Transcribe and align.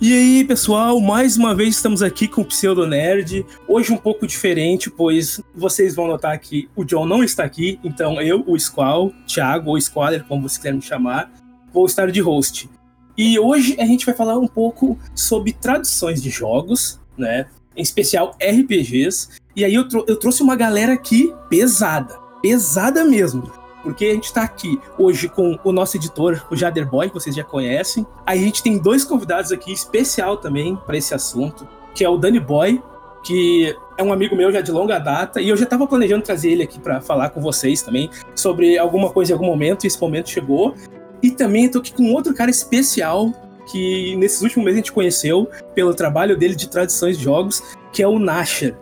E 0.00 0.12
aí, 0.12 0.44
pessoal, 0.44 1.00
mais 1.00 1.36
uma 1.36 1.54
vez 1.54 1.76
estamos 1.76 2.02
aqui 2.02 2.26
com 2.26 2.40
o 2.40 2.44
Pseudo 2.44 2.84
Nerd. 2.84 3.46
Hoje 3.68 3.92
um 3.92 3.96
pouco 3.96 4.26
diferente, 4.26 4.90
pois 4.90 5.40
vocês 5.54 5.94
vão 5.94 6.08
notar 6.08 6.36
que 6.40 6.68
o 6.74 6.84
John 6.84 7.06
não 7.06 7.22
está 7.22 7.44
aqui, 7.44 7.78
então 7.84 8.20
eu, 8.20 8.42
o 8.44 8.58
Squall, 8.58 9.12
Thiago 9.24 9.70
ou 9.70 9.80
Squaller, 9.80 10.24
como 10.24 10.42
vocês 10.42 10.56
quiserem 10.56 10.80
me 10.80 10.84
chamar, 10.84 11.32
vou 11.72 11.86
estar 11.86 12.10
de 12.10 12.20
host. 12.20 12.68
E 13.16 13.38
hoje 13.38 13.76
a 13.78 13.86
gente 13.86 14.04
vai 14.04 14.14
falar 14.14 14.36
um 14.36 14.48
pouco 14.48 14.98
sobre 15.14 15.52
traduções 15.52 16.20
de 16.20 16.28
jogos, 16.28 16.98
né? 17.16 17.46
Em 17.76 17.82
especial 17.82 18.36
RPGs. 18.42 19.28
E 19.54 19.64
aí 19.64 19.74
eu, 19.74 19.86
eu 20.08 20.16
trouxe 20.16 20.42
uma 20.42 20.56
galera 20.56 20.92
aqui 20.92 21.32
pesada, 21.48 22.18
pesada 22.42 23.04
mesmo 23.04 23.63
porque 23.84 24.06
a 24.06 24.14
gente 24.14 24.24
está 24.24 24.42
aqui 24.42 24.80
hoje 24.98 25.28
com 25.28 25.58
o 25.62 25.70
nosso 25.70 25.96
editor, 25.98 26.42
o 26.50 26.56
Jader 26.56 26.88
Boy, 26.88 27.08
que 27.08 27.14
vocês 27.14 27.36
já 27.36 27.44
conhecem. 27.44 28.06
A 28.24 28.34
gente 28.34 28.62
tem 28.62 28.78
dois 28.78 29.04
convidados 29.04 29.52
aqui 29.52 29.70
especial 29.72 30.38
também 30.38 30.74
para 30.86 30.96
esse 30.96 31.14
assunto, 31.14 31.68
que 31.94 32.02
é 32.02 32.08
o 32.08 32.16
Danny 32.16 32.40
Boy, 32.40 32.82
que 33.22 33.76
é 33.96 34.02
um 34.02 34.12
amigo 34.12 34.34
meu 34.34 34.50
já 34.50 34.62
de 34.62 34.72
longa 34.72 34.98
data, 34.98 35.40
e 35.40 35.50
eu 35.50 35.56
já 35.56 35.64
estava 35.64 35.86
planejando 35.86 36.24
trazer 36.24 36.50
ele 36.50 36.62
aqui 36.62 36.80
para 36.80 37.00
falar 37.00 37.30
com 37.30 37.40
vocês 37.40 37.82
também 37.82 38.10
sobre 38.34 38.78
alguma 38.78 39.10
coisa 39.10 39.32
em 39.32 39.34
algum 39.34 39.46
momento, 39.46 39.84
e 39.84 39.86
esse 39.86 40.00
momento 40.00 40.30
chegou. 40.30 40.74
E 41.22 41.30
também 41.30 41.66
estou 41.66 41.80
aqui 41.80 41.92
com 41.92 42.12
outro 42.12 42.34
cara 42.34 42.50
especial 42.50 43.32
que 43.70 44.16
nesses 44.16 44.42
últimos 44.42 44.64
meses 44.64 44.78
a 44.78 44.82
gente 44.82 44.92
conheceu 44.92 45.48
pelo 45.74 45.94
trabalho 45.94 46.36
dele 46.36 46.54
de 46.54 46.68
traduções 46.68 47.18
de 47.18 47.24
jogos, 47.24 47.62
que 47.92 48.02
é 48.02 48.08
o 48.08 48.18
Nasher. 48.18 48.76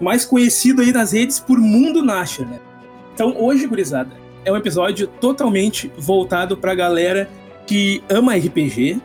Mais 0.00 0.24
conhecido 0.24 0.82
aí 0.82 0.92
nas 0.92 1.12
redes 1.12 1.38
por 1.40 1.58
Mundo 1.58 2.02
Nasher, 2.02 2.46
né? 2.46 2.58
Então 3.14 3.34
hoje, 3.38 3.66
gurizada, 3.66 4.10
é 4.44 4.52
um 4.52 4.56
episódio 4.56 5.06
totalmente 5.06 5.90
voltado 5.98 6.56
pra 6.56 6.74
galera 6.74 7.28
que 7.66 8.02
ama 8.08 8.34
RPG, 8.34 9.00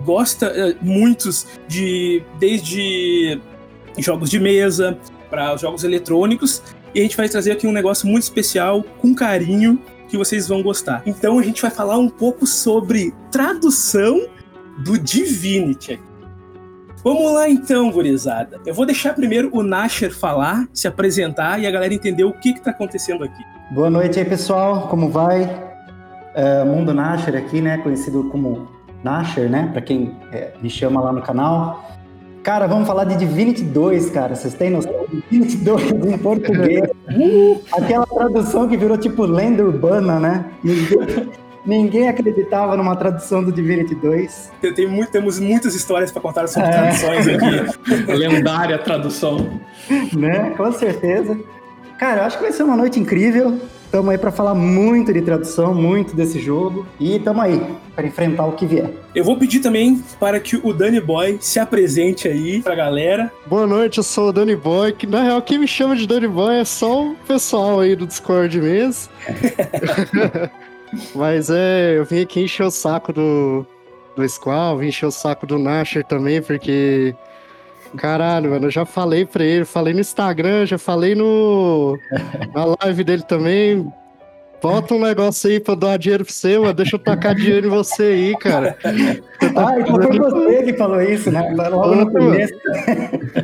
gosta 0.00 0.50
uh, 0.50 0.76
muitos 0.80 1.46
de 1.66 2.22
desde 2.38 3.40
jogos 3.98 4.30
de 4.30 4.38
mesa 4.38 4.98
para 5.28 5.56
jogos 5.56 5.84
eletrônicos 5.84 6.62
e 6.94 7.00
a 7.00 7.02
gente 7.02 7.16
vai 7.16 7.28
trazer 7.28 7.52
aqui 7.52 7.66
um 7.66 7.72
negócio 7.72 8.06
muito 8.08 8.22
especial 8.22 8.82
com 8.98 9.14
carinho 9.14 9.80
que 10.08 10.16
vocês 10.16 10.48
vão 10.48 10.62
gostar. 10.62 11.02
Então 11.04 11.38
a 11.38 11.42
gente 11.42 11.60
vai 11.60 11.70
falar 11.70 11.98
um 11.98 12.08
pouco 12.08 12.46
sobre 12.46 13.12
tradução 13.30 14.26
do 14.78 14.98
Divinity. 14.98 16.00
Vamos 17.04 17.32
lá 17.32 17.48
então, 17.48 17.90
gurizada. 17.90 18.60
Eu 18.66 18.74
vou 18.74 18.84
deixar 18.84 19.14
primeiro 19.14 19.50
o 19.52 19.62
Nasher 19.62 20.12
falar, 20.12 20.66
se 20.72 20.88
apresentar 20.88 21.60
e 21.60 21.66
a 21.66 21.70
galera 21.70 21.94
entender 21.94 22.24
o 22.24 22.32
que 22.32 22.50
está 22.50 22.70
acontecendo 22.70 23.22
aqui. 23.22 23.42
Boa 23.70 23.88
noite 23.88 24.18
aí, 24.18 24.24
pessoal. 24.24 24.88
Como 24.88 25.08
vai? 25.08 25.48
É, 26.34 26.64
Mundo 26.64 26.92
Nasher 26.92 27.36
aqui, 27.36 27.60
né? 27.60 27.78
Conhecido 27.78 28.24
como 28.30 28.68
Nasher, 29.04 29.48
né? 29.48 29.70
Para 29.72 29.80
quem 29.80 30.16
é, 30.32 30.52
me 30.60 30.68
chama 30.68 31.00
lá 31.00 31.12
no 31.12 31.22
canal. 31.22 31.84
Cara, 32.42 32.66
vamos 32.66 32.86
falar 32.86 33.04
de 33.04 33.16
Divinity 33.16 33.62
2, 33.62 34.10
cara. 34.10 34.34
Vocês 34.34 34.54
têm 34.54 34.70
noção? 34.70 34.92
Divinity 35.30 35.56
2 35.58 35.90
em 35.92 36.18
português. 36.18 36.90
Uh, 37.10 37.60
aquela 37.72 38.06
tradução 38.06 38.68
que 38.68 38.76
virou 38.76 38.98
tipo 38.98 39.22
lenda 39.24 39.62
urbana, 39.62 40.18
né? 40.18 40.44
Ninguém, 40.64 41.28
ninguém 41.64 42.08
acreditava 42.08 42.76
numa 42.76 42.96
tradução 42.96 43.42
do 43.42 43.52
Divinity 43.52 43.94
2. 43.94 44.52
Eu 44.62 44.74
tenho 44.74 44.90
muito, 44.90 45.10
temos 45.10 45.38
muitas 45.38 45.74
histórias 45.74 46.10
para 46.10 46.22
contar 46.22 46.46
sobre 46.48 46.68
é. 46.68 46.72
traduções 46.72 47.28
aqui. 47.28 48.06
Lendária 48.12 48.78
tradução. 48.78 49.60
Né? 50.12 50.54
Com 50.56 50.72
certeza. 50.72 51.38
Cara, 51.98 52.20
eu 52.20 52.24
acho 52.26 52.36
que 52.36 52.44
vai 52.44 52.52
ser 52.52 52.62
uma 52.62 52.76
noite 52.76 53.00
incrível. 53.00 53.58
Estamos 53.88 54.10
aí 54.10 54.18
para 54.18 54.30
falar 54.30 54.54
muito 54.54 55.14
de 55.14 55.22
tradução, 55.22 55.74
muito 55.74 56.14
desse 56.14 56.38
jogo. 56.38 56.86
E 57.00 57.16
estamos 57.16 57.42
aí 57.42 57.60
para 57.96 58.06
enfrentar 58.06 58.44
o 58.44 58.52
que 58.52 58.66
vier. 58.66 58.92
Eu 59.14 59.24
vou 59.24 59.38
pedir 59.38 59.60
também 59.60 60.04
para 60.20 60.38
que 60.38 60.60
o 60.62 60.74
Danny 60.74 61.00
Boy 61.00 61.38
se 61.40 61.58
apresente 61.58 62.28
aí 62.28 62.60
para 62.60 62.74
a 62.74 62.76
galera. 62.76 63.32
Boa 63.46 63.66
noite, 63.66 63.96
eu 63.96 64.04
sou 64.04 64.28
o 64.28 64.32
Danny 64.32 64.54
Boy. 64.54 64.92
Que 64.92 65.06
na 65.06 65.22
real, 65.22 65.40
quem 65.40 65.58
me 65.58 65.66
chama 65.66 65.96
de 65.96 66.06
Danny 66.06 66.28
Boy 66.28 66.56
é 66.56 66.64
só 66.66 67.02
o 67.02 67.14
pessoal 67.26 67.80
aí 67.80 67.96
do 67.96 68.06
Discord 68.06 68.60
mesmo. 68.60 69.10
Mas 71.14 71.50
é, 71.50 71.96
eu 71.96 72.04
vim 72.04 72.22
aqui 72.22 72.40
encher 72.40 72.64
o 72.64 72.70
saco 72.70 73.12
do, 73.12 73.66
do 74.16 74.28
Squall, 74.28 74.78
vim 74.78 74.88
encher 74.88 75.06
o 75.06 75.10
saco 75.10 75.46
do 75.46 75.58
Nasher 75.58 76.04
também, 76.04 76.40
porque 76.40 77.14
Caralho, 77.96 78.50
mano, 78.50 78.66
eu 78.66 78.70
já 78.70 78.84
falei 78.84 79.24
pra 79.24 79.44
ele, 79.44 79.64
falei 79.64 79.94
no 79.94 80.00
Instagram, 80.00 80.66
já 80.66 80.76
falei 80.76 81.14
no 81.14 81.98
na 82.54 82.76
live 82.82 83.04
dele 83.04 83.22
também. 83.22 83.90
Bota 84.60 84.94
um 84.94 85.00
negócio 85.00 85.48
aí 85.48 85.60
pra 85.60 85.72
eu 85.72 85.76
dar 85.76 85.98
dinheiro 85.98 86.24
pra 86.24 86.34
você, 86.34 86.58
mano. 86.58 86.74
Deixa 86.74 86.96
eu 86.96 86.98
tacar 86.98 87.34
dinheiro 87.34 87.68
em 87.68 87.70
você 87.70 88.02
aí, 88.02 88.36
cara. 88.38 88.76
Tá 88.82 88.90
ah, 89.56 89.80
então 89.80 90.02
foi 90.02 90.18
você 90.18 90.62
que 90.64 90.72
falou 90.74 91.00
isso, 91.00 91.30
né? 91.30 91.54
Logo 91.56 91.94
no 91.94 92.10
começo. 92.10 92.54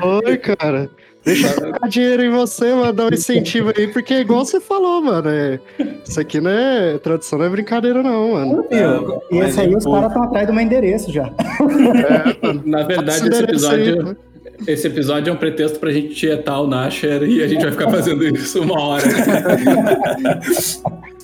Foi, 0.01 0.37
cara. 0.39 0.91
Deixa 1.25 1.47
eu 1.49 1.73
tacar 1.73 1.89
dinheiro 1.89 2.23
em 2.23 2.31
você, 2.31 2.75
mano. 2.75 2.93
Dar 2.93 3.07
um 3.07 3.15
incentivo 3.15 3.73
aí, 3.77 3.89
porque 3.89 4.15
é 4.15 4.21
igual 4.21 4.45
você 4.45 4.61
falou, 4.61 5.03
mano. 5.03 5.29
É... 5.31 5.59
Isso 6.07 6.21
aqui 6.21 6.41
não 6.41 6.51
é. 6.51 6.99
Tradução 6.99 7.39
não 7.39 7.47
é 7.47 7.49
brincadeira, 7.49 8.03
não, 8.03 8.33
mano. 8.33 8.67
Meu, 8.71 9.23
e 9.31 9.39
esse 9.39 9.61
aí, 9.61 9.75
os 9.75 9.85
caras 9.85 10.09
estão 10.09 10.23
atrás 10.23 10.47
do 10.47 10.53
meu 10.53 10.63
endereço 10.63 11.11
já. 11.11 11.25
É, 11.25 12.53
na 12.65 12.83
verdade, 12.83 13.29
esse 13.29 13.43
episódio. 13.43 14.09
Aí, 14.09 14.17
esse 14.67 14.87
episódio 14.87 15.31
é 15.31 15.33
um 15.33 15.37
pretexto 15.37 15.79
pra 15.79 15.91
gente 15.91 16.15
tietar 16.15 16.63
o 16.63 16.67
Nasher 16.67 17.23
e 17.25 17.43
a 17.43 17.49
gente 17.49 17.63
vai 17.63 17.73
ficar 17.73 17.91
fazendo 17.91 18.25
isso 18.25 18.63
uma 18.63 18.81
hora. 18.81 19.05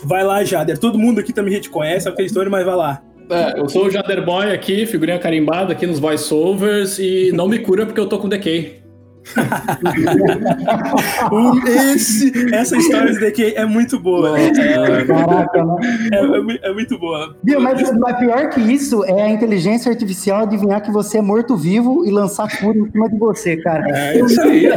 vai 0.05 0.25
lá, 0.25 0.43
Jader. 0.43 0.79
Todo 0.79 0.99
mundo 0.99 1.21
aqui 1.21 1.33
também 1.33 1.53
a 1.53 1.57
gente 1.57 1.71
conhece, 1.71 2.05
sabe 2.05 2.15
aquela 2.15 2.27
história, 2.27 2.51
mas 2.51 2.65
vai 2.65 2.75
lá. 2.75 3.03
É, 3.31 3.61
eu 3.61 3.69
sou 3.69 3.87
o 3.87 3.91
Jader 3.91 4.25
Boy 4.25 4.51
aqui, 4.51 4.85
figurinha 4.87 5.19
carimbada 5.19 5.73
aqui 5.73 5.87
nos 5.87 6.01
voiceovers 6.01 6.99
e 6.99 7.31
não 7.33 7.47
me 7.47 7.61
cura 7.61 7.87
porque 7.87 8.01
eu 8.01 8.09
tô 8.09 8.19
com 8.19 8.29
decay. 8.29 8.80
Esse, 11.95 12.55
essa 12.55 12.77
história 12.77 13.19
daqui 13.21 13.55
é 13.55 13.65
muito 13.65 13.99
boa. 13.99 14.39
É, 14.39 15.05
Caraca, 15.05 15.65
né? 15.65 15.77
é, 16.13 16.17
é, 16.17 16.71
é, 16.71 16.73
muito 16.73 16.99
boa. 16.99 17.37
Viu, 17.43 17.61
mas, 17.61 17.99
mas 17.99 18.19
pior 18.19 18.51
que 18.51 18.61
isso 18.61 19.05
é 19.05 19.23
a 19.23 19.29
inteligência 19.29 19.91
artificial 19.91 20.43
adivinhar 20.43 20.83
que 20.83 20.91
você 20.91 21.19
é 21.19 21.23
morto-vivo 21.23 22.05
e 22.05 22.11
lançar 22.11 22.49
cura 22.59 22.79
em 22.79 22.91
cima 22.91 23.09
de 23.09 23.19
você, 23.19 23.57
cara. 23.59 23.85
É 23.91 24.21
isso 24.21 24.41
aí. 24.41 24.69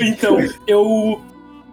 então, 0.00 0.38
eu 0.66 1.20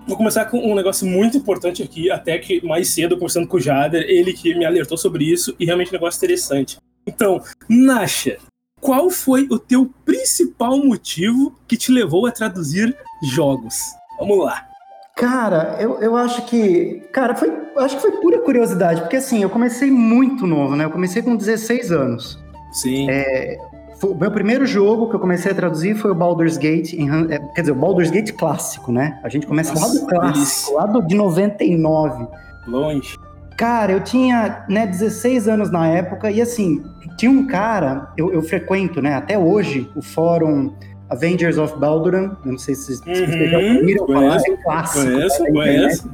Vou 0.05 0.17
começar 0.17 0.43
com 0.45 0.57
um 0.57 0.75
negócio 0.75 1.07
muito 1.07 1.37
importante 1.37 1.81
aqui, 1.81 2.11
até 2.11 2.37
que 2.37 2.61
mais 2.65 2.89
cedo, 2.89 3.15
conversando 3.15 3.47
com 3.47 3.55
o 3.55 3.59
Jader, 3.59 4.03
ele 4.05 4.33
que 4.33 4.53
me 4.53 4.65
alertou 4.65 4.97
sobre 4.97 5.23
isso, 5.23 5.55
e 5.57 5.65
realmente 5.65 5.91
um 5.91 5.93
negócio 5.93 6.17
interessante. 6.17 6.77
Então, 7.07 7.41
Nasha, 7.69 8.37
qual 8.83 9.09
foi 9.09 9.47
o 9.49 9.57
teu 9.57 9.89
principal 10.03 10.77
motivo 10.77 11.55
que 11.67 11.77
te 11.77 11.91
levou 11.91 12.27
a 12.27 12.31
traduzir 12.31 12.95
jogos? 13.23 13.75
Vamos 14.19 14.43
lá. 14.43 14.67
Cara, 15.15 15.77
eu, 15.79 15.99
eu 15.99 16.17
acho 16.17 16.45
que. 16.45 17.01
Cara, 17.13 17.33
foi, 17.33 17.51
acho 17.77 17.95
que 17.95 18.01
foi 18.01 18.11
pura 18.13 18.39
curiosidade, 18.39 19.01
porque 19.01 19.15
assim, 19.15 19.41
eu 19.41 19.49
comecei 19.49 19.89
muito 19.89 20.45
novo, 20.45 20.75
né? 20.75 20.83
Eu 20.83 20.91
comecei 20.91 21.21
com 21.21 21.35
16 21.35 21.91
anos. 21.91 22.43
Sim. 22.73 23.09
É, 23.09 23.57
o 24.03 24.15
meu 24.15 24.31
primeiro 24.31 24.65
jogo 24.65 25.09
que 25.09 25.15
eu 25.15 25.19
comecei 25.19 25.51
a 25.51 25.55
traduzir 25.55 25.95
foi 25.95 26.11
o 26.11 26.15
Baldur's 26.15 26.57
Gate, 26.57 26.93
é, 26.93 27.39
quer 27.53 27.61
dizer, 27.61 27.71
o 27.71 27.75
Baldur's 27.75 28.11
Gate 28.11 28.33
clássico, 28.33 28.91
né? 28.91 29.19
A 29.23 29.29
gente 29.29 29.47
começa 29.47 29.73
Nossa, 29.73 29.87
lá 29.87 29.93
do 29.93 30.07
clássico, 30.07 30.73
lá 30.73 30.85
do, 30.87 31.01
de 31.01 31.15
99. 31.15 32.27
Longe. 32.67 33.17
Cara, 33.57 33.91
eu 33.91 34.03
tinha 34.03 34.65
né, 34.67 34.87
16 34.87 35.47
anos 35.47 35.71
na 35.71 35.87
época 35.87 36.31
e 36.31 36.41
assim, 36.41 36.83
tinha 37.17 37.31
um 37.31 37.45
cara, 37.45 38.11
eu, 38.17 38.33
eu 38.33 38.41
frequento, 38.41 39.01
né, 39.01 39.15
até 39.15 39.37
hoje, 39.37 39.89
o 39.95 40.01
fórum 40.01 40.73
Avengers 41.09 41.57
of 41.57 41.77
Balduran, 41.77 42.35
não 42.43 42.57
sei 42.57 42.73
se, 42.73 42.97
se 42.97 43.07
uhum, 43.07 43.15
vocês 43.15 43.51
já 43.51 43.57
ouviram 43.59 44.07
falar, 44.07 44.37
é 44.37 44.57
clássico. 44.63 45.05
Conheço, 45.05 45.45
conheço. 45.45 46.11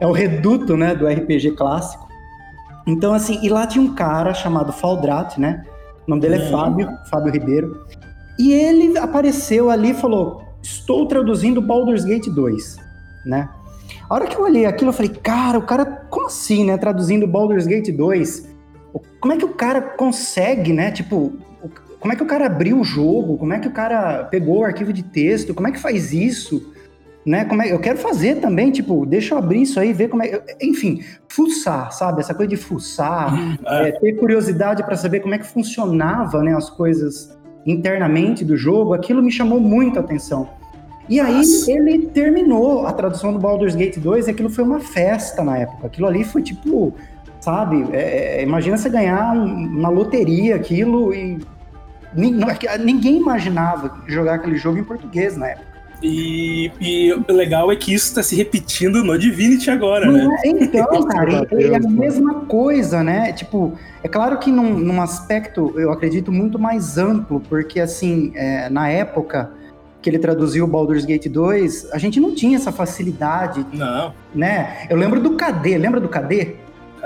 É 0.00 0.06
o 0.06 0.12
reduto, 0.12 0.76
né, 0.76 0.94
do 0.94 1.06
RPG 1.06 1.52
clássico. 1.52 2.06
Então, 2.86 3.14
assim, 3.14 3.38
e 3.42 3.48
lá 3.48 3.66
tinha 3.66 3.82
um 3.82 3.94
cara 3.94 4.34
chamado 4.34 4.72
Faldrat, 4.72 5.38
né, 5.38 5.64
o 6.06 6.10
nome 6.10 6.22
dele 6.22 6.36
é 6.36 6.38
uhum. 6.38 6.50
Fábio, 6.50 6.88
Fábio 7.10 7.32
Ribeiro, 7.32 7.86
e 8.38 8.52
ele 8.52 8.98
apareceu 8.98 9.70
ali 9.70 9.90
e 9.90 9.94
falou, 9.94 10.42
estou 10.62 11.06
traduzindo 11.06 11.60
Baldur's 11.62 12.04
Gate 12.04 12.28
2, 12.28 12.76
né, 13.24 13.48
a 14.08 14.14
hora 14.14 14.26
que 14.26 14.36
eu 14.36 14.42
olhei 14.42 14.66
aquilo, 14.66 14.90
eu 14.90 14.94
falei, 14.94 15.10
cara, 15.10 15.58
o 15.58 15.62
cara, 15.62 15.84
como 15.84 16.26
assim, 16.26 16.64
né? 16.64 16.76
Traduzindo 16.76 17.26
Baldur's 17.26 17.66
Gate 17.66 17.90
2, 17.90 18.48
como 19.20 19.32
é 19.32 19.36
que 19.36 19.44
o 19.44 19.54
cara 19.54 19.80
consegue, 19.80 20.72
né? 20.72 20.90
Tipo, 20.90 21.32
como 21.98 22.12
é 22.12 22.16
que 22.16 22.22
o 22.22 22.26
cara 22.26 22.46
abriu 22.46 22.78
o 22.78 22.84
jogo? 22.84 23.36
Como 23.36 23.52
é 23.52 23.58
que 23.58 23.66
o 23.66 23.72
cara 23.72 24.24
pegou 24.24 24.58
o 24.58 24.64
arquivo 24.64 24.92
de 24.92 25.02
texto? 25.02 25.54
Como 25.54 25.66
é 25.66 25.72
que 25.72 25.80
faz 25.80 26.12
isso? 26.12 26.72
Né? 27.26 27.44
Como 27.44 27.60
é, 27.60 27.72
eu 27.72 27.80
quero 27.80 27.98
fazer 27.98 28.36
também, 28.36 28.70
tipo, 28.70 29.04
deixa 29.04 29.34
eu 29.34 29.38
abrir 29.38 29.62
isso 29.62 29.80
aí, 29.80 29.92
ver 29.92 30.08
como 30.08 30.22
é. 30.22 30.40
Enfim, 30.62 31.02
fuçar, 31.28 31.90
sabe? 31.90 32.20
Essa 32.20 32.32
coisa 32.32 32.48
de 32.48 32.56
fuçar, 32.56 33.34
é, 33.66 33.90
ter 33.90 34.12
curiosidade 34.12 34.84
para 34.84 34.96
saber 34.96 35.18
como 35.18 35.34
é 35.34 35.38
que 35.38 35.46
funcionava 35.46 36.40
né, 36.44 36.54
as 36.54 36.70
coisas 36.70 37.36
internamente 37.66 38.44
do 38.44 38.56
jogo, 38.56 38.94
aquilo 38.94 39.20
me 39.20 39.32
chamou 39.32 39.58
muito 39.58 39.98
a 39.98 40.02
atenção. 40.02 40.48
E 41.08 41.20
aí 41.20 41.36
Nossa. 41.36 41.70
ele 41.70 42.06
terminou 42.06 42.86
a 42.86 42.92
tradução 42.92 43.32
do 43.32 43.38
Baldur's 43.38 43.74
Gate 43.74 43.98
2 43.98 44.26
e 44.26 44.30
aquilo 44.30 44.50
foi 44.50 44.64
uma 44.64 44.80
festa 44.80 45.42
na 45.42 45.58
época. 45.58 45.86
Aquilo 45.86 46.06
ali 46.06 46.24
foi 46.24 46.42
tipo, 46.42 46.94
sabe? 47.40 47.86
É, 47.92 48.38
é 48.38 48.42
imagina 48.42 48.76
você 48.76 48.88
ganhar 48.88 49.34
um, 49.36 49.44
uma 49.44 49.88
loteria 49.88 50.56
aquilo 50.56 51.14
e 51.14 51.38
ninguém 52.78 53.18
imaginava 53.18 54.02
jogar 54.06 54.34
aquele 54.34 54.56
jogo 54.56 54.78
em 54.78 54.84
português 54.84 55.36
na 55.36 55.48
época. 55.48 55.76
E, 56.02 56.70
e, 56.78 57.12
o 57.12 57.32
legal 57.32 57.72
é 57.72 57.76
que 57.76 57.94
isso 57.94 58.08
está 58.08 58.22
se 58.22 58.36
repetindo 58.36 59.02
no 59.02 59.18
Divinity 59.18 59.70
agora, 59.70 60.10
né? 60.10 60.28
É, 60.44 60.48
então, 60.48 61.02
cara, 61.08 61.46
é, 61.50 61.62
é 61.62 61.76
a 61.76 61.80
mesma 61.80 62.34
coisa, 62.40 63.02
né? 63.02 63.32
Tipo, 63.32 63.72
é 64.02 64.08
claro 64.08 64.38
que 64.38 64.50
num, 64.50 64.78
num 64.78 65.00
aspecto, 65.00 65.72
eu 65.76 65.90
acredito, 65.90 66.30
muito 66.30 66.58
mais 66.58 66.98
amplo, 66.98 67.40
porque, 67.48 67.80
assim, 67.80 68.30
é, 68.34 68.68
na 68.68 68.90
época 68.90 69.50
que 70.06 70.10
ele 70.10 70.20
traduziu 70.20 70.64
o 70.64 70.68
Baldur's 70.68 71.04
Gate 71.04 71.26
2, 71.26 71.88
a 71.90 71.98
gente 71.98 72.20
não 72.20 72.32
tinha 72.32 72.56
essa 72.56 72.70
facilidade. 72.70 73.66
Não. 73.72 74.14
Né? 74.32 74.86
Eu 74.88 74.96
lembro 74.96 75.20
do 75.20 75.30
KD, 75.32 75.76
lembra 75.76 75.98
do 75.98 76.08
KD? 76.08 76.54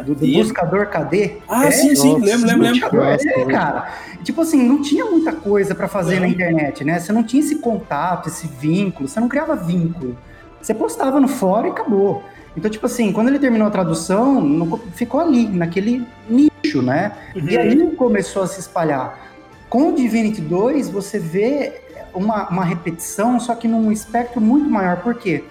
Do, 0.05 0.15
do 0.15 0.27
buscador 0.27 0.87
KD? 0.89 1.39
Ah, 1.49 1.65
é, 1.65 1.71
sim, 1.71 1.97
sim, 1.97 2.21
lembro, 2.21 2.47
lembro, 2.47 2.63
lembro. 2.63 3.03
É, 3.03 3.45
cara. 3.47 3.91
Tipo 4.23 4.43
assim, 4.43 4.63
não 4.63 4.83
tinha 4.83 5.07
muita 5.07 5.33
coisa 5.33 5.75
para 5.75 5.89
fazer 5.89 6.17
não. 6.17 6.23
na 6.23 6.29
internet, 6.29 6.85
né? 6.85 6.99
Você 6.99 7.11
não 7.11 7.23
tinha 7.23 7.43
esse 7.43 7.57
contato, 7.57 8.29
esse 8.29 8.47
vínculo, 8.47 9.09
você 9.09 9.19
não 9.19 9.29
criava 9.29 9.57
vínculo. 9.57 10.15
Você 10.61 10.75
postava 10.75 11.19
no 11.19 11.29
fórum 11.29 11.69
e 11.69 11.71
acabou. 11.71 12.23
Então, 12.55 12.71
tipo 12.71 12.85
assim, 12.85 13.13
quando 13.13 13.29
ele 13.29 13.39
terminou 13.39 13.67
a 13.67 13.71
tradução, 13.71 14.43
não, 14.43 14.79
ficou 14.93 15.21
ali, 15.21 15.49
naquele 15.49 16.07
nicho, 16.29 16.83
né? 16.83 17.13
Uhum. 17.35 17.49
E 17.49 17.57
aí 17.57 17.91
começou 17.93 18.43
a 18.43 18.47
se 18.47 18.61
espalhar. 18.61 19.19
Com 19.71 19.89
o 19.89 19.95
Divinity 19.95 20.43
2, 20.43 20.91
você 20.91 21.19
vê 21.19 21.81
uma, 22.15 22.49
uma 22.49 22.65
repetição, 22.65 23.39
só 23.39 23.55
que 23.55 23.69
num 23.69 23.91
espectro 23.91 24.41
muito 24.41 24.69
maior. 24.69 24.99
Por 24.99 25.15
quê? 25.15 25.45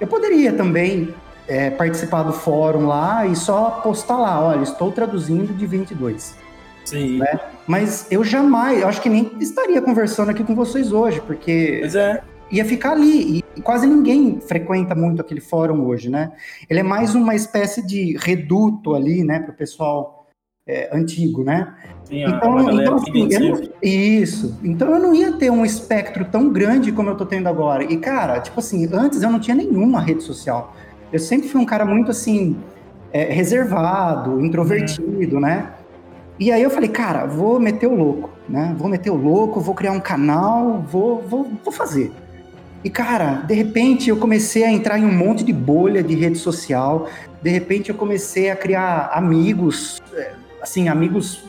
Eu 0.00 0.06
poderia 0.06 0.52
também 0.52 1.14
é, 1.48 1.70
participar 1.70 2.22
do 2.22 2.32
fórum 2.32 2.86
lá 2.86 3.26
e 3.26 3.36
só 3.36 3.70
postar 3.82 4.16
lá, 4.16 4.40
olha, 4.40 4.62
estou 4.62 4.90
traduzindo 4.92 5.54
de 5.54 5.66
22. 5.66 6.36
Sim. 6.84 7.18
Né? 7.18 7.40
Mas 7.66 8.06
eu 8.10 8.22
jamais, 8.24 8.80
eu 8.80 8.88
acho 8.88 9.00
que 9.00 9.08
nem 9.08 9.32
estaria 9.40 9.82
conversando 9.82 10.30
aqui 10.30 10.44
com 10.44 10.54
vocês 10.54 10.92
hoje, 10.92 11.20
porque 11.20 11.82
é. 11.84 12.22
ia 12.50 12.64
ficar 12.64 12.92
ali. 12.92 13.44
E 13.56 13.60
quase 13.60 13.86
ninguém 13.86 14.40
frequenta 14.40 14.94
muito 14.94 15.20
aquele 15.20 15.40
fórum 15.40 15.84
hoje, 15.86 16.08
né? 16.08 16.32
Ele 16.70 16.80
é 16.80 16.84
mais 16.84 17.14
uma 17.14 17.34
espécie 17.34 17.84
de 17.84 18.16
reduto 18.18 18.94
ali, 18.94 19.24
né, 19.24 19.40
para 19.40 19.50
o 19.50 19.56
pessoal 19.56 20.28
é, 20.66 20.94
antigo, 20.96 21.42
né? 21.42 21.74
Sim, 22.08 22.22
então, 22.22 22.80
então 22.80 22.94
assim, 22.94 23.28
não, 23.28 23.62
isso. 23.82 24.58
Então 24.62 24.94
eu 24.94 25.00
não 25.00 25.14
ia 25.14 25.32
ter 25.32 25.50
um 25.50 25.64
espectro 25.64 26.24
tão 26.24 26.48
grande 26.50 26.92
como 26.92 27.10
eu 27.10 27.16
tô 27.16 27.26
tendo 27.26 27.48
agora. 27.48 27.82
E, 27.82 27.96
cara, 27.96 28.40
tipo 28.40 28.60
assim, 28.60 28.88
antes 28.92 29.22
eu 29.22 29.30
não 29.30 29.40
tinha 29.40 29.56
nenhuma 29.56 30.00
rede 30.00 30.22
social. 30.22 30.74
Eu 31.12 31.18
sempre 31.18 31.48
fui 31.48 31.60
um 31.60 31.66
cara 31.66 31.84
muito 31.84 32.10
assim, 32.10 32.56
é, 33.12 33.24
reservado, 33.24 34.40
introvertido, 34.44 35.40
né? 35.40 35.72
E 36.38 36.52
aí 36.52 36.62
eu 36.62 36.70
falei, 36.70 36.88
cara, 36.88 37.26
vou 37.26 37.58
meter 37.58 37.86
o 37.86 37.94
louco, 37.94 38.30
né? 38.48 38.74
Vou 38.78 38.88
meter 38.88 39.10
o 39.10 39.16
louco, 39.16 39.60
vou 39.60 39.74
criar 39.74 39.92
um 39.92 40.00
canal, 40.00 40.84
vou, 40.88 41.22
vou, 41.22 41.50
vou 41.64 41.72
fazer. 41.72 42.12
E, 42.84 42.90
cara, 42.90 43.42
de 43.46 43.54
repente 43.54 44.10
eu 44.10 44.16
comecei 44.16 44.62
a 44.62 44.70
entrar 44.70 44.96
em 44.98 45.04
um 45.04 45.12
monte 45.12 45.42
de 45.42 45.52
bolha 45.52 46.04
de 46.04 46.14
rede 46.14 46.38
social. 46.38 47.08
De 47.42 47.50
repente 47.50 47.90
eu 47.90 47.96
comecei 47.96 48.50
a 48.50 48.54
criar 48.54 49.10
amigos, 49.12 50.00
é, 50.14 50.32
assim, 50.62 50.88
amigos, 50.88 51.42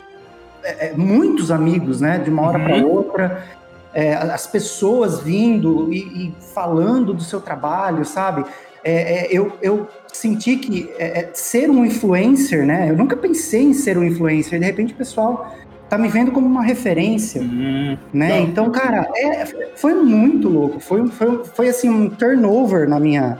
é, 0.62 0.88
é, 0.88 0.92
muitos 0.96 1.50
amigos, 1.50 2.00
né? 2.00 2.18
De 2.18 2.30
uma 2.30 2.42
hora 2.42 2.58
uhum. 2.58 2.64
para 2.64 2.86
outra. 2.86 3.44
É, 3.94 4.14
as 4.14 4.46
pessoas 4.46 5.20
vindo 5.20 5.92
e, 5.92 5.98
e, 5.98 6.34
falando 6.54 7.14
do 7.14 7.22
seu 7.22 7.40
trabalho, 7.40 8.04
sabe? 8.04 8.44
É, 8.84 8.92
é, 8.92 9.28
eu, 9.30 9.52
eu 9.60 9.88
senti 10.12 10.56
que 10.56 10.90
ser 11.32 11.70
um 11.70 11.84
influencer, 11.84 12.64
né? 12.64 12.90
Eu 12.90 12.96
nunca 12.96 13.16
pensei 13.16 13.62
em 13.62 13.72
ser 13.72 13.98
um 13.98 14.04
influencer. 14.04 14.58
De 14.60 14.66
repente 14.66 14.92
o 14.92 14.96
pessoal 14.96 15.52
tá 15.88 15.96
me 15.96 16.08
vendo 16.08 16.30
como 16.30 16.46
uma 16.46 16.62
referência, 16.62 17.40
hum, 17.40 17.96
né? 18.12 18.40
Não. 18.40 18.46
Então, 18.46 18.70
cara, 18.70 19.08
é, 19.16 19.46
foi 19.74 19.94
muito 19.94 20.48
louco. 20.48 20.78
Foi, 20.80 21.06
foi, 21.08 21.44
foi 21.44 21.68
assim 21.68 21.88
um 21.88 22.10
turnover 22.10 22.88
na 22.88 23.00
minha, 23.00 23.38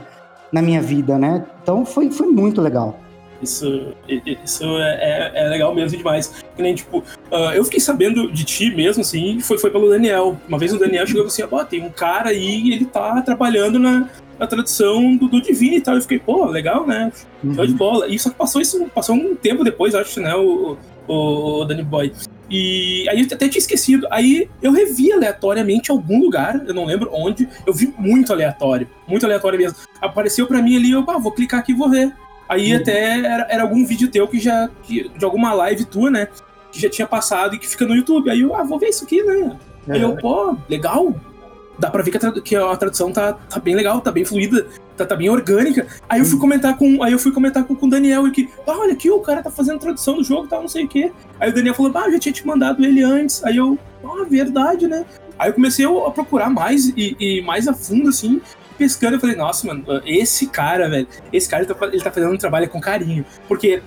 na 0.51 0.61
minha 0.61 0.81
vida, 0.81 1.17
né? 1.17 1.45
Então 1.61 1.85
foi, 1.85 2.09
foi 2.09 2.27
muito 2.27 2.59
legal. 2.59 2.99
Isso, 3.41 3.93
isso 4.07 4.63
é, 4.79 5.31
é, 5.35 5.45
é, 5.45 5.49
legal 5.49 5.73
mesmo 5.73 5.97
demais. 5.97 6.43
Que 6.55 6.61
nem, 6.61 6.75
tipo, 6.75 6.99
uh, 6.99 7.51
eu 7.53 7.63
fiquei 7.63 7.79
sabendo 7.79 8.31
de 8.31 8.43
ti 8.43 8.69
mesmo, 8.75 9.01
assim, 9.01 9.39
foi, 9.39 9.57
foi 9.57 9.69
pelo 9.69 9.89
Daniel. 9.89 10.37
Uma 10.47 10.57
vez 10.57 10.73
o 10.73 10.79
Daniel 10.79 11.07
chegou 11.07 11.25
assim, 11.25 11.43
ó, 11.49 11.63
tem 11.63 11.81
um 11.81 11.89
cara 11.89 12.29
aí 12.29 12.61
e 12.61 12.73
ele 12.73 12.85
tá 12.85 13.21
trabalhando 13.21 13.79
na, 13.79 14.09
a 14.39 14.47
tradução 14.47 15.15
do, 15.15 15.27
do 15.27 15.41
Divine 15.41 15.77
e 15.77 15.81
tal. 15.81 15.95
Eu 15.95 16.01
fiquei, 16.01 16.19
pô, 16.19 16.45
legal, 16.45 16.85
né? 16.85 17.11
Uhum. 17.43 17.55
Show 17.55 17.67
de 17.67 17.73
bola. 17.73 18.07
E 18.07 18.19
só 18.19 18.29
que 18.29 18.35
passou 18.35 18.61
isso, 18.61 18.85
passou 18.93 19.15
um 19.15 19.35
tempo 19.35 19.63
depois, 19.63 19.95
acho, 19.95 20.19
né, 20.19 20.35
o, 20.35 20.77
o, 21.07 21.61
o 21.61 21.65
Danny 21.65 21.83
Boy. 21.83 22.11
E 22.49 23.07
aí 23.09 23.19
eu 23.19 23.25
até 23.25 23.47
tinha 23.47 23.59
esquecido. 23.59 24.07
Aí 24.09 24.49
eu 24.61 24.71
revi 24.71 25.11
aleatoriamente 25.11 25.91
algum 25.91 26.19
lugar, 26.19 26.63
eu 26.67 26.73
não 26.73 26.85
lembro 26.85 27.09
onde, 27.13 27.47
eu 27.65 27.73
vi 27.73 27.93
muito 27.97 28.33
aleatório, 28.33 28.89
muito 29.07 29.25
aleatório 29.25 29.59
mesmo. 29.59 29.77
Apareceu 30.01 30.47
para 30.47 30.61
mim 30.61 30.75
ali, 30.75 30.91
eu, 30.91 31.05
ah, 31.07 31.19
vou 31.19 31.31
clicar 31.31 31.59
aqui 31.59 31.73
e 31.73 31.75
vou 31.75 31.89
ver. 31.89 32.11
Aí 32.49 32.73
uhum. 32.73 32.81
até 32.81 33.19
era, 33.19 33.47
era, 33.47 33.61
algum 33.61 33.85
vídeo 33.85 34.09
teu 34.09 34.27
que 34.27 34.39
já. 34.39 34.69
Que, 34.81 35.07
de 35.07 35.23
alguma 35.23 35.53
live 35.53 35.85
tua, 35.85 36.09
né? 36.09 36.27
Que 36.71 36.81
já 36.81 36.89
tinha 36.89 37.07
passado 37.07 37.55
e 37.55 37.59
que 37.59 37.67
fica 37.67 37.85
no 37.85 37.95
YouTube. 37.95 38.29
Aí 38.31 38.41
eu, 38.41 38.55
ah, 38.55 38.63
vou 38.63 38.79
ver 38.79 38.89
isso 38.89 39.03
aqui, 39.03 39.21
né? 39.21 39.55
É. 39.87 39.93
Aí 39.93 40.01
eu, 40.01 40.15
pô, 40.17 40.57
legal, 40.67 41.15
dá 41.77 41.89
pra 41.89 42.03
ver 42.03 42.11
que 42.11 42.25
a, 42.25 42.41
que 42.41 42.55
a 42.55 42.75
tradução 42.75 43.11
tá, 43.11 43.33
tá 43.33 43.59
bem 43.59 43.75
legal, 43.75 44.01
tá 44.01 44.11
bem 44.11 44.25
fluida, 44.25 44.67
tá, 44.97 45.05
tá 45.05 45.15
bem 45.15 45.29
orgânica. 45.29 45.87
Aí 46.09 46.19
eu 46.19 46.25
fui 46.25 46.39
comentar 46.39 46.75
com, 46.75 47.01
aí 47.03 47.13
eu 47.13 47.19
fui 47.19 47.31
comentar 47.31 47.63
com, 47.63 47.75
com 47.75 47.85
o 47.85 47.89
Daniel 47.89 48.27
e 48.27 48.31
que, 48.31 48.49
ah, 48.67 48.79
olha 48.79 48.93
aqui, 48.93 49.09
o 49.09 49.19
cara 49.19 49.43
tá 49.43 49.51
fazendo 49.51 49.79
tradução 49.79 50.17
do 50.17 50.23
jogo 50.23 50.45
e 50.45 50.49
tal, 50.49 50.61
não 50.61 50.67
sei 50.67 50.85
o 50.85 50.87
quê. 50.87 51.11
Aí 51.39 51.49
o 51.51 51.53
Daniel 51.53 51.75
falou, 51.75 51.91
ah, 51.95 52.07
eu 52.07 52.13
já 52.13 52.19
tinha 52.19 52.33
te 52.33 52.45
mandado 52.45 52.83
ele 52.83 53.03
antes. 53.03 53.43
Aí 53.43 53.57
eu, 53.57 53.77
ah, 54.03 54.25
verdade, 54.27 54.87
né? 54.87 55.05
Aí 55.37 55.49
eu 55.49 55.53
comecei 55.53 55.85
a 55.85 56.11
procurar 56.11 56.49
mais 56.49 56.87
e, 56.87 57.15
e 57.19 57.41
mais 57.43 57.67
a 57.67 57.73
fundo, 57.73 58.09
assim, 58.09 58.41
pescando, 58.79 59.17
eu 59.17 59.19
falei, 59.19 59.35
nossa, 59.35 59.67
mano, 59.67 59.83
esse 60.05 60.47
cara, 60.47 60.89
velho, 60.89 61.07
esse 61.33 61.49
cara 61.49 61.63
ele 61.63 61.73
tá, 61.73 61.85
ele 61.87 62.01
tá 62.01 62.11
fazendo 62.11 62.33
um 62.33 62.37
trabalho 62.37 62.69
com 62.69 62.79
carinho. 62.79 63.25
Porque 63.47 63.83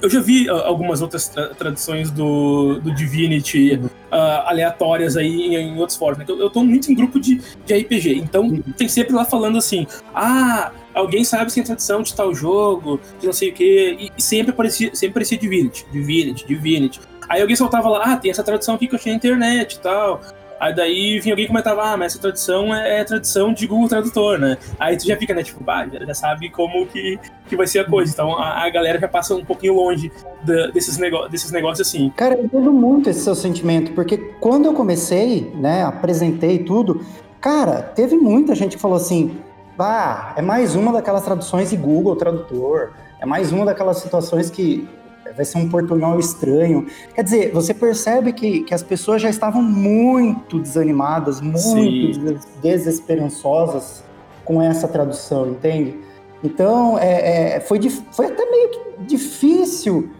eu 0.00 0.10
já 0.10 0.20
vi 0.20 0.48
uh, 0.50 0.54
algumas 0.64 1.02
outras 1.02 1.28
tra 1.28 1.48
traduções 1.54 2.10
do, 2.10 2.80
do 2.80 2.94
Divinity 2.94 3.72
uhum. 3.72 3.86
uh, 3.86 4.46
aleatórias 4.46 5.16
aí 5.16 5.28
em, 5.28 5.54
em 5.54 5.78
outros 5.78 5.96
fóruns. 5.96 6.18
Né? 6.18 6.24
Eu, 6.26 6.38
eu 6.40 6.50
tô 6.50 6.64
muito 6.64 6.90
em 6.90 6.94
grupo 6.94 7.20
de, 7.20 7.40
de 7.64 7.74
RPG, 7.74 8.16
então 8.16 8.44
uhum. 8.44 8.62
tem 8.76 8.88
sempre 8.88 9.14
lá 9.14 9.24
falando 9.24 9.58
assim: 9.58 9.86
ah, 10.14 10.72
alguém 10.94 11.24
sabe 11.24 11.50
se 11.50 11.56
tem 11.56 11.64
tradução 11.64 12.02
de 12.02 12.14
tal 12.14 12.34
jogo, 12.34 13.00
de 13.20 13.26
não 13.26 13.32
sei 13.32 13.50
o 13.50 13.52
quê, 13.52 13.96
e, 13.98 14.10
e 14.16 14.22
sempre 14.22 14.52
aparecia, 14.52 14.90
sempre 14.94 15.10
aparecia 15.10 15.38
Divinity, 15.38 15.86
Divinity, 15.92 16.46
Divinity. 16.46 17.00
Aí 17.28 17.40
alguém 17.40 17.56
soltava 17.56 17.88
lá, 17.88 18.02
ah, 18.04 18.16
tem 18.16 18.30
essa 18.30 18.42
tradução 18.42 18.74
aqui 18.74 18.86
que 18.86 18.94
eu 18.94 18.98
achei 18.98 19.12
na 19.12 19.16
internet 19.16 19.74
e 19.74 19.80
tal. 19.80 20.20
Aí 20.64 20.74
daí 20.74 21.20
vinha 21.20 21.34
alguém 21.34 21.44
e 21.44 21.48
comentava, 21.48 21.82
ah, 21.82 21.94
mas 21.94 22.12
essa 22.12 22.22
tradução 22.22 22.74
é, 22.74 23.00
é 23.00 23.04
tradução 23.04 23.52
de 23.52 23.66
Google 23.66 23.86
Tradutor, 23.86 24.38
né? 24.38 24.56
Aí 24.80 24.96
tu 24.96 25.06
já 25.06 25.14
fica, 25.14 25.34
né, 25.34 25.42
tipo, 25.42 25.62
bah, 25.62 25.86
já 25.86 26.14
sabe 26.14 26.48
como 26.48 26.86
que, 26.86 27.20
que 27.46 27.54
vai 27.54 27.66
ser 27.66 27.80
a 27.80 27.84
coisa. 27.84 28.10
Então 28.10 28.34
a, 28.38 28.64
a 28.64 28.70
galera 28.70 28.98
já 28.98 29.06
passa 29.06 29.34
um 29.34 29.44
pouquinho 29.44 29.74
longe 29.74 30.10
da, 30.42 30.68
desses, 30.68 30.98
desses 31.30 31.52
negócios 31.52 31.86
assim. 31.86 32.10
Cara, 32.16 32.36
eu 32.36 32.46
entendo 32.46 32.72
muito 32.72 33.10
esse 33.10 33.20
seu 33.20 33.34
sentimento, 33.34 33.92
porque 33.92 34.16
quando 34.40 34.64
eu 34.64 34.72
comecei, 34.72 35.52
né, 35.54 35.84
apresentei 35.84 36.60
tudo, 36.60 37.04
cara, 37.42 37.82
teve 37.82 38.16
muita 38.16 38.54
gente 38.54 38.76
que 38.76 38.80
falou 38.80 38.96
assim, 38.96 39.36
bah, 39.76 40.32
é 40.34 40.40
mais 40.40 40.74
uma 40.74 40.94
daquelas 40.94 41.24
traduções 41.24 41.68
de 41.68 41.76
Google 41.76 42.16
Tradutor, 42.16 42.94
é 43.20 43.26
mais 43.26 43.52
uma 43.52 43.66
daquelas 43.66 43.98
situações 43.98 44.48
que 44.48 44.88
vai 45.36 45.44
ser 45.44 45.58
um 45.58 45.68
portunhol 45.68 46.18
estranho. 46.18 46.86
Quer 47.14 47.22
dizer, 47.22 47.52
você 47.52 47.74
percebe 47.74 48.32
que, 48.32 48.60
que 48.60 48.74
as 48.74 48.82
pessoas 48.82 49.20
já 49.20 49.28
estavam 49.28 49.62
muito 49.62 50.58
desanimadas, 50.58 51.40
muito 51.40 51.58
Sim. 51.58 52.38
desesperançosas 52.62 54.04
com 54.44 54.60
essa 54.60 54.86
tradução, 54.86 55.48
entende? 55.48 55.96
Então, 56.42 56.98
é, 56.98 57.56
é, 57.56 57.60
foi, 57.60 57.80
foi 58.12 58.26
até 58.26 58.44
meio 58.50 58.68
que 58.68 58.80
difícil 59.06 60.10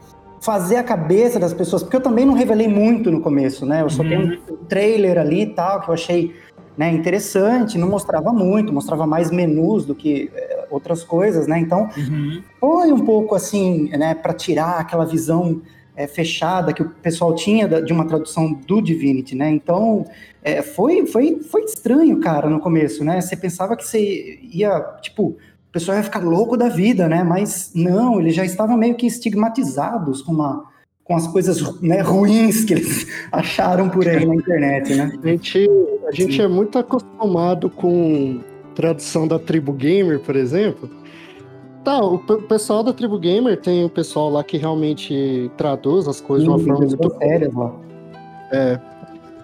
fazer 0.41 0.77
a 0.77 0.83
cabeça 0.83 1.39
das 1.39 1.55
pessoas, 1.55 1.83
porque 1.83 1.97
eu 1.97 2.03
também 2.03 2.25
não 2.25 2.35
revelei 2.35 2.69
muito 2.69 3.11
no 3.11 3.21
começo, 3.21 3.65
né? 3.65 3.83
Eu 3.83 3.89
só 3.89 4.03
uhum. 4.03 4.09
tenho 4.09 4.41
um 4.51 4.57
trailer 4.67 5.19
ali 5.19 5.43
e 5.43 5.47
tal, 5.47 5.81
que 5.81 5.89
eu 5.89 5.95
achei 5.95 6.35
né, 6.77 6.93
interessante, 6.93 7.79
não 7.79 7.89
mostrava 7.89 8.33
muito, 8.33 8.73
mostrava 8.73 9.07
mais 9.07 9.31
menus 9.31 9.85
do 9.85 9.95
que 9.95 10.31
é, 10.35 10.67
outras 10.71 11.05
coisas, 11.05 11.47
né? 11.47 11.59
Então, 11.59 11.89
uhum. 11.97 12.43
foi 12.59 12.93
um 12.93 13.05
pouco 13.05 13.35
assim, 13.35 13.89
né, 13.91 14.15
para 14.15 14.33
tirar 14.33 14.81
aquela 14.81 15.05
visão 15.05 15.63
é, 15.97 16.07
fechada 16.07 16.73
que 16.73 16.83
o 16.83 16.91
pessoal 16.91 17.35
tinha 17.35 17.69
de 17.81 17.93
uma 17.93 18.05
tradução 18.07 18.53
do 18.53 18.83
Divinity, 18.83 19.37
né? 19.37 19.51
Então, 19.51 20.05
é, 20.43 20.63
foi, 20.63 21.07
foi, 21.07 21.41
foi 21.41 21.63
estranho, 21.63 22.19
cara, 22.21 22.49
no 22.49 22.59
começo, 22.59 23.05
né? 23.05 23.21
Você 23.21 23.37
pensava 23.37 23.77
que 23.77 23.87
você 23.87 24.41
ia, 24.43 24.81
tipo, 25.01 25.29
o 25.29 25.73
pessoal 25.73 25.97
ia 25.97 26.03
ficar 26.03 26.21
louco 26.21 26.57
da 26.57 26.69
vida, 26.69 27.09
né? 27.09 27.23
Mas 27.23 27.71
não, 27.75 28.21
eles 28.21 28.35
já 28.35 28.45
estavam 28.45 28.77
meio 28.77 28.97
que 28.97 29.07
estigmatizados 29.07 30.23
com 30.23 30.33
uma 30.33 30.74
com 31.05 31.15
as 31.15 31.27
coisas 31.27 31.81
né, 31.81 32.01
ruins 32.01 32.65
que 32.65 32.73
eles 32.73 33.07
acharam 33.31 33.89
por 33.89 34.09
aí 34.09 34.25
na 34.25 34.35
internet, 34.35 34.95
né? 34.95 35.13
A 35.23 35.27
gente, 35.27 35.71
a 36.09 36.13
gente 36.13 36.41
é 36.41 36.49
muito 36.49 36.79
acostumado 36.79 37.69
com 37.69 38.41
tradução 38.75 39.29
da 39.29 39.39
tribo 39.39 39.73
gamer, 39.73 40.19
por 40.21 40.35
exemplo. 40.35 40.91
Tá, 41.85 42.03
o 42.03 42.19
pessoal 42.19 42.83
da 42.83 42.95
tribo 42.95 43.19
gamer 43.19 43.61
tem 43.61 43.85
o 43.85 43.91
pessoal 43.91 44.31
lá 44.31 44.43
que 44.43 44.57
realmente 44.57 45.51
traduz 45.55 46.09
as 46.09 46.19
coisas 46.19 46.49
Sim, 46.49 46.57
de 46.57 46.71
uma 46.71 46.77
forma 46.77 46.87
muito 46.87 47.19
séria 47.19 47.51
lá. 47.55 47.75
É. 48.51 48.81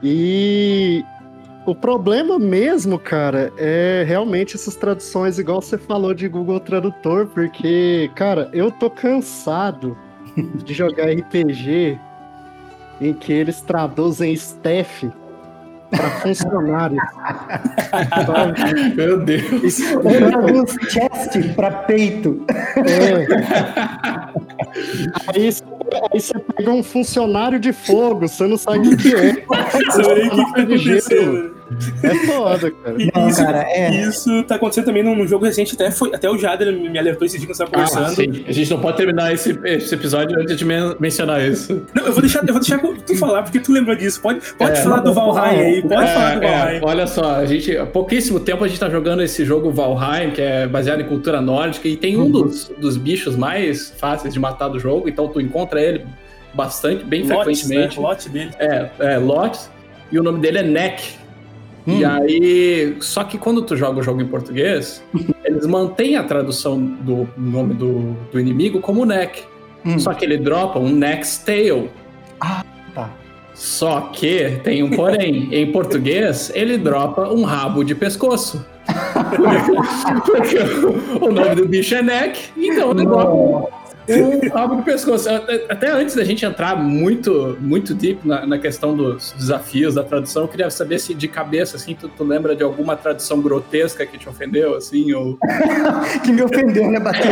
E 0.02 1.04
o 1.66 1.74
problema 1.74 2.38
mesmo, 2.38 2.98
cara, 2.98 3.52
é 3.58 4.02
realmente 4.08 4.56
essas 4.56 4.74
traduções, 4.74 5.38
igual 5.38 5.60
você 5.60 5.76
falou 5.76 6.14
de 6.14 6.26
Google 6.28 6.58
Tradutor, 6.60 7.26
porque, 7.26 8.10
cara, 8.14 8.48
eu 8.54 8.72
tô 8.72 8.88
cansado 8.88 9.94
de 10.64 10.74
jogar 10.74 11.06
RPG 11.10 11.98
em 13.00 13.14
que 13.14 13.32
eles 13.32 13.60
traduzem 13.62 14.32
staff 14.34 15.10
para 15.90 16.10
funcionários. 16.22 17.02
Meu 18.96 19.24
Deus. 19.24 19.76
Traduz 19.76 20.76
chest 20.88 21.54
para 21.54 21.70
peito. 21.70 22.44
É. 22.76 23.26
Aí, 25.34 25.50
aí, 26.12 26.20
você 26.20 26.38
pega 26.38 26.70
um 26.70 26.82
funcionário 26.82 27.58
de 27.58 27.72
fogo, 27.72 28.28
você 28.28 28.46
não 28.46 28.56
sabe 28.56 28.94
o 28.94 28.96
que 28.96 29.14
é. 29.14 29.32
Você 29.32 30.02
não 30.02 30.26
o 30.26 30.30
que 30.30 30.52
tá 30.52 30.62
acontecendo. 30.62 31.59
É 32.02 32.14
foda, 32.26 32.70
cara. 32.70 32.96
Não, 33.14 33.28
isso, 33.28 33.44
cara 33.44 33.62
é... 33.68 33.90
isso 34.02 34.42
tá 34.44 34.56
acontecendo 34.56 34.86
também 34.86 35.02
num 35.02 35.26
jogo 35.26 35.44
recente, 35.44 35.74
até, 35.74 35.90
foi, 35.90 36.14
até 36.14 36.28
o 36.28 36.36
Jader 36.36 36.72
me 36.72 36.98
alertou 36.98 37.26
esse 37.26 37.38
dia 37.38 37.46
que 37.46 37.52
estávamos 37.52 37.92
ah, 37.92 37.96
conversando. 37.96 38.44
A 38.46 38.52
gente 38.52 38.70
não 38.70 38.80
pode 38.80 38.96
terminar 38.96 39.32
esse, 39.32 39.58
esse 39.64 39.94
episódio 39.94 40.38
antes 40.40 40.56
de 40.56 40.64
men 40.64 40.96
mencionar 40.98 41.42
isso. 41.46 41.82
Não, 41.94 42.06
eu 42.06 42.12
vou 42.12 42.20
deixar, 42.20 42.46
eu 42.46 42.52
vou 42.52 42.60
deixar 42.60 42.78
tu 42.78 43.16
falar, 43.16 43.42
porque 43.42 43.60
tu 43.60 43.72
lembrou 43.72 43.96
disso. 43.96 44.20
Pode, 44.20 44.40
pode 44.58 44.78
é, 44.78 44.82
falar 44.82 45.00
do 45.00 45.12
Valheim 45.12 45.60
aí, 45.60 45.82
pode 45.82 45.94
é, 45.94 46.06
falar 46.06 46.38
do 46.38 46.44
é, 46.44 46.58
Valheim. 46.58 46.80
olha 46.82 47.06
só, 47.06 47.36
a 47.36 47.46
gente, 47.46 47.76
há 47.76 47.86
pouquíssimo 47.86 48.40
tempo 48.40 48.64
a 48.64 48.68
gente 48.68 48.80
tá 48.80 48.90
jogando 48.90 49.22
esse 49.22 49.44
jogo 49.44 49.70
Valheim, 49.70 50.30
que 50.30 50.42
é 50.42 50.66
baseado 50.66 51.00
em 51.00 51.06
cultura 51.06 51.40
nórdica, 51.40 51.88
e 51.88 51.96
tem 51.96 52.16
um 52.16 52.22
uhum. 52.22 52.30
dos, 52.30 52.70
dos 52.78 52.96
bichos 52.96 53.36
mais 53.36 53.90
fáceis 53.96 54.32
de 54.34 54.40
matar 54.40 54.68
do 54.68 54.78
jogo, 54.78 55.08
então 55.08 55.28
tu 55.28 55.40
encontra 55.40 55.80
ele 55.80 56.04
bastante, 56.54 57.04
bem 57.04 57.22
Lotes, 57.22 57.60
frequentemente. 57.60 58.00
Né? 58.00 58.06
Lot 58.06 58.28
dele. 58.28 58.50
É, 58.58 58.90
é, 58.98 59.18
Lotes. 59.18 59.70
E 60.10 60.18
o 60.18 60.22
nome 60.22 60.40
dele 60.40 60.58
é 60.58 60.62
Neck. 60.62 61.14
Hum. 61.86 61.98
E 61.98 62.04
aí, 62.04 62.96
só 63.00 63.24
que 63.24 63.38
quando 63.38 63.62
tu 63.62 63.76
joga 63.76 64.00
o 64.00 64.02
jogo 64.02 64.20
em 64.20 64.26
português, 64.26 65.02
eles 65.44 65.66
mantêm 65.66 66.16
a 66.16 66.22
tradução 66.22 66.80
do 66.80 67.28
nome 67.36 67.74
do, 67.74 68.16
do 68.32 68.38
inimigo 68.40 68.80
como 68.80 69.04
neck. 69.04 69.42
Hum. 69.84 69.98
Só 69.98 70.12
que 70.12 70.24
ele 70.24 70.38
dropa 70.38 70.78
um 70.78 70.90
next 70.90 71.44
tail. 71.44 71.88
Ah, 72.40 72.64
tá. 72.94 73.10
Só 73.54 74.10
que 74.12 74.60
tem 74.62 74.82
um 74.82 74.90
porém. 74.90 75.48
em 75.54 75.70
português, 75.72 76.50
ele 76.54 76.76
dropa 76.78 77.28
um 77.30 77.44
rabo 77.44 77.84
de 77.84 77.94
pescoço. 77.94 78.64
Porque 80.26 80.58
o 81.20 81.30
nome 81.30 81.54
do 81.54 81.68
bicho 81.68 81.94
é 81.94 82.02
neck, 82.02 82.50
então 82.56 82.90
ele 82.90 83.04
dropa 83.04 83.79
um 84.16 84.48
rabo 84.48 84.82
pescoço. 84.82 85.28
Até 85.68 85.90
antes 85.90 86.14
da 86.14 86.24
gente 86.24 86.44
entrar 86.44 86.76
muito, 86.76 87.56
muito 87.60 87.94
deep 87.94 88.26
na, 88.26 88.46
na, 88.46 88.58
questão 88.58 88.94
dos 88.96 89.32
desafios 89.32 89.94
da 89.94 90.02
tradução, 90.02 90.42
eu 90.42 90.48
queria 90.48 90.70
saber 90.70 90.98
se 90.98 91.14
de 91.14 91.28
cabeça, 91.28 91.76
assim, 91.76 91.94
tu, 91.94 92.08
tu 92.08 92.24
lembra 92.24 92.54
de 92.54 92.62
alguma 92.62 92.96
tradução 92.96 93.40
grotesca 93.40 94.04
que 94.04 94.18
te 94.18 94.28
ofendeu, 94.28 94.76
assim, 94.76 95.12
ou... 95.12 95.38
que 96.24 96.32
me 96.32 96.42
ofendeu, 96.42 96.90
né, 96.90 97.00
Bateu? 97.00 97.30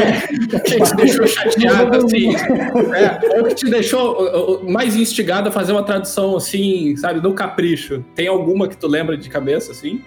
que 0.65 0.81
te 0.81 0.97
deixou 0.97 1.27
chateado, 1.27 1.97
assim, 1.97 2.35
é, 2.35 3.39
ou 3.39 3.45
que 3.45 3.55
te 3.55 3.71
deixou 3.71 4.63
mais 4.69 4.97
instigado 4.97 5.49
a 5.49 5.53
fazer 5.53 5.73
uma 5.73 5.83
tradução, 5.83 6.37
assim, 6.37 6.97
sabe, 6.97 7.21
no 7.21 7.35
capricho. 7.35 8.05
Tem 8.15 8.29
alguma 8.29 8.69
que 8.69 8.77
tu 8.77 8.87
lembra 8.87 9.17
de 9.17 9.29
cabeça, 9.29 9.73
assim? 9.73 10.01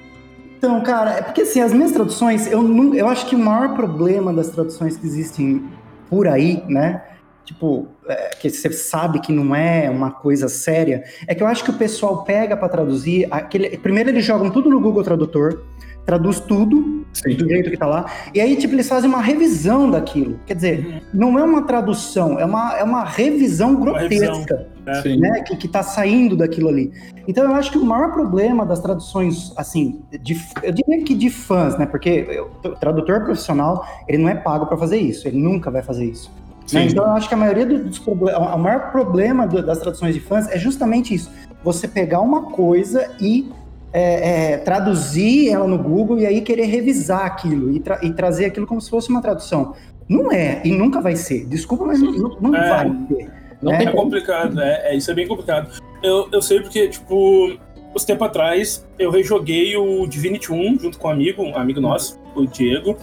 Então, 0.62 0.80
cara, 0.82 1.14
é 1.14 1.22
porque 1.24 1.42
assim, 1.42 1.60
as 1.60 1.74
minhas 1.74 1.92
traduções, 1.92 2.46
eu, 2.46 2.62
não, 2.62 2.94
eu 2.94 3.08
acho 3.08 3.26
que 3.26 3.36
o 3.36 3.40
maior 3.40 3.74
problema 3.74 4.32
das 4.32 4.50
traduções 4.50 4.96
que 4.96 5.08
existem 5.08 5.64
por 6.12 6.28
aí, 6.28 6.62
né? 6.68 7.02
Tipo, 7.46 7.88
é, 8.06 8.32
que 8.36 8.50
você 8.50 8.70
sabe 8.74 9.22
que 9.22 9.32
não 9.32 9.56
é 9.56 9.90
uma 9.90 10.12
coisa 10.12 10.50
séria, 10.50 11.06
é 11.26 11.34
que 11.34 11.42
eu 11.42 11.48
acho 11.48 11.64
que 11.64 11.70
o 11.72 11.78
pessoal 11.78 12.26
pega 12.26 12.58
para 12.58 12.68
traduzir. 12.68 13.30
Aquele, 13.32 13.78
primeiro 13.78 14.10
eles 14.10 14.26
jogam 14.26 14.52
tudo 14.52 14.70
no 14.70 14.82
Google 14.82 15.04
Tradutor, 15.04 15.64
traduz 16.06 16.40
tudo 16.40 17.06
Sim. 17.14 17.36
do 17.36 17.48
jeito 17.48 17.70
que 17.70 17.78
tá 17.78 17.86
lá, 17.86 18.06
e 18.34 18.40
aí, 18.40 18.56
tipo, 18.56 18.74
eles 18.74 18.88
fazem 18.88 19.10
uma 19.10 19.22
revisão 19.22 19.90
daquilo. 19.90 20.40
Quer 20.46 20.56
dizer, 20.56 20.86
uhum. 20.86 21.02
não 21.14 21.40
é 21.40 21.44
uma 21.44 21.64
tradução, 21.64 22.40
é 22.40 22.46
uma, 22.46 22.78
é 22.78 22.84
uma 22.84 23.04
revisão 23.04 23.76
grotesca. 23.76 24.68
Uma 24.86 24.94
revisão. 24.94 25.20
Né, 25.20 25.44
que, 25.46 25.56
que 25.58 25.68
tá 25.68 25.84
saindo 25.84 26.36
daquilo 26.36 26.68
ali. 26.68 26.92
Então 27.28 27.44
eu 27.44 27.54
acho 27.54 27.72
que 27.72 27.78
o 27.78 27.86
maior 27.86 28.12
problema 28.12 28.66
das 28.66 28.80
traduções, 28.80 29.54
assim, 29.56 30.02
de, 30.22 30.42
eu 30.64 30.72
diria 30.72 31.04
que 31.04 31.14
de 31.14 31.30
fãs, 31.30 31.78
né? 31.78 31.86
Porque 31.86 32.26
eu, 32.30 32.52
o 32.64 32.70
tradutor 32.76 33.24
profissional, 33.24 33.86
ele 34.08 34.18
não 34.18 34.30
é 34.30 34.36
pago 34.36 34.66
para 34.66 34.78
fazer 34.78 34.98
isso, 34.98 35.28
ele 35.28 35.38
nunca 35.38 35.70
vai 35.70 35.84
fazer 35.84 36.06
isso. 36.06 36.32
Né? 36.74 36.86
Então 36.86 37.04
eu 37.04 37.12
acho 37.12 37.28
que 37.28 37.34
a 37.34 37.38
maioria 37.38 37.66
dos 37.66 38.00
problemas, 38.00 38.42
o 38.42 38.58
maior 38.58 38.92
problema 38.92 39.48
do, 39.48 39.64
das 39.64 39.80
traduções 39.80 40.16
de 40.16 40.20
fãs 40.22 40.50
é 40.50 40.58
justamente 40.58 41.14
isso. 41.14 41.30
Você 41.64 41.88
pegar 41.88 42.22
uma 42.22 42.44
coisa 42.44 43.12
e 43.20 43.52
é, 43.94 44.54
é, 44.54 44.58
traduzir 44.58 45.50
ela 45.50 45.68
no 45.68 45.78
Google 45.78 46.20
e 46.20 46.26
aí 46.26 46.42
querer 46.42 46.66
revisar 46.66 47.26
aquilo 47.26 47.72
e, 47.72 47.80
tra 47.80 48.00
e, 48.02 48.12
trazer 48.14 48.46
aquilo 48.46 48.66
como 48.66 48.80
se 48.80 48.90
fosse 48.90 49.10
uma 49.10 49.22
tradução. 49.22 49.76
Não 50.08 50.32
é, 50.32 50.62
e 50.64 50.72
nunca 50.72 51.02
vai 51.02 51.16
ser. 51.16 51.46
Desculpa, 51.46 51.86
mas 51.86 52.02
não, 52.02 52.38
não 52.42 52.56
é, 52.56 52.70
vai. 52.70 52.90
Não 53.62 53.72
né? 53.72 53.84
é 53.84 53.92
complicado, 53.92 54.60
é, 54.60 54.92
é, 54.92 54.96
isso 54.96 55.12
é 55.12 55.14
bem 55.14 55.28
complicado. 55.28 55.82
Eu, 56.02 56.28
eu 56.32 56.42
sei 56.42 56.60
porque, 56.60 56.88
tipo, 56.88 57.58
uns 57.96 58.04
tempo 58.04 58.24
atrás 58.24 58.86
eu 58.98 59.12
rejoguei 59.12 59.76
o 59.76 60.08
Divinity 60.08 60.52
1 60.52 60.80
junto 60.80 60.98
com 60.98 61.08
um 61.08 61.12
amigo, 61.12 61.44
um 61.44 61.56
amigo 61.56 61.80
nosso, 61.80 62.20
o 62.36 62.46
Diego. 62.46 62.98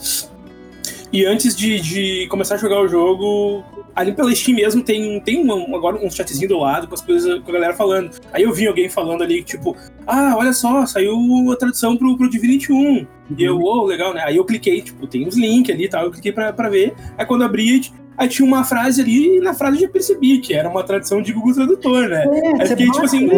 E 1.12 1.24
antes 1.24 1.56
de, 1.56 1.80
de 1.80 2.26
começar 2.28 2.56
a 2.56 2.58
jogar 2.58 2.80
o 2.80 2.88
jogo, 2.88 3.64
ali 3.98 4.12
pela 4.12 4.32
Steam 4.32 4.54
mesmo 4.54 4.80
tem, 4.80 5.20
tem 5.20 5.44
um, 5.44 5.74
agora 5.74 5.96
um 5.96 6.08
chatzinho 6.08 6.48
do 6.48 6.58
lado 6.58 6.86
com 6.86 6.94
as 6.94 7.02
coisas 7.02 7.40
com 7.40 7.50
a 7.50 7.52
galera 7.52 7.74
falando. 7.74 8.10
Aí 8.32 8.44
eu 8.44 8.52
vi 8.52 8.68
alguém 8.68 8.88
falando 8.88 9.22
ali, 9.22 9.42
tipo, 9.42 9.76
ah, 10.06 10.36
olha 10.36 10.52
só, 10.52 10.86
saiu 10.86 11.16
a 11.50 11.56
tradução 11.56 11.96
pro, 11.96 12.16
pro 12.16 12.30
Divinity 12.30 12.72
1. 12.72 12.76
Uhum. 12.76 13.06
E 13.36 13.42
eu, 13.42 13.58
oh, 13.58 13.82
legal, 13.82 14.14
né? 14.14 14.22
Aí 14.24 14.36
eu 14.36 14.44
cliquei, 14.44 14.80
tipo, 14.80 15.04
tem 15.08 15.26
os 15.26 15.36
links 15.36 15.74
ali 15.74 15.86
e 15.86 15.88
tal, 15.88 16.04
eu 16.04 16.12
cliquei 16.12 16.30
pra, 16.30 16.52
pra 16.52 16.68
ver. 16.68 16.94
Aí 17.18 17.26
quando 17.26 17.42
abri, 17.42 17.90
aí 18.16 18.28
tinha 18.28 18.46
uma 18.46 18.62
frase 18.62 19.02
ali, 19.02 19.38
e 19.38 19.40
na 19.40 19.52
frase 19.52 19.78
eu 19.78 19.82
já 19.82 19.88
percebi 19.88 20.38
que 20.38 20.54
era 20.54 20.68
uma 20.68 20.84
tradução 20.84 21.20
de 21.20 21.32
Google 21.32 21.54
Tradutor, 21.54 22.08
né? 22.08 22.24
É, 22.24 22.62
aí 22.62 22.68
fiquei 22.68 22.86
tipo 22.86 23.04
assim, 23.04 23.28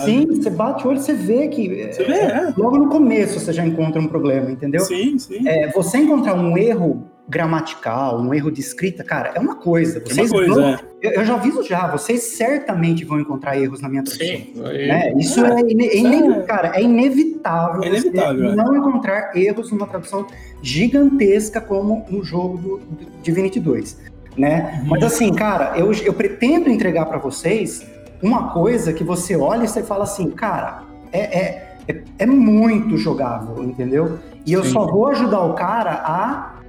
Sim, 0.00 0.26
você 0.26 0.50
bate 0.50 0.86
o 0.86 0.90
olho, 0.90 1.00
você 1.00 1.12
vê 1.12 1.48
que. 1.48 1.68
Você 1.92 2.04
vê, 2.04 2.14
é. 2.14 2.52
Logo 2.56 2.76
no 2.76 2.88
começo 2.88 3.38
você 3.38 3.52
já 3.52 3.64
encontra 3.64 4.00
um 4.00 4.08
problema, 4.08 4.50
entendeu? 4.50 4.80
Sim, 4.80 5.18
sim. 5.18 5.46
É, 5.46 5.70
você 5.70 5.98
encontrar 5.98 6.34
um 6.34 6.56
erro 6.56 7.04
gramatical, 7.32 8.20
um 8.20 8.34
erro 8.34 8.50
de 8.50 8.60
escrita, 8.60 9.02
cara, 9.02 9.32
é 9.34 9.40
uma 9.40 9.54
coisa. 9.54 10.00
Vocês 10.00 10.30
é 10.30 10.34
uma 10.34 10.44
coisa, 10.44 10.54
vão, 10.54 10.68
é. 10.68 10.80
eu, 11.00 11.10
eu, 11.12 11.24
já 11.24 11.34
aviso 11.34 11.62
já, 11.62 11.86
vocês 11.86 12.22
certamente 12.22 13.06
vão 13.06 13.18
encontrar 13.18 13.58
erros 13.58 13.80
na 13.80 13.88
minha 13.88 14.04
tradução. 14.04 14.26
Sim, 14.26 14.52
né? 14.54 15.14
Isso 15.16 15.42
é, 15.42 15.60
é, 15.60 16.42
cara, 16.42 16.72
é 16.76 16.82
inevitável, 16.82 17.82
é 17.82 17.88
inevitável 17.88 18.50
é. 18.50 18.54
não 18.54 18.76
encontrar 18.76 19.34
erros 19.34 19.72
numa 19.72 19.86
tradução 19.86 20.26
gigantesca 20.60 21.58
como 21.58 22.04
no 22.10 22.22
jogo 22.22 22.58
do, 22.58 22.76
do 22.78 23.22
Divinity 23.22 23.58
2, 23.58 23.98
né? 24.36 24.80
Uhum. 24.82 24.88
Mas 24.90 25.02
assim, 25.02 25.32
cara, 25.32 25.72
eu, 25.78 25.90
eu 25.90 26.12
pretendo 26.12 26.68
entregar 26.68 27.06
para 27.06 27.16
vocês 27.16 27.86
uma 28.22 28.50
coisa 28.50 28.92
que 28.92 29.02
você 29.02 29.34
olha 29.34 29.64
e 29.64 29.68
você 29.68 29.82
fala 29.82 30.04
assim, 30.04 30.30
cara, 30.30 30.82
é, 31.10 31.20
é, 31.20 31.76
é, 31.88 32.02
é 32.18 32.26
muito 32.26 32.98
jogável, 32.98 33.64
entendeu? 33.64 34.18
E 34.44 34.52
eu 34.52 34.62
só 34.64 34.86
vou 34.86 35.06
ajudar 35.06 35.40
o 35.44 35.54
cara 35.54 36.02
a 36.04 36.61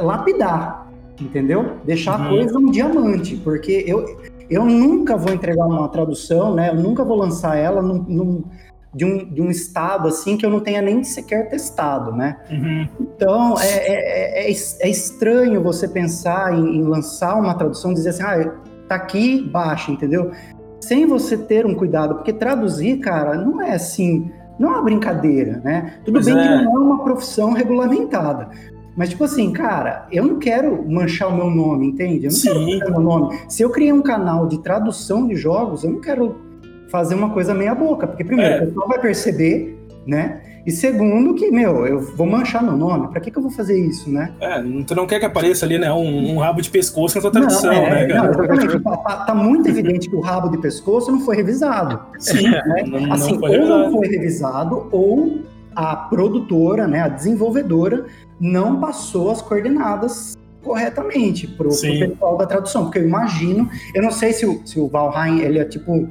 lapidar, 0.00 0.86
entendeu? 1.20 1.76
Deixar 1.84 2.18
uhum. 2.18 2.26
a 2.26 2.28
coisa 2.28 2.58
um 2.58 2.70
diamante, 2.70 3.36
porque 3.36 3.84
eu, 3.86 4.18
eu 4.48 4.64
nunca 4.64 5.16
vou 5.16 5.32
entregar 5.32 5.66
uma 5.66 5.88
tradução, 5.88 6.54
né? 6.54 6.70
Eu 6.70 6.76
nunca 6.76 7.04
vou 7.04 7.16
lançar 7.16 7.56
ela 7.56 7.82
num, 7.82 8.02
num, 8.02 8.44
de, 8.94 9.04
um, 9.04 9.18
de 9.32 9.42
um 9.42 9.50
estado 9.50 10.08
assim 10.08 10.36
que 10.36 10.46
eu 10.46 10.50
não 10.50 10.60
tenha 10.60 10.80
nem 10.80 11.04
sequer 11.04 11.48
testado, 11.48 12.12
né? 12.12 12.38
Uhum. 12.50 12.88
Então 13.00 13.58
é, 13.58 13.66
é, 13.66 14.50
é, 14.50 14.52
é, 14.52 14.88
estranho 14.88 15.62
você 15.62 15.86
pensar 15.86 16.54
em, 16.54 16.78
em, 16.78 16.82
lançar 16.82 17.36
uma 17.36 17.54
tradução, 17.54 17.92
dizer 17.92 18.10
assim, 18.10 18.22
ah, 18.22 18.54
tá 18.88 18.94
aqui, 18.94 19.42
baixa, 19.42 19.92
entendeu? 19.92 20.32
Sem 20.80 21.06
você 21.06 21.36
ter 21.36 21.66
um 21.66 21.74
cuidado, 21.74 22.14
porque 22.14 22.32
traduzir, 22.32 22.98
cara, 22.98 23.36
não 23.36 23.60
é 23.60 23.74
assim, 23.74 24.30
não 24.58 24.70
é 24.70 24.72
uma 24.72 24.82
brincadeira, 24.82 25.60
né? 25.62 25.94
Tudo 26.04 26.14
pois 26.14 26.26
bem 26.26 26.34
que 26.34 26.40
é. 26.40 26.62
não 26.62 26.76
é 26.76 26.78
uma 26.78 27.04
profissão 27.04 27.52
regulamentada, 27.52 28.48
mas, 28.98 29.10
tipo 29.10 29.22
assim, 29.22 29.52
cara, 29.52 30.08
eu 30.10 30.26
não 30.26 30.40
quero 30.40 30.84
manchar 30.90 31.28
o 31.28 31.36
meu 31.36 31.48
nome, 31.48 31.86
entende? 31.86 32.26
Eu 32.26 32.30
não 32.32 32.36
Sim. 32.36 32.48
quero 32.48 32.60
manchar 32.60 32.88
o 32.88 32.90
meu 32.90 33.00
nome. 33.00 33.38
Se 33.48 33.62
eu 33.62 33.70
criei 33.70 33.92
um 33.92 34.02
canal 34.02 34.48
de 34.48 34.58
tradução 34.58 35.28
de 35.28 35.36
jogos, 35.36 35.84
eu 35.84 35.90
não 35.92 36.00
quero 36.00 36.36
fazer 36.90 37.14
uma 37.14 37.30
coisa 37.30 37.54
meia 37.54 37.76
boca. 37.76 38.08
Porque, 38.08 38.24
primeiro, 38.24 38.54
é. 38.54 38.56
o 38.56 38.66
pessoal 38.66 38.88
vai 38.88 38.98
perceber, 38.98 39.78
né? 40.04 40.40
E 40.66 40.72
segundo, 40.72 41.32
que, 41.34 41.48
meu, 41.48 41.86
eu 41.86 42.00
vou 42.00 42.26
manchar 42.26 42.60
meu 42.60 42.76
nome. 42.76 43.06
Pra 43.06 43.20
que, 43.20 43.30
que 43.30 43.38
eu 43.38 43.42
vou 43.42 43.52
fazer 43.52 43.78
isso, 43.78 44.10
né? 44.10 44.32
É, 44.40 44.60
tu 44.84 44.96
não 44.96 45.06
quer 45.06 45.20
que 45.20 45.26
apareça 45.26 45.64
ali, 45.64 45.78
né? 45.78 45.92
Um, 45.92 46.34
um 46.34 46.38
rabo 46.38 46.60
de 46.60 46.68
pescoço 46.68 47.14
na 47.14 47.22
tua 47.22 47.30
tradução, 47.30 47.72
não, 47.72 47.86
é, 47.86 47.90
né, 47.90 48.06
cara? 48.08 48.32
Não, 48.32 48.44
exatamente. 48.44 48.82
tá, 48.82 48.96
tá- 48.96 49.16
tá 49.26 49.34
muito 49.34 49.68
evidente 49.68 50.10
que 50.10 50.16
o 50.16 50.20
rabo 50.20 50.48
de 50.48 50.58
pescoço 50.58 51.12
não 51.12 51.20
foi 51.20 51.36
revisado. 51.36 52.00
Sim, 52.18 52.50
né? 52.50 52.82
não, 52.84 53.12
assim, 53.12 53.34
não 53.34 53.38
foi 53.38 53.50
ou 53.50 53.54
revisado. 53.54 53.84
não 53.84 53.92
foi 53.92 54.08
revisado, 54.08 54.88
ou 54.90 55.38
a 55.78 55.94
produtora, 55.94 56.88
né, 56.88 57.02
a 57.02 57.08
desenvolvedora, 57.08 58.06
não 58.40 58.80
passou 58.80 59.30
as 59.30 59.40
coordenadas 59.40 60.36
corretamente 60.60 61.46
pro, 61.46 61.68
pro 61.68 61.70
Sim. 61.70 62.00
pessoal 62.00 62.36
da 62.36 62.46
tradução. 62.46 62.84
Porque 62.86 62.98
eu 62.98 63.04
imagino, 63.06 63.70
eu 63.94 64.02
não 64.02 64.10
sei 64.10 64.32
se 64.32 64.44
o, 64.44 64.60
se 64.64 64.80
o 64.80 64.88
Valheim, 64.88 65.38
ele 65.38 65.60
é 65.60 65.64
tipo 65.64 66.08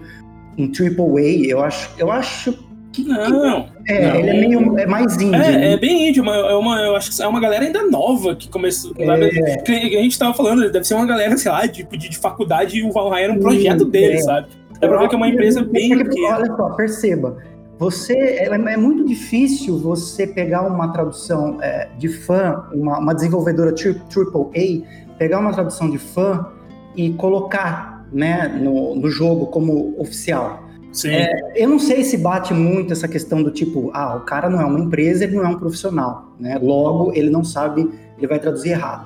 um 0.57 0.71
triple 0.71 1.03
A, 1.03 1.51
eu 1.51 1.61
acho, 1.61 1.91
eu 1.97 2.09
acho 2.09 2.53
que, 2.93 3.03
que- 3.03 3.09
Não, 3.09 3.67
é, 3.89 4.07
não. 4.07 4.15
ele 4.15 4.29
é 4.29 4.33
meio, 4.39 4.79
é 4.79 4.85
mais 4.85 5.15
indie. 5.17 5.35
É, 5.35 5.51
né? 5.51 5.73
é 5.73 5.77
bem 5.77 6.07
índio, 6.07 6.23
mas 6.23 6.37
é 6.37 6.55
uma, 6.55 6.79
eu 6.79 6.95
acho 6.95 7.13
que 7.13 7.21
é 7.21 7.27
uma 7.27 7.41
galera 7.41 7.65
ainda 7.65 7.83
nova 7.87 8.37
que 8.37 8.47
começou. 8.47 8.93
É. 8.97 9.57
Que 9.57 9.73
a 9.97 10.01
gente 10.01 10.17
tava 10.17 10.33
falando, 10.33 10.71
deve 10.71 10.87
ser 10.87 10.93
uma 10.93 11.05
galera, 11.05 11.35
sei 11.35 11.51
lá, 11.51 11.67
tipo, 11.67 11.97
de, 11.97 12.07
de 12.07 12.17
faculdade 12.17 12.77
e 12.77 12.83
o 12.83 12.91
Valheim 12.93 13.23
era 13.25 13.33
um 13.33 13.39
projeto 13.39 13.83
Sim, 13.83 13.89
dele, 13.89 14.13
é. 14.13 14.21
sabe? 14.21 14.47
Dá 14.79 14.87
pra 14.87 14.99
ver 14.99 15.09
que 15.09 15.15
é 15.15 15.17
uma 15.17 15.27
empresa 15.27 15.61
bem 15.61 15.89
Porque. 15.89 16.23
Olha 16.23 16.55
só, 16.55 16.69
perceba. 16.69 17.37
Você 17.79 18.13
é, 18.13 18.45
é 18.47 18.77
muito 18.77 19.05
difícil 19.05 19.77
você 19.77 20.25
pegar 20.25 20.63
uma 20.63 20.91
tradução 20.91 21.61
é, 21.61 21.89
de 21.97 22.07
fã, 22.07 22.63
uma, 22.73 22.97
uma 22.99 23.13
desenvolvedora 23.13 23.71
tri- 23.73 24.01
triple 24.09 24.85
A, 24.85 25.17
pegar 25.17 25.39
uma 25.39 25.53
tradução 25.53 25.89
de 25.89 25.97
fã 25.97 26.47
e 26.95 27.11
colocar 27.13 28.05
né, 28.11 28.47
no, 28.47 28.95
no 28.95 29.09
jogo 29.09 29.47
como 29.47 29.93
oficial. 29.99 30.63
Sim, 30.91 31.09
Eu 31.55 31.69
não 31.69 31.77
sei 31.77 32.03
se 32.03 32.17
bate 32.17 32.53
muito 32.53 32.91
essa 32.91 33.07
questão 33.07 33.43
do 33.43 33.51
tipo, 33.51 33.91
ah, 33.93 34.15
o 34.15 34.21
cara 34.21 34.49
não 34.49 34.59
é 34.59 34.65
uma 34.65 34.79
empresa, 34.79 35.25
ele 35.25 35.35
não 35.35 35.45
é 35.45 35.49
um 35.49 35.59
profissional, 35.59 36.31
né? 36.39 36.57
Logo, 36.59 37.11
ele 37.13 37.29
não 37.29 37.43
sabe, 37.43 37.87
ele 38.17 38.25
vai 38.25 38.39
traduzir 38.39 38.69
errado. 38.69 39.05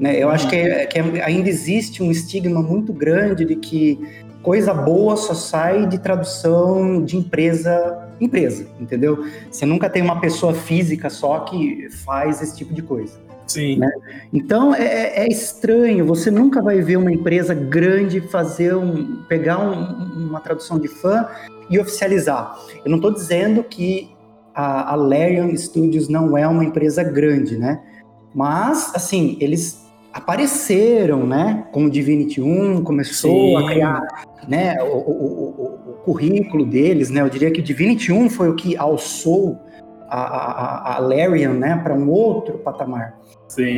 Né? 0.00 0.16
Eu 0.20 0.30
acho 0.30 0.48
que, 0.48 0.56
é- 0.56 0.86
que 0.86 0.98
é- 0.98 1.22
ainda 1.22 1.48
existe 1.48 2.02
um 2.02 2.10
estigma 2.10 2.60
muito 2.60 2.92
grande 2.92 3.44
de 3.44 3.54
que 3.54 4.00
coisa 4.42 4.74
boa 4.74 5.16
só 5.16 5.34
sai 5.34 5.86
de 5.86 5.98
tradução 5.98 7.04
de 7.04 7.16
empresa 7.16 8.07
empresa, 8.20 8.66
entendeu? 8.80 9.24
Você 9.50 9.64
nunca 9.66 9.88
tem 9.88 10.02
uma 10.02 10.20
pessoa 10.20 10.52
física 10.54 11.08
só 11.10 11.40
que 11.40 11.88
faz 12.04 12.42
esse 12.42 12.56
tipo 12.56 12.72
de 12.74 12.82
coisa. 12.82 13.18
sim. 13.46 13.80
Então 14.32 14.74
é, 14.74 15.24
é 15.24 15.28
estranho, 15.28 16.04
você 16.04 16.30
nunca 16.30 16.60
vai 16.60 16.80
ver 16.80 16.96
uma 16.98 17.12
empresa 17.12 17.54
grande 17.54 18.20
fazer 18.20 18.74
um. 18.76 19.22
pegar 19.28 19.58
um- 19.58 20.26
uma 20.28 20.40
tradução 20.40 20.78
de 20.78 20.88
fã 20.88 21.26
e 21.70 21.78
oficializar. 21.78 22.58
Eu 22.84 22.90
não 22.90 22.96
estou 22.98 23.10
dizendo 23.12 23.62
que 23.64 24.10
a, 24.54 24.92
a 24.92 24.94
Larian 24.96 25.54
Studios 25.56 26.08
não 26.08 26.36
é 26.36 26.46
uma 26.46 26.64
empresa 26.64 27.02
grande, 27.02 27.56
né? 27.56 27.80
Mas, 28.34 28.92
assim, 28.94 29.36
eles 29.40 29.86
apareceram, 30.12 31.26
né? 31.26 31.64
Com 31.72 31.84
o 31.84 31.90
Divinity 31.90 32.40
1, 32.42 32.82
começou 32.82 33.30
Sim. 33.30 33.56
a 33.56 33.66
criar 33.70 34.02
né, 34.46 34.76
o- 34.82 34.96
o 34.96 35.77
currículo 36.08 36.64
deles, 36.64 37.10
né? 37.10 37.20
Eu 37.20 37.28
diria 37.28 37.50
que 37.50 37.60
o 37.60 37.62
Divinity 37.62 38.10
1 38.10 38.30
foi 38.30 38.48
o 38.48 38.54
que 38.54 38.74
alçou 38.78 39.60
a, 40.08 40.20
a, 40.20 40.96
a 40.96 40.98
Larian, 41.00 41.52
né, 41.52 41.78
para 41.84 41.94
um 41.94 42.08
outro 42.08 42.56
patamar. 42.58 43.18
Sim. 43.46 43.76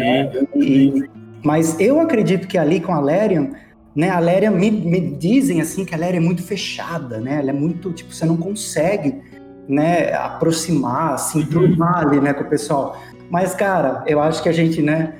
E- 0.54 1.10
mas 1.42 1.80
eu 1.80 1.98
acredito 1.98 2.46
que 2.46 2.56
ali 2.56 2.78
com 2.80 2.92
a 2.94 3.00
Larian, 3.00 3.50
né, 3.96 4.10
a 4.10 4.20
Larian 4.20 4.52
me, 4.52 4.70
me 4.70 5.00
dizem 5.00 5.60
assim 5.60 5.84
que 5.84 5.92
a 5.92 5.98
Larian 5.98 6.18
é 6.18 6.20
muito 6.20 6.42
fechada, 6.42 7.18
né? 7.18 7.40
Ela 7.40 7.50
é 7.50 7.52
muito, 7.52 7.92
tipo, 7.92 8.14
você 8.14 8.24
não 8.24 8.36
consegue, 8.36 9.20
né, 9.68 10.12
aproximar, 10.12 11.18
se 11.18 11.38
enturmar 11.38 12.06
ali, 12.06 12.20
né, 12.20 12.32
com 12.32 12.44
o 12.44 12.48
pessoal. 12.48 12.96
Mas, 13.28 13.54
cara, 13.54 14.04
eu 14.06 14.20
acho 14.20 14.40
que 14.40 14.48
a 14.48 14.52
gente, 14.52 14.80
né, 14.80 15.14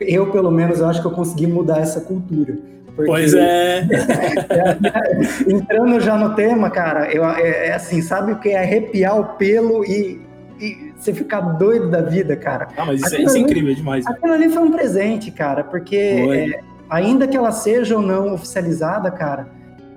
eu 0.00 0.30
pelo 0.30 0.50
menos, 0.50 0.80
eu 0.80 0.86
acho 0.88 1.00
que 1.00 1.06
eu 1.06 1.10
consegui 1.12 1.46
mudar 1.46 1.80
essa 1.80 2.00
cultura. 2.00 2.56
Porque- 2.96 3.10
Pois 3.12 3.32
é. 3.34 3.86
Entrando 5.48 6.00
já 6.00 6.16
no 6.16 6.34
tema, 6.34 6.70
cara, 6.70 7.12
eu, 7.12 7.24
é, 7.24 7.68
é 7.68 7.72
assim, 7.74 8.02
sabe 8.02 8.32
o 8.32 8.38
que 8.40 8.48
é 8.50 8.58
arrepiar 8.58 9.18
o 9.18 9.24
pelo 9.36 9.84
e, 9.84 10.20
e 10.60 10.92
você 10.96 11.12
ficar 11.14 11.40
doido 11.40 11.88
da 11.90 12.00
vida, 12.02 12.34
cara? 12.36 12.68
Ah, 12.76 12.84
mas 12.84 13.00
isso, 13.00 13.14
é- 13.16 13.22
isso 13.22 13.36
é 13.36 13.40
incrível 13.40 13.74
demais. 13.74 14.06
Aquilo 14.06 14.32
ali 14.32 14.48
foi 14.48 14.62
um 14.62 14.70
presente, 14.70 15.30
cara, 15.30 15.62
porque 15.64 15.96
é, 15.96 16.60
ainda 16.90 17.26
que 17.28 17.36
ela 17.36 17.52
seja 17.52 17.96
ou 17.96 18.02
não 18.02 18.34
oficializada, 18.34 19.10
cara, 19.10 19.48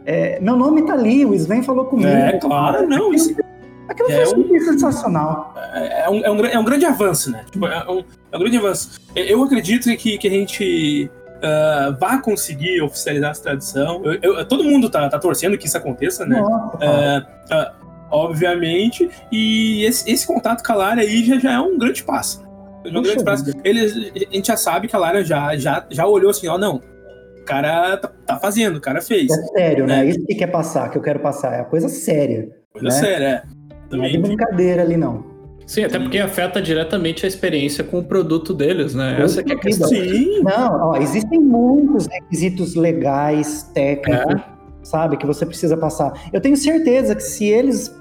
é, 0.06 0.40
meu 0.40 0.56
nome 0.56 0.84
tá 0.86 0.94
ali, 0.94 1.26
o 1.26 1.34
Sven 1.34 1.64
falou 1.64 1.86
comigo. 1.86 2.08
É, 2.10 2.38
claro, 2.40 2.88
não. 2.88 3.14
Isso 3.14 3.36
Aquilo 3.90 4.10
É 4.12 4.26
foi 4.26 4.44
sempre 4.44 4.60
sensacional. 4.62 5.54
é 5.74 6.10
um, 6.10 6.24
é, 6.26 6.32
um, 6.32 6.46
é 6.46 6.60
um 6.60 6.64
grande 6.64 6.86
avanço, 6.86 7.32
né? 7.32 7.44
Tipo, 7.52 7.68
é, 7.68 7.90
um, 7.90 8.04
é 8.32 8.38
um 8.38 8.40
grande 8.40 8.58
avanço. 8.58 9.00
Eu 9.16 9.44
acredito 9.44 9.96
que, 9.98 10.18
que 10.18 10.28
a 10.28 10.32
gente 10.32 11.10
ah, 11.44 11.96
vá 12.00 12.18
conseguir 12.20 12.82
oficializar 12.82 13.32
essa 13.32 13.44
tradição. 13.44 14.02
Eu- 14.06 14.20
eu- 14.38 14.46
todo 14.46 14.64
mundo 14.64 14.90
tá, 14.90 15.10
tá 15.10 15.18
torcendo 15.20 15.58
que 15.58 15.68
isso 15.68 15.78
aconteça, 15.78 16.26
né? 16.26 16.40
Nossa. 16.40 16.78
É, 16.86 17.26
ah, 17.52 17.74
obviamente. 18.12 19.10
E 19.32 19.84
esse, 19.86 20.10
esse 20.10 20.26
contato 20.26 20.64
com 20.64 20.72
a 20.72 20.76
Lara 20.76 21.02
aí 21.02 21.24
já, 21.26 21.40
já 21.40 21.52
é 21.54 21.60
um 21.60 21.78
grande 21.78 22.04
passo. 22.04 22.44
É 22.86 22.90
um 22.90 22.94
Puxa 22.94 23.02
grande 23.02 23.24
passo. 23.24 23.44
Eles, 23.64 23.96
a 23.96 24.34
gente 24.36 24.48
já 24.48 24.58
sabe 24.58 24.88
que 24.88 24.96
a 24.96 25.00
Lara 25.00 25.24
já, 25.24 25.56
já, 25.58 25.86
já 25.90 26.06
olhou 26.08 26.30
assim, 26.32 26.48
ó, 26.48 26.58
não. 26.58 26.76
O 27.40 27.44
cara 27.44 27.98
tá, 27.98 28.08
tá 28.26 28.40
fazendo, 28.40 28.78
o 28.78 28.82
cara 28.82 29.02
fez. 29.02 29.32
É 29.32 29.44
sério, 29.58 29.86
né? 29.88 30.06
É. 30.06 30.10
Isso 30.10 30.24
que 30.26 30.36
quer 30.36 30.48
passar, 30.48 30.90
que 30.90 30.98
eu 30.98 31.02
quero 31.02 31.20
passar. 31.20 31.54
É 31.56 31.60
a 31.62 31.66
coisa 31.66 31.90
séria. 31.90 32.50
Coisa 32.72 32.88
né? 32.88 32.92
séria, 32.94 33.26
é. 33.26 33.61
Não 33.92 34.04
é 34.04 34.08
de 34.10 34.14
Também. 34.16 34.36
brincadeira 34.36 34.82
ali, 34.82 34.98
não. 34.98 35.24
Sim, 35.66 35.84
até 35.86 36.00
porque 36.00 36.18
afeta 36.20 36.62
diretamente 36.62 37.26
a 37.26 37.28
experiência 37.30 37.84
com 37.84 38.00
o 38.00 38.04
produto 38.04 38.54
deles, 38.54 38.94
né? 38.94 39.18
Essa 39.22 39.42
que 39.42 39.54
é 39.54 39.56
a 39.56 39.60
questão. 39.60 39.88
Sim, 39.88 40.42
Não, 40.44 40.90
ó, 40.90 40.98
existem 40.98 41.40
muitos 41.40 42.08
requisitos 42.08 42.76
legais, 42.76 43.64
técnicos, 43.74 44.36
É. 44.36 44.44
sabe, 44.84 45.16
que 45.18 45.26
você 45.26 45.46
precisa 45.46 45.78
passar. 45.78 46.12
Eu 46.34 46.42
tenho 46.42 46.58
certeza 46.58 47.16
que 47.16 47.24
se 47.24 47.46
eles 47.46 47.96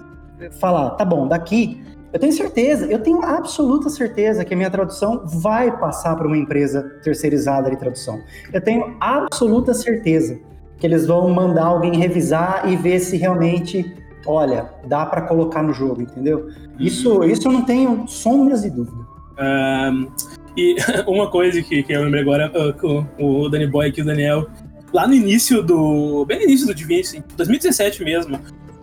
falar, 0.59 0.91
tá 0.91 1.05
bom, 1.05 1.29
daqui, 1.29 1.81
eu 2.13 2.19
tenho 2.19 2.33
certeza, 2.33 2.87
eu 2.87 2.99
tenho 2.99 3.23
absoluta 3.25 3.89
certeza 3.89 4.45
que 4.45 4.53
a 4.53 4.57
minha 4.57 4.71
tradução 4.71 5.23
vai 5.27 5.71
passar 5.79 6.17
para 6.17 6.27
uma 6.27 6.37
empresa 6.37 6.83
terceirizada 7.05 7.71
de 7.71 7.77
tradução. 7.77 8.19
Eu 8.53 8.61
tenho 8.61 8.97
absoluta 8.99 9.73
certeza 9.75 10.37
que 10.77 10.87
eles 10.87 11.07
vão 11.07 11.29
mandar 11.29 11.67
alguém 11.67 11.95
revisar 11.97 12.65
e 12.69 12.75
ver 12.75 12.99
se 12.99 13.17
realmente, 13.17 13.95
olha, 14.27 14.71
dá 14.87 15.07
para 15.07 15.23
colocar 15.23 15.63
no 15.63 15.73
jogo, 15.73 16.03
entendeu? 16.03 16.49
Isso, 16.79 17.25
isso 17.25 17.49
eu 17.49 17.53
não 17.53 17.63
tenho 17.63 18.07
sombras 18.07 18.63
de 18.63 18.71
dúvida. 18.71 19.07
Ahn, 19.39 20.07
e 20.57 20.77
uma 21.07 21.31
coisa 21.31 21.63
que, 21.63 21.83
que 21.83 21.93
eu 21.93 22.05
lembrei 22.05 22.23
agora 22.23 22.53
ah, 22.55 22.73
com 22.73 23.05
o 23.19 23.49
Danny 23.49 23.67
Boy 23.67 23.89
aqui, 23.89 24.03
o 24.03 24.05
Daniel, 24.05 24.47
lá 24.93 25.07
no 25.07 25.15
início 25.15 25.63
do. 25.63 26.25
Bem 26.27 26.39
no 26.39 26.45
início 26.45 26.67
do 26.67 26.75
Divinity, 26.75 27.19
em 27.19 27.25
2017 27.37 28.05
mesmo, 28.05 28.39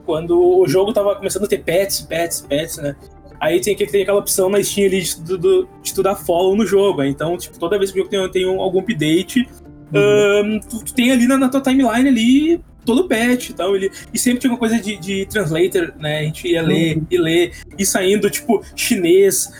quando 0.05 0.39
o 0.39 0.67
jogo 0.67 0.93
tava 0.93 1.15
começando 1.15 1.45
a 1.45 1.47
ter 1.47 1.63
pets, 1.63 2.01
pets, 2.01 2.41
pets, 2.41 2.77
né? 2.77 2.95
Aí 3.39 3.61
tem, 3.61 3.75
que 3.75 3.85
tem 3.85 4.01
aquela 4.01 4.19
opção 4.19 4.49
na 4.49 4.63
Steam 4.63 4.87
ali 4.87 5.01
de, 5.03 5.37
de 5.37 5.93
tu 5.93 6.01
dar 6.01 6.15
follow 6.15 6.55
no 6.55 6.65
jogo. 6.65 7.03
Então, 7.03 7.37
tipo, 7.37 7.59
toda 7.59 7.77
vez 7.77 7.91
que 7.91 7.99
o 7.99 8.03
jogo 8.03 8.09
tem, 8.09 8.31
tem 8.31 8.49
um- 8.49 8.59
algum 8.59 8.79
update, 8.79 9.47
ahn, 9.93 10.59
tu, 10.67 10.83
tu 10.83 10.93
tem 10.93 11.11
ali 11.11 11.27
na, 11.27 11.37
na 11.37 11.47
tua 11.47 11.61
timeline 11.61 12.09
ali 12.09 12.63
todo 12.87 13.07
patch 13.07 13.49
e 13.49 13.53
tal. 13.53 13.75
Ele, 13.75 13.91
e 14.13 14.17
sempre 14.17 14.39
tinha 14.39 14.51
uma 14.51 14.57
coisa 14.57 14.79
de, 14.79 14.97
de 14.97 15.25
translator, 15.25 15.93
né? 15.99 16.19
A 16.19 16.23
gente 16.23 16.47
ia 16.47 16.61
ler 16.61 17.03
e 17.11 17.17
ler, 17.17 17.51
e 17.77 17.85
saindo, 17.85 18.29
tipo, 18.29 18.63
chinês, 18.75 19.51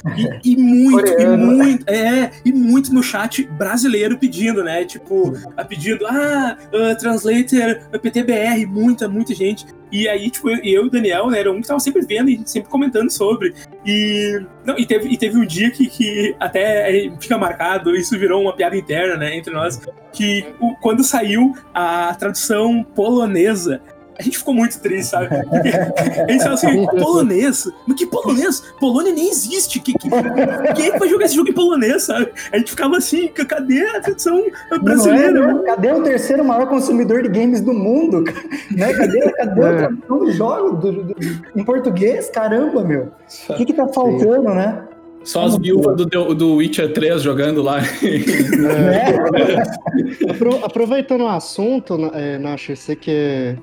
e, 0.43 0.53
e 0.53 0.57
muito, 0.57 1.07
e 1.09 1.27
muito, 1.37 1.89
é, 1.89 2.31
e 2.45 2.53
muito 2.53 2.93
no 2.93 3.03
chat 3.03 3.43
brasileiro 3.43 4.17
pedindo, 4.17 4.63
né? 4.63 4.85
Tipo, 4.85 5.33
a 5.57 5.65
pedindo, 5.65 6.07
ah, 6.07 6.57
ah, 6.73 6.95
translator 6.95 7.81
PTBR, 8.01 8.65
muita, 8.65 9.09
muita 9.09 9.35
gente. 9.35 9.65
E 9.91 10.07
aí, 10.07 10.29
tipo, 10.29 10.49
eu, 10.49 10.57
eu 10.57 10.83
e 10.83 10.87
o 10.87 10.89
Daniel, 10.89 11.29
né, 11.29 11.39
era 11.39 11.51
um 11.51 11.61
que 11.61 11.67
tava 11.67 11.79
sempre 11.79 12.05
vendo 12.05 12.29
e 12.29 12.41
sempre 12.45 12.69
comentando 12.69 13.09
sobre. 13.09 13.53
E, 13.89 14.41
não, 14.65 14.77
e, 14.77 14.85
teve, 14.85 15.07
e 15.07 15.17
teve 15.17 15.37
um 15.37 15.45
dia 15.45 15.71
que, 15.71 15.87
que 15.87 16.35
até 16.39 17.09
fica 17.21 17.37
marcado, 17.37 17.95
isso 17.95 18.19
virou 18.19 18.41
uma 18.41 18.53
piada 18.53 18.75
interna, 18.75 19.15
né, 19.15 19.37
entre 19.37 19.53
nós, 19.53 19.79
que 20.11 20.45
o- 20.59 20.75
quando 20.81 21.05
saiu 21.05 21.55
a 21.73 22.13
tradução 22.15 22.83
polonesa, 22.83 23.79
a 24.19 24.23
gente 24.23 24.37
ficou 24.37 24.53
muito 24.53 24.79
triste, 24.79 25.11
sabe? 25.11 25.27
Porque 25.29 25.69
a 25.69 26.31
gente 26.31 26.41
falou 26.41 26.53
assim, 26.55 26.85
polonês? 26.99 27.69
Mas 27.85 27.97
que 27.97 28.05
polonês? 28.07 28.61
Polônia 28.79 29.13
nem 29.13 29.29
existe. 29.29 29.79
Que, 29.79 29.93
que, 29.93 30.09
quem 30.09 30.85
é 30.87 30.91
que 30.91 30.99
vai 30.99 31.07
jogar 31.07 31.25
esse 31.25 31.35
jogo 31.35 31.49
em 31.49 31.53
polonês, 31.53 32.03
sabe? 32.03 32.31
A 32.51 32.57
gente 32.57 32.71
ficava 32.71 32.97
assim, 32.97 33.27
cadê 33.27 33.85
a 33.85 34.01
tradução 34.01 34.43
brasileira? 34.81 35.39
É, 35.39 35.53
né? 35.53 35.61
Cadê 35.65 35.91
o 35.91 36.01
terceiro 36.03 36.43
maior 36.43 36.67
consumidor 36.67 37.21
de 37.21 37.29
games 37.29 37.61
do 37.61 37.73
mundo? 37.73 38.23
Né? 38.71 38.93
Cadê, 38.93 39.31
cadê 39.33 39.63
a 39.63 39.67
É. 39.69 39.77
tradução 39.77 40.19
do 40.19 40.31
jogo 40.31 40.77
do- 40.77 41.03
do- 41.03 41.15
em 41.55 41.63
português? 41.63 42.29
Caramba, 42.29 42.83
meu. 42.83 43.11
O 43.49 43.53
que, 43.55 43.65
que 43.65 43.73
tá 43.73 43.87
faltando, 43.87 44.49
né? 44.53 44.83
Só 45.23 45.43
as 45.45 45.57
viúvas 45.57 45.95
do, 45.97 46.35
do 46.35 46.55
Witcher 46.55 46.91
3 46.93 47.21
jogando 47.21 47.61
lá. 47.61 47.79
Apro- 50.29 50.59
aproveitando 50.63 51.21
o 51.21 51.27
assunto, 51.27 52.11
é, 52.13 52.37
Nasher, 52.37 52.77
você 52.77 52.95
que 52.95 53.11
é 53.11 53.55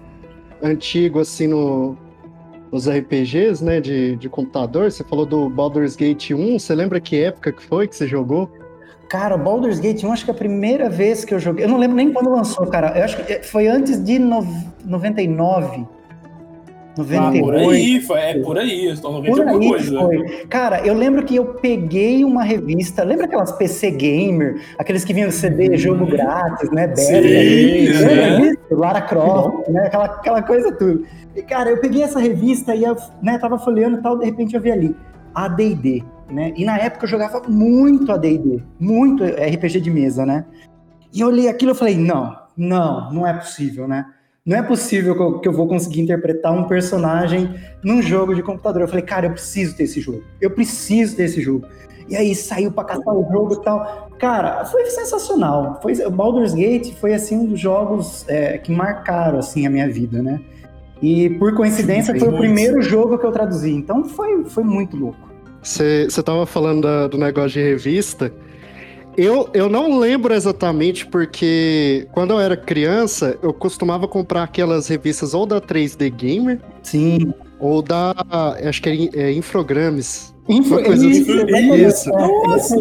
antigo 0.64 1.20
assim 1.20 1.46
no, 1.46 1.96
os 2.72 2.88
RPGs, 2.88 3.62
né, 3.64 3.80
de, 3.80 4.16
de 4.16 4.28
computador. 4.28 4.90
Você 4.90 5.04
falou 5.04 5.24
do 5.24 5.48
Baldur's 5.48 5.94
Gate 5.94 6.32
1. 6.32 6.58
Você 6.58 6.74
lembra 6.74 7.00
que 7.00 7.22
época 7.22 7.52
que 7.52 7.62
foi 7.62 7.86
que 7.86 7.94
você 7.94 8.06
jogou? 8.06 8.50
Cara, 9.08 9.36
Baldur's 9.36 9.78
Gate 9.78 10.02
1, 10.02 10.12
acho 10.12 10.24
que 10.24 10.30
é 10.30 10.34
a 10.34 10.36
primeira 10.36 10.88
vez 10.88 11.24
que 11.24 11.34
eu 11.34 11.38
joguei. 11.38 11.64
Eu 11.64 11.68
não 11.68 11.78
lembro 11.78 11.96
nem 11.96 12.12
quando 12.12 12.30
lançou, 12.30 12.66
cara. 12.66 12.98
Eu 12.98 13.04
acho 13.04 13.22
que 13.24 13.42
foi 13.42 13.68
antes 13.68 14.02
de 14.02 14.18
no... 14.18 14.44
99. 14.84 15.86
98. 16.96 17.36
Ah, 17.36 17.42
por 17.42 17.54
aí, 17.54 18.06
é 18.12 18.38
por 18.38 18.58
aí, 18.58 18.86
estou 18.86 19.12
90 19.12 19.36
por 19.36 19.48
aí 19.48 19.68
coisa. 19.68 20.00
Foi. 20.00 20.46
Cara, 20.48 20.86
eu 20.86 20.94
lembro 20.94 21.24
que 21.24 21.34
eu 21.36 21.46
peguei 21.46 22.24
uma 22.24 22.44
revista, 22.44 23.02
lembra 23.02 23.26
aquelas 23.26 23.52
PC 23.52 23.90
Gamer, 23.90 24.62
aqueles 24.78 25.04
que 25.04 25.12
vinham 25.12 25.30
CD 25.30 25.76
jogo 25.76 26.06
grátis, 26.06 26.70
né? 26.70 26.86
Beta, 26.86 27.00
sim, 27.00 27.88
né? 28.04 28.54
Lara 28.70 29.02
Croft, 29.02 29.68
né? 29.68 29.86
Aquela, 29.86 30.04
aquela 30.04 30.42
coisa 30.42 30.72
tudo. 30.72 31.04
E, 31.34 31.42
cara, 31.42 31.70
eu 31.70 31.80
peguei 31.80 32.02
essa 32.02 32.20
revista 32.20 32.74
e 32.74 32.84
eu 32.84 32.96
né, 33.20 33.38
tava 33.38 33.58
folheando 33.58 33.98
e 33.98 34.02
tal, 34.02 34.18
de 34.18 34.24
repente 34.24 34.54
eu 34.54 34.60
vi 34.60 34.70
ali, 34.70 34.96
AD&D, 35.34 36.04
né? 36.30 36.52
E 36.56 36.64
na 36.64 36.78
época 36.78 37.04
eu 37.04 37.08
jogava 37.08 37.42
muito 37.48 38.12
AD&D, 38.12 38.62
muito 38.78 39.24
RPG 39.24 39.80
de 39.80 39.90
mesa, 39.90 40.24
né? 40.24 40.44
E 41.12 41.20
eu 41.20 41.28
olhei 41.28 41.48
aquilo 41.48 41.72
e 41.72 41.74
falei, 41.74 41.96
não, 41.96 42.36
não, 42.56 43.12
não 43.12 43.26
é 43.26 43.32
possível, 43.32 43.88
né? 43.88 44.06
Não 44.46 44.58
é 44.58 44.62
possível 44.62 45.14
que 45.14 45.22
eu, 45.22 45.38
que 45.40 45.48
eu, 45.48 45.52
vou 45.54 45.66
conseguir 45.66 46.02
interpretar 46.02 46.52
um 46.52 46.64
personagem 46.64 47.54
num 47.82 48.02
jogo 48.02 48.34
de 48.34 48.42
computador. 48.42 48.82
Eu 48.82 48.88
falei, 48.88 49.02
cara, 49.02 49.26
eu 49.26 49.30
preciso 49.30 49.74
ter 49.74 49.84
esse 49.84 50.02
jogo. 50.02 50.22
Eu 50.38 50.50
preciso 50.50 51.16
ter 51.16 51.22
esse 51.22 51.40
jogo. 51.40 51.66
E 52.10 52.14
aí 52.14 52.34
saiu 52.34 52.70
para 52.70 52.84
caçar 52.84 53.14
o 53.14 53.26
jogo 53.32 53.54
e 53.54 53.62
tal. 53.62 54.10
Cara, 54.18 54.66
foi 54.66 54.84
sensacional. 54.84 55.80
Foi, 55.80 55.94
o 55.94 56.10
Baldur's 56.10 56.52
Gate 56.52 56.92
foi 56.96 57.14
assim 57.14 57.38
um 57.38 57.46
dos 57.46 57.58
jogos 57.58 58.28
é, 58.28 58.58
que 58.58 58.70
marcaram 58.70 59.38
assim 59.38 59.66
a 59.66 59.70
minha 59.70 59.88
vida, 59.88 60.22
né? 60.22 60.38
E 61.00 61.30
por 61.38 61.54
coincidência 61.54 62.12
Sim, 62.12 62.20
foi 62.20 62.28
o 62.28 62.36
primeiro 62.36 62.82
jogo 62.82 63.16
que 63.16 63.24
eu 63.24 63.32
traduzi. 63.32 63.70
Então 63.70 64.04
foi, 64.04 64.44
foi 64.44 64.62
muito 64.62 64.94
louco. 64.94 65.26
Você 65.62 66.06
estava 66.06 66.44
falando 66.44 66.82
da, 66.82 67.08
do 67.08 67.16
negócio 67.16 67.52
de 67.52 67.62
revista. 67.62 68.30
Eu, 69.16 69.48
eu 69.54 69.68
não 69.68 69.98
lembro 69.98 70.34
exatamente 70.34 71.06
porque 71.06 72.06
quando 72.12 72.32
eu 72.32 72.40
era 72.40 72.56
criança, 72.56 73.38
eu 73.42 73.52
costumava 73.52 74.08
comprar 74.08 74.42
aquelas 74.42 74.88
revistas 74.88 75.34
ou 75.34 75.46
da 75.46 75.60
3D 75.60 76.10
Gamer. 76.10 76.60
Sim. 76.82 77.32
Ou 77.60 77.80
da. 77.80 78.14
Acho 78.64 78.82
que 78.82 79.10
é, 79.14 79.22
é 79.22 79.32
Infogrames. 79.32 80.34
Info, 80.48 80.82
coisa 80.82 81.06
isso, 81.06 81.32
assim. 81.32 81.74
isso. 81.74 82.10
Nossa. 82.10 82.76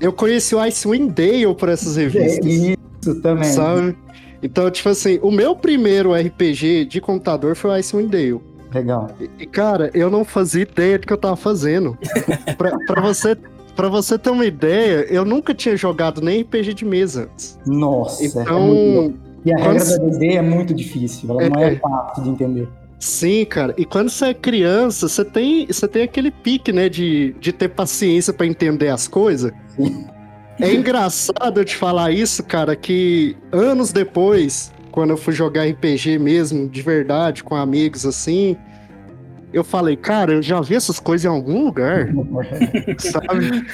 Eu 0.00 0.12
conheci 0.12 0.54
o 0.54 0.60
Icewind 0.60 1.12
Dale 1.12 1.54
por 1.54 1.68
essas 1.68 1.96
revistas. 1.96 2.46
Isso 2.46 3.20
também. 3.22 3.44
Sabe? 3.44 3.96
Então, 4.42 4.70
tipo 4.70 4.88
assim, 4.88 5.18
o 5.22 5.30
meu 5.30 5.54
primeiro 5.54 6.14
RPG 6.14 6.86
de 6.86 7.00
computador 7.00 7.54
foi 7.54 7.70
o 7.70 7.74
Icewind 7.74 8.10
Dale. 8.10 8.40
Legal. 8.74 9.10
E, 9.38 9.46
cara, 9.46 9.90
eu 9.92 10.08
não 10.10 10.24
fazia 10.24 10.62
ideia 10.62 10.98
do 10.98 11.06
que 11.06 11.12
eu 11.12 11.18
tava 11.18 11.36
fazendo. 11.36 11.98
pra, 12.56 12.76
pra 12.86 13.02
você 13.02 13.36
Pra 13.80 13.88
você 13.88 14.18
ter 14.18 14.28
uma 14.28 14.44
ideia, 14.44 15.06
eu 15.08 15.24
nunca 15.24 15.54
tinha 15.54 15.74
jogado 15.74 16.20
nem 16.20 16.42
RPG 16.42 16.74
de 16.74 16.84
mesa 16.84 17.22
antes. 17.22 17.58
Nossa. 17.66 18.22
Então. 18.22 19.14
É 19.46 19.48
e 19.48 19.54
a 19.54 19.56
regra 19.56 19.82
da 19.82 19.96
DD 19.96 20.34
é 20.34 20.42
muito 20.42 20.74
difícil, 20.74 21.30
ela 21.30 21.42
é, 21.44 21.48
não 21.48 21.62
é 21.62 21.76
fácil 21.76 22.24
de 22.24 22.28
entender. 22.28 22.68
Sim, 22.98 23.42
cara. 23.46 23.74
E 23.78 23.86
quando 23.86 24.10
você 24.10 24.26
é 24.26 24.34
criança, 24.34 25.08
você 25.08 25.24
tem, 25.24 25.66
você 25.66 25.88
tem 25.88 26.02
aquele 26.02 26.30
pique, 26.30 26.70
né, 26.74 26.90
de, 26.90 27.34
de 27.40 27.54
ter 27.54 27.70
paciência 27.70 28.34
para 28.34 28.46
entender 28.46 28.88
as 28.88 29.08
coisas. 29.08 29.50
Sim. 29.68 30.04
É 30.60 30.74
engraçado 30.74 31.58
eu 31.60 31.64
te 31.64 31.74
falar 31.74 32.10
isso, 32.10 32.44
cara, 32.44 32.76
que 32.76 33.34
anos 33.50 33.92
depois, 33.92 34.70
quando 34.90 35.08
eu 35.08 35.16
fui 35.16 35.32
jogar 35.32 35.64
RPG 35.64 36.18
mesmo, 36.18 36.68
de 36.68 36.82
verdade, 36.82 37.42
com 37.42 37.56
amigos 37.56 38.04
assim, 38.04 38.58
eu 39.52 39.64
falei, 39.64 39.96
cara, 39.96 40.34
eu 40.34 40.42
já 40.42 40.60
vi 40.60 40.74
essas 40.74 40.98
coisas 40.98 41.24
em 41.24 41.28
algum 41.28 41.64
lugar, 41.64 42.08
sabe? 42.98 43.64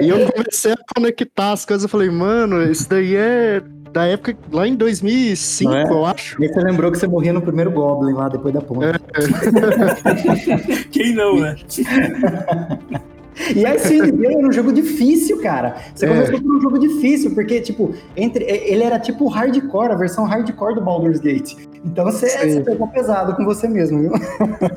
E 0.00 0.08
eu 0.08 0.30
comecei 0.32 0.72
a 0.72 0.76
conectar 0.94 1.52
as 1.52 1.64
coisas, 1.64 1.84
eu 1.84 1.88
falei, 1.88 2.10
mano, 2.10 2.62
isso 2.62 2.88
daí 2.88 3.16
é 3.16 3.62
da 3.92 4.06
época, 4.06 4.36
lá 4.50 4.66
em 4.66 4.74
2005, 4.74 5.72
é? 5.72 5.84
eu 5.84 6.04
acho. 6.04 6.42
E 6.42 6.48
você 6.48 6.60
lembrou 6.60 6.90
que 6.90 6.98
você 6.98 7.06
morria 7.06 7.32
no 7.32 7.40
primeiro 7.40 7.70
Goblin 7.70 8.12
lá, 8.12 8.28
depois 8.28 8.52
da 8.52 8.60
ponte. 8.60 8.86
É. 8.86 8.92
Quem 10.90 11.14
não, 11.14 11.38
né? 11.38 11.56
E 13.54 13.66
a 13.66 13.74
SND 13.74 14.26
era 14.26 14.46
um 14.46 14.52
jogo 14.52 14.72
difícil, 14.72 15.40
cara. 15.40 15.76
Você 15.94 16.06
é. 16.06 16.08
começou 16.08 16.40
por 16.40 16.56
um 16.56 16.60
jogo 16.60 16.78
difícil, 16.78 17.34
porque, 17.34 17.60
tipo, 17.60 17.94
entre, 18.16 18.44
ele 18.44 18.82
era 18.82 18.98
tipo 18.98 19.26
hardcore, 19.28 19.92
a 19.92 19.96
versão 19.96 20.24
hardcore 20.24 20.74
do 20.74 20.80
Baldur's 20.80 21.20
Gate. 21.20 21.54
Então 21.84 22.04
você, 22.04 22.28
você 22.28 22.60
pegou 22.60 22.88
pesado 22.88 23.34
com 23.34 23.44
você 23.44 23.68
mesmo, 23.68 24.00
viu? 24.00 24.12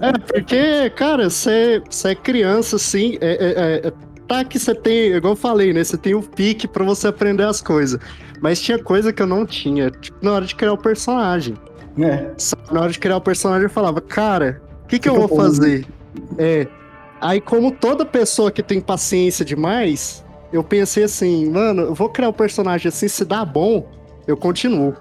É, 0.02 0.18
porque, 0.20 0.90
cara, 0.92 1.30
você, 1.30 1.82
você 1.90 2.10
é 2.10 2.16
criança, 2.16 2.76
assim, 2.76 3.18
é, 3.22 3.32
é, 3.32 3.88
é, 3.88 3.94
tá 4.28 4.44
que 4.44 4.60
você 4.60 4.76
tem, 4.76 5.14
igual 5.14 5.34
eu 5.34 5.38
falei, 5.38 5.74
né? 5.74 5.84
Você 5.84 5.98
tem 5.98 6.14
o 6.14 6.22
pique 6.22 6.68
para 6.68 6.84
você 6.84 7.08
aprender 7.08 7.44
as 7.44 7.62
coisas. 7.62 8.00
Mas 8.42 8.62
tinha 8.62 8.78
coisa 8.78 9.12
que 9.12 9.22
eu 9.22 9.28
não 9.28 9.46
tinha, 9.46 9.90
tipo, 9.90 10.18
na 10.22 10.34
hora 10.34 10.46
de 10.46 10.56
criar 10.56 10.74
o 10.74 10.78
personagem. 10.78 11.56
É. 12.00 12.32
Na 12.72 12.82
hora 12.82 12.92
de 12.92 13.00
criar 13.00 13.18
o 13.18 13.22
personagem, 13.22 13.64
eu 13.64 13.70
falava, 13.70 14.00
cara, 14.02 14.62
o 14.84 14.88
que, 14.88 15.00
que, 15.00 15.04
que, 15.04 15.10
eu 15.10 15.16
vou 15.16 15.28
fazer? 15.28 15.86
É, 16.38 16.68
Aí, 17.20 17.42
como 17.42 17.72
toda 17.72 18.06
pessoa 18.06 18.52
que 18.52 18.62
tem 18.62 18.80
paciência 18.80 19.44
demais, 19.44 20.24
eu 20.52 20.64
pensei 20.64 21.04
assim, 21.04 21.50
mano, 21.50 21.82
eu 21.82 21.94
vou 21.94 22.10
criar 22.10 22.30
um 22.30 22.34
personagem 22.34 22.90
assim, 22.90 23.08
se 23.08 23.26
dá 23.26 23.44
bom, 23.44 23.88
eu 24.28 24.38
continuo. 24.38 24.96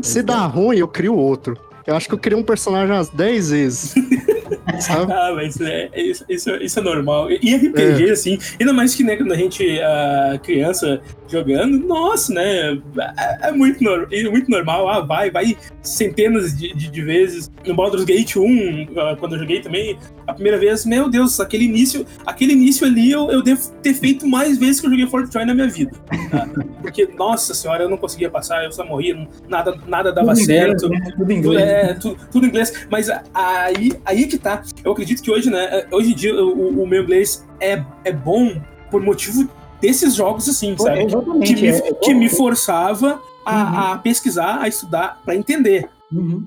Se 0.00 0.22
dá 0.22 0.46
ruim, 0.46 0.78
eu 0.78 0.88
crio 0.88 1.16
outro. 1.16 1.56
Eu 1.86 1.94
acho 1.94 2.08
que 2.08 2.14
eu 2.14 2.18
criei 2.18 2.38
um 2.38 2.42
personagem 2.42 2.94
umas 2.94 3.10
10 3.10 3.50
vezes. 3.50 3.94
Sabe? 4.80 5.12
Ah, 5.12 5.32
mas 5.34 5.60
é, 5.60 5.90
isso, 5.94 6.24
isso, 6.28 6.50
isso 6.56 6.78
é 6.78 6.82
normal. 6.82 7.30
E 7.30 7.54
RPG, 7.54 8.08
é. 8.08 8.10
assim, 8.10 8.38
ainda 8.58 8.72
mais 8.72 8.94
que 8.94 9.04
né, 9.04 9.16
quando 9.16 9.32
a 9.32 9.36
gente, 9.36 9.80
a 9.80 10.38
criança 10.42 11.00
jogando, 11.28 11.78
nossa, 11.86 12.32
né? 12.32 12.80
É, 13.18 13.48
é 13.48 13.52
muito, 13.52 13.82
no, 13.82 14.06
é 14.10 14.30
muito 14.30 14.50
normal. 14.50 14.88
Ah, 14.88 15.00
vai, 15.00 15.30
vai 15.30 15.56
centenas 15.82 16.56
de, 16.56 16.74
de, 16.74 16.90
de, 16.90 17.02
vezes. 17.02 17.50
No 17.66 17.74
Baldur's 17.74 18.04
Gate 18.04 18.36
1, 18.36 18.88
ah, 18.96 19.16
quando 19.18 19.34
eu 19.34 19.40
joguei 19.40 19.60
também, 19.60 19.98
a 20.26 20.32
primeira 20.32 20.58
vez, 20.58 20.84
meu 20.84 21.10
Deus, 21.10 21.40
aquele 21.40 21.64
início, 21.64 22.06
aquele 22.26 22.52
início 22.52 22.86
ali 22.86 23.10
eu, 23.10 23.30
eu 23.30 23.42
devo 23.42 23.70
ter 23.82 23.94
feito 23.94 24.26
mais 24.26 24.58
vezes 24.58 24.80
que 24.80 24.86
eu 24.86 24.90
joguei 24.90 25.06
Fortnite 25.06 25.46
na 25.46 25.54
minha 25.54 25.68
vida. 25.68 25.92
Tá? 26.30 26.48
Porque, 26.80 27.08
nossa 27.16 27.54
senhora, 27.54 27.84
eu 27.84 27.88
não 27.88 27.96
conseguia 27.96 28.30
passar, 28.30 28.64
eu 28.64 28.72
só 28.72 28.84
morria, 28.84 29.26
nada, 29.48 29.76
nada 29.86 30.12
dava 30.12 30.34
tudo 30.34 30.44
certo. 30.44 30.86
Inglês, 30.86 31.04
né? 31.04 31.14
Tudo 31.16 31.32
em 31.32 31.36
inglês. 31.36 31.62
É, 31.62 31.94
tudo, 31.94 32.18
tudo 32.30 32.46
em 32.46 32.48
inglês. 32.48 32.86
Mas 32.90 33.10
aí, 33.34 33.92
aí 34.04 34.26
que 34.26 34.38
tá. 34.38 34.53
Eu 34.84 34.92
acredito 34.92 35.22
que 35.22 35.30
hoje, 35.30 35.50
né, 35.50 35.86
hoje 35.90 36.12
em 36.12 36.14
dia 36.14 36.34
o, 36.34 36.82
o 36.82 36.86
meu 36.86 37.02
inglês 37.02 37.46
é, 37.60 37.82
é 38.04 38.12
bom 38.12 38.60
por 38.90 39.02
motivo 39.02 39.48
desses 39.80 40.14
jogos 40.14 40.48
assim, 40.48 40.76
sabe? 40.78 41.04
Exatamente. 41.04 41.54
Que 41.54 41.62
me, 41.62 41.68
é, 41.68 41.92
que 41.92 42.14
me 42.14 42.28
forçava 42.28 43.20
a, 43.44 43.54
uhum. 43.54 43.92
a, 43.92 43.98
pesquisar, 43.98 44.60
a 44.60 44.68
estudar, 44.68 45.20
para 45.24 45.36
entender. 45.36 45.88
Uhum. 46.12 46.44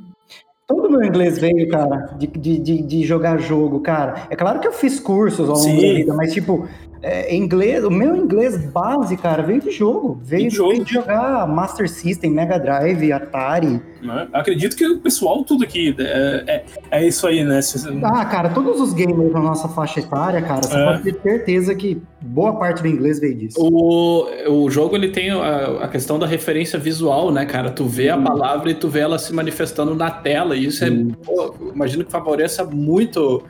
Todo 0.66 0.90
meu 0.90 1.02
inglês 1.02 1.38
veio, 1.38 1.70
cara, 1.70 2.14
de, 2.18 2.28
de, 2.28 2.82
de, 2.82 3.04
jogar 3.06 3.38
jogo, 3.38 3.80
cara. 3.80 4.28
É 4.30 4.36
claro 4.36 4.60
que 4.60 4.68
eu 4.68 4.74
fiz 4.74 5.00
cursos 5.00 5.50
ao 5.50 5.56
longo 5.56 5.82
da 5.82 5.94
vida, 5.94 6.14
mas 6.14 6.34
tipo, 6.34 6.68
é, 7.02 7.36
inglês, 7.36 7.84
o 7.84 7.90
meu 7.90 8.16
inglês 8.16 8.58
base, 8.72 9.16
cara, 9.18 9.44
veio 9.44 9.62
de 9.62 9.72
jogo. 9.72 10.20
Veio, 10.24 10.50
de, 10.50 10.56
jogo. 10.56 10.72
veio 10.72 10.86
de 10.86 10.94
jogar 10.94 11.48
Master 11.48 11.90
System, 11.90 12.32
Mega 12.32 12.60
Drive, 12.60 13.12
Atari. 13.12 13.82
Né? 14.02 14.28
Acredito 14.34 14.76
que 14.76 14.86
o 14.86 15.00
pessoal, 15.00 15.44
tudo 15.44 15.64
aqui 15.64 15.96
é, 16.00 16.44
é, 16.48 16.66
é 16.92 17.08
isso 17.08 17.26
aí, 17.28 17.44
né? 17.44 17.60
Ah, 18.04 18.26
cara, 18.26 18.50
todos 18.50 18.80
os 18.80 18.94
gamers 18.94 19.32
da 19.32 19.40
nossa 19.40 19.68
faixa 19.68 20.00
etária, 20.00 20.42
cara, 20.42 20.64
você 20.64 20.78
é. 20.78 20.86
pode 20.86 21.04
ter 21.04 21.22
certeza 21.22 21.76
que 21.76 22.02
boa 22.22 22.56
parte 22.56 22.82
do 22.82 22.88
inglês 22.88 23.20
veio 23.20 23.36
disso. 23.36 23.58
O, 23.60 24.64
o 24.64 24.70
jogo 24.70 24.96
ele 24.96 25.10
tem 25.10 25.30
a, 25.30 25.84
a 25.84 25.88
questão 25.88 26.18
da 26.18 26.26
referência 26.26 26.80
visual, 26.80 27.32
né, 27.32 27.46
cara? 27.46 27.70
Tu 27.70 27.86
vê 27.86 28.10
a 28.10 28.18
palavra 28.18 28.72
e 28.72 28.74
tu 28.74 28.88
vê 28.88 29.02
ela 29.02 29.20
se 29.20 29.34
manifestando 29.34 29.94
na 29.96 30.10
tela, 30.10 30.56
e 30.56 30.66
isso 30.66 30.84
é, 30.84 30.90
pô, 31.24 31.56
imagino 31.74 32.04
que 32.04 32.12
favoreça 32.12 32.64
muito 32.64 33.44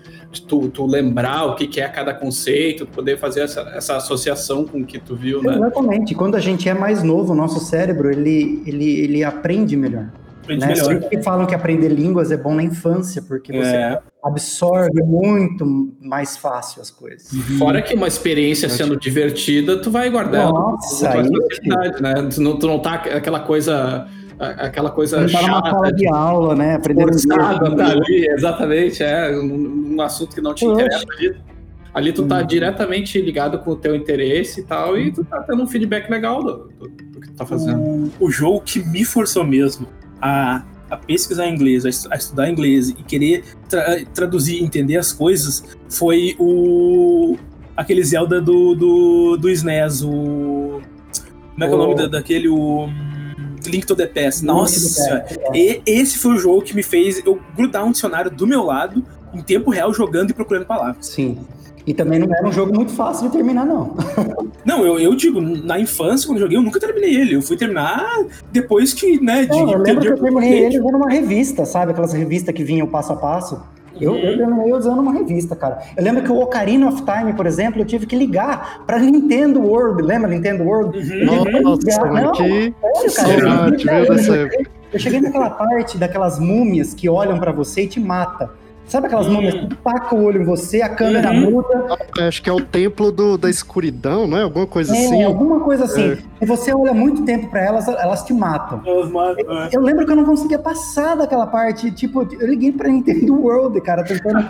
tu, 0.47 0.69
tu 0.69 0.86
lembrar 0.86 1.45
o 1.45 1.56
que, 1.56 1.67
que 1.67 1.80
é 1.80 1.88
cada 1.88 2.13
conceito, 2.13 2.86
poder 2.86 3.17
fazer 3.17 3.41
essa, 3.41 3.62
essa 3.75 3.95
associação 3.97 4.65
com 4.65 4.80
o 4.80 4.86
que 4.86 4.99
tu 4.99 5.15
viu, 5.15 5.41
né? 5.41 5.56
Exatamente. 5.56 6.13
Quando 6.13 6.36
a 6.36 6.39
gente 6.39 6.67
é 6.67 6.73
mais 6.73 7.03
novo, 7.03 7.34
o 7.34 7.36
nosso 7.36 7.60
cérebro, 7.60 8.12
ele, 8.12 8.62
ele, 8.65 8.99
ele 8.99 9.23
aprende 9.23 9.75
melhor. 9.75 10.10
Aprende 10.47 10.65
né? 10.65 10.67
melhor. 10.67 10.86
Sempre 10.86 11.21
falam 11.21 11.45
que 11.45 11.53
aprender 11.53 11.89
línguas 11.89 12.31
é 12.31 12.38
bom 12.38 12.55
na 12.55 12.63
infância, 12.63 13.21
porque 13.21 13.51
você 13.51 13.75
é. 13.75 13.99
absorve 14.23 15.03
muito 15.03 15.93
mais 16.01 16.38
fácil 16.38 16.81
as 16.81 16.89
coisas. 16.89 17.31
Uhum. 17.33 17.57
Fora 17.57 17.81
que 17.81 17.93
uma 17.93 18.07
experiência 18.07 18.69
sendo 18.69 18.97
divertida, 18.97 19.77
tu 19.77 19.91
vai 19.91 20.10
guardar 20.10 20.49
Nossa, 20.49 21.10
ela 21.10 21.23
né? 21.23 22.29
Tu 22.33 22.41
não, 22.41 22.57
tu 22.57 22.65
não 22.65 22.79
tá 22.79 22.93
aquela 22.93 23.41
coisa 23.41 24.07
aquela 24.39 24.91
coisa 24.91 25.27
chata. 25.27 25.45
Tá 25.45 25.51
numa 25.51 25.71
sala 25.71 25.91
de 25.91 26.07
aula, 26.07 26.55
né? 26.55 26.75
Aprendendo 26.75 27.12
tá 27.27 27.88
ali, 27.88 28.27
exatamente, 28.29 29.03
é 29.03 29.31
um, 29.31 29.95
um, 29.95 30.01
assunto 30.01 30.36
que 30.36 30.41
não 30.41 30.53
te 30.53 30.63
interessa 30.63 31.05
ali. 31.17 31.36
Ali 31.93 32.13
tu 32.13 32.27
tá 32.27 32.38
hum. 32.38 32.45
diretamente 32.45 33.19
ligado 33.19 33.57
com 33.60 33.71
o 33.71 33.75
teu 33.75 33.95
interesse 33.95 34.62
e 34.62 34.63
tal, 34.63 34.97
e 34.97 35.12
tu 35.12 35.25
tá 35.25 35.41
tendo 35.41 35.63
um 35.63 35.67
feedback 35.67 36.07
legal 36.10 36.43
do, 36.43 36.69
do, 36.79 36.88
do 36.88 37.19
que 37.19 37.29
tu 37.29 37.36
tá 37.36 37.45
fazendo. 37.45 37.81
O, 37.81 38.12
o 38.19 38.31
jogo 38.31 38.62
que 38.62 38.79
me 38.79 39.03
forçou 39.03 39.43
mesmo 39.43 39.88
a 40.21 40.63
a 40.89 40.95
pesquisar 40.95 41.49
inglês, 41.49 41.86
a, 41.86 41.89
a 42.13 42.17
estudar 42.17 42.49
inglês 42.49 42.88
e 42.89 42.93
querer 42.93 43.43
tra- 43.67 44.06
traduzir, 44.13 44.63
entender 44.63 44.95
as 44.95 45.12
coisas, 45.12 45.62
foi 45.89 46.34
o 46.39 47.36
aquele 47.75 48.01
Zelda 48.06 48.39
do, 48.39 48.73
do, 48.73 49.36
do 49.38 49.49
SNES, 49.49 50.01
o. 50.03 50.80
Como 51.53 51.63
é 51.63 51.67
que 51.67 51.73
é 51.73 51.75
o 51.75 51.77
nome 51.77 51.95
da- 51.95 52.08
daquele? 52.08 52.47
O. 52.47 52.86
hum, 52.86 52.91
Link 53.65 53.86
to 53.86 53.97
the 53.97 54.08
Past. 54.08 54.45
Nossa. 54.45 55.25
E 55.53 55.82
esse 55.86 56.17
foi 56.19 56.36
o 56.36 56.38
jogo 56.38 56.62
que 56.62 56.73
me 56.73 56.82
fez 56.84 57.21
eu 57.25 57.38
grudar 57.58 57.84
um 57.84 57.91
dicionário 57.91 58.32
do 58.32 58.47
meu 58.47 58.63
lado, 58.63 59.03
em 59.34 59.41
tempo 59.41 59.69
real, 59.71 59.93
jogando 59.93 60.30
e 60.30 60.34
procurando 60.34 60.65
palavras. 60.65 61.08
Sim. 61.08 61.38
E 61.88 61.93
também 61.93 62.19
não 62.19 62.28
era 62.36 62.45
um 62.45 62.52
jogo 62.52 62.76
muito 62.76 62.91
fácil 62.91 63.28
de 63.28 63.34
terminar, 63.38 63.65
não. 63.65 63.95
Não, 64.65 64.86
eu, 64.86 65.00
eu 65.00 65.15
digo, 65.15 65.39
na 65.39 65.80
infância, 65.80 66.28
quando 66.28 66.38
eu 66.39 66.41
joguei, 66.43 66.58
eu 66.58 66.62
nunca 66.62 66.80
terminei 66.82 67.15
ele. 67.15 67.36
Eu 67.36 67.41
fui 67.41 67.56
terminar 67.56 68.06
depois 68.52 68.93
que, 68.93 69.19
né, 69.23 69.43
de 69.45 69.50
Não, 69.50 69.71
eu 69.71 69.80
lembro 69.80 70.02
que 70.02 70.08
eu 70.10 70.17
terminei 70.17 70.52
ele. 70.52 70.65
ele 70.76 70.80
usando 70.82 70.95
uma 70.97 71.10
revista, 71.10 71.65
sabe? 71.65 71.91
Aquelas 71.93 72.12
revistas 72.12 72.54
que 72.54 72.62
vinham 72.62 72.86
passo 72.88 73.13
a 73.13 73.15
passo. 73.15 73.62
Eu, 74.00 74.12
Uhum. 74.12 74.17
eu 74.17 74.38
terminei 74.38 74.73
usando 74.73 75.00
uma 75.00 75.13
revista, 75.13 75.56
cara. 75.56 75.80
Eu 75.95 76.04
lembro 76.04 76.21
que 76.23 76.32
o 76.32 76.39
Ocarina 76.41 76.89
of 76.89 77.02
Time, 77.04 77.32
por 77.34 77.45
exemplo, 77.47 77.82
eu 77.82 77.86
tive 77.86 78.06
que 78.06 78.15
ligar 78.17 78.84
pra 78.86 79.00
Nintendo 79.00 79.62
World. 79.62 80.04
Lembra 80.04 80.30
Nintendo 80.30 80.63
World? 80.65 80.97
Uhum. 81.00 81.26
Nossa, 81.63 82.06
Não, 82.06 82.32
que 83.02 83.10
sério, 83.10 83.86
cara. 83.86 84.06
Eu. 84.06 84.67
Eu 84.93 85.00
cheguei 85.00 85.19
naquela 85.19 85.50
parte 85.50 85.97
daquelas 85.97 86.39
múmias 86.39 86.93
que 86.93 87.10
olham 87.10 87.38
pra 87.39 87.52
você 87.52 87.84
e 87.84 87.88
te 87.88 88.00
mata. 88.00 88.50
Sabe 88.88 89.08
aquelas 89.08 89.28
Hum. 89.28 89.34
múmias 89.34 89.54
que 89.54 89.76
tacam 89.76 90.19
o 90.19 90.23
olho 90.23 90.41
em 90.41 90.45
você, 90.45 90.82
a 90.82 90.89
câmera 90.89 91.30
Uhum. 91.32 91.52
muda, 91.52 91.97
Acho 92.19 92.41
que 92.41 92.50
é 92.50 92.54
o 92.54 92.62
templo 92.62 93.12
do, 93.12 93.38
da 93.38 93.50
escuridão, 93.50 94.26
não 94.26 94.38
é? 94.38 94.43
Alguma 94.43 94.65
coisa 94.65 94.95
é, 94.95 95.06
assim. 95.06 95.23
alguma 95.23 95.60
coisa 95.60 95.84
assim. 95.84 96.12
É. 96.12 96.17
E 96.41 96.45
você 96.45 96.73
olha 96.73 96.93
muito 96.93 97.23
tempo 97.26 97.50
pra 97.50 97.63
elas, 97.65 97.88
elas 97.88 98.23
te 98.23 98.34
matam. 98.34 98.82
Os 98.86 99.12
ma- 99.12 99.36
é. 99.38 99.69
Eu 99.73 99.82
lembro 99.82 100.06
que 100.06 100.12
eu 100.12 100.15
não 100.15 100.23
conseguia 100.26 100.58
passar 100.58 101.15
daquela 101.15 101.45
parte. 101.45 101.91
Tipo, 101.91 102.28
eu 102.39 102.47
liguei 102.47 102.71
pra 102.71 102.88
Nintendo 102.89 103.36
World, 103.36 103.80
cara, 103.82 104.04
tentando 104.04 104.50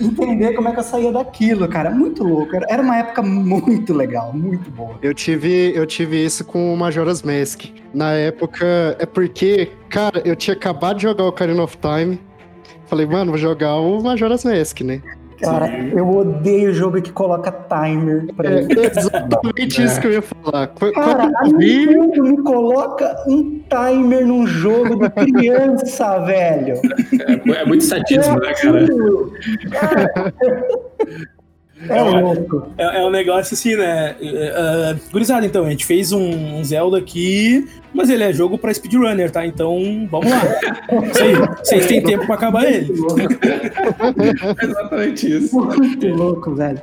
entender 0.00 0.54
como 0.54 0.68
é 0.68 0.72
que 0.72 0.78
eu 0.80 0.82
saía 0.82 1.12
daquilo, 1.12 1.68
cara. 1.68 1.90
Muito 1.90 2.24
louco. 2.24 2.56
Era- 2.56 2.66
Era 2.68 2.82
uma 2.82 2.96
época 2.96 3.22
muito 3.22 3.92
legal, 3.92 4.32
muito 4.32 4.68
boa. 4.70 4.94
Eu 5.02 5.14
tive, 5.14 5.72
eu 5.76 5.86
tive 5.86 6.24
isso 6.24 6.44
com 6.44 6.72
o 6.72 6.76
Majora's 6.76 7.22
Mask. 7.22 7.64
Na 7.92 8.12
época, 8.12 8.96
é 8.98 9.06
porque, 9.06 9.70
cara, 9.88 10.20
eu 10.24 10.34
tinha 10.34 10.56
acabado 10.56 10.96
de 10.96 11.02
jogar 11.04 11.24
o 11.24 11.28
Ocarina 11.28 11.62
of 11.62 11.76
Time. 11.78 12.18
Falei, 12.86 13.06
mano, 13.06 13.30
vou 13.32 13.38
jogar 13.38 13.76
o 13.76 14.02
Majora's 14.02 14.44
Mask, 14.44 14.80
né? 14.82 15.00
Cara, 15.40 15.66
eu 15.94 16.08
odeio 16.08 16.72
jogo 16.72 17.02
que 17.02 17.10
coloca 17.12 17.50
timer 17.50 18.32
pra 18.34 18.48
É 18.50 18.62
mim. 18.62 18.68
exatamente 18.78 19.82
isso 19.82 20.00
que 20.00 20.06
eu 20.06 20.12
ia 20.12 20.22
falar. 20.22 20.68
Qu- 20.68 20.92
Cara, 20.92 21.30
a 21.36 21.44
Nintendo 21.48 22.22
me 22.22 22.36
coloca 22.42 23.14
um 23.26 23.60
timer 23.68 24.24
num 24.26 24.46
jogo 24.46 24.96
de 25.00 25.10
criança, 25.10 26.18
velho. 26.20 26.74
É, 27.48 27.60
é 27.62 27.64
muito 27.66 27.82
sadismo, 27.84 28.38
né, 28.38 28.52
cara? 28.54 28.86
Cara, 29.72 30.34
É 31.88 32.02
louco. 32.02 32.68
É, 32.78 33.02
é 33.02 33.06
um 33.06 33.10
negócio 33.10 33.54
assim, 33.54 33.76
né? 33.76 34.16
Uh, 34.20 35.10
gurizada, 35.10 35.44
então, 35.46 35.64
a 35.64 35.70
gente 35.70 35.84
fez 35.84 36.12
um, 36.12 36.56
um 36.56 36.64
Zelda 36.64 36.98
aqui, 36.98 37.66
mas 37.92 38.08
ele 38.10 38.22
é 38.24 38.32
jogo 38.32 38.56
pra 38.58 38.72
speedrunner, 38.72 39.30
tá? 39.30 39.46
Então, 39.46 40.08
vamos 40.10 40.30
lá. 40.30 40.40
Isso 41.12 41.22
aí. 41.22 41.34
Vocês 41.62 41.86
têm 41.86 42.02
tempo 42.02 42.26
pra 42.26 42.34
acabar 42.36 42.64
ele. 42.64 42.92
Exatamente 44.62 45.30
isso. 45.36 45.56
Muito 45.60 46.06
louco, 46.08 46.54
velho. 46.54 46.80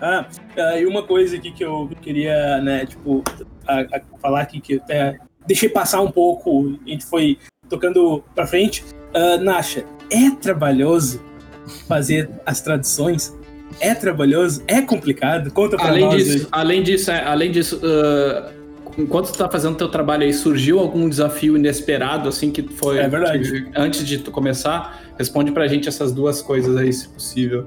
Ah, 0.00 0.26
ah, 0.58 0.78
e 0.80 0.86
uma 0.86 1.02
coisa 1.04 1.36
aqui 1.36 1.52
que 1.52 1.64
eu 1.64 1.88
queria, 2.00 2.60
né, 2.60 2.84
tipo, 2.86 3.22
a- 3.66 3.80
a- 3.82 4.00
falar 4.20 4.40
aqui 4.42 4.60
que 4.60 4.74
eu 4.74 4.78
até 4.78 5.16
deixei 5.46 5.68
passar 5.68 6.00
um 6.00 6.10
pouco, 6.10 6.76
a 6.84 6.90
gente 6.90 7.04
foi 7.06 7.38
tocando 7.68 8.22
pra 8.34 8.46
frente. 8.46 8.84
Ah, 9.14 9.36
Nasha, 9.36 9.84
é 10.10 10.30
trabalhoso 10.40 11.22
fazer 11.86 12.28
as 12.44 12.60
traduções? 12.60 13.32
É 13.80 13.94
trabalhoso? 13.94 14.62
É 14.66 14.80
complicado? 14.82 15.50
Conta 15.52 15.76
pra 15.76 15.88
Além 15.88 16.04
nós 16.04 16.24
disso, 16.24 16.48
além 16.52 16.82
disso, 16.82 17.10
é, 17.10 17.24
além 17.24 17.50
disso, 17.50 17.80
ah, 17.82 18.50
enquanto 18.98 19.32
tu 19.32 19.38
tá 19.38 19.48
fazendo 19.48 19.76
teu 19.76 19.88
trabalho 19.88 20.24
aí, 20.24 20.32
surgiu 20.32 20.78
algum 20.78 21.08
desafio 21.08 21.56
inesperado, 21.56 22.28
assim, 22.28 22.50
que 22.50 22.62
foi. 22.62 22.98
É 22.98 23.08
verdade. 23.08 23.64
que- 23.64 23.70
antes 23.74 24.04
de 24.06 24.18
tu 24.18 24.30
começar, 24.30 25.00
responde 25.18 25.52
pra 25.52 25.66
gente 25.66 25.88
essas 25.88 26.12
duas 26.12 26.42
coisas 26.42 26.76
aí, 26.76 26.92
se 26.92 27.08
possível. 27.08 27.66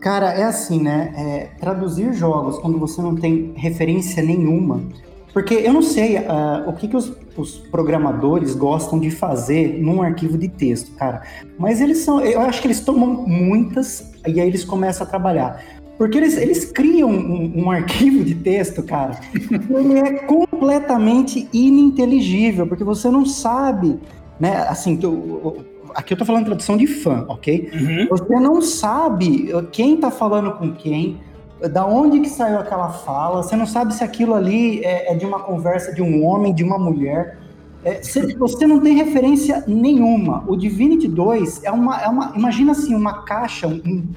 Cara, 0.00 0.32
é 0.32 0.44
assim, 0.44 0.82
né? 0.82 1.12
É, 1.16 1.60
traduzir 1.60 2.12
jogos 2.14 2.58
quando 2.58 2.78
você 2.78 3.00
não 3.02 3.14
tem 3.14 3.52
referência 3.56 4.22
nenhuma. 4.22 4.82
Porque 5.32 5.52
eu 5.52 5.70
não 5.70 5.82
sei 5.82 6.16
ah, 6.16 6.64
o 6.66 6.72
que, 6.72 6.88
que 6.88 6.96
os, 6.96 7.12
os 7.36 7.58
programadores 7.58 8.54
gostam 8.54 8.98
de 8.98 9.10
fazer 9.10 9.78
num 9.78 10.00
arquivo 10.00 10.38
de 10.38 10.48
texto, 10.48 10.92
cara. 10.96 11.22
Mas 11.58 11.82
eles 11.82 11.98
são. 11.98 12.20
Eu 12.20 12.40
acho 12.40 12.62
que 12.62 12.66
eles 12.66 12.80
tomam 12.80 13.26
muitas 13.26 14.12
e 14.26 14.40
aí 14.40 14.46
eles 14.48 14.64
começam 14.64 15.06
a 15.06 15.10
trabalhar. 15.10 15.62
Porque 15.98 16.18
eles, 16.18 16.36
eles 16.36 16.64
criam 16.66 17.08
um, 17.10 17.64
um 17.64 17.70
arquivo 17.72 18.22
de 18.22 18.34
texto, 18.34 18.82
cara, 18.82 19.14
que 19.14 19.72
ele 19.72 19.98
é 19.98 20.12
completamente 20.24 21.48
ininteligível, 21.52 22.66
porque 22.66 22.84
você 22.84 23.08
não 23.10 23.24
sabe, 23.24 23.98
né? 24.38 24.66
Assim, 24.68 24.96
tu- 24.96 25.64
aqui 25.94 26.12
eu 26.12 26.18
tô 26.18 26.24
falando 26.24 26.44
tradução 26.44 26.76
de 26.76 26.86
fã, 26.86 27.24
ok? 27.28 27.70
Uhum. 27.72 28.06
Você 28.10 28.34
não 28.38 28.60
sabe 28.60 29.48
quem 29.72 29.96
tá 29.96 30.10
falando 30.10 30.52
com 30.52 30.72
quem, 30.72 31.18
da 31.72 31.86
onde 31.86 32.20
que 32.20 32.28
saiu 32.28 32.58
aquela 32.58 32.90
fala, 32.90 33.42
você 33.42 33.56
não 33.56 33.66
sabe 33.66 33.94
se 33.94 34.04
aquilo 34.04 34.34
ali 34.34 34.84
é, 34.84 35.12
é 35.12 35.14
de 35.14 35.24
uma 35.24 35.38
conversa 35.40 35.94
de 35.94 36.02
um 36.02 36.22
homem, 36.24 36.54
de 36.54 36.62
uma 36.62 36.78
mulher. 36.78 37.38
É, 37.86 38.00
você, 38.36 38.66
não 38.66 38.80
tem 38.80 38.94
referência 38.96 39.62
nenhuma. 39.64 40.42
O 40.48 40.56
Divinity 40.56 41.06
2 41.06 41.62
é 41.62 41.70
uma. 41.70 42.00
É 42.02 42.08
uma 42.08 42.32
imagina 42.34 42.72
assim, 42.72 42.92
uma 42.96 43.22
caixa, 43.22 43.68
um- 43.68 44.08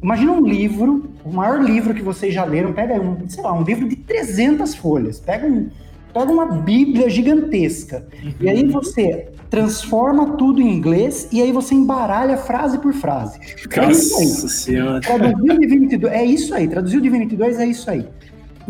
imagina 0.00 0.30
um 0.30 0.46
livro, 0.46 1.10
o 1.24 1.32
maior 1.32 1.60
livro 1.60 1.92
que 1.92 2.00
vocês 2.02 2.32
já 2.32 2.44
leram, 2.44 2.72
pega 2.72 2.94
um, 3.00 3.28
sei 3.28 3.42
lá, 3.42 3.52
um 3.52 3.64
livro 3.64 3.88
de 3.88 3.96
300 3.96 4.76
folhas, 4.76 5.18
pega, 5.18 5.48
um, 5.48 5.68
pega 6.14 6.30
uma 6.30 6.46
bíblia 6.46 7.10
gigantesca, 7.10 8.06
e 8.40 8.48
aí 8.48 8.64
você 8.64 9.28
transforma 9.50 10.36
tudo 10.36 10.60
em 10.60 10.72
inglês 10.72 11.28
e 11.32 11.42
aí 11.42 11.50
você 11.50 11.74
embaralha 11.74 12.36
frase 12.36 12.78
por 12.78 12.92
frase. 12.92 13.40
É 13.40 13.90
isso 13.90 14.16
aí. 14.16 14.26
Nossa 14.28 14.48
senhora. 14.48 15.00
Traduzir 15.00 15.50
o 15.50 15.58
Divinity 15.58 15.96
2 15.96 16.14
é 16.14 16.24
isso 16.24 16.54
aí. 16.54 16.68
Traduzir 16.68 16.98
o 16.98 17.00
Divinity 17.00 17.34
2 17.34 17.58
é 17.58 17.66
isso 17.66 17.90
aí. 17.90 18.06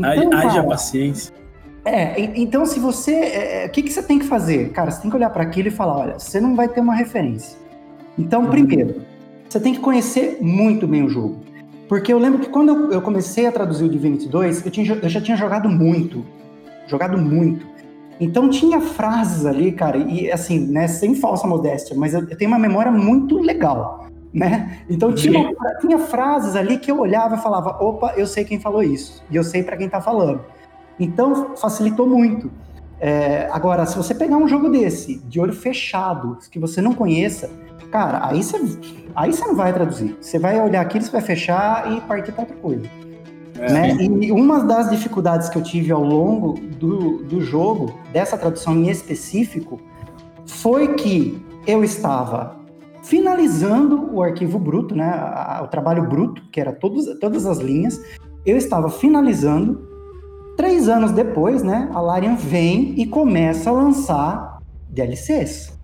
Haja 0.00 0.24
Então, 0.24 0.38
haja 0.38 0.62
paciência. 0.62 1.38
É, 1.88 2.33
então 2.37 2.64
se 2.66 2.79
você. 2.79 3.12
é, 3.12 3.66
O 3.66 3.70
que, 3.70 3.83
que 3.83 3.92
você 3.92 4.03
tem 4.03 4.18
que 4.18 4.24
fazer? 4.27 4.70
Cara, 4.70 4.90
você 4.90 5.01
tem 5.01 5.11
que 5.11 5.16
olhar 5.16 5.31
para 5.31 5.42
aquilo 5.42 5.68
e 5.68 5.70
falar: 5.70 5.96
olha, 5.98 6.18
você 6.18 6.40
não 6.40 6.55
vai 6.55 6.68
ter 6.68 6.81
uma 6.81 6.94
referência. 6.94 7.59
Então, 8.18 8.46
primeiro, 8.46 9.03
você 9.48 9.61
tem 9.61 9.72
que 9.74 9.81
conhecer 9.81 10.38
muito 10.40 10.87
bem 10.87 11.05
o 11.05 11.09
jogo. 11.09 11.38
Porque 11.88 12.12
eu 12.12 12.18
lembro 12.18 12.40
que 12.40 12.48
quando 12.51 12.68
eu, 12.68 12.92
eu 12.92 13.01
comecei 13.03 13.46
a 13.46 13.53
traduzir 13.53 13.85
o 13.85 13.88
Divinity 13.88 14.29
2, 14.29 14.64
eu, 14.66 14.70
tinha 14.70 14.92
eu 15.03 15.09
já 15.09 15.20
tinha 15.20 15.37
jogado 15.37 15.68
muito. 15.68 16.24
Jogado 16.87 17.16
muito. 17.16 17.66
Então 18.20 18.51
tinha 18.51 18.81
frases 18.81 19.46
ali, 19.46 19.70
cara, 19.72 19.96
e 19.96 20.31
assim, 20.31 20.59
né, 20.66 20.88
sem 20.88 21.14
falsa 21.14 21.46
modéstia, 21.46 21.96
mas 21.96 22.14
eu, 22.14 22.20
eu 22.29 22.37
tenho 22.37 22.51
uma 22.51 22.59
memória 22.59 22.90
muito 22.90 23.38
legal, 23.38 24.09
né? 24.35 24.81
Então 24.90 25.12
tinha, 25.14 25.38
uma- 25.38 25.74
tinha 25.81 25.98
frases 25.98 26.57
ali 26.57 26.79
que 26.79 26.90
eu 26.90 26.98
olhava 26.98 27.37
e 27.37 27.38
falava, 27.38 27.79
opa, 27.83 28.14
eu 28.16 28.27
sei 28.27 28.44
quem 28.44 28.59
falou 28.59 28.83
isso, 28.83 29.22
e 29.31 29.37
eu 29.37 29.44
sei 29.44 29.62
para 29.62 29.77
quem 29.77 29.88
tá 29.88 30.01
falando. 30.01 30.40
Então 30.98 31.56
facilitou 31.56 32.06
muito. 32.06 32.50
É, 33.00 33.48
agora, 33.52 33.87
se 33.87 33.96
você 33.96 34.14
pegar 34.14 34.37
um 34.37 34.48
jogo 34.48 34.68
desse, 34.68 35.18
de 35.20 35.38
olho 35.38 35.52
fechado, 35.52 36.38
que 36.50 36.58
você 36.58 36.80
não 36.80 36.94
conheça, 36.94 37.48
cara, 37.90 38.26
aí 38.26 38.42
você, 38.42 38.58
aí 39.14 39.32
você 39.32 39.46
não 39.46 39.54
vai 39.54 39.72
traduzir. 39.72 40.16
Você 40.20 40.38
vai 40.38 40.61
olhar 40.61 40.80
aquilo, 40.80 41.04
você 41.04 41.12
vai 41.12 41.20
fechar 41.20 41.92
e 41.92 42.00
partir 42.02 42.32
para 42.32 42.42
outra 42.42 42.56
coisa. 42.56 42.87
É. 43.58 43.72
Né? 43.72 43.96
E 44.00 44.32
uma 44.32 44.64
das 44.64 44.90
dificuldades 44.90 45.48
que 45.48 45.56
eu 45.56 45.62
tive 45.62 45.92
ao 45.92 46.02
longo 46.02 46.58
do, 46.78 47.22
do 47.24 47.40
jogo, 47.40 47.94
dessa 48.12 48.37
tradução 48.37 48.74
em 48.74 48.88
específico, 48.88 49.80
foi 50.46 50.94
que 50.94 51.40
eu 51.66 51.84
estava 51.84 52.56
finalizando 53.02 54.11
o 54.12 54.22
arquivo 54.22 54.58
bruto, 54.58 54.94
né, 54.94 55.11
o 55.62 55.66
trabalho 55.66 56.06
bruto, 56.08 56.42
que 56.50 56.61
era 56.61 56.72
todos, 56.72 57.06
todas 57.18 57.46
as 57.46 57.58
linhas, 57.58 58.00
eu 58.44 58.56
estava 58.56 58.88
finalizando. 58.88 59.87
Três 60.59 60.88
anos 60.88 61.12
depois, 61.12 61.62
né, 61.62 61.88
a 61.94 62.01
Larian 62.01 62.35
vem 62.35 62.92
e 63.01 63.07
começa 63.07 63.71
a 63.71 63.73
lançar 63.73 64.59
DLCs. 64.90 65.78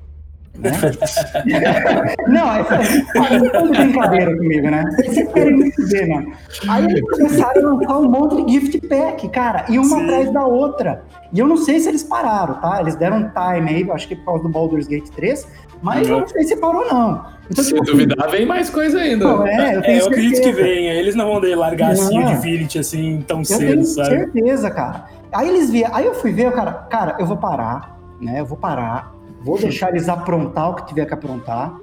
Né? 0.58 0.70
Não, 2.28 2.54
é 2.54 2.60
é 2.60 3.68
brincadeira 3.68 4.36
comigo, 4.36 4.70
né? 4.70 4.84
Vocês 4.96 5.32
querem 5.32 5.56
me 5.56 5.72
fuder, 5.72 6.08
mano. 6.08 6.32
Aí 6.68 6.84
eles 6.84 7.00
começaram 7.10 7.68
a 7.68 7.72
lançar 7.74 7.98
um 7.98 8.08
monte 8.08 8.44
de 8.44 8.52
gift 8.52 8.88
pack, 8.88 9.28
cara, 9.30 9.64
e 9.68 9.78
uma 9.78 9.98
Sim. 9.98 10.04
atrás 10.04 10.32
da 10.32 10.44
outra. 10.46 11.02
E 11.32 11.38
eu 11.40 11.46
não 11.48 11.56
sei 11.56 11.80
se 11.80 11.88
eles 11.88 12.04
pararam, 12.04 12.54
tá? 12.60 12.80
Eles 12.80 12.94
deram 12.94 13.16
um 13.18 13.28
time 13.30 13.70
aí, 13.70 13.90
acho 13.90 14.06
que 14.08 14.14
por 14.16 14.24
causa 14.26 14.42
do 14.44 14.48
Baldur's 14.48 14.86
Gate 14.86 15.08
3, 15.10 15.46
mas 15.82 16.08
eu 16.08 16.20
não 16.20 16.28
sei 16.28 16.44
se 16.44 16.56
parou, 16.56 16.86
não. 16.90 17.24
Então, 17.50 17.62
Se 17.64 17.70
tipo, 17.74 17.82
assim, 17.82 17.92
duvidar, 17.92 18.30
vem 18.30 18.46
mais 18.46 18.70
coisa 18.70 18.98
ainda. 19.00 19.24
não, 19.26 19.46
é, 19.46 19.76
eu 19.76 19.82
tenho 19.82 19.98
É, 19.98 20.00
eu 20.02 20.06
acredito 20.06 20.36
que 20.36 20.44
certeza. 20.44 20.62
venha. 20.62 20.94
Eles 20.94 21.14
não 21.14 21.26
vão 21.26 21.40
de- 21.40 21.54
largar 21.54 21.90
assim 21.90 22.16
o 22.16 22.22
Não. 22.22 22.32
Divinity 22.34 22.78
assim 22.78 23.22
tão 23.26 23.40
Eu 23.40 23.44
cedo, 23.44 23.58
tenho 23.72 23.84
sabe? 23.84 24.08
certeza, 24.08 24.70
cara. 24.70 25.04
Aí 25.32 25.48
eles 25.48 25.68
viam, 25.68 25.90
aí 25.92 26.06
eu 26.06 26.14
fui 26.14 26.30
ver, 26.32 26.50
cara, 26.52 26.72
cara, 26.72 27.16
eu 27.18 27.26
vou 27.26 27.36
parar, 27.36 27.98
né? 28.20 28.38
Eu 28.40 28.46
vou 28.46 28.56
parar, 28.56 29.12
vou 29.44 29.58
deixar 29.58 29.90
eles 29.90 30.08
aprontar 30.08 30.70
o 30.70 30.74
que 30.74 30.86
tiver 30.86 31.04
que 31.04 31.14
aprontar, 31.14 31.78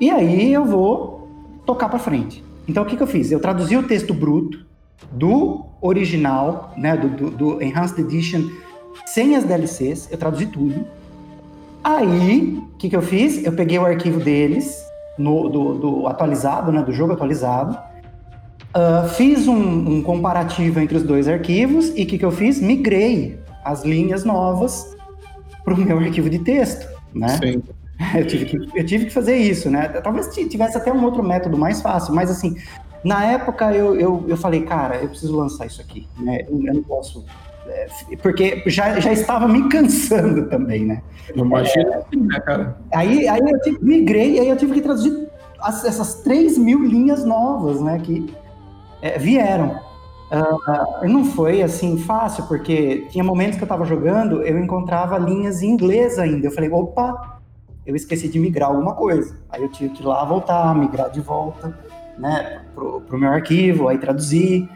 e 0.00 0.10
aí 0.10 0.52
eu 0.52 0.64
vou 0.64 1.28
tocar 1.64 1.88
para 1.88 1.98
frente. 1.98 2.44
Então 2.66 2.82
o 2.82 2.86
que, 2.86 2.96
que 2.96 3.02
eu 3.02 3.06
fiz? 3.06 3.30
Eu 3.30 3.40
traduzi 3.40 3.76
o 3.76 3.84
texto 3.84 4.12
bruto 4.12 4.66
do 5.10 5.64
original, 5.80 6.72
né, 6.76 6.96
do, 6.96 7.08
do, 7.08 7.30
do 7.30 7.62
Enhanced 7.62 7.98
Edition, 7.98 8.48
sem 9.06 9.36
as 9.36 9.44
DLCs, 9.44 10.08
eu 10.10 10.18
traduzi 10.18 10.46
tudo. 10.46 10.84
Aí, 11.82 12.60
o 12.74 12.76
que, 12.76 12.88
que 12.88 12.96
eu 12.96 13.02
fiz? 13.02 13.44
Eu 13.44 13.52
peguei 13.52 13.78
o 13.78 13.84
arquivo 13.84 14.20
deles, 14.20 14.84
no, 15.18 15.48
do, 15.48 15.74
do 15.74 16.06
atualizado, 16.06 16.72
né, 16.72 16.82
do 16.82 16.92
jogo 16.92 17.12
atualizado, 17.12 17.76
uh, 18.74 19.08
fiz 19.08 19.48
um, 19.48 19.56
um, 19.96 20.02
comparativo 20.02 20.80
entre 20.80 20.96
os 20.96 21.02
dois 21.02 21.28
arquivos 21.28 21.92
e 21.96 22.04
o 22.04 22.06
que, 22.06 22.18
que 22.18 22.24
eu 22.24 22.30
fiz? 22.30 22.60
Migrei 22.60 23.38
as 23.64 23.84
linhas 23.84 24.24
novas 24.24 24.96
para 25.64 25.74
o 25.74 25.76
meu 25.76 25.98
arquivo 25.98 26.28
de 26.28 26.38
texto, 26.38 26.88
né? 27.14 27.28
Sim. 27.28 27.62
Eu 28.16 28.26
tive, 28.26 28.44
que, 28.46 28.78
eu 28.78 28.84
tive 28.84 29.04
que 29.06 29.12
fazer 29.12 29.36
isso, 29.36 29.70
né? 29.70 29.88
Talvez 29.88 30.28
tivesse 30.28 30.76
até 30.76 30.92
um 30.92 31.04
outro 31.04 31.22
método 31.22 31.56
mais 31.56 31.80
fácil, 31.80 32.14
mas 32.14 32.30
assim, 32.30 32.56
na 33.04 33.24
época 33.24 33.72
eu, 33.72 33.94
eu, 33.96 34.24
eu 34.28 34.36
falei, 34.36 34.62
cara, 34.62 34.96
eu 34.96 35.08
preciso 35.08 35.36
lançar 35.36 35.66
isso 35.66 35.80
aqui, 35.80 36.08
né? 36.18 36.40
Eu 36.48 36.74
não 36.74 36.82
posso. 36.82 37.24
É, 37.66 37.86
porque 38.20 38.62
já, 38.66 38.98
já 38.98 39.12
estava 39.12 39.46
me 39.46 39.68
cansando 39.68 40.46
também, 40.50 40.84
né? 40.84 41.02
Imagina 41.34 41.90
é, 41.90 41.94
assim, 41.98 42.16
né, 42.16 42.40
cara? 42.40 42.76
Aí, 42.92 43.28
aí 43.28 43.40
eu 43.40 43.60
tive, 43.60 43.78
migrei, 43.84 44.40
aí 44.40 44.48
eu 44.48 44.56
tive 44.56 44.74
que 44.74 44.80
traduzir 44.80 45.28
as, 45.60 45.84
essas 45.84 46.14
3 46.22 46.58
mil 46.58 46.84
linhas 46.84 47.24
novas, 47.24 47.80
né? 47.80 48.00
Que 48.02 48.34
é, 49.00 49.18
vieram. 49.18 49.78
Uh, 50.32 51.06
não 51.06 51.26
foi 51.26 51.60
assim 51.60 51.98
fácil, 51.98 52.46
porque 52.46 53.06
tinha 53.10 53.22
momentos 53.22 53.58
que 53.58 53.62
eu 53.62 53.66
estava 53.66 53.84
jogando, 53.84 54.42
eu 54.42 54.58
encontrava 54.58 55.18
linhas 55.18 55.62
em 55.62 55.68
inglês 55.68 56.18
ainda. 56.18 56.46
Eu 56.46 56.50
falei, 56.50 56.70
opa, 56.70 57.38
eu 57.84 57.94
esqueci 57.94 58.28
de 58.28 58.38
migrar 58.38 58.70
alguma 58.70 58.94
coisa. 58.94 59.36
Aí 59.50 59.62
eu 59.62 59.68
tive 59.68 59.90
que 59.90 60.02
ir 60.02 60.06
lá 60.06 60.24
voltar, 60.24 60.74
migrar 60.74 61.10
de 61.10 61.20
volta 61.20 61.76
né, 62.16 62.62
pro, 62.74 63.02
pro 63.02 63.18
meu 63.18 63.30
arquivo, 63.30 63.88
aí 63.88 63.98
traduzir. 63.98 64.68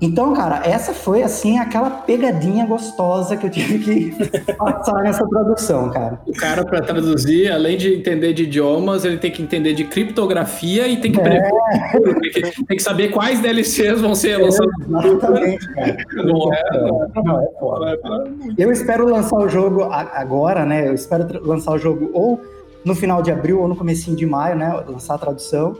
Então, 0.00 0.32
cara, 0.32 0.62
essa 0.64 0.92
foi 0.92 1.22
assim 1.22 1.58
aquela 1.58 1.90
pegadinha 1.90 2.64
gostosa 2.64 3.36
que 3.36 3.46
eu 3.46 3.50
tive 3.50 3.78
que 3.78 4.54
passar 4.54 5.02
nessa 5.02 5.26
tradução, 5.26 5.90
cara. 5.90 6.20
O 6.26 6.32
cara 6.32 6.64
para 6.64 6.80
traduzir, 6.80 7.50
além 7.50 7.76
de 7.76 7.94
entender 7.94 8.32
de 8.32 8.44
idiomas, 8.44 9.04
ele 9.04 9.18
tem 9.18 9.30
que 9.30 9.42
entender 9.42 9.74
de 9.74 9.84
criptografia 9.84 10.86
e 10.86 11.00
tem 11.00 11.10
que, 11.10 11.20
é. 11.20 11.50
tem 11.90 12.30
que, 12.32 12.40
tem 12.66 12.76
que 12.76 12.82
saber 12.82 13.08
quais 13.08 13.40
DLCs 13.40 14.00
vão 14.00 14.14
ser 14.14 14.36
lançados. 14.36 14.72
Exatamente, 14.88 15.74
cara. 15.74 15.96
Não 16.28 16.52
é, 16.52 16.62
não, 17.22 17.88
é. 17.88 18.28
Eu 18.56 18.70
espero 18.70 19.08
lançar 19.08 19.36
o 19.36 19.48
jogo 19.48 19.84
agora, 19.90 20.64
né? 20.64 20.88
Eu 20.88 20.94
espero 20.94 21.44
lançar 21.44 21.72
o 21.72 21.78
jogo 21.78 22.10
ou 22.12 22.40
no 22.84 22.94
final 22.94 23.22
de 23.22 23.30
abril 23.30 23.60
ou 23.60 23.68
no 23.68 23.76
comecinho 23.76 24.16
de 24.16 24.26
maio, 24.26 24.56
né? 24.56 24.72
Lançar 24.86 25.14
a 25.14 25.18
tradução. 25.18 25.76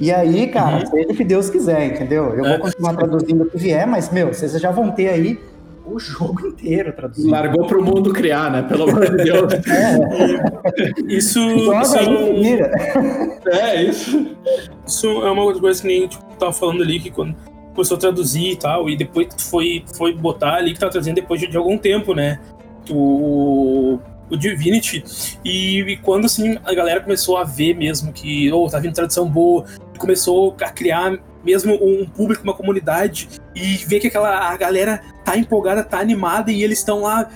E 0.00 0.10
aí, 0.10 0.48
cara, 0.48 0.80
uhum. 0.80 0.86
seja 0.86 1.12
o 1.12 1.14
que 1.14 1.24
Deus 1.24 1.50
quiser, 1.50 1.86
entendeu? 1.86 2.30
Eu 2.30 2.44
vou 2.44 2.46
é. 2.46 2.58
continuar 2.58 2.96
traduzindo 2.96 3.44
o 3.44 3.50
que 3.50 3.58
vier, 3.58 3.86
mas, 3.86 4.10
meu, 4.10 4.32
vocês 4.32 4.52
já 4.60 4.70
vão 4.70 4.90
ter 4.90 5.08
aí 5.08 5.38
o 5.84 5.98
jogo 5.98 6.46
inteiro 6.46 6.92
traduzido. 6.92 7.30
Largou 7.30 7.66
para 7.66 7.78
o 7.78 7.84
mundo 7.84 8.12
criar, 8.12 8.50
né? 8.50 8.62
Pelo 8.62 8.88
amor 8.88 9.10
de 9.10 9.24
Deus. 9.24 9.52
É. 9.72 11.14
Isso. 11.14 11.40
isso 11.40 11.98
aí, 11.98 12.60
É, 13.46 13.82
isso. 13.82 14.36
Isso 14.86 15.06
é 15.06 15.30
uma 15.30 15.52
coisa 15.58 15.80
que 15.80 15.86
nem 15.86 16.06
tipo, 16.06 16.24
tava 16.38 16.52
falando 16.52 16.82
ali, 16.82 17.00
que 17.00 17.10
quando 17.10 17.34
começou 17.74 17.96
a 17.96 18.00
traduzir 18.00 18.52
e 18.52 18.56
tal, 18.56 18.88
e 18.88 18.96
depois 18.96 19.28
foi, 19.38 19.84
foi 19.96 20.14
botar 20.14 20.54
ali 20.54 20.72
que 20.72 20.80
tava 20.80 20.92
trazendo 20.92 21.16
depois 21.16 21.40
de, 21.40 21.48
de 21.48 21.56
algum 21.56 21.76
tempo, 21.76 22.14
né? 22.14 22.38
O, 22.90 23.98
o 24.32 24.36
Divinity. 24.36 25.04
E, 25.44 25.80
e, 25.80 25.96
quando 25.98 26.24
assim 26.24 26.58
a 26.64 26.74
galera 26.74 27.00
começou 27.00 27.36
a 27.36 27.44
ver 27.44 27.74
mesmo 27.74 28.12
que 28.12 28.50
oh, 28.52 28.68
tá 28.68 28.78
vindo 28.78 28.94
tradução 28.94 29.28
boa, 29.28 29.64
começou 29.98 30.56
a 30.60 30.70
criar 30.70 31.18
mesmo 31.44 31.74
um 31.74 32.06
público, 32.06 32.42
uma 32.42 32.54
comunidade 32.54 33.28
e 33.54 33.76
ver 33.86 34.00
que 34.00 34.06
aquela 34.06 34.50
a 34.50 34.56
galera 34.56 35.02
tá 35.24 35.36
empolgada, 35.36 35.82
tá 35.84 36.00
animada 36.00 36.50
e 36.50 36.62
eles 36.62 36.78
estão 36.78 37.02
lá 37.02 37.28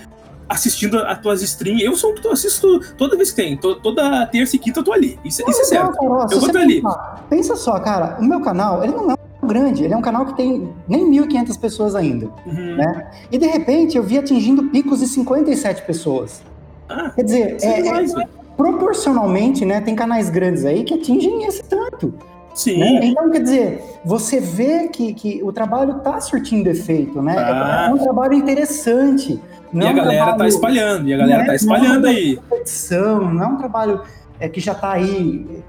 assistindo 0.48 0.98
a 0.98 1.14
tuas 1.16 1.42
streams. 1.42 1.84
Eu 1.84 1.96
sou 1.96 2.14
eu 2.24 2.32
assisto 2.32 2.80
toda 2.96 3.16
vez 3.16 3.30
que 3.30 3.36
tem, 3.36 3.56
to, 3.56 3.76
toda 3.76 4.26
terça 4.26 4.56
e 4.56 4.58
quinta 4.58 4.80
eu 4.80 4.84
tô 4.84 4.92
ali. 4.92 5.18
Isso, 5.24 5.42
isso 5.48 5.60
é 5.60 5.64
certo. 5.64 5.96
Não, 6.02 6.22
eu 6.30 6.40
vou 6.40 6.46
estar 6.46 6.60
ali. 6.60 6.82
Pensa 7.28 7.56
só, 7.56 7.78
cara, 7.80 8.16
o 8.20 8.24
meu 8.24 8.40
canal, 8.40 8.82
ele 8.82 8.94
não 8.94 9.10
é 9.10 9.16
grande, 9.44 9.84
ele 9.84 9.94
é 9.94 9.96
um 9.96 10.02
canal 10.02 10.24
que 10.24 10.36
tem 10.36 10.72
nem 10.88 11.10
1.500 11.10 11.60
pessoas 11.60 11.94
ainda, 11.94 12.26
uhum. 12.46 12.76
né? 12.76 13.10
E 13.30 13.38
de 13.38 13.46
repente 13.46 13.96
eu 13.96 14.02
vi 14.02 14.18
atingindo 14.18 14.64
picos 14.70 15.00
de 15.00 15.06
57 15.06 15.82
pessoas. 15.82 16.42
Ah, 16.88 17.10
Quer 17.10 17.22
dizer, 17.22 17.56
é, 17.62 17.80
é, 17.80 18.28
proporcionalmente, 18.56 19.64
né, 19.64 19.80
tem 19.80 19.94
canais 19.94 20.30
grandes 20.30 20.64
aí 20.64 20.84
que 20.84 20.94
atingem 20.94 21.44
esse 21.44 21.62
tanto. 21.64 22.14
Sim. 22.54 22.78
Né? 22.78 23.00
Então, 23.04 23.30
quer 23.30 23.42
dizer, 23.42 23.84
você 24.02 24.40
vê 24.40 24.88
que, 24.88 25.12
que 25.12 25.42
o 25.42 25.52
trabalho 25.52 25.98
está 25.98 26.18
surtindo 26.20 26.68
efeito, 26.70 27.20
né? 27.20 27.36
Ah. 27.36 27.88
É 27.90 27.92
um 27.92 27.98
trabalho 27.98 28.32
interessante. 28.32 29.38
e 29.72 29.80
a 29.80 29.90
é 29.90 29.92
galera 29.92 30.24
trabalho, 30.24 30.38
tá 30.38 30.48
espalhando, 30.48 31.08
e 31.08 31.12
a 31.12 31.18
galera 31.18 31.44
tá 31.44 31.54
espalhando 31.54 32.06
aí. 32.06 32.36
Competição, 32.36 33.34
não 33.34 33.42
é 33.42 33.46
um 33.46 33.58
trabalho 33.58 34.00
é, 34.40 34.48
que 34.48 34.58
já 34.58 34.72
está 34.72 34.92
aí 34.92 35.62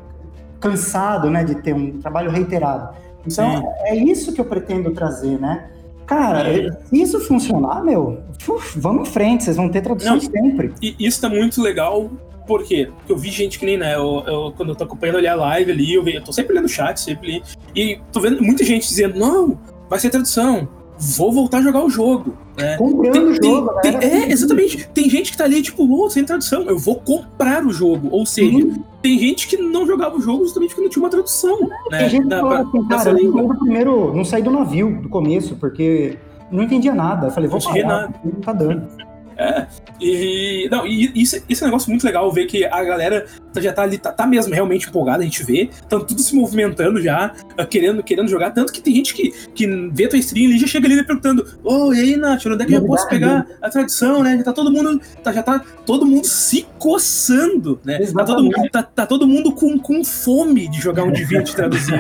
cansado, 0.62 1.30
né, 1.30 1.44
de 1.44 1.56
ter 1.56 1.74
um 1.74 2.00
trabalho 2.00 2.32
reiterado. 2.32 2.96
Então, 3.26 3.58
Sim. 3.58 3.64
é 3.82 3.96
isso 3.96 4.32
que 4.32 4.40
eu 4.40 4.46
pretendo 4.46 4.92
trazer, 4.92 5.38
né? 5.38 5.66
Cara, 6.08 6.50
é. 6.50 6.72
se 6.72 7.02
isso 7.02 7.20
funcionar, 7.20 7.84
meu, 7.84 8.24
uf, 8.48 8.80
vamos 8.80 9.10
em 9.10 9.12
frente, 9.12 9.44
vocês 9.44 9.58
vão 9.58 9.70
ter 9.70 9.82
tradução 9.82 10.14
Não, 10.14 10.22
sempre. 10.22 10.74
E 10.82 10.96
isso 11.00 11.20
tá 11.20 11.28
muito 11.30 11.62
legal, 11.62 12.10
por 12.48 12.64
quê? 12.64 12.90
Porque 12.96 13.12
eu 13.12 13.18
vi 13.18 13.30
gente 13.30 13.60
que 13.60 13.66
nem, 13.66 13.78
né, 13.78 13.94
eu, 13.94 14.24
eu, 14.26 14.54
quando 14.56 14.70
eu 14.70 14.76
tô 14.76 14.86
acompanhando 14.86 15.18
ali 15.18 15.28
a 15.28 15.36
live 15.36 15.72
ali, 15.72 15.94
eu, 15.94 16.08
eu 16.08 16.24
tô 16.24 16.32
sempre 16.32 16.56
lendo 16.56 16.66
o 16.66 16.70
chat, 16.70 16.98
sempre 16.98 17.44
e 17.76 18.00
tô 18.12 18.22
vendo 18.22 18.42
muita 18.42 18.64
gente 18.64 18.88
dizendo, 18.88 19.20
não, 19.20 19.60
vai 19.90 20.00
ser 20.00 20.10
tradução, 20.10 20.68
vou 21.00 21.32
voltar 21.32 21.60
a 21.60 21.62
jogar 21.62 21.84
o 21.84 21.90
jogo. 21.90 22.34
Né? 22.58 22.76
Comprando 22.78 23.28
o 23.28 23.36
jogo, 23.36 23.70
tem, 23.82 23.98
tem, 23.98 24.10
É, 24.10 24.32
exatamente. 24.32 24.90
Tem 24.94 25.10
gente 25.10 25.32
que 25.32 25.38
tá 25.38 25.44
ali, 25.44 25.62
tipo, 25.62 25.88
oh, 25.90 26.10
sem 26.10 26.24
tradução, 26.26 26.64
eu 26.64 26.78
vou 26.78 26.96
comprar 26.96 27.66
o 27.66 27.72
jogo. 27.72 28.10
Ou 28.12 28.26
seja, 28.26 28.58
uhum. 28.58 28.84
tem 29.02 29.18
gente 29.20 29.48
que 29.48 29.58
não 29.58 29.86
jogava 29.86 30.18
o 30.18 30.22
jogo 30.22 30.44
justamente 30.44 30.70
porque 30.70 30.84
não 30.84 30.90
tinha 30.90 31.04
uma 31.04 31.10
tradução. 31.10 31.60
Né? 31.62 32.00
Tem 32.00 32.10
gente 32.10 32.28
da, 32.28 32.42
que 32.42 32.78
assim, 32.78 32.88
cara, 32.88 33.22
eu 33.22 33.56
primeiro, 33.60 34.14
não 34.14 34.26
saí 34.26 34.42
do 34.42 34.52
navio 34.52 35.02
do 35.02 35.10
começo, 35.10 35.56
porque 35.56 36.18
não 36.52 36.64
entendia 36.64 36.94
nada. 36.94 37.28
Eu 37.28 37.32
falei, 37.32 37.50
vou 37.50 37.62
parar, 37.62 38.12
não 38.24 38.42
tá 38.42 38.54
dando. 38.54 38.88
É. 39.38 39.68
E, 40.00 40.68
não, 40.70 40.86
e 40.86 41.12
isso, 41.16 41.42
isso 41.48 41.64
é 41.64 41.68
um 41.68 41.70
negócio 41.70 41.90
muito 41.90 42.04
legal 42.04 42.32
ver 42.32 42.46
que 42.46 42.66
a 42.66 42.84
galera 42.84 43.26
já 43.58 43.74
tá 43.74 43.84
ali, 43.84 43.98
tá, 43.98 44.12
tá 44.12 44.28
mesmo 44.28 44.54
realmente 44.54 44.88
empolgada, 44.88 45.22
a 45.22 45.26
gente 45.26 45.44
vê. 45.44 45.70
Estão 45.72 46.00
tudo 46.00 46.22
se 46.22 46.36
movimentando 46.36 47.02
já, 47.02 47.34
ah, 47.58 47.66
querendo, 47.66 48.04
querendo 48.04 48.28
jogar. 48.28 48.52
Tanto 48.52 48.72
que 48.72 48.82
tem 48.82 48.96
gente 48.96 49.14
que, 49.14 49.32
que 49.54 49.68
vê 49.92 50.08
tua 50.08 50.20
stream 50.20 50.52
e 50.52 50.60
já 50.60 50.68
chega 50.68 50.88
ali 50.88 51.04
perguntando: 51.04 51.46
Ô, 51.64 51.88
oh, 51.88 51.94
e 51.94 52.00
aí, 52.00 52.16
Nath, 52.16 52.46
onde 52.46 52.64
é 52.64 52.66
que 52.66 52.74
eu 52.74 52.86
posso 52.86 53.08
pegar 53.08 53.46
a 53.62 53.70
tradição, 53.70 54.24
né? 54.24 54.38
Já 54.38 54.44
tá 54.44 54.54
todo 54.54 54.72
mundo. 54.72 55.02
Tá, 55.24 55.32
já 55.32 55.44
tá 55.44 55.64
todo 55.86 56.06
mundo 56.06 56.26
se 56.26 56.68
coçando, 56.78 57.80
né? 57.84 58.00
Tá 58.00 58.24
todo, 58.24 58.44
mundo, 58.44 58.70
tá, 58.72 58.84
tá, 58.84 59.06
todo 59.06 59.28
mundo 59.28 59.52
com, 59.52 59.78
com 59.80 60.04
fome 60.04 60.68
de 60.68 60.80
jogar 60.80 61.04
um 61.04 61.12
Divinity 61.12 61.54
traduzido. 61.56 61.98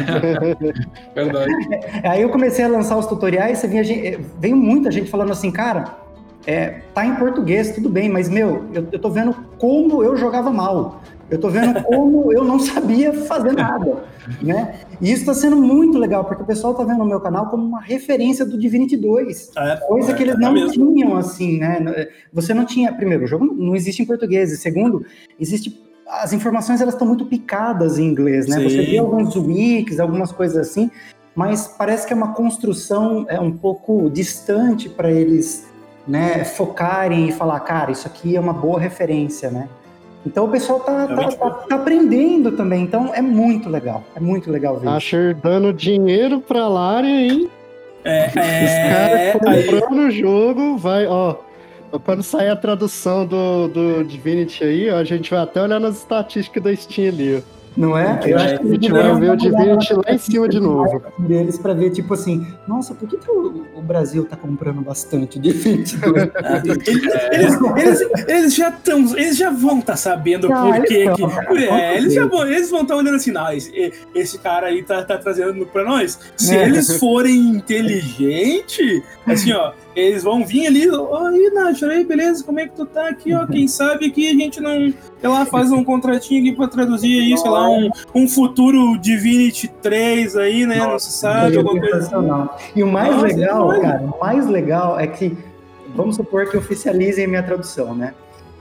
Verdade. 1.16 1.52
Aí 2.04 2.22
eu 2.22 2.30
comecei 2.30 2.64
a 2.64 2.68
lançar 2.68 2.98
os 2.98 3.06
tutoriais, 3.06 3.60
você 3.60 3.68
vinha, 3.68 3.84
veio 4.40 4.56
muita 4.56 4.92
gente 4.92 5.10
falando 5.10 5.32
assim, 5.32 5.52
cara 5.52 6.07
é, 6.48 6.80
tá 6.94 7.06
em 7.06 7.14
português, 7.16 7.72
tudo 7.72 7.90
bem, 7.90 8.08
mas, 8.08 8.30
meu, 8.30 8.64
eu, 8.74 8.88
eu 8.90 9.00
tô 9.00 9.10
vendo 9.10 9.36
como 9.60 10.02
eu 10.02 10.16
jogava 10.16 10.50
mal. 10.50 11.02
Eu 11.30 11.38
tô 11.38 11.50
vendo 11.50 11.84
como 11.84 12.32
eu 12.32 12.42
não 12.42 12.58
sabia 12.58 13.12
fazer 13.12 13.52
nada, 13.52 13.98
né? 14.42 14.80
E 15.02 15.12
isso 15.12 15.24
está 15.24 15.34
sendo 15.34 15.58
muito 15.58 15.98
legal, 15.98 16.24
porque 16.24 16.44
o 16.44 16.46
pessoal 16.46 16.74
tá 16.74 16.86
vendo 16.86 17.04
o 17.04 17.06
meu 17.06 17.20
canal 17.20 17.48
como 17.48 17.66
uma 17.66 17.82
referência 17.82 18.46
do 18.46 18.58
Divinity 18.58 18.96
2. 18.96 19.52
É, 19.58 19.76
coisa 19.76 20.14
é, 20.14 20.16
que 20.16 20.24
eles 20.24 20.36
é 20.36 20.38
não 20.38 20.54
mesmo. 20.54 20.94
tinham, 20.94 21.18
assim, 21.18 21.60
né? 21.60 22.08
Você 22.32 22.54
não 22.54 22.64
tinha... 22.64 22.94
Primeiro, 22.94 23.26
o 23.26 23.28
jogo 23.28 23.44
não 23.46 23.76
existe 23.76 24.02
em 24.02 24.06
português. 24.06 24.50
E 24.54 24.58
segundo, 24.58 25.06
existe... 25.38 25.86
As 26.08 26.32
informações, 26.32 26.80
elas 26.80 26.94
estão 26.94 27.06
muito 27.06 27.26
picadas 27.26 28.00
em 28.00 28.06
inglês, 28.06 28.48
né? 28.48 28.56
Sim. 28.56 28.70
Você 28.70 28.82
vê 28.84 28.98
alguns 28.98 29.36
wikis, 29.36 30.00
algumas 30.00 30.32
coisas 30.32 30.56
assim, 30.56 30.90
mas 31.36 31.68
parece 31.68 32.08
que 32.08 32.14
é 32.14 32.16
uma 32.16 32.34
construção 32.34 33.26
é 33.28 33.38
um 33.38 33.52
pouco 33.52 34.10
distante 34.10 34.88
para 34.88 35.12
eles 35.12 35.68
né, 36.08 36.44
focarem 36.46 37.28
e 37.28 37.32
falar, 37.32 37.60
cara, 37.60 37.92
isso 37.92 38.08
aqui 38.08 38.36
é 38.36 38.40
uma 38.40 38.54
boa 38.54 38.80
referência, 38.80 39.52
né? 39.52 39.68
Então 40.26 40.46
o 40.46 40.50
pessoal 40.50 40.80
tá, 40.80 41.08
tá, 41.08 41.30
tá, 41.30 41.50
tá, 41.50 41.76
aprendendo 41.76 42.52
também, 42.52 42.84
então 42.84 43.14
é 43.14 43.22
muito 43.22 43.70
legal, 43.70 44.04
é 44.16 44.20
muito 44.20 44.52
legal 44.52 44.78
ver. 44.78 44.90
Asher 44.90 45.36
dando 45.36 45.72
dinheiro 45.72 46.42
pra 46.42 46.68
Lari, 46.68 47.08
hein? 47.08 47.50
É, 48.04 48.28
Os 48.28 48.36
é, 48.36 49.40
caras 49.40 49.66
comprando 49.66 50.08
o 50.08 50.12
jogo, 50.12 50.78
vai, 50.78 51.06
ó. 51.08 51.36
Quando 52.04 52.22
sair 52.22 52.50
a 52.50 52.56
tradução 52.56 53.26
do, 53.26 53.68
do 53.70 54.04
Divinity 54.04 54.64
aí, 54.64 54.90
ó, 54.90 54.98
a 54.98 55.04
gente 55.04 55.32
vai 55.32 55.40
até 55.40 55.62
olhar 55.62 55.80
nas 55.80 55.98
estatísticas 55.98 56.62
da 56.62 56.76
Steam 56.76 57.08
ali, 57.10 57.38
ó. 57.38 57.57
Não 57.78 57.96
é? 57.96 58.20
Eu 58.26 58.38
acho 58.38 58.60
que 58.60 58.68
a 58.68 58.70
gente 58.72 58.92
vai 58.92 59.20
ver 59.20 59.32
o 59.32 59.36
Divinity 59.38 59.94
lá 59.94 60.04
em 60.10 60.18
cima 60.18 60.50
de 60.50 60.60
novo. 60.60 61.04
Deles 61.20 61.60
pra 61.60 61.74
ver, 61.74 61.92
tipo 61.92 62.14
assim, 62.16 62.48
nossa, 62.68 62.96
por 62.96 63.08
que, 63.08 63.18
que 63.18 63.30
o, 63.30 63.66
o 63.76 63.82
Brasil 63.84 64.26
tá 64.26 64.36
comprando 64.36 64.82
bastante 64.82 65.38
Divinity? 65.38 65.96
eles, 67.32 67.56
eles, 67.78 68.28
eles 68.28 68.56
já 68.56 68.70
estão, 68.70 69.00
eles 69.16 69.38
já 69.38 69.52
vão 69.52 69.80
estar 69.80 69.94
tá 69.94 69.98
sabendo 69.98 70.52
Ah, 70.52 70.64
por 70.74 70.86
que 70.86 70.94
eles 70.96 71.16
que. 71.16 71.64
é, 71.70 71.98
eles, 71.98 72.14
já 72.16 72.26
vão, 72.26 72.48
eles 72.48 72.70
vão 72.72 72.82
estar 72.82 72.96
olhando 72.96 73.16
assim, 73.16 73.32
não, 73.32 73.52
esse, 73.52 73.94
esse 74.16 74.40
cara 74.40 74.68
aí 74.68 74.82
tá, 74.82 75.04
tá 75.04 75.18
trazendo 75.18 75.66
pra 75.68 75.84
nós. 75.84 76.20
Se 76.36 76.56
É. 76.56 76.66
eles 76.66 76.98
forem 76.98 77.38
inteligentes, 77.50 79.04
assim, 79.26 79.52
ó, 79.54 79.72
eles 80.00 80.24
vão 80.24 80.46
vir 80.46 80.68
ali, 80.68 80.90
oi, 80.90 81.50
Nath, 81.54 81.82
aí, 81.84 82.06
beleza, 82.06 82.44
como 82.44 82.60
é 82.60 82.68
que 82.68 82.76
tu 82.76 82.86
tá 82.86 83.10
aqui, 83.10 83.34
ó? 83.34 83.48
Quem 83.48 83.68
sabe 83.68 84.06
aqui 84.06 84.30
a 84.30 84.34
gente 84.34 84.62
não, 84.62 84.94
sei 85.20 85.30
lá, 85.30 85.44
faz 85.44 85.72
um 85.72 85.84
contratinho 85.84 86.42
aqui 86.42 86.56
pra 86.56 86.68
traduzir 86.68 87.20
aí, 87.20 87.36
sei 87.36 87.50
lá, 87.50 87.68
um, 87.68 87.90
um 88.14 88.28
futuro 88.28 88.96
Divinity 89.00 89.68
3 89.82 90.36
aí, 90.38 90.66
né? 90.68 90.78
não 90.78 91.00
se 91.00 91.12
sabe, 91.12 91.58
alguma 91.58 91.80
coisa 91.80 91.98
assim. 91.98 92.70
E 92.76 92.84
o 92.84 92.88
mais 92.88 93.16
Nossa, 93.16 93.26
legal, 93.26 93.74
demais. 93.74 93.82
cara, 93.82 94.04
o 94.04 94.20
mais 94.20 94.48
legal 94.48 95.00
é 95.00 95.08
que, 95.08 95.36
vamos 95.96 96.16
supor 96.16 96.48
que 96.48 96.56
oficializem 96.56 97.26
a 97.26 97.28
minha 97.28 97.44
tradução, 97.44 97.96
né? 97.96 98.14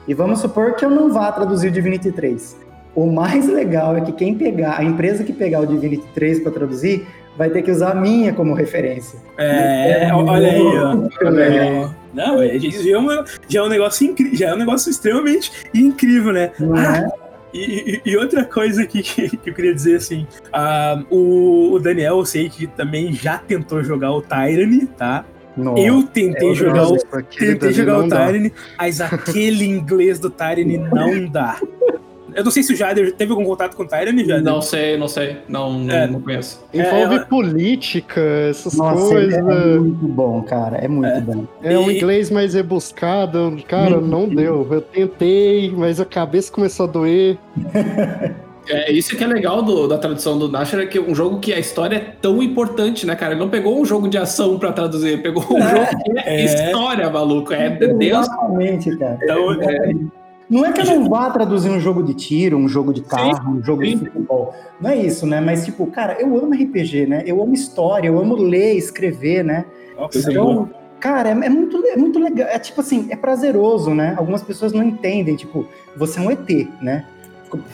E 0.09 0.15
vamos 0.15 0.39
supor 0.39 0.75
que 0.75 0.87
eu 0.87 0.91
não 0.91 1.13
vá 1.13 1.31
traduzir 1.33 1.69
o 1.69 1.71
Divinity 1.71 2.13
3. 2.13 2.57
O 2.95 3.07
mais 3.13 3.47
legal 3.47 3.95
é 3.95 4.01
que 4.01 4.13
quem 4.13 4.35
pegar, 4.35 4.79
a 4.79 4.85
empresa 4.85 5.23
que 5.23 5.35
pegar 5.35 5.61
o 5.61 5.67
Divinity 5.67 6.07
3 6.15 6.41
para 6.41 6.53
traduzir, 6.53 7.07
vai 7.37 7.51
ter 7.51 7.63
que 7.63 7.71
usar 7.71 7.91
a 7.93 7.95
minha 7.95 8.33
como 8.33 8.55
referência. 8.55 9.19
É, 9.37 10.09
olha 10.13 10.53
aí, 10.53 10.61
ó. 10.79 10.95
Muito 10.97 11.17
Olha 11.25 11.31
legal. 11.49 11.85
aí. 11.85 11.91
Não, 12.15 12.43
é, 12.43 12.59
já 12.59 12.91
é, 12.95 12.99
uma- 12.99 13.25
já 13.49 13.61
é 13.61 13.63
um 13.63 13.69
negócio 13.69 14.07
incrível, 14.07 14.37
já 14.37 14.49
é 14.49 14.55
um 14.55 14.59
negócio 14.59 14.91
extremamente 14.91 15.51
incrível, 15.75 16.33
né? 16.33 16.51
Não 16.59 16.77
é? 16.77 17.07
E, 17.53 18.01
e- 18.05 18.11
e 18.11 18.17
outra 18.17 18.45
coisa 18.45 18.83
aqui 18.83 19.03
que, 19.05 19.37
que 19.37 19.51
eu 19.51 19.55
queria 19.55 19.75
dizer 19.75 19.97
assim, 19.97 20.27
ah, 20.53 21.03
o, 21.11 21.73
o 21.73 21.79
Daniel, 21.79 22.19
eu 22.19 22.25
sei 22.25 22.49
que 22.49 22.67
também 22.67 23.13
já 23.13 23.39
tentou 23.39 23.83
jogar 23.85 24.13
o 24.13 24.23
Tyranny, 24.23 24.87
tá? 24.87 25.25
Nossa. 25.57 25.81
eu 25.81 26.03
tentei 26.03 26.51
eu 26.51 26.55
jogar 26.55 26.87
o, 26.87 26.99
tentei 27.39 27.73
jogar 27.73 28.01
o 28.01 28.09
dá. 28.09 28.27
Tyranny, 28.27 28.53
mas 28.79 29.01
aquele 29.01 29.65
inglês 29.65 30.19
do 30.19 30.29
Tyranny 30.29 30.77
não 30.77 31.27
dá. 31.27 31.59
Eu 32.37 32.45
não 32.45 32.51
sei 32.51 32.63
se 32.63 32.73
o 32.73 32.77
Jader 32.77 33.13
teve 33.15 33.33
algum 33.33 33.45
contato 33.45 33.75
com 33.77 33.83
o 33.83 33.89
Tyranny, 33.89 34.25
Jader. 34.25 34.45
Não 34.45 34.61
sei, 34.61 34.97
não 34.97 35.09
sei. 35.09 35.39
Não, 35.49 35.73
não, 35.79 35.95
É. 35.95 36.07
não 36.07 36.21
conheço. 36.21 36.63
Envolve 36.73 37.15
É, 37.17 37.19
política, 37.21 38.21
essas 38.51 38.77
Nossa, 38.77 39.09
coisas. 39.09 39.35
é, 39.35 39.39
é 39.39 39.79
muito 39.79 40.07
bom, 40.07 40.43
cara. 40.43 40.77
É 40.77 40.87
muito 40.87 41.09
É. 41.09 41.21
bom. 41.21 41.45
É 41.63 41.79
um 41.79 41.91
E- 41.91 41.97
inglês 41.97 42.31
mais 42.31 42.55
rebuscado. 42.55 43.57
Cara, 43.67 44.01
não 44.01 44.29
deu. 44.29 44.67
Eu 44.71 44.81
tentei, 44.83 45.73
mas 45.77 45.99
a 46.01 46.05
cabeça 46.05 46.53
começou 46.53 46.87
a 46.87 46.89
doer. 46.91 47.39
É, 48.69 48.91
isso 48.91 49.17
que 49.17 49.23
é 49.23 49.27
legal 49.29 49.63
do- 49.63 49.87
da 49.87 49.97
tradução 49.97 50.37
do 50.37 50.49
Nasher, 50.49 50.81
é 50.81 50.87
que 50.87 50.99
é 50.99 51.01
um 51.01 51.15
jogo 51.15 51.39
que 51.39 51.53
a 51.53 51.59
história 51.61 51.95
é 51.95 52.01
tão 52.21 52.43
importante, 52.43 53.07
né, 53.07 53.15
cara? 53.15 53.31
Ele 53.33 53.39
não 53.41 53.49
pegou 53.49 53.81
um 53.81 53.85
jogo 53.85 54.09
de 54.09 54.19
ação 54.19 54.59
pra 54.59 54.73
traduzir, 54.73 55.11
ele 55.11 55.23
pegou 55.23 55.41
um 55.45 55.61
jogo 55.63 55.87
que 56.05 56.19
é, 56.19 56.41
É. 56.41 56.45
história, 56.45 57.09
maluco. 57.09 57.53
É 57.53 57.71
Deus. 57.71 58.27
Exatamente, 58.27 58.97
cara. 58.99 59.19
Então, 59.23 59.53
é, 59.63 59.95
Não 60.49 60.65
é 60.65 60.73
que 60.73 60.81
eu 60.81 60.85
não 60.85 61.09
vá 61.09 61.29
traduzir 61.31 61.71
um 61.71 61.81
jogo 61.81 62.03
de 62.03 62.15
tiro, 62.15 62.57
um 62.57 62.69
jogo 62.69 62.93
de 62.93 63.03
carro, 63.03 63.57
um 63.57 63.63
jogo 63.63 63.85
sim. 63.85 63.91
de 63.91 64.05
futebol. 64.07 64.55
Não 64.81 64.91
é 64.91 64.97
isso, 64.97 65.27
né? 65.27 65.41
Mas, 65.41 65.65
tipo, 65.65 65.87
cara, 65.89 66.17
eu 66.21 66.37
amo 66.39 66.55
RPG, 66.55 67.07
né? 67.07 67.23
Eu 67.27 67.43
amo 67.43 67.53
história, 67.53 68.09
eu 68.09 68.19
amo 68.19 68.37
ler, 68.37 68.75
escrever, 68.75 69.45
né? 69.45 69.65
nossa. 69.99 70.31
Então, 70.31 70.71
cara, 71.01 71.31
é, 71.31 71.33
é 71.33 71.49
muito, 71.49 71.85
é 71.87 71.97
muito 71.97 72.19
legal. 72.19 72.49
É 72.49 72.59
tipo 72.59 72.81
assim, 72.81 73.09
é 73.11 73.17
prazeroso, 73.17 73.95
né? 73.95 74.15
Algumas 74.17 74.43
pessoas 74.43 74.73
não 74.73 74.85
entendem, 74.85 75.35
tipo, 75.35 75.67
você 75.97 76.19
é 76.19 76.23
um 76.23 76.31
ET, 76.31 76.69
né? 76.81 77.05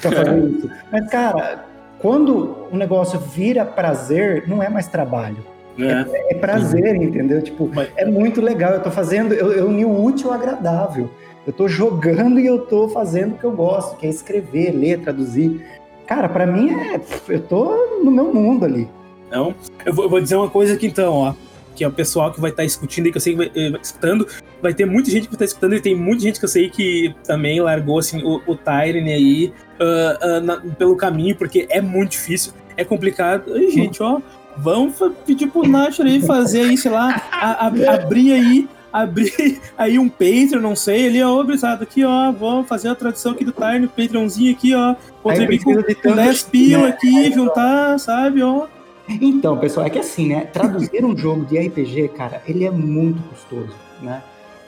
Pra 0.00 0.10
fazer 0.12 0.48
isso. 0.48 0.70
Mas, 0.90 1.10
cara, 1.10 1.64
quando 1.98 2.68
o 2.70 2.76
negócio 2.76 3.18
vira 3.18 3.64
prazer, 3.64 4.44
não 4.48 4.62
é 4.62 4.68
mais 4.68 4.88
trabalho. 4.88 5.52
É. 5.78 6.32
É 6.32 6.34
prazer, 6.34 6.96
entendeu? 6.96 7.40
Tipo, 7.40 7.70
Mas- 7.72 7.88
é 7.96 8.04
muito 8.04 8.40
legal. 8.40 8.72
Eu 8.72 8.82
tô 8.82 8.90
fazendo, 8.90 9.32
eu, 9.32 9.52
eu 9.52 9.66
uni 9.68 9.84
o 9.84 10.04
útil 10.04 10.28
ao 10.28 10.34
agradável. 10.34 11.10
Eu 11.46 11.52
tô 11.52 11.66
jogando 11.68 12.38
e 12.38 12.46
eu 12.46 12.60
tô 12.60 12.88
fazendo 12.88 13.34
o 13.34 13.38
que 13.38 13.44
eu 13.44 13.52
gosto, 13.52 13.96
que 13.96 14.06
é 14.06 14.10
escrever, 14.10 14.70
ler, 14.72 15.00
traduzir. 15.00 15.64
Cara, 16.06 16.28
pra 16.28 16.46
mim 16.46 16.70
é. 16.70 17.00
Eu 17.28 17.40
tô 17.40 18.00
no 18.04 18.10
meu 18.10 18.32
mundo 18.32 18.64
ali. 18.64 18.88
Então, 19.28 19.54
eu 19.84 19.92
vou, 19.94 20.04
eu 20.04 20.10
vou 20.10 20.20
dizer 20.20 20.36
uma 20.36 20.48
coisa 20.50 20.74
aqui 20.74 20.86
então, 20.86 21.12
ó. 21.14 21.34
Que 21.74 21.84
é 21.84 21.88
o 21.88 21.92
pessoal 21.92 22.30
que 22.30 22.40
vai 22.40 22.50
estar 22.50 22.64
escutando 22.64 23.06
aí, 23.06 23.10
que 23.12 23.16
eu 23.16 23.20
sei 23.20 23.32
que 23.32 23.38
vai, 23.38 23.50
eh, 23.54 23.70
vai 23.70 23.80
escutando. 23.80 24.26
Vai 24.60 24.74
ter 24.74 24.84
muita 24.84 25.10
gente 25.10 25.22
que 25.22 25.28
vai 25.30 25.36
estar 25.36 25.44
escutando 25.46 25.74
e 25.74 25.80
tem 25.80 25.94
muita 25.96 26.22
gente 26.22 26.38
que 26.38 26.44
eu 26.44 26.48
sei 26.48 26.68
que 26.68 27.14
também 27.26 27.60
largou 27.60 27.98
assim, 27.98 28.22
o, 28.22 28.40
o 28.46 28.54
Tyrene 28.54 29.12
aí 29.12 29.52
ah, 29.80 30.18
ah, 30.20 30.40
na- 30.40 30.60
pelo 30.78 30.94
caminho, 30.96 31.34
porque 31.34 31.66
é 31.70 31.80
muito 31.80 32.10
difícil, 32.12 32.52
é 32.76 32.84
complicado. 32.84 33.52
Ai, 33.54 33.68
gente, 33.70 34.02
ó, 34.02 34.20
vamos 34.56 34.94
pedir 35.26 35.46
pro 35.48 35.66
Nacho 35.66 36.02
aí 36.02 36.20
fazer 36.20 36.60
aí, 36.68 36.76
sei 36.76 36.90
lá, 36.90 37.20
a- 37.32 37.66
a- 37.66 37.94
abrir 37.94 38.32
aí. 38.34 38.68
Abrir 38.92 39.60
aí 39.78 39.98
um 39.98 40.08
Patreon, 40.08 40.60
não 40.60 40.76
sei, 40.76 41.06
ali, 41.06 41.22
ó, 41.22 41.40
obrigado 41.40 41.82
aqui, 41.82 42.04
ó, 42.04 42.30
vamos 42.30 42.68
fazer 42.68 42.88
a 42.88 42.94
tradução 42.94 43.32
aqui 43.32 43.44
do 43.44 43.52
Tyrene, 43.52 43.88
Patreonzinho 43.88 44.52
aqui, 44.52 44.74
ó, 44.74 44.94
contribuir 45.22 45.62
com, 45.64 45.72
de 45.76 45.94
com 45.94 46.02
tanto- 46.02 46.16
10 46.16 46.42
pila 46.44 46.82
né? 46.82 46.88
aqui, 46.90 47.32
juntar, 47.32 47.98
sabe, 47.98 48.42
ó. 48.42 48.66
Então, 49.08 49.58
pessoal, 49.58 49.86
é 49.86 49.90
que 49.90 49.98
assim, 49.98 50.28
né? 50.28 50.42
Traduzir 50.52 51.04
um 51.04 51.16
jogo 51.16 51.44
de 51.44 51.58
RPG, 51.58 52.08
cara, 52.08 52.42
ele 52.46 52.64
é 52.64 52.70
muito 52.70 53.20
custoso, 53.28 53.74
né? 54.00 54.22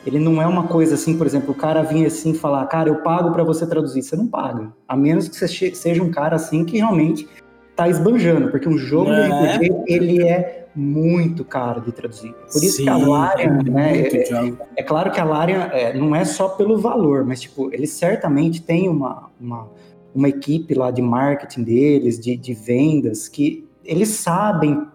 Ele 0.06 0.18
não 0.18 0.42
é 0.42 0.46
uma 0.46 0.64
coisa 0.64 0.96
assim, 0.96 1.16
por 1.16 1.26
exemplo, 1.26 1.52
o 1.52 1.54
cara 1.54 1.82
vir 1.82 2.04
assim 2.04 2.32
e 2.32 2.34
falar, 2.34 2.66
cara, 2.66 2.90
eu 2.90 2.96
pago 2.96 3.30
pra 3.32 3.42
você 3.42 3.66
traduzir. 3.66 4.02
Você 4.02 4.14
não 4.14 4.26
paga. 4.26 4.70
A 4.86 4.94
menos 4.94 5.28
que 5.28 5.34
você 5.36 5.48
seja 5.74 6.02
um 6.02 6.10
cara 6.10 6.36
assim 6.36 6.62
que 6.62 6.76
realmente 6.76 7.26
tá 7.74 7.88
esbanjando, 7.88 8.50
porque 8.50 8.68
um 8.68 8.76
jogo 8.76 9.06
de 9.10 9.16
É. 9.20 9.56
RPG, 9.56 9.72
ele 9.86 10.22
é 10.28 10.63
muito 10.74 11.44
caro 11.44 11.80
de 11.80 11.92
traduzir. 11.92 12.34
Por 12.52 12.62
isso 12.62 12.82
que 12.82 12.88
a 12.88 12.96
Sim, 12.96 13.04
Larian, 13.06 13.58
é 13.60 13.70
né? 13.70 14.00
é- 14.08 14.24
jogo. 14.26 14.58
é 14.76 14.82
claro 14.82 15.10
que 15.12 15.20
a 15.20 15.24
Larian 15.24 15.68
é, 15.72 15.92
não 15.96 16.14
é 16.14 16.24
só 16.24 16.48
pelo 16.48 16.78
valor, 16.78 17.24
mas 17.24 17.40
tipo, 17.40 17.72
eles 17.72 17.90
certamente 17.90 18.60
têm 18.62 18.88
uma, 18.88 19.30
uma, 19.40 19.68
uma 20.14 20.28
equipe 20.28 20.74
lá 20.74 20.90
de 20.90 21.00
marketing 21.02 21.62
deles, 21.62 22.18
de, 22.18 22.36
de 22.36 22.54
vendas, 22.54 23.28
que 23.28 23.66
eles 23.84 24.08
sabem 24.08 24.86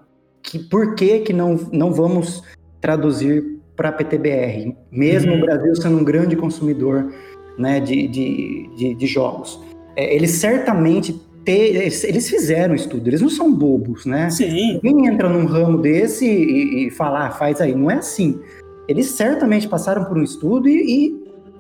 que 0.42 0.60
por 0.60 0.96
que, 0.96 1.20
que 1.20 1.32
não, 1.34 1.60
não 1.72 1.94
vamos 1.94 2.44
traduzir 2.82 3.60
para 3.76 3.92
PTBR, 3.92 4.76
mesmo 4.92 5.32
Uhum. 5.32 5.38
o 5.38 5.42
Brasil 5.42 5.76
sendo 5.76 5.98
um 5.98 6.04
grande 6.04 6.36
consumidor 6.36 7.14
né, 7.58 7.80
de, 7.80 8.08
de, 8.08 8.70
de, 8.76 8.96
de 8.96 9.08
jogos. 9.08 9.60
É, 9.96 10.14
eles 10.16 10.32
certamente 10.32 11.14
te, 11.46 11.52
eles, 11.52 12.04
eles 12.04 12.30
fizeram 12.30 12.76
estudo, 12.76 13.08
eles 13.08 13.22
não 13.22 13.30
são 13.30 13.54
bobos, 13.54 14.06
né? 14.06 14.30
Sim, 14.30 14.80
Ninguém 14.84 15.14
entra 15.14 15.30
num 15.30 15.46
ramo 15.46 15.78
desse 15.78 16.26
e, 16.26 16.88
e 16.88 16.92
fala, 16.92 17.28
ah, 17.28 17.32
faz 17.32 17.62
aí. 17.62 17.74
Não 17.74 17.90
é 17.90 17.96
assim. 17.96 18.40
Eles 18.88 19.08
certamente 19.12 19.68
passaram 19.68 20.06
por 20.06 20.18
um 20.18 20.24
estudo 20.24 20.68
e, 20.68 21.12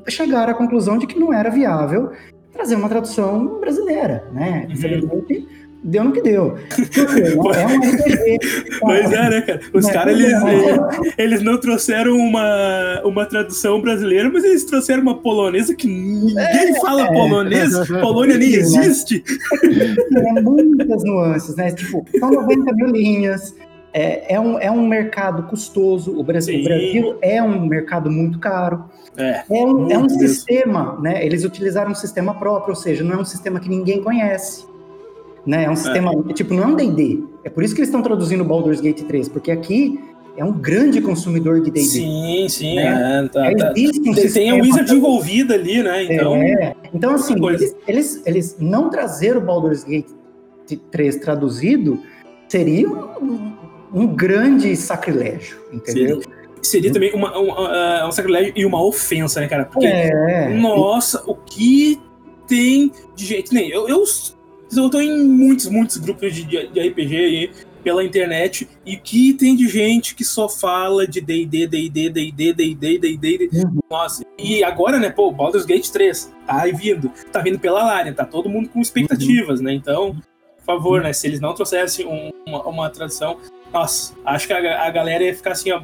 e 0.08 0.12
chegaram 0.12 0.52
à 0.52 0.56
conclusão 0.56 0.98
de 0.98 1.06
que 1.06 1.20
não 1.20 1.32
era 1.34 1.50
viável 1.50 2.12
trazer 2.52 2.76
uma 2.76 2.90
tradução 2.90 3.60
brasileira, 3.60 4.28
né? 4.34 4.68
Uhum. 4.70 4.76
Deu 5.82 6.04
no 6.04 6.12
que 6.12 6.22
deu. 6.22 6.58
É 6.58 7.66
um 7.68 7.80
RPG. 7.80 8.40
pois 8.82 9.12
é, 9.14 9.30
né, 9.30 9.42
cara? 9.42 9.62
Os 9.74 9.86
Né? 9.86 9.94
caras, 9.94 10.20
eles, 10.20 10.34
É. 10.34 11.24
eles 11.24 11.42
não 11.42 11.58
trouxeram 11.58 12.18
uma, 12.18 13.02
uma 13.06 13.26
tradução 13.26 13.80
brasileira, 13.82 14.30
mas 14.30 14.44
eles 14.44 14.66
trouxeram 14.66 15.02
uma 15.02 15.16
polonesa 15.18 15.74
que 15.74 15.88
ninguém 15.88 16.80
fala 16.82 17.08
polonês, 17.08 17.72
Polônia 18.02 18.38
nem 18.38 18.50
Né? 18.52 18.58
existe. 18.58 19.24
Muitas 20.44 21.04
nuances, 21.04 21.56
né? 21.56 21.72
Tipo, 21.72 22.06
são 22.20 22.30
90 22.32 22.74
mil 22.74 22.88
linhas. 22.88 23.56
É, 23.92 24.36
é, 24.36 24.40
um, 24.40 24.60
é 24.60 24.70
um 24.70 24.88
mercado 24.88 25.44
custoso. 25.44 26.12
O 26.18 26.24
Brasil, 26.24 26.60
o 26.60 26.64
Brasil 26.64 27.18
é 27.22 27.42
um 27.42 27.66
mercado 27.66 28.12
muito 28.12 28.38
caro. 28.38 28.84
É, 29.18 29.42
É 29.50 29.66
um, 29.66 29.90
é 29.92 29.98
um 29.98 30.08
sistema, 30.08 30.98
né? 31.02 31.26
Eles 31.26 31.44
utilizaram 31.44 31.92
um 31.92 31.96
sistema 31.96 32.36
próprio, 32.36 32.72
ou 32.72 32.76
seja, 32.76 33.04
não 33.04 33.14
é 33.16 33.18
um 33.18 33.26
sistema 33.26 33.60
que 33.60 33.68
ninguém 33.68 34.04
conhece. 34.04 34.69
Né? 35.46 35.64
É 35.66 35.70
um 35.70 35.76
sistema, 35.76 36.12
tipo, 36.34 36.54
não 36.54 36.64
é 36.64 36.68
um 36.68 36.76
D&D. 36.76 37.24
É 37.44 37.50
por 37.50 37.64
isso 37.64 37.74
que 37.74 37.80
eles 37.82 37.90
estão 37.90 38.02
traduzindo 38.02 38.44
Baldur's 38.44 38.82
Gate 38.82 39.02
3, 39.04 39.30
porque 39.30 39.52
aqui 39.52 40.00
é 40.38 40.44
um 40.44 40.52
grande 40.54 41.02
consumidor 41.02 41.62
de 41.62 41.72
D&D. 41.72 41.86
sim, 41.86 42.48
sim, 42.50 42.76
Né? 42.76 43.24
é, 43.26 43.28
tá, 43.30 43.56
tá. 43.56 43.74
Existe 43.76 44.10
um 44.10 44.14
Tem, 44.14 44.50
a 44.52 44.56
Wizard 44.56 44.94
envolvida 44.94 45.54
ali, 45.56 45.82
né? 45.84 46.04
Então, 46.04 46.36
é. 46.36 46.76
Então, 46.94 47.16
assim, 47.16 47.34
eles, 47.48 47.76
eles, 47.88 48.22
eles 48.26 48.58
não 48.60 48.90
trazer 48.90 49.36
o 49.38 49.42
Baldur's 49.42 49.84
Gate 49.84 50.08
3 50.92 51.16
traduzido 51.18 52.00
seria 52.48 52.88
um, 52.90 53.54
um 53.94 54.08
grande 54.08 54.76
sacrilégio, 54.76 55.58
entendeu? 55.74 56.22
seria 56.62 56.92
também 56.92 57.14
uma, 57.14 57.38
uma- 57.40 58.08
um 58.08 58.12
sacrilégio 58.12 58.54
e 58.56 58.66
uma 58.66 58.84
ofensa, 58.84 59.40
né, 59.40 59.48
cara? 59.48 59.66
Porque 59.66 59.88
É. 59.88 60.50
Nossa, 60.50 61.24
o 61.26 61.34
que 61.34 62.00
tem 62.48 62.92
de 63.16 63.26
gente. 63.26 63.54
Nem 63.54 63.70
eu, 63.70 63.88
eu, 63.88 64.04
Eu 64.76 64.90
tô 64.90 65.02
em 65.02 65.24
muitos, 65.24 65.68
muitos 65.68 65.98
grupos 65.98 66.34
de, 66.34 66.46
de 66.46 66.80
RPG 66.80 67.16
aí 67.18 67.52
pela 67.84 68.04
internet 68.04 68.68
e 68.86 68.98
que 68.98 69.34
tem 69.34 69.56
de 69.56 69.68
gente 69.68 70.14
que 70.14 70.24
só 70.24 70.50
fala 70.50 71.08
de 71.08 71.22
D&D, 71.22 71.68
D&D, 71.68 72.10
D&D, 72.10 72.54
D&D, 72.54 73.18
D&D. 73.18 73.50
Uhum. 73.54 73.80
Nossa. 73.90 74.24
E 74.38 74.64
agora, 74.64 75.00
né, 75.00 75.10
pô, 75.10 75.32
Baldur's 75.32 75.66
Gate 75.66 75.90
3 75.90 76.32
tá 76.46 76.62
aí 76.62 76.74
vindo. 76.74 77.12
Tá 77.32 77.40
vindo 77.40 77.60
pela 77.60 77.84
Larian, 77.84 78.14
tá 78.14 78.26
todo 78.26 78.50
mundo 78.50 78.70
com 78.70 78.82
expectativas, 78.82 79.62
né? 79.62 79.74
Então, 79.74 80.16
por 80.58 80.66
favor, 80.66 81.02
né, 81.02 81.14
se 81.14 81.28
eles 81.28 81.40
não 81.40 81.54
trouxessem 81.54 82.06
um, 82.06 82.32
uma, 82.46 82.64
uma 82.64 82.90
tradução, 82.90 83.38
nossa, 83.74 84.14
acho 84.26 84.48
que 84.48 84.54
a, 84.54 84.86
a 84.86 84.90
galera 84.92 85.24
ia 85.24 85.36
ficar 85.36 85.52
assim, 85.52 85.72
ó, 85.72 85.82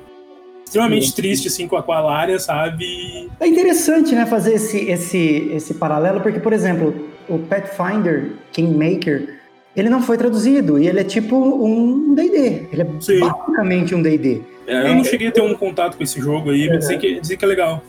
extremamente 0.66 1.14
triste 1.14 1.48
assim 1.48 1.68
com 1.68 1.78
a, 1.78 1.84
com 1.84 1.92
a 1.92 2.02
Larian, 2.02 2.40
sabe? 2.40 3.30
É 3.40 3.48
interessante, 3.48 4.14
né, 4.16 4.26
fazer 4.26 4.56
esse, 4.56 4.78
esse, 4.90 5.50
esse 5.54 5.74
paralelo, 5.76 6.22
porque, 6.22 6.40
por 6.40 6.52
exemplo, 6.52 6.94
o 7.30 7.40
Pathfinder 7.40 8.34
Kingmaker, 8.52 9.40
ele 9.76 9.90
não 9.90 10.02
foi 10.02 10.18
traduzido 10.18 10.80
e 10.80 10.88
ele 10.88 11.00
é 11.00 11.04
tipo 11.04 11.36
um 11.36 12.14
D&D. 12.16 12.68
Ele 12.72 12.82
é 12.82 12.88
Sim. 13.00 13.20
basicamente 13.20 13.96
um 13.96 14.02
D&D. 14.02 14.42
É, 14.68 14.90
eu 14.90 14.96
não 14.96 15.04
cheguei 15.04 15.28
a 15.28 15.32
ter 15.32 15.42
um 15.42 15.54
contato 15.54 15.96
com 15.96 16.04
esse 16.04 16.20
jogo 16.20 16.50
aí, 16.50 16.68
mas 16.68 16.80
dizem 16.80 16.98
que, 16.98 17.20
dizem 17.20 17.38
que 17.38 17.46
é 17.46 17.48
legal. 17.48 17.84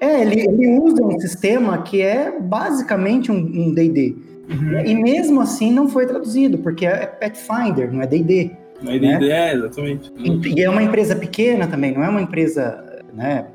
É, 0.00 0.22
ele, 0.22 0.40
ele 0.40 0.78
usa 0.78 1.02
um 1.02 1.18
sistema 1.20 1.82
que 1.82 2.00
é 2.00 2.32
basicamente 2.40 3.30
um 3.30 3.36
um 3.36 3.72
D&D. 3.72 4.16
Uhum. 4.48 4.80
E 4.84 4.94
mesmo 4.94 5.40
assim 5.40 5.72
não 5.72 5.88
foi 5.88 6.06
traduzido, 6.06 6.58
porque 6.58 6.86
é 6.86 7.06
Pathfinder, 7.06 7.92
não 7.92 8.02
é 8.02 8.06
D&D. 8.06 8.63
Ideia 8.82 9.34
é, 9.34 9.54
exatamente. 9.54 10.12
E 10.18 10.62
é 10.62 10.68
uma 10.70 10.82
empresa 10.82 11.16
pequena 11.16 11.66
também, 11.66 11.92
não 11.92 12.02
é 12.04 12.08
uma 12.08 12.20
empresa 12.22 12.84
né, 13.14 13.46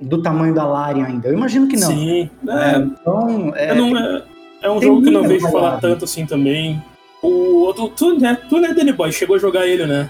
do 0.00 0.22
tamanho 0.22 0.54
da 0.54 0.64
Larian 0.66 1.06
ainda. 1.06 1.28
Eu 1.28 1.34
imagino 1.34 1.66
que 1.68 1.76
não. 1.76 1.88
Sim. 1.88 2.30
né? 2.42 2.74
É, 2.74 2.78
Então, 2.78 3.52
é, 3.56 3.70
eu 3.70 3.74
não- 3.74 3.98
é, 3.98 4.22
é 4.62 4.70
um 4.70 4.80
jogo 4.80 5.02
que 5.02 5.08
eu 5.08 5.12
não 5.12 5.22
vejo 5.22 5.46
falar 5.48 5.60
variável. 5.70 5.90
tanto 5.90 6.04
assim 6.04 6.26
também. 6.26 6.82
O 7.22 7.64
outro, 7.64 7.88
tu, 7.88 8.18
né, 8.18 8.36
tu, 8.48 8.58
né, 8.60 8.72
Danny 8.72 8.92
Boy, 8.92 9.12
chegou 9.12 9.36
a 9.36 9.38
jogar 9.38 9.66
ele, 9.66 9.86
né? 9.86 10.08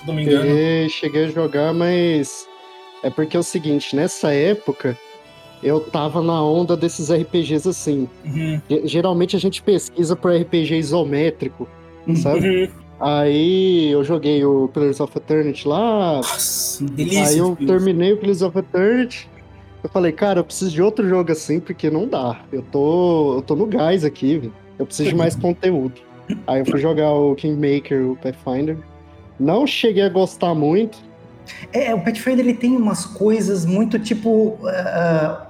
Se 0.00 0.06
não 0.06 0.14
me 0.14 0.22
engano. 0.22 0.42
Cheguei, 0.44 0.88
cheguei 0.88 1.24
a 1.24 1.28
jogar, 1.28 1.72
mas 1.74 2.46
é 3.02 3.10
porque 3.10 3.36
é 3.36 3.40
o 3.40 3.42
seguinte, 3.42 3.96
nessa 3.96 4.32
época 4.32 4.96
eu 5.62 5.80
tava 5.80 6.20
na 6.22 6.42
onda 6.44 6.76
desses 6.76 7.10
RPGs 7.10 7.68
assim. 7.68 8.08
Uhum. 8.24 8.60
Ge- 8.68 8.82
Geralmente 8.86 9.34
a 9.34 9.38
gente 9.38 9.62
pesquisa 9.62 10.14
por 10.14 10.30
RPG 10.32 10.76
isométrico, 10.76 11.66
sabe? 12.16 12.64
Uhum. 12.64 12.68
Aí 13.00 13.90
eu 13.90 14.04
joguei 14.04 14.44
o 14.44 14.68
Pillars 14.68 15.00
of 15.00 15.16
Eternity 15.16 15.66
lá, 15.66 16.16
Nossa, 16.16 16.84
delícia. 16.84 17.26
aí 17.26 17.38
eu 17.38 17.56
terminei 17.56 18.12
o 18.12 18.16
Pillars 18.16 18.42
of 18.42 18.56
Eternity. 18.58 19.28
Eu 19.82 19.90
falei, 19.90 20.12
cara, 20.12 20.40
eu 20.40 20.44
preciso 20.44 20.70
de 20.70 20.80
outro 20.80 21.06
jogo 21.06 21.30
assim, 21.30 21.60
porque 21.60 21.90
não 21.90 22.08
dá. 22.08 22.40
Eu 22.50 22.62
tô, 22.62 23.36
eu 23.36 23.42
tô 23.42 23.54
no 23.54 23.66
gás 23.66 24.04
aqui, 24.04 24.38
velho. 24.38 24.54
Eu 24.78 24.86
preciso 24.86 25.10
de 25.10 25.14
mais 25.14 25.36
conteúdo. 25.36 26.00
Aí 26.46 26.60
eu 26.60 26.66
fui 26.66 26.80
jogar 26.80 27.10
o 27.12 27.34
Kingmaker, 27.34 28.10
o 28.10 28.16
Pathfinder. 28.16 28.78
Não 29.38 29.66
cheguei 29.66 30.04
a 30.04 30.08
gostar 30.08 30.54
muito. 30.54 30.98
É, 31.72 31.94
o 31.94 32.00
Pathfinder 32.02 32.40
ele 32.40 32.54
tem 32.54 32.74
umas 32.74 33.04
coisas 33.04 33.66
muito 33.66 33.98
tipo 33.98 34.58
ah, 34.64 35.46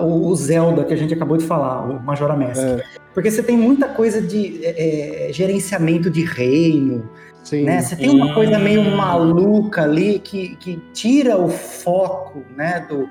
o 0.00 0.28
o 0.28 0.34
Zelda 0.34 0.84
que 0.84 0.94
a 0.94 0.96
gente 0.96 1.12
acabou 1.12 1.36
de 1.36 1.44
falar, 1.44 1.84
o 1.84 2.02
Majora 2.02 2.34
Mask. 2.34 2.62
É. 2.62 2.84
Porque 3.18 3.32
você 3.32 3.42
tem 3.42 3.56
muita 3.58 3.88
coisa 3.88 4.22
de 4.22 4.64
é, 4.64 5.28
é, 5.28 5.32
gerenciamento 5.32 6.08
de 6.08 6.22
reino, 6.24 7.10
Sim. 7.42 7.64
né? 7.64 7.80
Você 7.82 7.96
tem 7.96 8.10
uma 8.10 8.26
Hum. 8.26 8.34
coisa 8.34 8.60
meio 8.60 8.84
maluca 8.96 9.82
ali 9.82 10.20
que, 10.20 10.54
que 10.54 10.80
tira 10.92 11.36
o 11.36 11.48
foco, 11.48 12.44
né, 12.56 12.86
do 12.88 13.08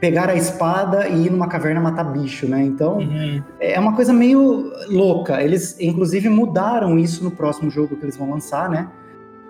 pegar 0.00 0.30
a 0.30 0.34
espada 0.34 1.06
e 1.08 1.26
ir 1.26 1.30
numa 1.30 1.46
caverna 1.46 1.78
matar 1.78 2.04
bicho, 2.04 2.48
né? 2.48 2.62
Então, 2.64 3.00
Uhum. 3.00 3.42
é 3.60 3.78
uma 3.78 3.94
coisa 3.94 4.14
meio 4.14 4.72
louca. 4.88 5.42
Eles, 5.42 5.78
inclusive, 5.78 6.30
mudaram 6.30 6.98
isso 6.98 7.22
no 7.22 7.30
próximo 7.30 7.70
jogo 7.70 7.96
que 7.96 8.04
eles 8.06 8.16
vão 8.16 8.30
lançar, 8.30 8.70
né? 8.70 8.88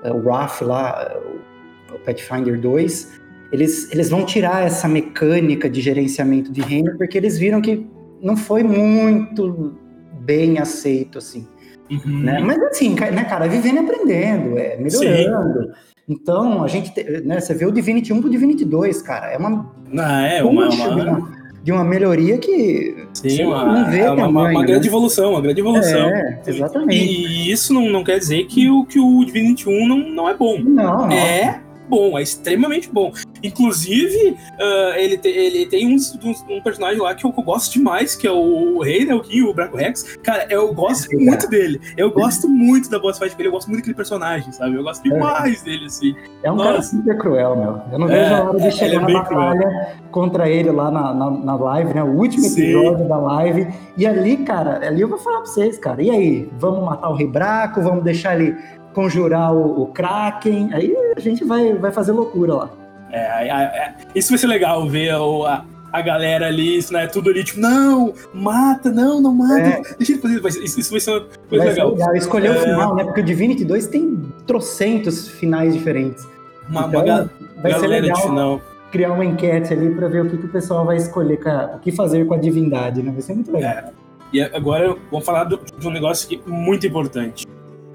É, 0.03 0.11
O 0.13 0.29
RAF 0.29 0.65
lá, 0.65 1.09
o- 1.25 1.95
o 1.95 1.99
Pathfinder 2.01 2.59
2. 2.61 3.13
Eles, 3.53 3.89
eles 3.93 4.11
vão 4.11 4.25
tirar 4.27 4.67
essa 4.67 4.89
mecânica 4.89 5.71
de 5.71 5.81
gerenciamento 5.81 6.51
de 6.51 6.61
reino, 6.63 6.99
porque 6.99 7.17
eles 7.17 7.39
viram 7.39 7.61
que 7.61 7.87
não 8.21 8.37
foi 8.37 8.65
muito 8.65 9.75
bem 10.21 10.59
aceito, 10.59 11.19
assim. 11.19 11.47
Uhum. 11.91 12.21
Né? 12.21 12.39
Mas 12.41 12.63
assim, 12.63 12.95
né, 12.95 13.25
cara, 13.25 13.49
vivendo 13.49 13.77
e 13.77 13.79
aprendendo, 13.81 14.59
é 14.59 14.77
melhorando. 14.77 15.73
Então, 16.09 16.63
a 16.63 16.69
gente, 16.69 16.93
te- 16.93 17.23
né, 17.25 17.41
você 17.41 17.55
vê 17.55 17.67
o 17.67 17.71
Divinity 17.73 18.13
1 18.13 18.21
pro 18.21 18.31
Divinity 18.31 18.65
2, 18.65 19.03
cara, 19.03 19.33
é 19.33 19.37
uma, 19.37 19.73
Ah, 19.99 20.23
é 20.23 20.43
uma, 20.43 20.69
uma, 20.69 21.31
de 21.63 21.73
uma 21.73 21.85
melhoria 21.85 22.39
que 22.39 23.07
sim, 23.13 23.45
uma, 23.45 23.65
não 23.65 23.91
vê 23.91 24.01
é 24.01 24.11
uma, 24.11 24.23
tamanho, 24.23 24.51
uma 24.57 24.61
né? 24.61 24.67
grande 24.67 24.89
evolução, 24.89 25.33
uma 25.33 25.41
grande 25.41 25.61
evolução. 25.61 26.09
É, 26.09 26.43
exatamente. 26.47 26.97
E 26.97 27.51
isso 27.51 27.73
não, 27.73 27.89
não 27.91 28.03
quer 28.03 28.19
dizer 28.19 28.45
que 28.47 28.69
o, 28.69 28.85
que 28.85 28.99
o 28.99 29.25
Divinity 29.25 29.69
1 29.69 29.89
não, 29.89 29.99
não 29.99 30.29
é 30.29 30.35
bom. 30.37 30.61
Não. 30.61 31.11
É 31.11 31.61
bom, 31.91 32.19
é 32.19 32.23
extremamente 32.23 32.89
bom. 32.91 33.13
Inclusive, 33.43 34.37
ah, 34.59 34.95
ele, 34.97 35.19
te- 35.19 35.29
ele 35.29 35.67
tem 35.67 35.87
um, 35.87 35.97
um- 36.25 36.57
um 36.57 36.63
personagem 36.63 37.01
lá 37.01 37.15
que 37.15 37.27
eu, 37.27 37.35
eu 37.37 37.43
gosto 37.43 37.73
demais, 37.73 38.15
que 38.17 38.27
é 38.27 38.33
o 38.33 38.81
rei, 38.81 39.05
né? 39.05 39.15
O 39.15 39.21
King, 39.21 39.43
o 39.43 39.53
Braco 39.55 39.77
Rex. 39.77 40.17
Cara, 40.23 40.47
eu 40.49 40.73
gosto 40.73 41.13
É, 41.13 41.17
muito 41.17 41.49
dele. 41.49 41.81
Eu 41.97 42.11
gosto 42.11 42.49
muito 42.49 42.89
da 42.89 42.99
boss 42.99 43.19
fight 43.19 43.37
dele, 43.37 43.49
eu 43.49 43.53
gosto 43.53 43.67
muito 43.69 43.81
daquele 43.81 43.97
personagem, 43.97 44.53
sabe? 44.53 44.75
Eu 44.75 44.83
gosto 44.83 45.03
demais 45.03 45.63
dele, 45.63 45.87
assim. 45.87 46.15
É 46.43 46.51
um 46.51 46.57
Nossa. 46.57 46.71
cara 46.71 46.83
super 46.83 47.19
cruel, 47.19 47.57
meu. 47.57 47.81
Eu 47.93 47.99
não 47.99 48.09
É, 48.09 48.23
vejo 48.23 48.35
a 48.35 48.45
hora 48.45 48.57
é, 48.57 48.61
de 48.61 48.67
ele 48.67 48.73
chegar 48.73 48.95
é 49.09 49.13
na 49.13 49.21
batalha 49.23 49.89
contra 50.11 50.49
ele 50.49 50.71
lá 50.71 50.91
na, 50.91 51.13
na, 51.13 51.31
na 51.31 51.57
live, 51.57 51.95
né? 51.95 52.03
O 52.03 52.17
último 52.17 52.45
Sim. 52.45 52.63
episódio 52.63 53.09
da 53.09 53.17
live. 53.19 53.67
E 53.97 54.07
ali, 54.07 54.37
cara, 54.39 54.87
ali 54.87 55.01
eu 55.01 55.09
vou 55.09 55.19
falar 55.19 55.39
pra 55.39 55.47
vocês, 55.47 55.77
cara. 55.79 56.03
E 56.03 56.11
aí, 56.11 56.49
vamos 56.59 56.85
matar 56.85 57.09
o 57.11 57.15
Rei 57.15 57.27
Braco? 57.27 57.81
Vamos 57.83 58.05
deixar 58.05 58.39
ele 58.39 58.57
conjurar 58.95 59.53
o, 59.55 59.83
o 59.83 59.87
Kraken? 59.87 60.71
Aí 60.73 60.95
a 61.17 61.21
gente 61.21 61.45
vai, 61.45 61.73
vai 61.75 61.91
fazer 61.93 62.13
loucura 62.13 62.55
lá. 62.55 62.71
É, 63.13 63.49
é, 63.49 63.51
é, 63.51 63.95
isso 64.15 64.29
vai 64.31 64.39
ser 64.39 64.47
legal 64.47 64.89
ver 64.89 65.15
o- 65.17 65.45
a, 65.45 65.65
a 65.93 66.01
galera 66.01 66.47
ali, 66.47 66.77
isso, 66.79 66.93
né? 66.93 67.07
Tudo 67.09 67.31
ali, 67.31 67.43
tipo, 67.43 67.59
não, 67.61 68.13
mata, 68.33 68.91
não, 68.91 69.21
não 69.21 69.35
mata. 69.35 69.61
É. 69.61 69.83
Deixa 69.99 70.13
ele 70.13 70.41
fazer. 70.41 70.63
Isso, 70.63 70.79
isso 70.81 70.91
vai 70.93 71.01
ser 71.01 71.11
uma 71.11 71.21
coisa 71.21 71.65
Vai 71.65 71.75
ser 71.75 71.81
legal. 71.83 71.91
legal. 71.93 72.15
Escolher 72.17 72.51
o 72.51 72.55
É. 72.55 72.61
final, 72.61 72.95
né? 72.95 73.05
Porque 73.05 73.21
o 73.21 73.25
Divinity 73.25 73.65
2 73.65 73.87
tem 73.89 74.23
trocentos 74.47 75.29
finais 75.29 75.73
diferentes. 75.75 76.25
Uma, 76.69 76.87
uma 76.87 76.89
Então, 76.89 77.05
ga- 77.05 77.29
vai 77.63 77.75
ser 77.79 77.87
legal 77.89 78.61
criar 78.93 79.13
uma 79.13 79.25
enquete 79.25 79.73
ali 79.73 79.95
pra 79.95 80.09
ver 80.09 80.23
o 80.25 80.29
que, 80.31 80.37
que 80.37 80.47
o 80.47 80.49
pessoal 80.49 80.85
vai 80.85 80.97
escolher, 80.97 81.39
a- 81.49 81.73
o 81.77 81.79
que 81.81 81.91
fazer 81.93 82.25
com 82.27 82.35
a 82.35 82.37
divindade, 82.37 83.03
né? 83.03 83.11
Vai 83.13 83.23
ser 83.23 83.35
muito 83.35 83.51
legal. 83.53 83.71
É. 83.71 83.85
E 84.33 84.41
agora 84.41 84.97
vamos 85.11 85.27
falar 85.27 85.45
do- 85.45 85.61
de 85.79 85.87
um 85.89 85.91
negócio 85.91 86.27
aqui 86.27 86.41
muito 86.49 86.87
importante. 86.87 87.47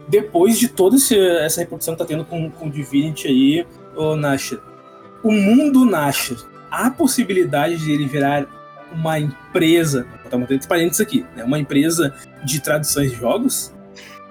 Depois 0.07 0.59
de 0.59 0.67
toda 0.67 0.95
essa 0.95 1.61
repercussão 1.61 1.95
que 1.95 1.99
tá 1.99 2.05
tendo 2.05 2.25
com, 2.25 2.49
com 2.51 2.67
o 2.67 2.69
Divinity 2.69 3.27
aí, 3.27 3.67
o 3.95 4.15
Nasher, 4.15 4.59
o 5.23 5.31
mundo 5.31 5.85
Nasher, 5.85 6.37
há 6.69 6.89
possibilidade 6.91 7.77
de 7.77 7.91
ele 7.91 8.05
virar 8.05 8.45
uma 8.91 9.19
empresa, 9.19 10.05
vou 10.29 10.39
botar 10.41 10.53
entre 10.53 10.67
parênteses 10.67 11.01
aqui, 11.01 11.25
né? 11.35 11.43
uma 11.43 11.57
empresa 11.57 12.13
de 12.43 12.61
traduções 12.61 13.11
de 13.11 13.17
jogos? 13.17 13.73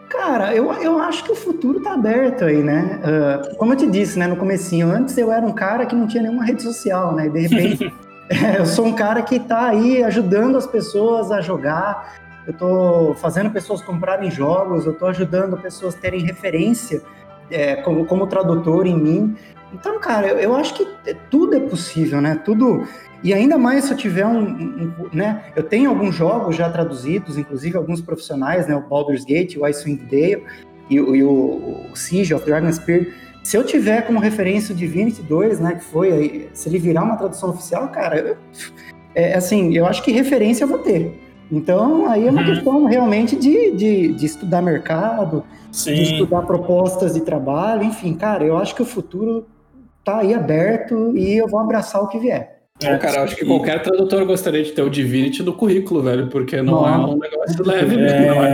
Cara, 0.09 0.55
eu, 0.55 0.73
eu 0.75 0.99
acho 1.01 1.25
que 1.25 1.33
o 1.33 1.35
futuro 1.35 1.81
tá 1.81 1.95
aberto 1.95 2.45
aí, 2.45 2.63
né? 2.63 3.01
Ah, 3.03 3.55
como 3.57 3.73
eu 3.73 3.77
te 3.77 3.87
disse, 3.91 4.17
né, 4.17 4.29
no 4.29 4.37
comecinho, 4.37 4.89
antes 4.89 5.19
eu 5.19 5.33
era 5.33 5.45
um 5.45 5.53
cara 5.53 5.87
que 5.87 5.97
não 5.97 6.07
tinha 6.07 6.23
nenhuma 6.23 6.45
rede 6.45 6.63
social, 6.63 7.17
né? 7.17 7.27
E 7.27 7.31
de 7.31 7.41
repente 7.41 7.93
é, 8.31 8.59
eu 8.59 8.67
sou 8.67 8.87
um 8.87 8.95
cara 8.95 9.23
que 9.23 9.39
tá 9.39 9.69
aí 9.69 10.03
ajudando 10.03 10.57
as 10.57 10.67
pessoas 10.67 11.31
a 11.31 11.41
jogar, 11.41 12.24
eu 12.47 12.53
tô 12.53 13.15
fazendo 13.15 13.51
pessoas 13.51 13.81
comprarem 13.83 14.31
jogos, 14.31 14.85
eu 14.87 14.93
tô 14.95 15.07
ajudando 15.07 15.57
pessoas 15.57 15.95
terem 15.95 16.21
referência 16.21 17.03
é, 17.51 17.77
como, 17.77 18.05
como 18.05 18.27
tradutor 18.27 18.87
em 18.87 18.97
mim. 18.99 19.37
Então, 19.73 19.99
cara, 19.99 20.29
eu, 20.29 20.39
eu 20.39 20.55
acho 20.57 20.75
que 20.75 20.87
tudo 21.31 21.55
é 21.57 21.61
possível, 21.61 22.21
né? 22.21 22.41
Tudo. 22.45 22.87
E 23.23 23.33
ainda 23.33 23.57
mais 23.57 23.85
se 23.85 23.93
eu 23.93 23.97
tiver 23.97 24.27
um, 24.27 24.39
um- 24.39 24.93
um- 25.01 25.09
né? 25.13 25.45
Eu 25.57 25.63
tenho 25.63 25.89
alguns 25.91 26.15
jogos 26.15 26.55
já 26.57 26.69
traduzidos, 26.71 27.39
inclusive 27.39 27.77
alguns 27.77 28.01
profissionais, 28.01 28.67
né? 28.69 28.77
O 28.77 28.83
Baldur's 28.83 29.25
Gate, 29.25 29.57
o 29.57 29.65
Icewind 29.65 30.03
Dale 30.03 30.45
e, 30.91 30.97
e 30.97 31.25
o, 31.25 31.87
o 31.91 31.97
Siege 31.97 32.35
of 32.35 32.45
Dragonspear. 32.45 33.07
Se 33.43 33.57
eu 33.57 33.65
tiver 33.65 34.03
como 34.07 34.19
referência 34.21 34.75
o 34.75 34.77
Divinity 34.77 35.23
2, 35.23 35.59
né? 35.61 35.75
Que 35.75 35.85
foi 35.85 36.49
se 36.53 36.69
ele 36.69 36.79
virar 36.79 37.03
uma 37.03 37.17
tradução 37.17 37.51
oficial, 37.51 37.89
cara, 37.89 38.19
eu- 38.19 38.37
é 39.15 39.35
assim, 39.35 39.75
eu 39.77 39.87
acho 39.87 40.03
que 40.03 40.13
referência 40.13 40.65
eu 40.65 40.69
vou 40.69 40.79
ter. 40.79 41.21
Então, 41.51 42.09
aí 42.11 42.27
é 42.27 42.31
uma 42.31 42.41
Uhum. 42.41 42.47
questão 42.47 42.85
realmente 42.87 43.37
de, 43.37 43.71
de, 43.73 44.13
de 44.15 44.27
estudar 44.27 44.63
mercado, 44.63 45.45
de 45.71 45.77
Sim. 45.77 45.93
estudar 45.95 46.43
propostas 46.43 47.15
de 47.15 47.21
trabalho, 47.21 47.85
enfim, 47.85 48.15
cara, 48.15 48.45
eu 48.45 48.57
acho 48.57 48.75
que 48.75 48.83
o 48.83 48.87
futuro 48.87 49.47
tá 50.05 50.19
aí 50.19 50.35
aberto 50.35 51.17
e 51.17 51.37
eu 51.37 51.49
vou 51.49 51.61
abraçar 51.61 52.03
o 52.03 52.09
que 52.09 52.19
vier. 52.19 52.54
Pô, 52.81 52.99
cara, 52.99 53.19
eu 53.19 53.23
acho 53.23 53.37
que 53.37 53.45
E- 53.45 53.47
qualquer 53.47 53.81
tradutor 53.83 54.27
gostaria 54.27 54.65
de 54.65 54.73
ter 54.73 54.83
o 54.83 54.91
Divinity 54.91 55.45
no 55.45 55.53
currículo, 55.53 56.03
velho, 56.03 56.27
porque 56.27 56.61
não 56.61 56.85
é 56.85 56.91
Não. 56.91 57.11
um 57.13 57.19
negócio 57.19 57.65
leve, 57.65 57.97
né? 57.97 58.27
Não 58.27 58.45
é, 58.45 58.49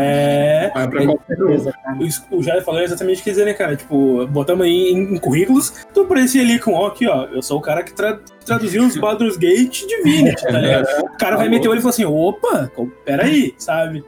É, 0.66 0.72
não 0.74 0.82
é 0.82 0.86
pra 0.88 1.06
qualquer 1.06 1.42
um. 1.42 1.46
Beleza, 1.46 1.72
cara. 1.72 1.98
o- 2.30 2.42
Jair 2.42 2.62
falou 2.62 2.82
exatamente 2.82 3.22
o 3.22 3.24
que 3.24 3.30
dizer, 3.30 3.46
né, 3.46 3.54
cara? 3.54 3.74
Tipo, 3.76 4.26
botamos 4.26 4.66
aí 4.66 4.90
em, 4.92 5.14
em 5.14 5.18
currículos, 5.18 5.86
tu 5.94 6.02
aparecia 6.02 6.42
ali 6.42 6.58
com, 6.58 6.74
ó, 6.74 6.88
aqui, 6.88 7.08
ó, 7.08 7.28
eu 7.32 7.40
sou 7.40 7.56
o 7.58 7.62
cara 7.62 7.82
que 7.82 7.94
tra- 7.94 8.20
traduziu 8.44 8.84
os 8.84 8.94
Baldur's 8.98 9.38
Gate 9.38 9.86
Divinity, 9.86 10.42
tá 10.42 10.50
ligado? 10.50 10.86
O 11.02 11.16
cara 11.16 11.36
vai 11.38 11.48
meter 11.48 11.68
o 11.68 11.70
olho 11.70 11.78
e 11.78 11.82
falar 11.82 11.90
assim, 11.90 12.04
opa, 12.04 12.70
peraí, 13.06 13.54
sabe? 13.56 14.04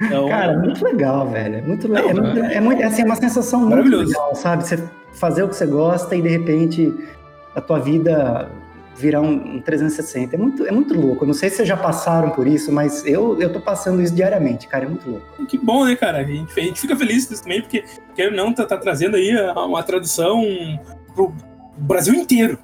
Então, 0.00 0.26
Cara, 0.26 0.58
muito 0.58 0.82
legal, 0.82 1.28
velho. 1.28 1.56
É 1.56 1.60
muito 1.60 1.86
legal. 1.86 2.08
É, 2.08 2.14
muito, 2.14 2.38
é, 2.38 2.60
muito, 2.62 2.82
assim, 2.82 3.02
é 3.02 3.04
uma 3.04 3.16
sensação 3.16 3.60
muito 3.68 3.94
legal, 3.94 4.34
sabe? 4.34 4.66
Você 4.66 4.82
fazer 5.12 5.42
o 5.42 5.48
que 5.48 5.56
você 5.56 5.66
gosta 5.66 6.16
e 6.16 6.22
de 6.22 6.28
repente 6.30 6.90
a 7.54 7.60
tua 7.60 7.78
vida 7.78 8.48
virar 9.00 9.20
um, 9.20 9.56
um 9.56 9.60
360. 9.60 10.36
É 10.36 10.38
muito, 10.38 10.66
é 10.66 10.70
muito 10.70 10.94
louco. 10.94 11.24
Eu 11.24 11.28
não 11.28 11.34
sei 11.34 11.48
se 11.48 11.56
vocês 11.56 11.68
já 11.68 11.76
passaram 11.76 12.30
por 12.30 12.46
isso, 12.46 12.70
mas 12.70 13.04
eu, 13.06 13.40
eu 13.40 13.52
tô 13.52 13.60
passando 13.60 14.02
isso 14.02 14.14
diariamente, 14.14 14.68
cara. 14.68 14.84
É 14.84 14.88
muito 14.88 15.08
louco. 15.08 15.46
Que 15.46 15.58
bom, 15.58 15.84
né, 15.84 15.96
cara? 15.96 16.18
A 16.18 16.24
gente, 16.24 16.58
a 16.58 16.62
gente 16.62 16.80
fica 16.80 16.96
feliz 16.96 17.28
disso 17.28 17.42
também, 17.42 17.62
porque 17.62 17.84
quer 18.14 18.30
não 18.30 18.52
tá, 18.52 18.66
tá 18.66 18.76
trazendo 18.76 19.16
aí 19.16 19.34
uma 19.56 19.82
tradução 19.82 20.44
pro 21.14 21.32
Brasil 21.76 22.14
inteiro. 22.14 22.58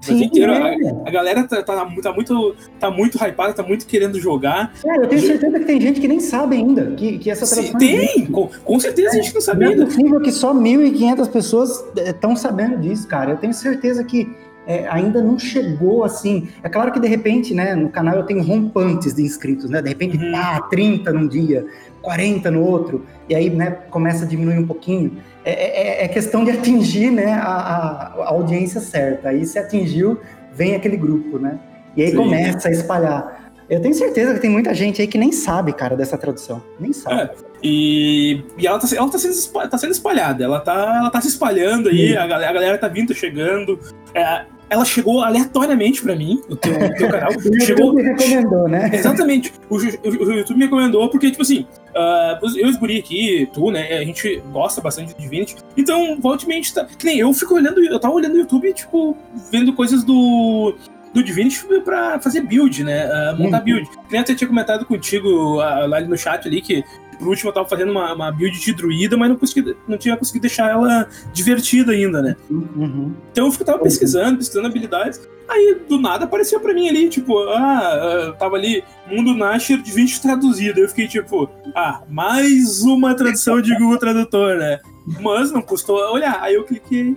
Sim, 0.00 0.24
inteiro, 0.24 0.50
é. 0.50 0.56
a, 0.56 1.08
a, 1.08 1.10
galera 1.10 1.44
tá, 1.44 1.62
tá, 1.62 1.76
tá, 1.76 1.84
muito, 1.84 2.56
tá 2.78 2.90
muito 2.90 3.22
hypada, 3.22 3.52
tá 3.52 3.62
muito 3.62 3.86
querendo 3.86 4.18
jogar. 4.18 4.72
Cara, 4.82 5.02
eu 5.02 5.08
tenho 5.08 5.20
certeza 5.20 5.58
que 5.58 5.64
tem 5.66 5.78
gente 5.78 6.00
que 6.00 6.08
nem 6.08 6.20
sabe 6.20 6.56
ainda 6.56 6.92
que, 6.92 7.18
que 7.18 7.30
essa 7.30 7.46
tradução 7.46 7.78
Tem, 7.78 8.24
com, 8.26 8.48
com, 8.64 8.80
certeza 8.80 9.08
é, 9.08 9.20
a 9.20 9.22
gente 9.22 9.34
não 9.34 9.40
sabe 9.42 9.64
não 9.64 9.70
ainda. 9.72 9.82
É 9.82 9.86
possível 9.86 10.20
que 10.22 10.32
só 10.32 10.54
1.500 10.54 11.30
pessoas 11.30 11.84
estão 11.96 12.34
sabendo 12.34 12.78
disso, 12.78 13.06
cara. 13.06 13.32
Eu 13.32 13.36
tenho 13.36 13.52
certeza 13.52 14.02
que 14.02 14.26
é, 14.66 14.86
ainda 14.88 15.22
não 15.22 15.38
chegou 15.38 16.04
assim. 16.04 16.48
É 16.62 16.68
claro 16.68 16.92
que 16.92 17.00
de 17.00 17.08
repente, 17.08 17.54
né, 17.54 17.74
no 17.74 17.88
canal 17.88 18.16
eu 18.16 18.24
tenho 18.24 18.42
rompantes 18.42 19.14
de 19.14 19.22
inscritos, 19.22 19.70
né? 19.70 19.80
De 19.80 19.88
repente, 19.88 20.16
uhum. 20.16 20.32
ah, 20.34 20.60
30 20.70 21.12
num 21.12 21.26
dia, 21.26 21.66
40 22.02 22.50
no 22.50 22.62
outro, 22.62 23.04
e 23.28 23.34
aí, 23.34 23.50
né, 23.50 23.70
começa 23.90 24.24
a 24.24 24.28
diminuir 24.28 24.58
um 24.58 24.66
pouquinho. 24.66 25.18
É, 25.44 26.02
é, 26.02 26.04
é 26.04 26.08
questão 26.08 26.44
de 26.44 26.50
atingir, 26.50 27.10
né, 27.10 27.32
a, 27.32 28.14
a, 28.18 28.28
audiência 28.28 28.80
certa. 28.80 29.30
Aí 29.30 29.44
se 29.46 29.58
atingiu, 29.58 30.18
vem 30.52 30.74
aquele 30.74 30.96
grupo, 30.96 31.38
né? 31.38 31.58
E 31.96 32.02
aí 32.02 32.10
Sim. 32.10 32.16
começa 32.16 32.68
a 32.68 32.70
espalhar. 32.70 33.49
Eu 33.70 33.80
tenho 33.80 33.94
certeza 33.94 34.34
que 34.34 34.40
tem 34.40 34.50
muita 34.50 34.74
gente 34.74 35.00
aí 35.00 35.06
que 35.06 35.16
nem 35.16 35.30
sabe, 35.30 35.72
cara, 35.72 35.96
dessa 35.96 36.18
tradução. 36.18 36.60
Nem 36.78 36.92
sabe. 36.92 37.22
É, 37.22 37.30
e, 37.62 38.42
e 38.58 38.66
ela, 38.66 38.80
tá, 38.80 38.88
ela 38.96 39.08
tá, 39.08 39.16
sendo, 39.16 39.68
tá 39.68 39.78
sendo 39.78 39.92
espalhada. 39.92 40.42
Ela 40.42 40.58
tá, 40.58 40.96
ela 40.98 41.08
tá 41.08 41.20
se 41.20 41.28
espalhando 41.28 41.88
aí, 41.88 42.16
a 42.16 42.26
galera, 42.26 42.50
a 42.50 42.52
galera 42.52 42.78
tá 42.78 42.88
vindo, 42.88 43.14
chegando. 43.14 43.78
É, 44.12 44.44
ela 44.68 44.84
chegou 44.84 45.22
aleatoriamente 45.22 46.02
para 46.02 46.16
mim, 46.16 46.42
o 46.48 46.56
teu, 46.56 46.72
o 46.72 46.94
teu 46.96 47.08
canal. 47.08 47.30
o 47.30 47.34
YouTube 47.34 47.60
chegou, 47.60 47.94
me 47.94 48.02
recomendou, 48.02 48.68
né? 48.68 48.90
Exatamente. 48.92 49.52
O, 49.68 49.76
o, 49.76 49.78
o, 49.78 50.32
YouTube 50.32 50.58
me 50.58 50.64
recomendou 50.64 51.08
porque, 51.08 51.30
tipo 51.30 51.42
assim, 51.42 51.64
uh, 51.90 52.44
eu 52.56 52.66
e 52.66 52.70
os 52.70 52.76
guri 52.76 52.98
aqui, 52.98 53.48
tu, 53.52 53.70
né, 53.70 53.98
a 53.98 54.04
gente 54.04 54.42
gosta 54.52 54.80
bastante 54.80 55.14
de 55.14 55.20
Divinity. 55.20 55.54
Então, 55.76 56.18
ultimamente, 56.22 56.74
tá, 56.74 56.84
que 56.84 57.06
nem 57.06 57.20
eu 57.20 57.32
fico 57.32 57.54
olhando, 57.54 57.80
eu 57.84 58.00
tava 58.00 58.14
olhando 58.14 58.34
o 58.34 58.38
YouTube, 58.38 58.72
tipo, 58.72 59.16
vendo 59.52 59.72
coisas 59.74 60.02
do 60.02 60.74
do 61.12 61.22
Divinity 61.22 61.64
pra 61.84 62.20
fazer 62.20 62.42
build, 62.42 62.84
né? 62.84 63.06
Uh, 63.06 63.36
montar 63.36 63.58
uhum. 63.58 63.64
build. 63.64 63.90
Eu 64.12 64.36
tinha 64.36 64.48
comentado 64.48 64.84
contigo 64.84 65.28
uh, 65.56 65.86
lá 65.86 66.00
no 66.00 66.16
chat 66.16 66.46
ali 66.46 66.60
que 66.60 66.84
por 67.20 67.28
último 67.28 67.50
eu 67.50 67.54
tava 67.54 67.68
fazendo 67.68 67.92
uma, 67.92 68.14
uma 68.14 68.32
build 68.32 68.58
de 68.58 68.72
druida, 68.72 69.14
mas 69.16 69.28
não, 69.28 69.36
consegui, 69.36 69.76
não 69.86 69.98
tinha 69.98 70.16
conseguido 70.16 70.42
deixar 70.42 70.70
ela 70.70 71.06
divertida 71.34 71.92
ainda, 71.92 72.22
né? 72.22 72.34
Uhum. 72.50 73.14
Então 73.30 73.46
eu 73.46 73.64
tava 73.64 73.78
pesquisando, 73.80 74.38
pesquisando 74.38 74.66
habilidades. 74.66 75.20
Aí 75.46 75.78
do 75.86 76.00
nada 76.00 76.24
apareceu 76.24 76.60
pra 76.60 76.72
mim 76.72 76.88
ali, 76.88 77.08
tipo, 77.08 77.36
ah, 77.50 78.34
tava 78.38 78.56
ali, 78.56 78.82
Mundo 79.06 79.34
Nasher 79.34 79.82
de 79.82 79.92
20 79.92 80.22
traduzido. 80.22 80.80
Eu 80.80 80.88
fiquei 80.88 81.08
tipo, 81.08 81.50
ah, 81.74 82.02
mais 82.08 82.82
uma 82.82 83.14
tradução 83.14 83.60
de 83.60 83.76
Google 83.76 83.98
Tradutor, 83.98 84.56
né? 84.56 84.78
Mas 85.20 85.52
não 85.52 85.60
custou 85.60 85.96
olhar. 86.12 86.38
Aí 86.40 86.54
eu 86.54 86.64
cliquei, 86.64 87.16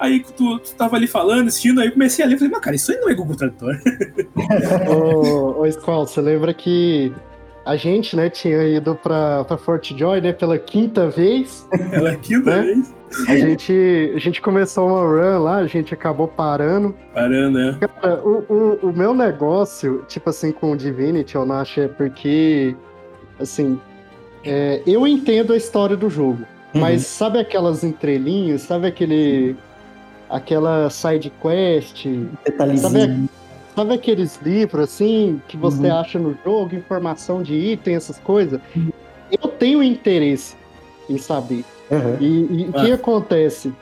Aí 0.00 0.24
tu, 0.34 0.58
tu 0.58 0.74
tava 0.76 0.96
ali 0.96 1.06
falando, 1.06 1.48
assistindo, 1.48 1.78
aí 1.78 1.88
eu 1.88 1.92
comecei 1.92 2.24
a 2.24 2.28
ler 2.28 2.36
e 2.36 2.38
falei, 2.38 2.50
mas 2.50 2.60
cara, 2.62 2.74
isso 2.74 2.90
aí 2.90 2.98
não 2.98 3.10
é 3.10 3.14
Google 3.14 3.36
Tradutor. 3.36 3.76
ô, 4.88 5.60
ô 5.60 5.70
Squall, 5.70 6.06
você 6.06 6.22
lembra 6.22 6.54
que 6.54 7.12
a 7.66 7.76
gente, 7.76 8.16
né, 8.16 8.30
tinha 8.30 8.62
ido 8.64 8.94
pra, 8.94 9.44
pra 9.44 9.58
Fort 9.58 9.92
Joy, 9.94 10.22
né, 10.22 10.32
pela 10.32 10.58
quinta 10.58 11.10
vez. 11.10 11.68
Pela 11.90 12.16
quinta 12.16 12.48
né? 12.56 12.62
vez? 12.62 12.94
A 13.28 13.36
gente, 13.36 14.12
a 14.14 14.18
gente 14.18 14.40
começou 14.40 14.88
uma 14.88 15.02
run 15.02 15.42
lá, 15.42 15.56
a 15.56 15.66
gente 15.66 15.92
acabou 15.92 16.26
parando. 16.26 16.94
Parando, 17.12 17.58
né? 17.58 17.76
Cara, 17.80 18.22
o, 18.24 18.44
o, 18.48 18.88
o 18.88 18.92
meu 18.92 19.12
negócio, 19.12 20.02
tipo 20.08 20.30
assim, 20.30 20.50
com 20.50 20.72
o 20.72 20.76
Divinity, 20.76 21.34
eu 21.34 21.44
não 21.44 21.56
acho, 21.56 21.78
é 21.78 21.88
porque, 21.88 22.74
assim, 23.38 23.78
é, 24.44 24.80
eu 24.86 25.06
entendo 25.06 25.52
a 25.52 25.56
história 25.58 25.96
do 25.96 26.08
jogo. 26.08 26.44
Uhum. 26.72 26.80
Mas 26.80 27.02
sabe 27.02 27.38
aquelas 27.38 27.84
entrelinhas, 27.84 28.62
sabe 28.62 28.86
aquele 28.86 29.56
aquela 30.30 30.88
side 30.88 31.32
quest, 31.42 32.06
sabe, 32.80 33.28
sabe 33.74 33.94
aqueles 33.94 34.40
livros 34.40 34.84
assim 34.84 35.42
que 35.48 35.56
você 35.56 35.88
uhum. 35.88 35.98
acha 35.98 36.18
no 36.18 36.36
jogo, 36.44 36.76
informação 36.76 37.42
de 37.42 37.54
item, 37.54 37.96
essas 37.96 38.18
coisas? 38.18 38.60
Uhum. 38.74 38.90
Eu 39.30 39.48
tenho 39.48 39.82
interesse 39.82 40.56
em 41.08 41.18
saber. 41.18 41.64
Uhum. 41.90 42.16
E, 42.20 42.68
o 42.68 42.72
que 42.72 42.92
ah. 42.92 42.94
acontece? 42.94 43.72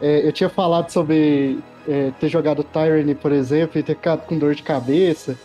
É, 0.00 0.26
eu 0.26 0.32
tinha 0.32 0.48
falado 0.48 0.90
sobre 0.90 1.58
é, 1.88 2.12
ter 2.20 2.28
jogado 2.28 2.62
Tyranny, 2.62 3.14
por 3.14 3.32
exemplo, 3.32 3.78
e 3.78 3.82
ter 3.82 3.94
ficado 3.94 4.24
com 4.26 4.38
dor 4.38 4.54
de 4.54 4.62
cabeça. 4.62 5.36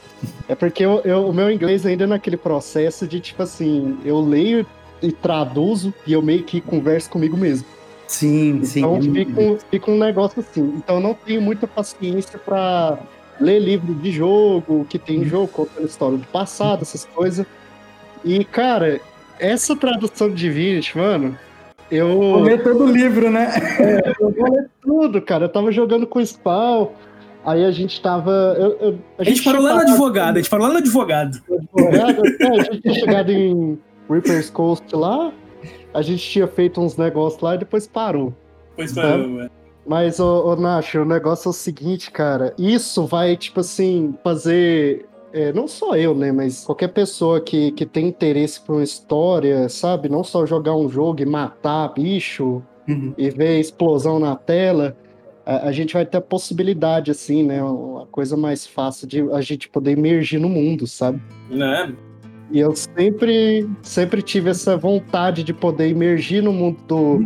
É 0.47 0.55
porque 0.55 0.85
eu, 0.85 1.01
eu, 1.03 1.27
o 1.27 1.33
meu 1.33 1.51
inglês 1.51 1.85
ainda 1.85 2.03
é 2.03 2.07
naquele 2.07 2.37
processo 2.37 3.07
de 3.07 3.19
tipo 3.19 3.41
assim, 3.43 3.97
eu 4.05 4.21
leio 4.21 4.65
e 5.01 5.11
traduzo 5.11 5.93
e 6.07 6.13
eu 6.13 6.21
meio 6.21 6.43
que 6.43 6.61
converso 6.61 7.09
comigo 7.09 7.35
mesmo. 7.35 7.65
Sim, 8.14 8.57
então, 8.57 8.66
sim. 8.66 8.80
Então 8.80 9.01
fica, 9.01 9.66
fica 9.72 9.91
um 9.91 9.97
negócio 9.97 10.39
assim. 10.39 10.74
Então 10.78 10.99
não 10.99 11.16
tenho 11.16 11.41
muita 11.41 11.68
paciência 11.68 12.38
para 12.38 12.99
ler 13.39 13.59
livro 13.59 13.93
de 13.95 14.11
jogo, 14.11 14.86
que 14.88 14.99
tem 14.99 15.26
jogo 15.26 15.47
contando 15.47 15.88
história 15.88 16.18
do 16.18 16.28
passado, 16.28 16.84
essas 16.84 17.05
coisas. 17.05 17.43
E, 18.24 18.45
cara, 18.45 19.01
essa 19.39 19.76
tradução 19.76 20.30
de 20.30 20.36
Divinity, 20.36 20.95
mano, 20.95 21.38
eu. 21.89 22.07
Vou 22.07 22.41
ler 22.41 22.61
todo 22.61 22.84
o 22.84 22.91
livro, 22.91 23.32
né? 23.32 23.49
É, 23.80 24.14
eu 24.20 24.30
vou 24.30 24.51
ler 24.51 24.70
tudo, 24.80 25.20
cara. 25.20 25.45
Eu 25.45 25.49
tava 25.49 25.72
jogando 25.72 26.05
com 26.05 26.20
o 26.20 26.26
Spawn, 26.26 26.89
aí 27.43 27.66
a 27.66 27.72
gente 27.72 27.99
tava. 27.99 28.32
Eu, 28.59 28.78
eu, 28.80 28.99
a, 29.18 29.22
a, 29.22 29.24
gente, 29.24 29.38
gente 29.38 29.43
parou 29.43 29.64
lá 29.64 29.74
no 29.74 29.82
advogado, 29.82 30.36
a 30.36 30.39
gente 30.39 30.49
parou 30.51 30.68
lá 30.68 30.74
no 30.74 30.80
advogado. 30.80 31.41
advogado 31.49 32.22
é, 32.39 32.47
a 32.47 32.64
gente 32.64 32.82
tinha 32.82 32.93
chegado 32.93 33.32
em 33.32 33.80
Reaper's 34.07 34.51
Coast 34.51 34.95
lá, 34.95 35.34
a 35.93 36.01
gente 36.01 36.27
tinha 36.27 36.47
feito 36.47 36.81
uns 36.81 36.97
negócios 36.97 37.41
lá 37.41 37.55
e 37.55 37.59
depois 37.59 37.87
parou. 37.87 38.33
Depois 38.71 38.93
parou, 38.93 39.27
né? 39.27 39.49
Mas, 39.85 40.19
ô, 40.19 40.47
ô 40.47 40.55
Nacho, 40.55 41.01
o 41.01 41.05
negócio 41.05 41.49
é 41.49 41.51
o 41.51 41.53
seguinte, 41.53 42.09
cara. 42.09 42.53
Isso 42.57 43.05
vai, 43.05 43.35
tipo 43.35 43.59
assim, 43.59 44.15
fazer. 44.23 45.05
É, 45.33 45.51
não 45.51 45.67
só 45.67 45.95
eu, 45.95 46.15
né? 46.15 46.31
Mas 46.31 46.63
qualquer 46.63 46.89
pessoa 46.89 47.41
que, 47.41 47.71
que 47.71 47.85
tem 47.85 48.07
interesse 48.07 48.61
por 48.61 48.73
uma 48.73 48.83
história, 48.83 49.67
sabe? 49.67 50.07
Não 50.07 50.23
só 50.23 50.45
jogar 50.45 50.75
um 50.75 50.87
jogo 50.87 51.21
e 51.21 51.25
matar 51.25 51.91
bicho 51.93 52.61
uhum. 52.87 53.13
e 53.17 53.29
ver 53.29 53.59
explosão 53.59 54.19
na 54.19 54.35
tela. 54.35 54.95
A, 55.45 55.67
a, 55.67 55.71
gente 55.71 55.93
vai 55.93 56.05
ter 56.05 56.17
a 56.17 56.21
possibilidade, 56.21 57.11
assim, 57.11 57.43
né? 57.43 57.61
Uma 57.61 58.05
coisa 58.05 58.37
mais 58.37 58.65
fácil 58.65 59.07
de 59.07 59.21
a 59.31 59.41
gente 59.41 59.67
poder 59.67 59.91
emergir 59.91 60.39
no 60.39 60.47
mundo, 60.47 60.87
sabe? 60.87 61.21
Né? 61.49 61.93
E 62.53 62.59
eu 62.59 62.75
sempre, 62.75 63.67
sempre 63.81 64.21
tive 64.21 64.51
essa 64.51 64.77
vontade 64.77 65.43
de 65.43 65.51
poder 65.51 65.89
emergir 65.89 66.43
no 66.43 66.53
mundo 66.53 66.77
do, 66.87 67.25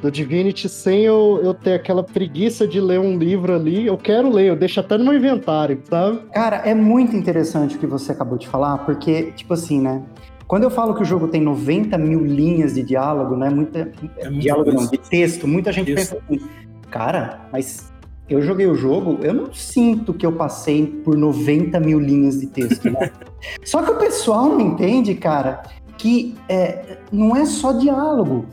do 0.00 0.08
Divinity 0.08 0.68
sem 0.68 1.00
eu, 1.00 1.40
eu 1.42 1.52
ter 1.52 1.72
aquela 1.72 2.04
preguiça 2.04 2.64
de 2.66 2.80
ler 2.80 3.00
um 3.00 3.18
livro 3.18 3.52
ali. 3.52 3.88
Eu 3.88 3.98
quero 3.98 4.30
ler, 4.30 4.46
eu 4.46 4.54
deixo 4.54 4.78
até 4.78 4.96
no 4.96 5.04
meu 5.06 5.14
inventário, 5.14 5.82
sabe? 5.90 6.20
Cara, 6.32 6.58
é 6.58 6.76
muito 6.76 7.16
interessante 7.16 7.74
o 7.74 7.78
que 7.80 7.88
você 7.88 8.12
acabou 8.12 8.38
de 8.38 8.46
falar, 8.46 8.78
porque, 8.78 9.32
tipo 9.32 9.52
assim, 9.52 9.80
né? 9.80 10.00
Quando 10.46 10.62
eu 10.62 10.70
falo 10.70 10.94
que 10.94 11.02
o 11.02 11.04
jogo 11.04 11.26
tem 11.26 11.40
90 11.40 11.98
mil 11.98 12.24
linhas 12.24 12.74
de 12.74 12.84
diálogo, 12.84 13.36
né? 13.36 13.50
Muita. 13.50 13.90
É 14.16 14.30
diálogo 14.30 14.70
não, 14.70 14.86
de 14.86 14.96
texto, 14.96 15.48
muita 15.48 15.72
gente 15.72 15.92
texto. 15.92 16.14
pensa 16.14 16.24
assim, 16.24 16.48
cara, 16.88 17.48
mas 17.52 17.92
eu 18.28 18.42
joguei 18.42 18.66
o 18.66 18.74
jogo, 18.74 19.18
eu 19.22 19.32
não 19.32 19.52
sinto 19.52 20.12
que 20.12 20.24
eu 20.24 20.32
passei 20.32 20.86
por 20.86 21.16
90 21.16 21.78
mil 21.80 21.98
linhas 21.98 22.40
de 22.40 22.46
texto, 22.46 22.90
né? 22.90 23.10
Só 23.64 23.82
que 23.82 23.90
o 23.90 23.96
pessoal 23.96 24.48
não 24.48 24.60
entende, 24.60 25.14
cara, 25.14 25.62
que 25.96 26.34
é, 26.48 26.98
não 27.10 27.34
é 27.34 27.44
só 27.46 27.72
diálogo 27.72 28.44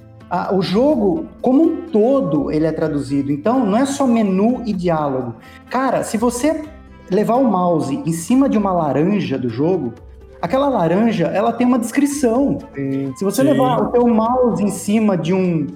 o 0.52 0.62
jogo, 0.62 1.28
como 1.42 1.64
um 1.64 1.82
todo, 1.92 2.52
ele 2.52 2.66
é 2.66 2.72
traduzido. 2.72 3.32
Então, 3.32 3.66
não 3.66 3.78
é 3.78 3.86
só 3.86 4.06
menu 4.08 4.64
e 4.66 4.74
diálogo. 4.74 5.36
Cara, 5.70 6.04
se 6.04 6.18
você 6.18 6.64
levar 7.10 7.36
o 7.36 7.46
mouse 7.46 7.96
em 7.96 8.12
cima 8.12 8.50
de 8.50 8.58
uma 8.58 8.72
laranja 8.72 9.38
do 9.38 9.48
jogo, 9.48 9.94
aquela 10.42 10.68
laranja, 10.68 11.28
ela 11.28 11.54
tem 11.54 11.66
uma 11.66 11.80
descrição. 11.80 12.58
Sim, 12.74 13.14
se 13.16 13.24
você 13.24 13.44
sim. 13.44 13.50
levar 13.50 13.82
o 13.82 13.92
teu 13.92 14.08
mouse 14.08 14.64
em 14.64 14.72
cima 14.72 15.16
de 15.18 15.34
um, 15.34 15.68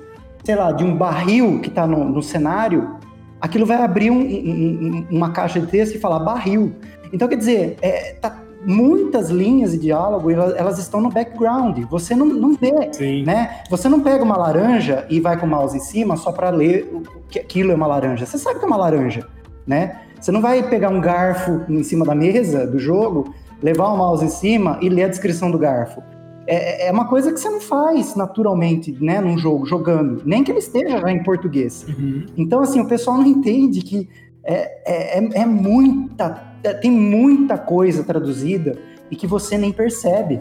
sei 0.43 0.55
lá, 0.55 0.71
de 0.71 0.83
um 0.83 0.95
barril 0.95 1.59
que 1.61 1.69
está 1.69 1.85
no, 1.85 2.03
no, 2.05 2.21
cenário, 2.21 2.95
aquilo 3.39 3.65
vai 3.65 3.77
abrir 3.77 4.11
um, 4.11 4.19
um, 4.19 5.07
uma 5.09 5.31
caixa 5.31 5.59
de 5.59 5.67
texto 5.67 5.95
e 5.95 5.99
falar 5.99 6.19
barril. 6.19 6.75
Então, 7.11 7.27
quer 7.27 7.37
dizer, 7.37 7.77
é, 7.81 8.13
tá 8.13 8.43
muitas 8.65 9.29
linhas 9.29 9.71
de 9.71 9.79
diálogo, 9.79 10.29
elas 10.31 10.77
estão 10.79 10.99
no 10.99 11.09
background. 11.09 11.79
Você 11.89 12.15
não, 12.15 12.25
não 12.25 12.53
vê, 12.55 12.89
Sim. 12.91 13.23
né? 13.23 13.61
Você 13.69 13.87
não 13.87 14.01
pega 14.01 14.23
uma 14.23 14.37
laranja 14.37 15.05
e 15.09 15.19
vai 15.19 15.37
com 15.37 15.45
o 15.45 15.49
mouse 15.49 15.77
em 15.77 15.79
cima 15.79 16.17
só 16.17 16.31
para 16.31 16.49
ler 16.49 16.91
que 17.29 17.39
aquilo 17.39 17.71
é 17.71 17.75
uma 17.75 17.87
laranja. 17.87 18.25
Você 18.25 18.37
sabe 18.37 18.59
que 18.59 18.65
é 18.65 18.67
uma 18.67 18.77
laranja, 18.77 19.27
né? 19.65 20.01
Você 20.19 20.31
não 20.31 20.41
vai 20.41 20.61
pegar 20.63 20.89
um 20.89 20.99
garfo 20.99 21.61
em 21.69 21.81
cima 21.83 22.05
da 22.05 22.13
mesa 22.13 22.67
do 22.67 22.77
jogo, 22.77 23.33
levar 23.63 23.87
o 23.87 23.97
mouse 23.97 24.25
em 24.25 24.29
cima 24.29 24.77
e 24.81 24.89
ler 24.89 25.05
a 25.05 25.07
descrição 25.07 25.49
do 25.49 25.57
garfo. 25.57 26.03
É, 26.49 26.87
é 26.87 26.91
uma 26.91 27.07
coisa 27.07 27.31
que 27.31 27.39
você 27.39 27.49
não 27.49 27.61
faz 27.61 28.15
naturalmente, 28.15 28.91
né, 28.99 29.21
num 29.21 29.37
jogo, 29.37 29.67
jogando. 29.67 30.23
Nem 30.25 30.43
que 30.43 30.51
ele 30.51 30.57
esteja 30.59 30.99
já 30.99 31.11
em 31.11 31.21
português. 31.21 31.85
Uhum. 31.87 32.25
Então, 32.35 32.61
assim, 32.61 32.79
o 32.79 32.87
pessoal 32.87 33.17
não 33.17 33.25
entende 33.27 33.81
que 33.81 34.09
é, 34.43 35.19
é, 35.19 35.41
é 35.41 35.45
muita. 35.45 36.55
é- 36.63 36.73
tem 36.73 36.89
muita 36.89 37.57
coisa 37.57 38.03
traduzida 38.03 38.77
e 39.11 39.15
que 39.15 39.27
você 39.27 39.57
nem 39.57 39.71
percebe. 39.71 40.39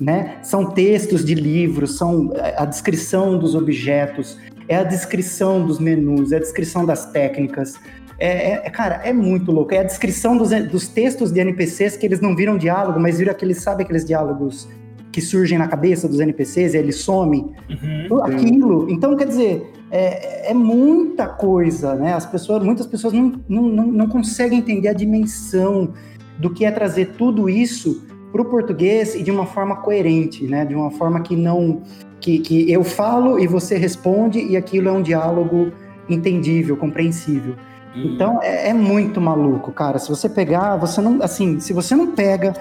Né? 0.00 0.38
São 0.42 0.64
textos 0.64 1.22
de 1.22 1.34
livros, 1.34 1.98
são 1.98 2.32
a 2.56 2.64
descrição 2.64 3.38
dos 3.38 3.54
objetos, 3.54 4.38
é 4.66 4.76
a 4.76 4.82
descrição 4.82 5.66
dos 5.66 5.78
menus, 5.78 6.32
é 6.32 6.36
a 6.36 6.40
descrição 6.40 6.86
das 6.86 7.04
técnicas. 7.04 7.74
É, 8.18 8.52
é- 8.52 8.62
é- 8.64 8.70
cara, 8.70 9.02
é 9.04 9.12
muito 9.12 9.52
louco. 9.52 9.74
É 9.74 9.80
a 9.80 9.82
descrição 9.82 10.38
dos, 10.38 10.48
dos 10.70 10.88
textos 10.88 11.30
de 11.30 11.40
NPCs 11.40 11.98
que 11.98 12.06
eles 12.06 12.18
não 12.18 12.34
viram 12.34 12.56
diálogo, 12.56 12.98
mas 12.98 13.18
viram 13.18 13.32
aqueles, 13.32 13.58
sabe 13.58 13.82
aqueles 13.82 14.06
diálogos 14.06 14.66
que 15.12 15.20
surgem 15.20 15.58
na 15.58 15.66
cabeça 15.66 16.08
dos 16.08 16.20
NPCs 16.20 16.74
e 16.74 16.78
eles 16.78 16.96
somem? 16.96 17.52
Uhum. 17.68 18.06
Tudo 18.08 18.22
aquilo. 18.22 18.90
Então, 18.90 19.16
quer 19.16 19.26
dizer, 19.26 19.72
é, 19.90 20.50
é 20.50 20.54
muita 20.54 21.26
coisa, 21.26 21.94
né? 21.94 22.14
As 22.14 22.26
pessoas, 22.26 22.62
muitas 22.62 22.86
pessoas 22.86 23.12
não, 23.12 23.40
não, 23.48 23.62
não, 23.62 23.86
não 23.86 24.06
conseguem 24.08 24.58
entender 24.58 24.88
a 24.88 24.92
dimensão 24.92 25.92
do 26.38 26.50
que 26.50 26.64
é 26.64 26.70
trazer 26.70 27.12
tudo 27.18 27.48
isso 27.48 28.06
para 28.32 28.42
o 28.42 28.44
português 28.44 29.14
e 29.14 29.22
de 29.22 29.30
uma 29.30 29.46
forma 29.46 29.76
coerente, 29.76 30.46
né? 30.46 30.64
De 30.64 30.74
uma 30.74 30.90
forma 30.90 31.20
que 31.20 31.36
não 31.36 31.82
que, 32.20 32.38
que 32.38 32.70
eu 32.70 32.84
falo 32.84 33.38
e 33.38 33.46
você 33.46 33.76
responde 33.76 34.38
e 34.38 34.56
aquilo 34.56 34.88
é 34.88 34.92
um 34.92 35.02
diálogo 35.02 35.72
entendível, 36.08 36.76
compreensível. 36.76 37.54
Então 37.94 38.40
é, 38.42 38.68
é 38.68 38.74
muito 38.74 39.20
maluco, 39.20 39.72
cara. 39.72 39.98
Se 39.98 40.08
você 40.08 40.28
pegar, 40.28 40.76
você 40.76 41.00
não, 41.00 41.22
assim, 41.22 41.58
se 41.58 41.72
você 41.72 41.96
não 41.96 42.12
pega 42.12 42.54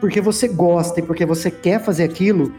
porque 0.00 0.20
você 0.20 0.48
gosta 0.48 1.00
e 1.00 1.02
porque 1.02 1.24
você 1.24 1.50
quer 1.50 1.80
fazer 1.82 2.04
aquilo, 2.04 2.52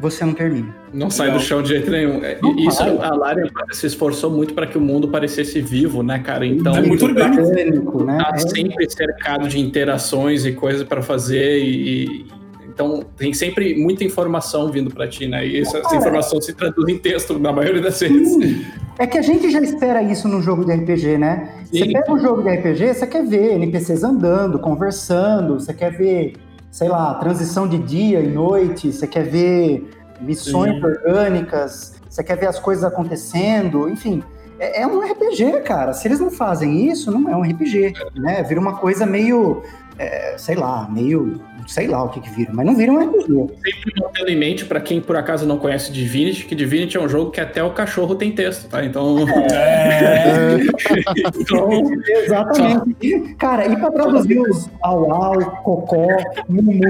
você 0.00 0.24
não 0.24 0.34
termina. 0.34 0.74
Não 0.92 1.08
sai 1.08 1.26
Legal. 1.26 1.40
do 1.40 1.44
chão 1.46 1.62
de 1.62 1.68
jeito 1.68 1.90
nenhum. 1.90 2.24
É, 2.24 2.38
Não 2.42 2.54
Isso, 2.56 2.78
vai. 2.84 2.98
a 2.98 3.14
Larian 3.14 3.48
se 3.72 3.86
esforçou 3.86 4.30
muito 4.30 4.52
para 4.54 4.66
que 4.66 4.76
o 4.76 4.80
mundo 4.80 5.08
parecesse 5.08 5.60
vivo, 5.60 6.02
né, 6.02 6.18
cara? 6.18 6.44
Então, 6.46 6.76
É 6.76 6.82
muito 6.82 7.04
orgânico. 7.04 7.42
orgânico, 7.42 8.04
né? 8.04 8.18
tá 8.18 8.32
É- 8.34 8.38
sempre 8.38 8.90
cercado 8.90 9.48
de 9.48 9.58
interações 9.60 10.44
e 10.44 10.52
coisas 10.52 10.82
para 10.86 11.00
fazer 11.02 11.58
e, 11.58 12.04
e- 12.04 12.26
então 12.68 13.04
tem 13.16 13.32
sempre 13.32 13.76
muita 13.80 14.02
informação 14.02 14.68
vindo 14.68 14.90
para 14.92 15.06
ti, 15.06 15.28
né? 15.28 15.46
E 15.46 15.60
essa, 15.60 15.78
essa 15.78 15.94
informação 15.94 16.40
se 16.42 16.52
traduz 16.52 16.88
em 16.92 16.98
texto 16.98 17.38
na 17.38 17.52
maioria 17.52 17.80
das 17.80 18.00
vezes. 18.00 18.34
Sim. 18.34 18.64
É 18.98 19.06
que 19.06 19.16
a 19.16 19.22
gente 19.22 19.48
já 19.48 19.60
espera 19.60 20.02
isso 20.02 20.26
no 20.26 20.42
jogo 20.42 20.64
de 20.64 20.72
RPG, 20.72 21.16
né? 21.18 21.54
Você 21.70 21.84
Sim. 21.84 21.92
pega 21.92 22.12
um 22.12 22.18
jogo 22.18 22.42
de 22.42 22.48
RPG, 22.50 22.94
você 22.94 23.06
quer 23.06 23.24
ver 23.24 23.52
NPCs 23.54 24.02
andando, 24.02 24.58
conversando, 24.58 25.54
você 25.60 25.72
quer 25.72 25.92
ver, 25.92 26.32
sei 26.74 26.88
lá, 26.88 27.14
transição 27.14 27.68
de 27.68 27.78
dia 27.78 28.18
e 28.18 28.26
noite, 28.26 28.92
você 28.92 29.06
quer 29.06 29.22
ver 29.22 29.88
missões 30.20 30.74
Sim. 30.74 30.84
orgânicas, 30.84 31.94
você 32.10 32.24
quer 32.24 32.36
ver 32.36 32.48
as 32.48 32.58
coisas 32.58 32.82
acontecendo, 32.82 33.88
enfim. 33.88 34.24
É, 34.58 34.82
é 34.82 34.86
um 34.86 34.98
RPG, 34.98 35.60
cara. 35.60 35.92
Se 35.92 36.08
eles 36.08 36.18
não 36.18 36.32
fazem 36.32 36.90
isso, 36.90 37.12
não 37.12 37.30
é 37.30 37.36
um 37.36 37.42
RPG, 37.42 37.92
né? 38.16 38.42
Vira 38.42 38.58
uma 38.60 38.74
coisa 38.74 39.06
meio, 39.06 39.62
é, 39.98 40.34
sei 40.36 40.54
lá, 40.56 40.88
meio, 40.90 41.40
sei 41.66 41.86
lá 41.86 42.02
o 42.04 42.08
que 42.08 42.20
que 42.20 42.30
vira, 42.30 42.50
mas 42.52 42.66
não 42.66 42.74
vira 42.76 42.92
um 42.92 42.98
RPG. 42.98 43.26
Sempre 43.26 43.92
mantendo 44.00 44.28
em 44.30 44.36
mente, 44.36 44.64
para 44.64 44.80
quem 44.80 45.00
por 45.00 45.16
acaso 45.16 45.46
não 45.46 45.58
conhece 45.58 45.92
Divinity, 45.92 46.44
que 46.46 46.54
Divinity 46.54 46.96
é 46.96 47.00
um 47.00 47.08
jogo 47.08 47.30
que 47.30 47.40
até 47.40 47.62
o 47.62 47.70
cachorro 47.70 48.14
tem 48.14 48.32
texto, 48.32 48.68
tá? 48.68 48.84
Então, 48.84 49.16
É, 49.52 50.56
Então, 51.40 51.68
exatamente. 52.08 53.34
Cara, 53.38 53.66
e 53.66 53.76
pra 53.76 53.90
traduzir 53.90 54.40
os 54.40 54.68
au 54.82 55.12
au, 55.12 55.40
cocó, 55.62 56.06
mumu. 56.48 56.84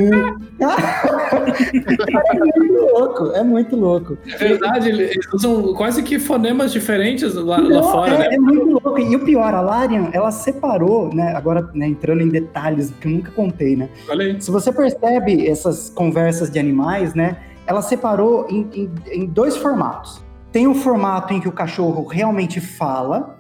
É 2.15 2.45
muito 2.45 2.93
louco, 2.93 3.33
é 3.33 3.43
muito 3.43 3.77
louco. 3.77 4.19
é 4.33 4.37
verdade, 4.37 4.89
eles 4.91 5.27
usam 5.33 5.75
quase 5.75 6.03
que 6.03 6.19
fonemas 6.19 6.73
diferentes 6.73 7.35
lá, 7.35 7.59
lá 7.59 7.69
Não, 7.69 7.83
fora, 7.83 8.15
é, 8.15 8.19
né? 8.19 8.29
é 8.33 8.39
muito 8.39 8.71
louco. 8.71 8.99
E 8.99 9.17
o 9.17 9.21
pior, 9.25 9.53
a 9.55 9.61
Larian, 9.61 10.09
ela 10.13 10.31
separou, 10.31 11.13
né? 11.15 11.35
Agora, 11.35 11.69
né, 11.75 11.87
entrando 11.89 12.23
em 12.23 12.29
detalhes 12.29 12.91
que 13.01 13.07
eu 13.09 13.13
nunca 13.13 13.31
contei, 13.33 13.77
né? 13.77 13.89
Aí. 14.09 14.41
Se 14.41 14.51
você 14.51 14.73
percebe 14.73 15.47
essas 15.49 15.91
conversas 15.91 16.51
de 16.51 16.59
animais, 16.59 17.15
né? 17.15 17.37
Ela 17.67 17.81
separou 17.83 18.47
em, 18.51 18.69
em- 18.75 18.91
em 19.23 19.27
dois 19.27 19.57
formatos. 19.57 20.23
Tem 20.53 20.67
o 20.67 20.75
formato 20.75 21.33
em 21.33 21.41
que 21.41 21.49
o 21.49 21.53
cachorro 21.53 22.07
realmente 22.07 22.61
fala, 22.61 23.39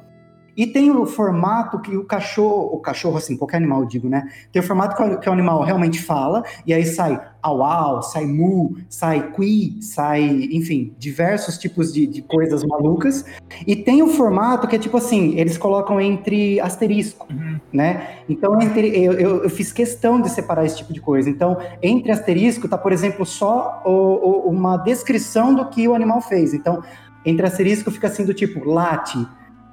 e 0.57 0.67
tem 0.67 0.91
o 0.91 1.05
formato 1.07 1.81
que 1.81 1.97
o 1.97 2.05
cachorro, 2.05 2.71
o 2.75 2.79
cachorro, 2.79 3.17
assim, 3.17 3.37
qualquer 3.37 3.57
animal 3.59 3.81
eu 3.81 3.87
digo, 3.87 4.09
né? 4.09 4.29
Tem 4.53 4.61
o 4.61 4.65
formato 4.65 4.97
que 4.97 5.03
o, 5.03 5.19
que 5.21 5.29
o 5.29 5.33
animal 5.33 5.63
realmente 5.63 6.01
fala, 6.03 6.43
e 6.67 6.73
aí 6.73 6.85
sai 6.85 7.21
au 7.43 7.63
au, 7.63 8.03
sai 8.03 8.25
mu, 8.25 8.77
sai 8.89 9.31
qui, 9.33 9.77
sai, 9.83 10.49
enfim, 10.51 10.95
diversos 10.99 11.59
tipos 11.59 11.93
de, 11.93 12.07
de 12.07 12.23
coisas 12.23 12.65
malucas. 12.65 13.25
E 13.67 13.77
tem 13.77 14.03
o 14.03 14.07
formato 14.09 14.67
que 14.67 14.77
é 14.77 14.79
tipo 14.79 14.97
assim, 14.97 15.35
eles 15.39 15.59
colocam 15.59 16.01
entre 16.01 16.59
asterisco, 16.61 17.27
Uhum. 17.31 17.59
né? 17.73 18.19
Então, 18.29 18.61
entre, 18.63 18.89
eu, 18.97 19.13
eu, 19.13 19.43
eu 19.45 19.51
fiz 19.51 19.73
questão 19.73 20.21
de 20.21 20.31
separar 20.31 20.65
esse 20.65 20.79
tipo 20.79 20.93
de 20.93 21.01
coisa. 21.01 21.29
Então, 21.29 21.59
entre 21.83 22.11
asterisco 22.13 22.67
tá, 22.69 22.79
por 22.79 22.93
exemplo, 22.93 23.27
só 23.27 23.83
o- 23.85 23.91
o- 23.91 24.51
uma 24.51 24.79
descrição 24.79 25.55
do 25.55 25.69
que 25.69 25.87
o 25.87 25.95
animal 25.95 26.21
fez. 26.23 26.55
Então, 26.55 26.83
entre 27.27 27.47
asterisco 27.47 27.91
fica 27.91 28.07
assim 28.07 28.25
do 28.25 28.33
tipo 28.33 28.65
late, 28.69 29.19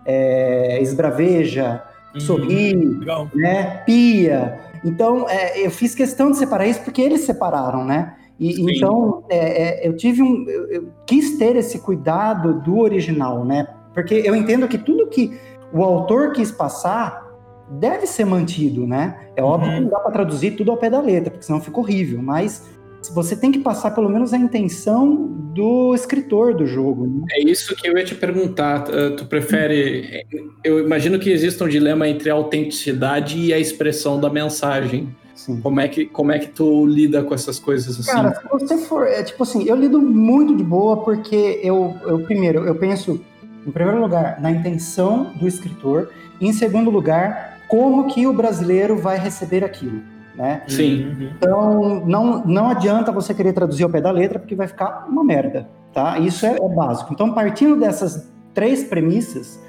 é, 0.06 0.82
esbraveja, 0.82 1.84
sorri, 2.20 2.74
Legal. 2.74 3.30
né? 3.34 3.84
Pia. 3.86 4.60
Então, 4.84 5.30
é, 5.30 5.66
eu 5.66 5.72
fiz 5.72 5.94
questão 5.96 6.32
de 6.32 6.38
separar 6.38 6.66
isso 6.68 6.82
porque 6.82 7.02
eles 7.02 7.22
separaram, 7.22 7.86
né? 7.86 8.16
E, 8.40 8.60
então, 8.76 9.24
é, 9.30 9.84
é, 9.86 9.88
eu 9.88 9.96
tive 9.96 10.24
um. 10.24 10.46
Eu, 10.50 10.68
eu 10.72 10.88
quis 11.06 11.38
ter 11.38 11.56
esse 11.56 11.78
cuidado 11.80 12.60
do 12.62 12.80
original, 12.80 13.46
né? 13.46 13.68
Porque 13.94 14.16
eu 14.26 14.36
entendo 14.36 14.68
que 14.68 14.78
tudo 14.80 15.08
que 15.08 15.38
o 15.72 15.84
autor 15.84 16.32
quis 16.32 16.52
passar 16.52 17.30
deve 17.70 18.08
ser 18.08 18.26
mantido, 18.26 18.88
né? 18.88 19.18
É 19.36 19.44
óbvio 19.44 19.70
Uhum. 19.70 19.76
que 19.78 19.82
não 19.84 19.90
dá 19.92 20.00
para 20.00 20.12
traduzir 20.12 20.52
tudo 20.58 20.72
ao 20.72 20.78
pé 20.78 20.90
da 20.90 21.00
letra, 21.00 21.30
porque 21.30 21.46
senão 21.46 21.62
fica 21.62 21.80
horrível, 21.80 22.22
mas 22.22 22.68
você 23.14 23.36
tem 23.36 23.52
que 23.52 23.60
passar 23.60 23.92
pelo 23.92 24.10
menos 24.10 24.34
a 24.34 24.38
intenção 24.38 25.28
do 25.54 25.94
escritor 25.94 26.54
do 26.54 26.66
jogo, 26.66 27.08
né? 27.08 27.26
É 27.32 27.44
isso 27.44 27.76
que 27.76 27.88
eu 27.88 27.98
ia 27.98 28.06
te 28.06 28.16
perguntar. 28.16 28.88
Uh, 28.90 29.16
Tu 29.16 29.26
prefere. 29.26 30.26
Eu 30.64 30.80
imagino 30.80 31.20
que 31.20 31.30
exista 31.30 31.66
um 31.66 31.68
dilema 31.68 32.08
entre 32.08 32.30
a 32.30 32.34
autenticidade 32.34 33.38
e 33.38 33.54
a 33.54 33.60
expressão 33.60 34.20
da 34.20 34.30
mensagem. 34.30 35.14
Sim. 35.36 35.60
Como 35.60 35.80
é 35.80 35.88
que, 35.88 36.06
como 36.06 36.32
é 36.32 36.38
que 36.38 36.48
tu 36.48 36.86
lida 36.86 37.24
com 37.24 37.34
essas 37.34 37.58
coisas 37.58 38.00
assim? 38.00 38.12
Cara, 38.12 38.36
se 38.36 38.48
você 38.48 38.78
for. 38.78 39.08
É, 39.08 39.24
tipo 39.24 39.42
assim, 39.42 39.68
eu 39.68 39.76
lido 39.76 40.00
muito 40.00 40.56
de 40.56 40.64
boa 40.64 40.98
porque 40.98 41.60
eu, 41.64 41.96
eu, 42.04 42.20
primeiro, 42.20 42.66
eu 42.66 42.76
penso, 42.76 43.20
em 43.66 43.72
primeiro 43.72 44.00
lugar, 44.00 44.40
na 44.40 44.52
intenção 44.52 45.32
do 45.36 45.48
escritor, 45.48 46.10
e 46.40 46.48
em 46.48 46.54
segundo 46.54 46.92
lugar, 46.92 47.60
como 47.68 48.08
que 48.08 48.28
o 48.28 48.34
brasileiro 48.34 48.98
vai 48.98 49.18
receber 49.18 49.64
aquilo, 49.64 50.02
né? 50.36 50.64
Sim. 50.68 51.30
Então, 51.38 52.04
não, 52.06 52.44
não 52.46 52.70
adianta 52.70 53.12
você 53.12 53.34
querer 53.34 53.54
traduzir 53.54 53.84
ao 53.84 53.90
pé 53.90 54.02
da 54.02 54.12
letra, 54.12 54.40
porque 54.40 54.56
vai 54.56 54.68
ficar 54.68 55.06
uma 55.10 55.24
merda, 55.24 55.68
tá? 55.94 56.18
Isso 56.20 56.46
é, 56.46 56.56
é 56.56 56.70
básico. 56.70 57.14
Então, 57.14 57.34
partindo 57.34 57.76
dessas 57.76 58.32
três 58.54 58.84
premissas, 58.84 59.62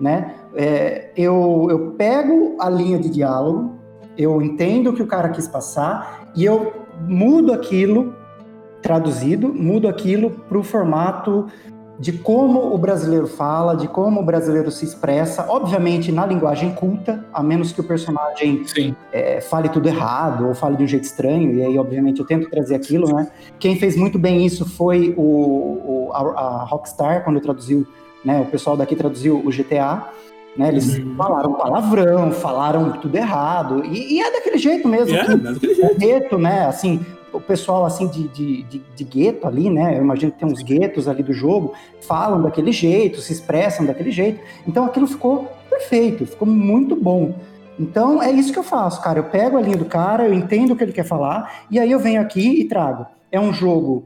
né, 0.00 0.34
é, 0.54 1.10
eu, 1.16 1.66
eu 1.70 1.92
pego 1.92 2.56
a 2.60 2.68
linha 2.68 2.98
de 2.98 3.08
diálogo, 3.08 3.76
eu 4.16 4.42
entendo 4.42 4.90
o 4.90 4.92
que 4.92 5.02
o 5.02 5.06
cara 5.06 5.28
quis 5.28 5.46
passar 5.46 6.30
e 6.34 6.44
eu 6.44 6.72
mudo 7.06 7.52
aquilo 7.52 8.14
traduzido, 8.82 9.52
mudo 9.52 9.88
aquilo 9.88 10.30
para 10.48 10.58
o 10.58 10.62
formato 10.62 11.46
de 11.98 12.12
como 12.12 12.72
o 12.72 12.78
brasileiro 12.78 13.26
fala, 13.26 13.74
de 13.76 13.88
como 13.88 14.20
o 14.20 14.24
brasileiro 14.24 14.70
se 14.70 14.84
expressa, 14.84 15.46
obviamente 15.48 16.12
na 16.12 16.24
linguagem 16.24 16.72
culta, 16.72 17.24
a 17.32 17.42
menos 17.42 17.72
que 17.72 17.80
o 17.80 17.84
personagem 17.84 18.64
é, 19.12 19.40
fale 19.40 19.68
tudo 19.68 19.88
errado 19.88 20.46
ou 20.46 20.54
fale 20.54 20.76
de 20.76 20.84
um 20.84 20.86
jeito 20.86 21.04
estranho, 21.04 21.52
e 21.54 21.62
aí, 21.62 21.76
obviamente, 21.78 22.20
eu 22.20 22.26
tento 22.26 22.48
trazer 22.48 22.76
aquilo, 22.76 23.12
né? 23.12 23.28
Quem 23.58 23.76
fez 23.76 23.96
muito 23.96 24.16
bem 24.18 24.46
isso 24.46 24.64
foi 24.64 25.12
o, 25.16 25.22
o- 25.22 26.10
a, 26.12 26.18
a 26.20 26.64
Rockstar, 26.64 27.24
quando 27.24 27.40
traduziu, 27.40 27.84
né? 28.24 28.40
O 28.40 28.46
pessoal 28.46 28.76
daqui 28.76 28.94
traduziu 28.94 29.42
o 29.44 29.50
GTA, 29.50 30.04
né? 30.56 30.68
Eles 30.68 30.98
Uhum. 30.98 31.14
falaram 31.16 31.52
palavrão, 31.54 32.30
falaram 32.32 32.92
tudo 32.92 33.16
errado, 33.16 33.84
e, 33.84 34.14
e 34.14 34.20
é 34.20 34.30
daquele 34.32 34.58
jeito 34.58 34.86
mesmo. 34.88 35.16
É, 35.16 35.26
mas 35.36 35.54
daquele 35.54 35.74
jeito. 35.74 35.94
o 35.96 35.98
gueto, 35.98 36.38
né? 36.38 36.66
Assim, 36.66 37.04
o 37.38 37.40
pessoal 37.40 37.84
assim 37.86 38.06
de, 38.08 38.28
de, 38.28 38.62
de, 38.64 38.82
de 38.94 39.04
gueto 39.04 39.46
ali, 39.46 39.70
né? 39.70 39.96
Eu 39.96 40.02
imagino 40.02 40.32
que 40.32 40.38
tem 40.38 40.48
uns 40.48 40.62
guetos 40.62 41.08
ali 41.08 41.22
do 41.22 41.32
jogo, 41.32 41.72
falam 42.00 42.42
daquele 42.42 42.72
jeito, 42.72 43.20
se 43.20 43.32
expressam 43.32 43.86
daquele 43.86 44.10
jeito. 44.10 44.40
Então 44.66 44.84
aquilo 44.84 45.06
ficou 45.06 45.48
perfeito, 45.70 46.26
ficou 46.26 46.46
muito 46.46 46.94
bom. 46.96 47.34
Então 47.78 48.22
é 48.22 48.30
isso 48.30 48.52
que 48.52 48.58
eu 48.58 48.64
faço, 48.64 49.00
cara. 49.00 49.20
Eu 49.20 49.24
pego 49.24 49.56
a 49.56 49.60
linha 49.60 49.76
do 49.76 49.84
cara, 49.84 50.26
eu 50.26 50.34
entendo 50.34 50.72
o 50.72 50.76
que 50.76 50.82
ele 50.84 50.92
quer 50.92 51.04
falar, 51.04 51.64
e 51.70 51.78
aí 51.78 51.90
eu 51.90 51.98
venho 52.00 52.20
aqui 52.20 52.60
e 52.60 52.64
trago. 52.64 53.06
É 53.30 53.38
um 53.38 53.52
jogo 53.52 54.04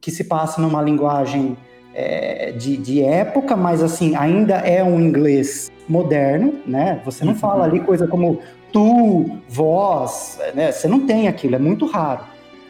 que 0.00 0.10
se 0.10 0.24
passa 0.24 0.60
numa 0.60 0.80
linguagem 0.80 1.56
é, 1.94 2.52
de, 2.52 2.76
de 2.76 3.02
época, 3.02 3.56
mas 3.56 3.82
assim, 3.82 4.14
ainda 4.16 4.54
é 4.56 4.82
um 4.82 5.00
inglês 5.00 5.70
moderno, 5.88 6.54
né? 6.66 7.00
Você 7.04 7.24
não 7.24 7.32
Uhum. 7.32 7.38
fala 7.38 7.64
ali 7.64 7.80
coisa 7.80 8.06
como 8.06 8.38
tu, 8.72 9.38
vós, 9.48 10.38
né? 10.54 10.72
Você 10.72 10.88
não 10.88 11.00
tem 11.06 11.28
aquilo, 11.28 11.56
é 11.56 11.58
muito 11.58 11.86
raro. 11.86 12.20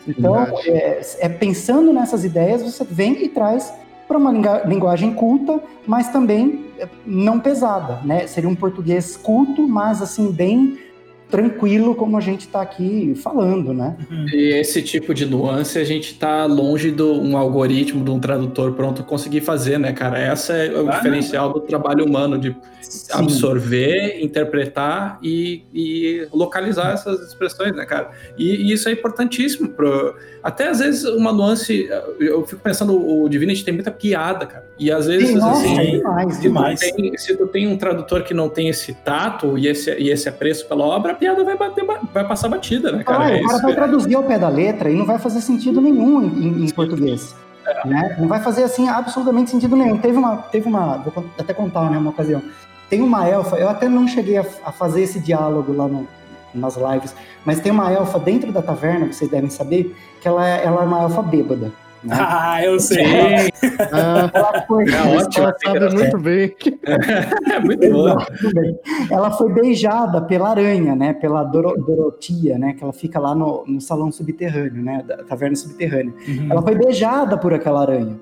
Então, 0.06 0.36
é, 0.66 1.00
é, 1.20 1.28
pensando 1.28 1.92
nessas 1.92 2.24
ideias, 2.24 2.62
você 2.62 2.84
vem 2.84 3.24
e 3.24 3.28
traz 3.28 3.72
para 4.08 4.18
uma 4.18 4.32
linguagem 4.66 5.14
culta, 5.14 5.62
mas 5.86 6.08
também 6.08 6.66
é, 6.78 6.88
não 7.06 7.38
pesada, 7.38 8.00
né? 8.04 8.26
Seria 8.26 8.48
um 8.48 8.54
português 8.54 9.16
culto, 9.16 9.66
mas 9.66 10.02
assim 10.02 10.30
bem 10.30 10.78
tranquilo 11.32 11.94
como 11.94 12.18
a 12.18 12.20
gente 12.20 12.42
está 12.42 12.60
aqui 12.60 13.14
falando, 13.16 13.72
né? 13.72 13.96
E 14.30 14.52
esse 14.52 14.82
tipo 14.82 15.14
de 15.14 15.24
nuance 15.24 15.78
a 15.78 15.84
gente 15.84 16.12
está 16.12 16.44
longe 16.44 16.90
de 16.90 17.02
um 17.02 17.38
algoritmo, 17.38 18.04
de 18.04 18.10
um 18.10 18.20
tradutor 18.20 18.74
pronto 18.74 19.02
conseguir 19.02 19.40
fazer, 19.40 19.78
né, 19.78 19.94
cara? 19.94 20.18
Essa 20.18 20.52
é 20.52 20.78
o 20.78 20.86
ah, 20.90 20.96
diferencial 20.96 21.46
não. 21.46 21.54
do 21.54 21.60
trabalho 21.62 22.04
humano, 22.04 22.38
de 22.38 22.54
Sim. 22.82 23.12
absorver, 23.14 24.22
interpretar 24.22 25.18
e, 25.22 25.62
e, 25.72 26.28
localizar 26.30 26.92
essas 26.92 27.28
expressões, 27.28 27.74
né, 27.74 27.86
cara? 27.86 28.10
E, 28.36 28.68
e 28.68 28.72
isso 28.72 28.86
é 28.90 28.92
importantíssimo. 28.92 29.70
Pro... 29.70 30.14
Até 30.42 30.68
às 30.68 30.80
vezes 30.80 31.04
uma 31.04 31.32
nuance, 31.32 31.88
eu 32.20 32.46
fico 32.46 32.60
pensando, 32.60 32.94
o 32.94 33.26
Divinity 33.26 33.64
tem 33.64 33.72
muita 33.72 33.90
piada, 33.90 34.44
cara. 34.44 34.66
E 34.78 34.92
às 34.92 35.06
vezes, 35.06 35.30
Sim, 35.30 35.38
assim, 35.38 35.78
é 35.78 35.90
demais, 35.92 36.34
se, 36.34 36.42
demais. 36.42 36.80
Tu 36.80 36.94
tem, 36.94 37.16
se 37.16 37.36
tu 37.36 37.46
tem 37.46 37.66
um 37.66 37.78
tradutor 37.78 38.22
que 38.22 38.34
não 38.34 38.50
tem 38.50 38.68
esse 38.68 38.92
tato 38.92 39.56
e 39.56 39.66
esse, 39.66 39.90
e 39.94 40.10
esse 40.10 40.28
apreço 40.28 40.68
pela 40.68 40.84
obra, 40.84 41.14
piada 41.22 41.44
vai, 41.44 41.56
bater, 41.56 41.84
vai 42.12 42.26
passar 42.26 42.48
batida, 42.48 42.90
né, 42.90 43.04
cara? 43.04 43.24
Ah, 43.24 43.36
é 43.36 43.40
o 43.40 43.46
cara 43.46 43.62
vai 43.62 43.74
traduzir 43.74 44.14
ao 44.14 44.24
pé 44.24 44.38
da 44.38 44.48
letra 44.48 44.90
e 44.90 44.96
não 44.96 45.06
vai 45.06 45.18
fazer 45.18 45.40
sentido 45.40 45.80
nenhum 45.80 46.22
em, 46.22 46.64
em 46.64 46.70
português. 46.70 47.34
É. 47.64 47.86
Né? 47.86 48.16
Não 48.18 48.26
vai 48.26 48.40
fazer 48.40 48.64
assim 48.64 48.88
absolutamente 48.88 49.50
sentido 49.50 49.76
nenhum. 49.76 49.98
Teve 49.98 50.18
uma, 50.18 50.36
teve 50.38 50.68
uma, 50.68 50.98
vou 50.98 51.24
até 51.38 51.54
contar, 51.54 51.88
né, 51.90 51.96
uma 51.96 52.10
ocasião. 52.10 52.42
Tem 52.90 53.00
uma 53.00 53.26
elfa, 53.28 53.56
eu 53.56 53.68
até 53.68 53.88
não 53.88 54.06
cheguei 54.08 54.36
a, 54.36 54.44
a 54.64 54.72
fazer 54.72 55.02
esse 55.02 55.20
diálogo 55.20 55.72
lá 55.72 55.86
no, 55.86 56.06
nas 56.52 56.76
lives, 56.76 57.14
mas 57.44 57.60
tem 57.60 57.70
uma 57.72 57.90
elfa 57.90 58.18
dentro 58.18 58.52
da 58.52 58.60
taverna, 58.60 59.12
vocês 59.12 59.30
devem 59.30 59.48
saber, 59.48 59.96
que 60.20 60.28
ela 60.28 60.46
é, 60.46 60.64
ela 60.64 60.82
é 60.82 60.84
uma 60.84 61.02
elfa 61.02 61.22
bêbada. 61.22 61.72
Né? 62.04 62.16
Ah, 62.18 62.64
eu 62.64 62.80
sei. 62.80 63.04
Ah, 63.92 64.30
ela 64.32 64.62
foi, 64.66 64.84
é 64.84 65.16
ótimo, 65.16 65.44
ela 65.44 65.56
sabe 65.64 65.94
muito 65.94 66.18
bem. 66.18 66.54
É 67.52 67.58
muito 67.60 67.90
bom. 67.90 68.16
Ela 69.10 69.30
foi 69.30 69.52
beijada 69.52 70.22
pela 70.22 70.50
aranha, 70.50 70.94
né? 70.96 71.12
Pela 71.12 71.44
Doro, 71.44 71.74
Dorotia, 71.82 72.58
né? 72.58 72.72
Que 72.72 72.82
ela 72.82 72.92
fica 72.92 73.18
lá 73.20 73.34
no, 73.34 73.64
no 73.66 73.80
salão 73.80 74.10
subterrâneo, 74.10 74.82
né? 74.82 75.04
Da 75.06 75.18
taverna 75.24 75.54
subterrânea. 75.54 76.12
Uhum. 76.26 76.48
Ela 76.50 76.62
foi 76.62 76.74
beijada 76.74 77.36
por 77.36 77.52
aquela 77.52 77.82
aranha. 77.82 78.18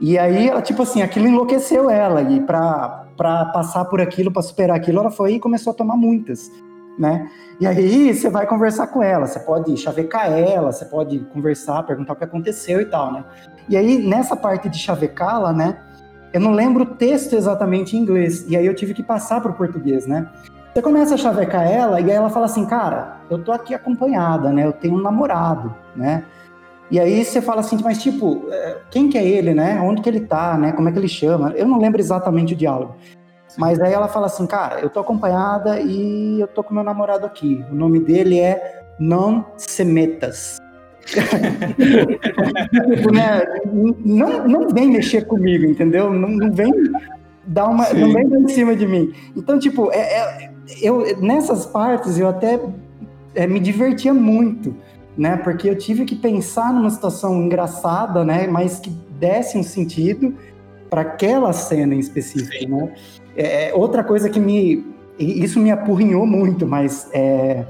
E 0.00 0.18
aí, 0.18 0.48
ela, 0.48 0.60
tipo 0.60 0.82
assim, 0.82 1.02
aquilo 1.02 1.26
enlouqueceu 1.26 1.88
ela. 1.88 2.22
E 2.22 2.40
pra, 2.40 3.06
pra 3.16 3.46
passar 3.46 3.84
por 3.86 4.00
aquilo, 4.00 4.30
pra 4.30 4.42
superar 4.42 4.76
aquilo, 4.76 5.00
ela 5.00 5.10
foi 5.10 5.34
e 5.34 5.40
começou 5.40 5.72
a 5.72 5.74
tomar 5.74 5.96
muitas 5.96 6.50
né? 6.98 7.28
E 7.60 7.66
aí 7.66 8.12
você 8.14 8.28
vai 8.28 8.46
conversar 8.46 8.88
com 8.88 9.02
ela, 9.02 9.26
você 9.26 9.38
pode 9.40 9.76
chavecar 9.76 10.30
ela, 10.30 10.72
você 10.72 10.84
pode 10.84 11.18
conversar, 11.32 11.82
perguntar 11.84 12.12
o 12.12 12.16
que 12.16 12.24
aconteceu 12.24 12.80
e 12.80 12.86
tal, 12.86 13.12
né? 13.12 13.24
E 13.68 13.76
aí 13.76 13.98
nessa 13.98 14.36
parte 14.36 14.68
de 14.68 14.78
chavecá-la, 14.78 15.52
né? 15.52 15.78
Eu 16.32 16.40
não 16.40 16.52
lembro 16.52 16.82
o 16.82 16.86
texto 16.86 17.34
exatamente 17.34 17.96
em 17.96 18.00
inglês, 18.00 18.44
e 18.48 18.56
aí 18.56 18.66
eu 18.66 18.74
tive 18.74 18.92
que 18.92 19.02
passar 19.02 19.40
para 19.40 19.52
o 19.52 19.54
português, 19.54 20.06
né? 20.06 20.28
Você 20.72 20.82
começa 20.82 21.14
a 21.14 21.18
chavecar 21.18 21.62
ela 21.70 22.00
e 22.00 22.10
aí 22.10 22.16
ela 22.16 22.28
fala 22.28 22.46
assim, 22.46 22.66
cara, 22.66 23.18
eu 23.30 23.38
tô 23.38 23.52
aqui 23.52 23.72
acompanhada, 23.72 24.50
né? 24.52 24.66
Eu 24.66 24.72
tenho 24.72 24.96
um 24.96 25.00
namorado, 25.02 25.72
né? 25.94 26.24
E 26.90 26.98
aí 26.98 27.24
você 27.24 27.40
fala 27.40 27.60
assim, 27.60 27.78
mas 27.82 28.02
tipo, 28.02 28.46
é, 28.50 28.78
quem 28.90 29.08
que 29.08 29.16
é 29.16 29.24
ele, 29.24 29.54
né? 29.54 29.80
Onde 29.80 30.02
que 30.02 30.08
ele 30.08 30.20
tá, 30.20 30.58
né? 30.58 30.72
Como 30.72 30.88
é 30.88 30.92
que 30.92 30.98
ele 30.98 31.08
chama? 31.08 31.52
Eu 31.56 31.66
não 31.66 31.78
lembro 31.78 32.00
exatamente 32.00 32.54
o 32.54 32.56
diálogo. 32.56 32.96
Mas 33.56 33.80
aí 33.80 33.92
ela 33.92 34.08
fala 34.08 34.26
assim, 34.26 34.46
cara, 34.46 34.80
eu 34.80 34.90
tô 34.90 35.00
acompanhada 35.00 35.80
e 35.80 36.40
eu 36.40 36.46
tô 36.48 36.62
com 36.62 36.74
meu 36.74 36.82
namorado 36.82 37.24
aqui. 37.24 37.64
O 37.70 37.74
nome 37.74 38.00
dele 38.00 38.38
é 38.38 38.84
Non 38.98 39.44
Semetas. 39.56 40.58
Né? 43.12 43.44
não, 44.04 44.48
não 44.48 44.68
vem 44.70 44.90
mexer 44.90 45.26
comigo, 45.26 45.66
entendeu? 45.66 46.12
Não, 46.12 46.28
não 46.28 46.52
vem 46.52 46.72
dar 47.46 47.68
uma. 47.68 47.84
Sim. 47.84 48.00
Não 48.00 48.12
vem 48.12 48.26
em 48.26 48.48
cima 48.48 48.74
de 48.74 48.86
mim. 48.86 49.12
Então, 49.36 49.58
tipo, 49.58 49.90
é, 49.92 49.98
é, 49.98 50.50
eu, 50.80 51.20
nessas 51.20 51.66
partes 51.66 52.18
eu 52.18 52.28
até 52.28 52.58
é, 53.34 53.46
me 53.46 53.60
divertia 53.60 54.14
muito, 54.14 54.74
né? 55.16 55.36
Porque 55.36 55.68
eu 55.68 55.76
tive 55.76 56.04
que 56.04 56.16
pensar 56.16 56.72
numa 56.72 56.90
situação 56.90 57.42
engraçada, 57.42 58.24
né? 58.24 58.46
Mas 58.46 58.78
que 58.78 58.90
desse 59.18 59.58
um 59.58 59.62
sentido 59.62 60.34
para 60.88 61.02
aquela 61.02 61.52
cena 61.52 61.94
em 61.94 61.98
específico, 61.98 62.56
Sim. 62.58 62.66
né? 62.68 62.94
É, 63.36 63.68
é, 63.68 63.74
outra 63.74 64.02
coisa 64.02 64.28
que 64.28 64.40
me. 64.40 64.94
Isso 65.18 65.60
me 65.60 65.70
apurrinhou 65.70 66.26
muito, 66.26 66.66
mas 66.66 67.08
é, 67.12 67.64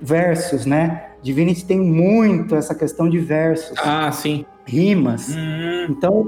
versos, 0.00 0.64
né? 0.64 1.10
Divinity 1.22 1.64
tem 1.66 1.78
muito 1.78 2.54
essa 2.54 2.74
questão 2.74 3.08
de 3.08 3.18
versos. 3.18 3.76
Ah, 3.78 4.10
sim. 4.10 4.46
Rimas. 4.64 5.34
Hum. 5.36 5.86
Então, 5.90 6.26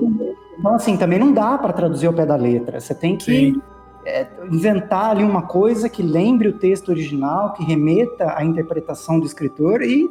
então, 0.59 0.75
assim, 0.75 0.97
também 0.97 1.19
não 1.19 1.33
dá 1.33 1.57
para 1.57 1.73
traduzir 1.73 2.07
ao 2.07 2.13
pé 2.13 2.27
da 2.27 2.37
letra. 2.37 2.81
Você 2.81 2.95
tem 2.95 3.17
que 3.17 3.59
é, 4.05 4.27
inventar 4.51 5.11
ali 5.11 5.25
uma 5.25 5.43
coisa 5.43 5.89
que 5.89 6.03
lembre 6.03 6.49
o 6.49 6.59
texto 6.59 6.91
original, 6.91 7.55
que 7.55 7.65
remeta 7.65 8.35
à 8.37 8.45
interpretação 8.45 9.19
do 9.19 9.27
escritor 9.27 9.83
e 9.83 10.11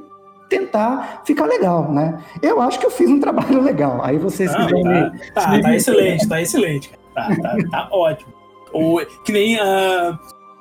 tentar 0.49 1.21
ficar 1.25 1.45
legal, 1.45 1.91
né? 1.91 2.19
Eu 2.41 2.59
acho 2.59 2.79
que 2.79 2.85
eu 2.85 2.91
fiz 2.91 3.09
um 3.09 3.19
trabalho 3.19 3.61
legal. 3.61 4.03
Aí 4.03 4.17
vocês 4.17 4.51
ah, 4.53 4.67
tá, 5.33 5.41
tá, 5.43 5.61
tá, 5.61 5.75
excelente, 5.75 6.27
tá 6.27 6.41
excelente. 6.41 6.91
Tá, 7.13 7.29
tá, 7.41 7.57
tá 7.69 7.89
ótimo. 7.91 8.38
Ou 8.71 9.05
que 9.23 9.31
nem 9.31 9.57
uh, 9.57 10.17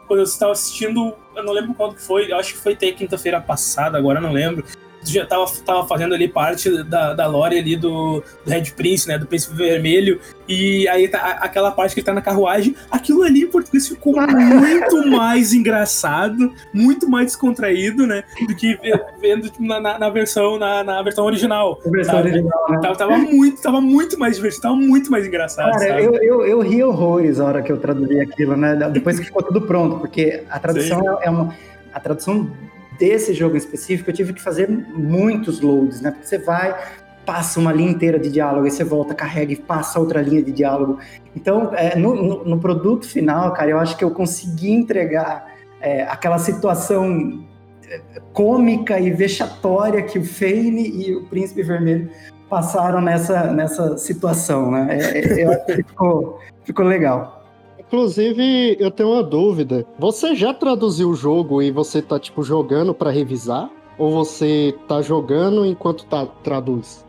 quando 0.06 0.20
eu 0.20 0.24
estava 0.24 0.52
assistindo, 0.52 1.14
eu 1.34 1.44
não 1.44 1.52
lembro 1.52 1.74
quando 1.74 1.98
foi, 1.98 2.32
acho 2.32 2.54
que 2.54 2.60
foi 2.60 2.72
até 2.72 2.90
quinta-feira 2.92 3.40
passada, 3.40 3.98
agora 3.98 4.20
não 4.20 4.32
lembro 4.32 4.64
já 5.04 5.24
tava, 5.24 5.46
tava 5.64 5.86
fazendo 5.86 6.14
ali 6.14 6.28
parte 6.28 6.82
da, 6.84 7.14
da 7.14 7.26
lore 7.26 7.58
ali 7.58 7.76
do, 7.76 8.22
do 8.44 8.50
Red 8.50 8.72
Prince, 8.76 9.08
né? 9.08 9.18
Do 9.18 9.26
Príncipe 9.26 9.54
Vermelho. 9.54 10.20
E 10.48 10.88
aí 10.88 11.08
tá 11.08 11.38
aquela 11.40 11.70
parte 11.70 11.94
que 11.94 12.00
ele 12.00 12.06
tá 12.06 12.12
na 12.12 12.22
carruagem. 12.22 12.74
Aquilo 12.90 13.22
ali 13.22 13.42
em 13.42 13.46
português 13.46 13.86
ficou 13.86 14.14
muito 14.20 15.06
mais 15.08 15.52
engraçado, 15.52 16.52
muito 16.72 17.08
mais 17.08 17.26
descontraído, 17.26 18.06
né? 18.06 18.24
Do 18.46 18.54
que 18.54 18.78
vendo 19.20 19.50
tipo, 19.50 19.64
na, 19.64 19.80
na, 19.80 19.98
na, 19.98 20.10
versão, 20.10 20.58
na, 20.58 20.82
na 20.82 21.02
versão 21.02 21.24
original. 21.24 21.80
A 21.84 21.90
versão 21.90 22.18
original, 22.18 22.66
né? 22.70 22.78
Tava, 22.80 22.96
tava, 22.96 23.18
muito, 23.18 23.62
tava 23.62 23.80
muito 23.80 24.18
mais 24.18 24.36
divertido, 24.36 24.62
tava 24.62 24.76
muito 24.76 25.10
mais 25.10 25.26
engraçado. 25.26 25.72
Cara, 25.72 26.00
eu, 26.00 26.14
eu, 26.14 26.46
eu, 26.46 26.60
ri 26.60 26.82
horrores 26.82 27.40
a 27.40 27.44
hora 27.44 27.62
que 27.62 27.70
eu 27.70 27.78
traduzi 27.78 28.20
aquilo, 28.20 28.56
né? 28.56 28.74
Depois 28.90 29.18
que 29.18 29.26
ficou 29.26 29.42
tudo 29.42 29.62
pronto, 29.62 29.98
porque 29.98 30.44
a 30.48 30.58
tradução 30.58 31.18
é, 31.20 31.26
é 31.26 31.30
uma. 31.30 31.54
A 31.92 32.00
tradução 32.00 32.50
desse 32.98 33.32
jogo 33.32 33.54
em 33.54 33.58
específico, 33.58 34.10
eu 34.10 34.14
tive 34.14 34.32
que 34.32 34.42
fazer 34.42 34.68
muitos 34.68 35.60
loads, 35.60 36.00
né? 36.00 36.10
Porque 36.10 36.26
você 36.26 36.38
vai, 36.38 36.76
passa 37.24 37.60
uma 37.60 37.72
linha 37.72 37.90
inteira 37.90 38.18
de 38.18 38.30
diálogo, 38.30 38.64
aí 38.64 38.70
você 38.70 38.84
volta, 38.84 39.14
carrega 39.14 39.52
e 39.52 39.56
passa 39.56 40.00
outra 40.00 40.20
linha 40.20 40.42
de 40.42 40.50
diálogo. 40.50 40.98
Então, 41.36 41.72
é, 41.74 41.96
no, 41.96 42.14
no, 42.14 42.44
no, 42.44 42.58
produto 42.58 43.06
final, 43.06 43.52
cara, 43.52 43.70
eu 43.70 43.78
acho 43.78 43.96
que 43.96 44.04
eu 44.04 44.10
consegui 44.10 44.72
entregar 44.72 45.46
é, 45.80 46.02
aquela 46.04 46.38
situação 46.38 47.44
é, 47.88 48.00
cômica 48.32 48.98
e 48.98 49.10
vexatória 49.10 50.02
que 50.02 50.18
o 50.18 50.24
Fane 50.24 50.88
e 50.88 51.14
o 51.14 51.24
Príncipe 51.24 51.62
Vermelho 51.62 52.10
passaram 52.48 53.00
nessa, 53.00 53.52
nessa 53.52 53.98
situação, 53.98 54.70
né? 54.70 54.88
É, 54.90 55.18
é 55.18 55.44
eu 55.44 55.52
acho 55.52 55.66
que 55.66 55.76
ficou, 55.76 56.40
ficou 56.64 56.84
legal. 56.84 57.37
Inclusive, 57.88 58.76
eu 58.78 58.90
tenho 58.90 59.12
uma 59.12 59.22
dúvida. 59.22 59.86
Você 59.98 60.34
já 60.36 60.52
traduziu 60.52 61.08
o 61.08 61.14
jogo 61.14 61.62
e 61.62 61.70
você 61.70 62.02
tá, 62.02 62.18
tipo, 62.20 62.42
jogando 62.42 62.92
para 62.92 63.10
revisar? 63.10 63.70
Ou 63.96 64.12
você 64.12 64.74
tá 64.86 65.00
jogando 65.00 65.64
enquanto 65.64 66.04
tá, 66.04 66.26
traduz? 66.44 67.04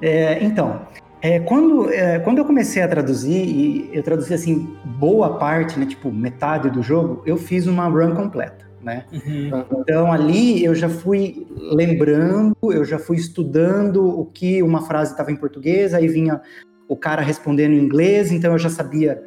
É, 0.00 0.42
então, 0.42 0.82
é, 1.20 1.40
quando, 1.40 1.92
é, 1.92 2.20
quando 2.20 2.38
eu 2.38 2.44
comecei 2.44 2.80
a 2.80 2.88
traduzir, 2.88 3.44
e 3.44 3.90
eu 3.92 4.04
traduzi, 4.04 4.32
assim, 4.32 4.72
boa 4.84 5.36
parte, 5.36 5.78
né, 5.78 5.84
tipo, 5.84 6.12
metade 6.12 6.70
do 6.70 6.80
jogo, 6.80 7.22
eu 7.26 7.36
fiz 7.36 7.66
uma 7.66 7.88
run 7.88 8.14
completa, 8.14 8.64
né? 8.80 9.04
Uhum. 9.12 9.64
Então, 9.80 10.12
ali 10.12 10.64
eu 10.64 10.76
já 10.76 10.88
fui 10.88 11.44
lembrando, 11.72 12.56
eu 12.62 12.84
já 12.84 13.00
fui 13.00 13.16
estudando 13.16 14.02
o 14.02 14.24
que 14.24 14.62
uma 14.62 14.82
frase 14.82 15.10
estava 15.10 15.32
em 15.32 15.36
português, 15.36 15.92
aí 15.92 16.06
vinha 16.06 16.40
o 16.88 16.96
cara 16.96 17.20
respondendo 17.20 17.72
em 17.72 17.78
inglês, 17.78 18.30
então 18.32 18.52
eu 18.52 18.58
já 18.58 18.70
sabia 18.70 19.22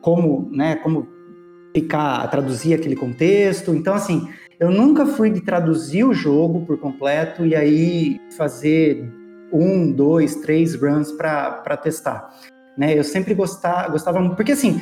como, 0.00 0.48
né, 0.52 0.76
como 0.76 1.06
ficar, 1.74 2.28
traduzir 2.30 2.74
aquele 2.74 2.96
contexto. 2.96 3.74
Então, 3.74 3.94
assim, 3.94 4.28
eu 4.58 4.70
nunca 4.70 5.06
fui 5.06 5.30
de 5.30 5.40
traduzir 5.40 6.04
o 6.04 6.12
jogo 6.12 6.64
por 6.66 6.78
completo 6.78 7.46
e 7.46 7.54
aí 7.54 8.20
fazer 8.36 9.08
um, 9.52 9.90
dois, 9.90 10.36
três 10.36 10.74
runs 10.74 11.12
para 11.12 11.76
testar. 11.76 12.28
Né? 12.76 12.98
Eu 12.98 13.04
sempre 13.04 13.34
gostava, 13.34 13.88
gostava 13.90 14.28
porque 14.34 14.52
assim, 14.52 14.80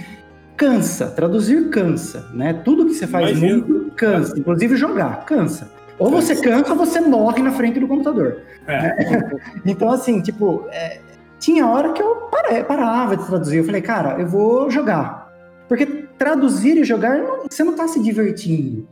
cansa, 0.57 1.09
traduzir 1.09 1.69
cansa, 1.71 2.29
né? 2.33 2.53
Tudo 2.53 2.87
que 2.87 2.95
você 2.95 3.07
faz 3.07 3.31
Imagina. 3.31 3.67
muito 3.67 3.91
cansa, 3.93 4.39
inclusive 4.39 4.77
jogar, 4.77 5.25
cansa. 5.25 5.71
Ou 5.99 6.11
você 6.11 6.37
cansa 6.37 6.73
ou 6.73 6.77
você 6.77 7.01
morre 7.01 7.43
na 7.43 7.53
frente 7.53 7.81
do 7.81 7.89
computador. 7.89 8.43
É. 8.67 8.83
Né? 8.83 9.31
então, 9.64 9.91
assim, 9.91 10.21
tipo, 10.21 10.67
é, 10.71 11.01
tinha 11.39 11.66
hora 11.66 11.93
que 11.93 12.03
eu 12.03 12.28
parava 12.66 13.16
de 13.16 13.26
traduzir. 13.26 13.59
Eu 13.59 13.64
falei, 13.64 13.82
cara, 13.82 14.20
eu 14.20 14.26
vou 14.26 14.70
jogar. 14.70 15.32
Porque 15.68 15.87
traduzir 16.18 16.76
e 16.78 16.84
jogar, 16.84 17.20
você 17.49 17.62
não 17.64 17.72
está 17.72 17.89
se 17.89 18.03
divertindo. 18.03 18.89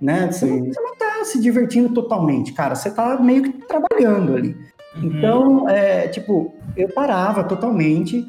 Né? 0.00 0.30
Você, 0.30 0.46
não, 0.46 0.64
você 0.64 0.80
não 0.80 0.96
tá, 0.96 1.24
se 1.24 1.40
divertindo 1.40 1.92
totalmente, 1.92 2.52
cara. 2.52 2.74
Você 2.74 2.90
tá 2.90 3.18
meio 3.20 3.42
que 3.42 3.52
trabalhando 3.66 4.36
ali. 4.36 4.56
Uhum. 4.96 5.04
Então, 5.04 5.68
é, 5.68 6.08
tipo, 6.08 6.54
eu 6.76 6.88
parava 6.88 7.44
totalmente 7.44 8.24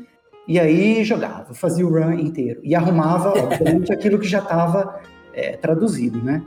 e 0.47 0.60
aí 0.60 1.03
jogava, 1.03 1.53
fazia 1.53 1.86
o 1.86 1.89
run 1.89 2.14
inteiro 2.14 2.60
e 2.64 2.74
arrumava, 2.74 3.30
obviamente, 3.30 3.91
aquilo 3.93 4.18
que 4.18 4.28
já 4.28 4.39
estava 4.39 4.99
é, 5.34 5.55
traduzido, 5.57 6.24
né? 6.24 6.41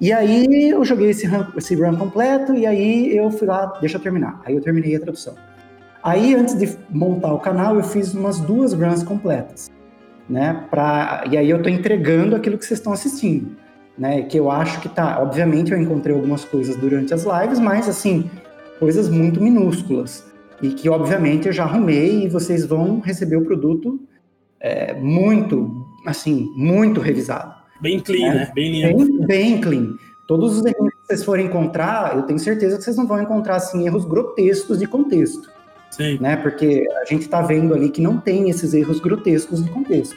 E 0.00 0.12
aí 0.12 0.70
eu 0.70 0.84
joguei 0.84 1.10
esse 1.10 1.26
run, 1.26 1.44
esse 1.56 1.74
run 1.74 1.96
completo 1.96 2.54
e 2.54 2.66
aí 2.66 3.16
eu 3.16 3.30
fui 3.30 3.46
lá, 3.46 3.66
deixa 3.80 3.96
eu 3.96 4.02
terminar. 4.02 4.40
Aí 4.44 4.54
eu 4.54 4.60
terminei 4.60 4.96
a 4.96 5.00
tradução. 5.00 5.34
Aí 6.04 6.34
antes 6.34 6.54
de 6.54 6.76
montar 6.90 7.32
o 7.32 7.38
canal, 7.38 7.76
eu 7.76 7.82
fiz 7.82 8.12
umas 8.12 8.38
duas 8.38 8.74
runs 8.74 9.02
completas, 9.02 9.72
né? 10.28 10.66
Pra, 10.70 11.24
e 11.30 11.38
aí 11.38 11.48
eu 11.48 11.62
tô 11.62 11.70
entregando 11.70 12.36
aquilo 12.36 12.58
que 12.58 12.66
vocês 12.66 12.78
estão 12.78 12.92
assistindo, 12.92 13.56
né? 13.96 14.20
Que 14.20 14.38
eu 14.38 14.50
acho 14.50 14.82
que 14.82 14.88
tá. 14.90 15.18
Obviamente 15.22 15.72
eu 15.72 15.78
encontrei 15.78 16.14
algumas 16.14 16.44
coisas 16.44 16.76
durante 16.76 17.14
as 17.14 17.24
lives, 17.24 17.58
mas 17.58 17.88
assim, 17.88 18.30
coisas 18.78 19.08
muito 19.08 19.42
minúsculas. 19.42 20.30
E 20.60 20.68
que 20.68 20.90
obviamente 20.90 21.46
eu 21.46 21.52
já 21.54 21.64
arrumei 21.64 22.24
e 22.24 22.28
vocês 22.28 22.66
vão 22.66 23.00
receber 23.00 23.36
o 23.36 23.42
produto 23.42 23.98
é, 24.60 24.92
muito, 24.92 25.86
assim, 26.06 26.52
muito 26.54 27.00
revisado. 27.00 27.54
Bem 27.80 27.98
clean, 27.98 28.28
né? 28.28 28.34
né? 28.34 28.52
Bem 28.54 28.72
limpo. 28.72 29.04
Bem, 29.04 29.26
bem 29.26 29.60
clean. 29.60 29.94
Todos 30.28 30.58
os 30.58 30.66
erros 30.66 30.90
que 30.90 31.06
vocês 31.06 31.24
forem 31.24 31.46
encontrar, 31.46 32.14
eu 32.14 32.22
tenho 32.22 32.38
certeza 32.38 32.76
que 32.76 32.84
vocês 32.84 32.96
não 32.96 33.06
vão 33.06 33.22
encontrar 33.22 33.56
assim, 33.56 33.86
erros 33.86 34.04
grotescos 34.04 34.78
de 34.78 34.86
contexto. 34.86 35.54
Sim. 35.96 36.18
Né? 36.20 36.36
Porque 36.36 36.86
a 37.02 37.04
gente 37.04 37.22
está 37.22 37.40
vendo 37.40 37.72
ali 37.72 37.88
que 37.88 38.00
não 38.00 38.18
tem 38.18 38.50
esses 38.50 38.74
erros 38.74 38.98
grotescos 39.00 39.64
de 39.64 39.70
contexto. 39.70 40.16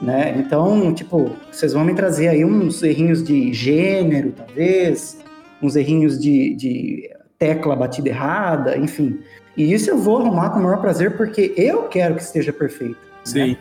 Né? 0.00 0.34
Então, 0.38 0.92
tipo, 0.94 1.30
vocês 1.52 1.72
vão 1.72 1.84
me 1.84 1.94
trazer 1.94 2.28
aí 2.28 2.44
uns 2.44 2.82
errinhos 2.82 3.22
de 3.22 3.52
gênero, 3.52 4.32
talvez, 4.32 5.18
uns 5.62 5.76
errinhos 5.76 6.18
de, 6.18 6.54
de 6.54 7.10
tecla 7.38 7.76
batida 7.76 8.08
errada, 8.08 8.76
enfim. 8.78 9.20
E 9.56 9.72
isso 9.72 9.90
eu 9.90 9.98
vou 9.98 10.18
arrumar 10.18 10.50
com 10.50 10.58
o 10.58 10.62
maior 10.62 10.80
prazer, 10.80 11.16
porque 11.16 11.52
eu 11.56 11.84
quero 11.84 12.16
que 12.16 12.22
esteja 12.22 12.52
perfeito. 12.52 12.96
Né? 12.96 13.20
Sim. 13.24 13.50
Né? 13.50 13.56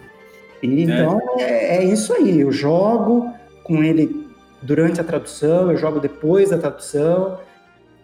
E, 0.63 0.83
então 0.83 1.19
é. 1.37 1.77
é, 1.77 1.83
isso 1.83 2.13
aí. 2.13 2.39
Eu 2.39 2.51
jogo 2.51 3.31
com 3.63 3.83
ele 3.83 4.27
durante 4.61 5.01
a 5.01 5.03
tradução, 5.03 5.71
eu 5.71 5.77
jogo 5.77 5.99
depois 5.99 6.49
da 6.51 6.57
tradução. 6.57 7.37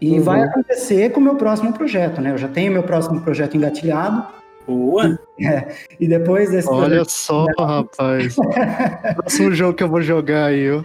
E 0.02 0.18
uhum. 0.18 0.24
vai 0.24 0.42
acontecer 0.42 1.12
com 1.12 1.20
o 1.20 1.24
meu 1.24 1.36
próximo 1.36 1.74
projeto, 1.74 2.22
né? 2.22 2.32
Eu 2.32 2.38
já 2.38 2.48
tenho 2.48 2.72
meu 2.72 2.84
próximo 2.84 3.20
projeto 3.22 3.58
engatilhado. 3.58 4.26
Boa! 4.68 5.20
É, 5.42 5.70
e 5.98 6.06
depois 6.06 6.52
desse 6.52 6.68
Olha 6.68 6.88
projeto... 6.88 7.12
só, 7.12 7.46
rapaz. 7.58 8.36
próximo 9.16 9.54
jogo 9.54 9.74
que 9.74 9.82
eu 9.82 9.88
vou 9.88 10.02
jogar 10.02 10.48
aí, 10.48 10.70
ó. 10.70 10.84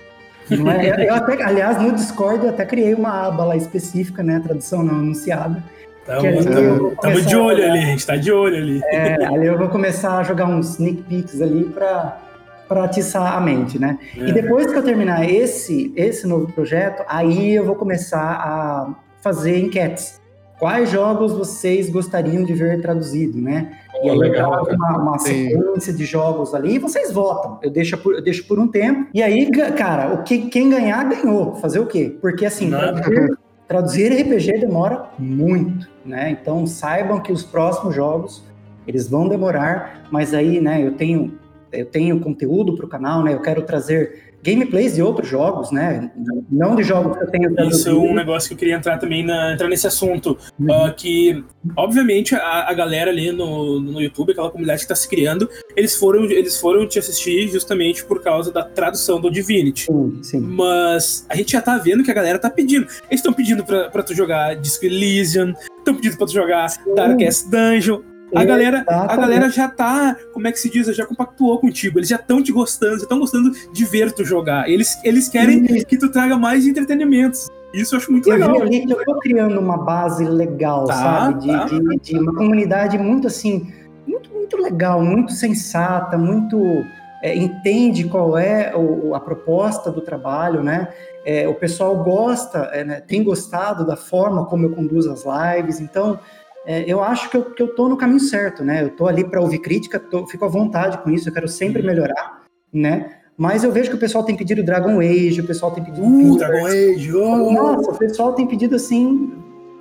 É? 0.48 1.08
Eu 1.08 1.14
até, 1.14 1.42
aliás, 1.42 1.82
no 1.82 1.90
Discord 1.90 2.44
eu 2.44 2.50
até 2.50 2.64
criei 2.64 2.94
uma 2.94 3.26
aba 3.26 3.44
lá 3.44 3.56
específica, 3.56 4.22
né? 4.22 4.40
Tradução 4.44 4.84
não 4.84 4.94
anunciada. 4.94 5.60
Estamos 6.06 7.26
de 7.26 7.34
olho 7.34 7.64
ali, 7.64 7.78
a 7.78 7.86
gente 7.86 8.06
tá 8.06 8.14
de 8.14 8.30
olho 8.30 8.56
ali. 8.56 8.80
É, 8.84 9.24
ali 9.24 9.46
eu 9.46 9.56
vou 9.56 9.68
começar 9.68 10.18
a 10.18 10.22
jogar 10.22 10.46
uns 10.46 10.74
sneak 10.74 11.02
peeks 11.02 11.40
ali 11.40 11.64
para 11.64 12.20
para 12.68 12.84
atiçar 12.84 13.36
a 13.36 13.40
mente, 13.40 13.78
né? 13.78 13.98
É. 14.16 14.28
E 14.28 14.32
depois 14.32 14.70
que 14.70 14.78
eu 14.78 14.82
terminar 14.82 15.28
esse 15.28 15.92
esse 15.96 16.26
novo 16.26 16.50
projeto, 16.52 17.02
aí 17.08 17.54
eu 17.54 17.64
vou 17.64 17.74
começar 17.74 18.20
a 18.20 18.94
fazer 19.24 19.58
enquetes. 19.58 20.20
Quais 20.60 20.88
jogos 20.88 21.32
vocês 21.32 21.90
gostariam 21.90 22.44
de 22.44 22.54
ver 22.54 22.80
traduzido, 22.80 23.40
né? 23.40 23.72
Oh, 23.92 24.06
e 24.06 24.10
aí 24.10 24.18
legal, 24.18 24.66
eu 24.68 24.76
uma, 24.76 24.98
uma 24.98 25.18
sequência 25.18 25.92
de 25.92 26.04
jogos 26.04 26.54
ali 26.54 26.76
e 26.76 26.78
vocês 26.78 27.10
votam. 27.10 27.58
Eu 27.60 27.70
deixo, 27.70 27.98
por, 27.98 28.14
eu 28.14 28.22
deixo 28.22 28.46
por 28.46 28.60
um 28.60 28.68
tempo. 28.68 29.08
E 29.12 29.20
aí, 29.20 29.50
cara, 29.76 30.14
o 30.14 30.22
que, 30.22 30.46
quem 30.46 30.70
ganhar, 30.70 31.02
ganhou. 31.08 31.56
Fazer 31.56 31.80
o 31.80 31.86
quê? 31.86 32.16
Porque 32.20 32.46
assim, 32.46 32.70
traduzir, 32.70 33.38
traduzir 33.66 34.22
RPG 34.22 34.60
demora 34.60 35.06
muito 35.18 35.92
né? 36.04 36.30
Então 36.30 36.66
saibam 36.66 37.20
que 37.20 37.32
os 37.32 37.42
próximos 37.42 37.94
jogos 37.94 38.44
eles 38.86 39.08
vão 39.08 39.28
demorar, 39.28 40.06
mas 40.10 40.34
aí, 40.34 40.60
né? 40.60 40.84
Eu 40.84 40.92
tenho 40.92 41.38
eu 41.72 41.86
tenho 41.86 42.20
conteúdo 42.20 42.76
para 42.76 42.86
o 42.86 42.88
canal, 42.88 43.24
né? 43.24 43.34
Eu 43.34 43.40
quero 43.40 43.62
trazer 43.62 44.33
gameplays 44.44 44.94
de 44.94 45.02
outros 45.02 45.28
jogos, 45.28 45.70
né? 45.70 46.10
Não 46.50 46.76
de 46.76 46.82
jogos 46.82 47.16
que 47.16 47.24
eu 47.24 47.30
tenho 47.30 47.68
Isso 47.68 47.88
é 47.88 47.94
um 47.94 48.14
negócio 48.14 48.48
que 48.48 48.54
eu 48.54 48.58
queria 48.58 48.76
entrar 48.76 48.98
também, 48.98 49.24
na, 49.24 49.54
entrar 49.54 49.68
nesse 49.68 49.86
assunto. 49.86 50.36
Uhum. 50.60 50.66
Uh, 50.66 50.94
que, 50.94 51.42
obviamente, 51.74 52.34
a, 52.34 52.68
a, 52.68 52.74
galera 52.74 53.10
ali 53.10 53.32
no, 53.32 53.80
no 53.80 54.00
YouTube, 54.02 54.32
aquela 54.32 54.50
comunidade 54.50 54.80
que 54.80 54.84
está 54.84 54.94
se 54.94 55.08
criando, 55.08 55.48
eles 55.74 55.96
foram, 55.96 56.24
eles 56.24 56.60
foram 56.60 56.86
te 56.86 56.98
assistir 56.98 57.48
justamente 57.48 58.04
por 58.04 58.22
causa 58.22 58.52
da 58.52 58.62
tradução 58.62 59.18
do 59.18 59.30
Divinity. 59.30 59.86
Sim, 59.86 60.18
sim. 60.22 60.40
Mas 60.40 61.24
a 61.30 61.34
gente 61.34 61.52
já 61.52 61.62
tá 61.62 61.78
vendo 61.78 62.04
que 62.04 62.10
a 62.10 62.14
galera 62.14 62.38
tá 62.38 62.50
pedindo. 62.50 62.86
Eles 63.08 63.20
estão 63.20 63.32
pedindo 63.32 63.64
pra, 63.64 63.88
pra 63.88 64.02
tu 64.02 64.14
jogar 64.14 64.54
Disco 64.56 64.84
Elysium, 64.84 65.54
estão 65.78 65.94
pedindo 65.94 66.18
pra 66.18 66.26
tu 66.26 66.32
jogar 66.34 66.68
sim. 66.68 66.94
Darkest 66.94 67.48
Dungeon. 67.48 68.13
A 68.34 68.44
galera, 68.44 68.84
a 68.88 69.16
galera 69.16 69.48
já 69.48 69.68
tá, 69.68 70.16
como 70.32 70.48
é 70.48 70.52
que 70.52 70.58
se 70.58 70.70
diz, 70.70 70.86
já 70.94 71.06
compactuou 71.06 71.58
contigo. 71.58 71.98
Eles 71.98 72.08
já 72.08 72.16
estão 72.16 72.42
te 72.42 72.52
gostando, 72.52 72.96
já 72.96 73.02
estão 73.02 73.18
gostando 73.18 73.52
de 73.72 73.84
ver 73.84 74.12
tu 74.12 74.24
jogar. 74.24 74.68
Eles, 74.68 74.98
eles 75.04 75.28
querem 75.28 75.64
que 75.84 75.96
tu 75.96 76.10
traga 76.10 76.36
mais 76.36 76.66
entretenimentos. 76.66 77.48
Isso 77.72 77.94
eu 77.94 77.98
acho 77.98 78.12
muito 78.12 78.28
eu 78.28 78.34
legal. 78.34 78.56
Eu, 78.56 78.70
eu 78.70 79.04
tô 79.04 79.18
criando 79.18 79.58
uma 79.58 79.76
base 79.76 80.24
legal, 80.24 80.84
tá, 80.84 80.94
sabe? 80.94 81.40
De, 81.40 81.46
tá. 81.48 81.64
de, 81.64 81.98
de, 82.00 82.18
uma 82.18 82.34
comunidade 82.34 82.96
muito 82.98 83.26
assim, 83.26 83.72
muito, 84.06 84.32
muito 84.32 84.56
legal, 84.56 85.02
muito 85.02 85.32
sensata, 85.32 86.16
muito. 86.16 86.84
É, 87.22 87.34
entende 87.34 88.04
qual 88.04 88.36
é 88.36 88.76
o, 88.76 89.14
a 89.14 89.20
proposta 89.20 89.90
do 89.90 90.02
trabalho, 90.02 90.62
né? 90.62 90.88
É, 91.24 91.48
o 91.48 91.54
pessoal 91.54 92.04
gosta, 92.04 92.70
é, 92.72 92.84
né, 92.84 93.00
tem 93.00 93.24
gostado 93.24 93.86
da 93.86 93.96
forma 93.96 94.44
como 94.44 94.66
eu 94.66 94.70
conduzo 94.74 95.10
as 95.10 95.24
lives, 95.24 95.80
então 95.80 96.20
é, 96.66 96.84
eu 96.86 97.02
acho 97.02 97.30
que 97.30 97.36
eu, 97.36 97.44
que 97.44 97.62
eu 97.62 97.74
tô 97.74 97.88
no 97.88 97.96
caminho 97.96 98.20
certo, 98.20 98.64
né? 98.64 98.82
Eu 98.82 98.90
tô 98.90 99.06
ali 99.06 99.24
para 99.24 99.40
ouvir 99.40 99.58
crítica, 99.58 99.98
tô, 99.98 100.26
fico 100.26 100.44
à 100.44 100.48
vontade 100.48 100.98
com 100.98 101.10
isso, 101.10 101.28
eu 101.28 101.32
quero 101.32 101.48
sempre 101.48 101.80
uhum. 101.80 101.86
melhorar, 101.86 102.42
né? 102.72 103.18
Mas 103.36 103.64
eu 103.64 103.72
vejo 103.72 103.90
que 103.90 103.96
o 103.96 103.98
pessoal 103.98 104.24
tem 104.24 104.36
pedido 104.36 104.62
Dragon 104.62 105.00
Age, 105.00 105.40
o 105.40 105.46
pessoal 105.46 105.72
tem 105.72 105.82
pedido. 105.82 106.06
Uh, 106.06 106.36
Dragon 106.36 106.66
Age! 106.66 107.12
Oh. 107.12 107.52
Nossa, 107.52 107.90
o 107.90 107.98
pessoal 107.98 108.32
tem 108.32 108.46
pedido, 108.46 108.76
assim, 108.76 109.32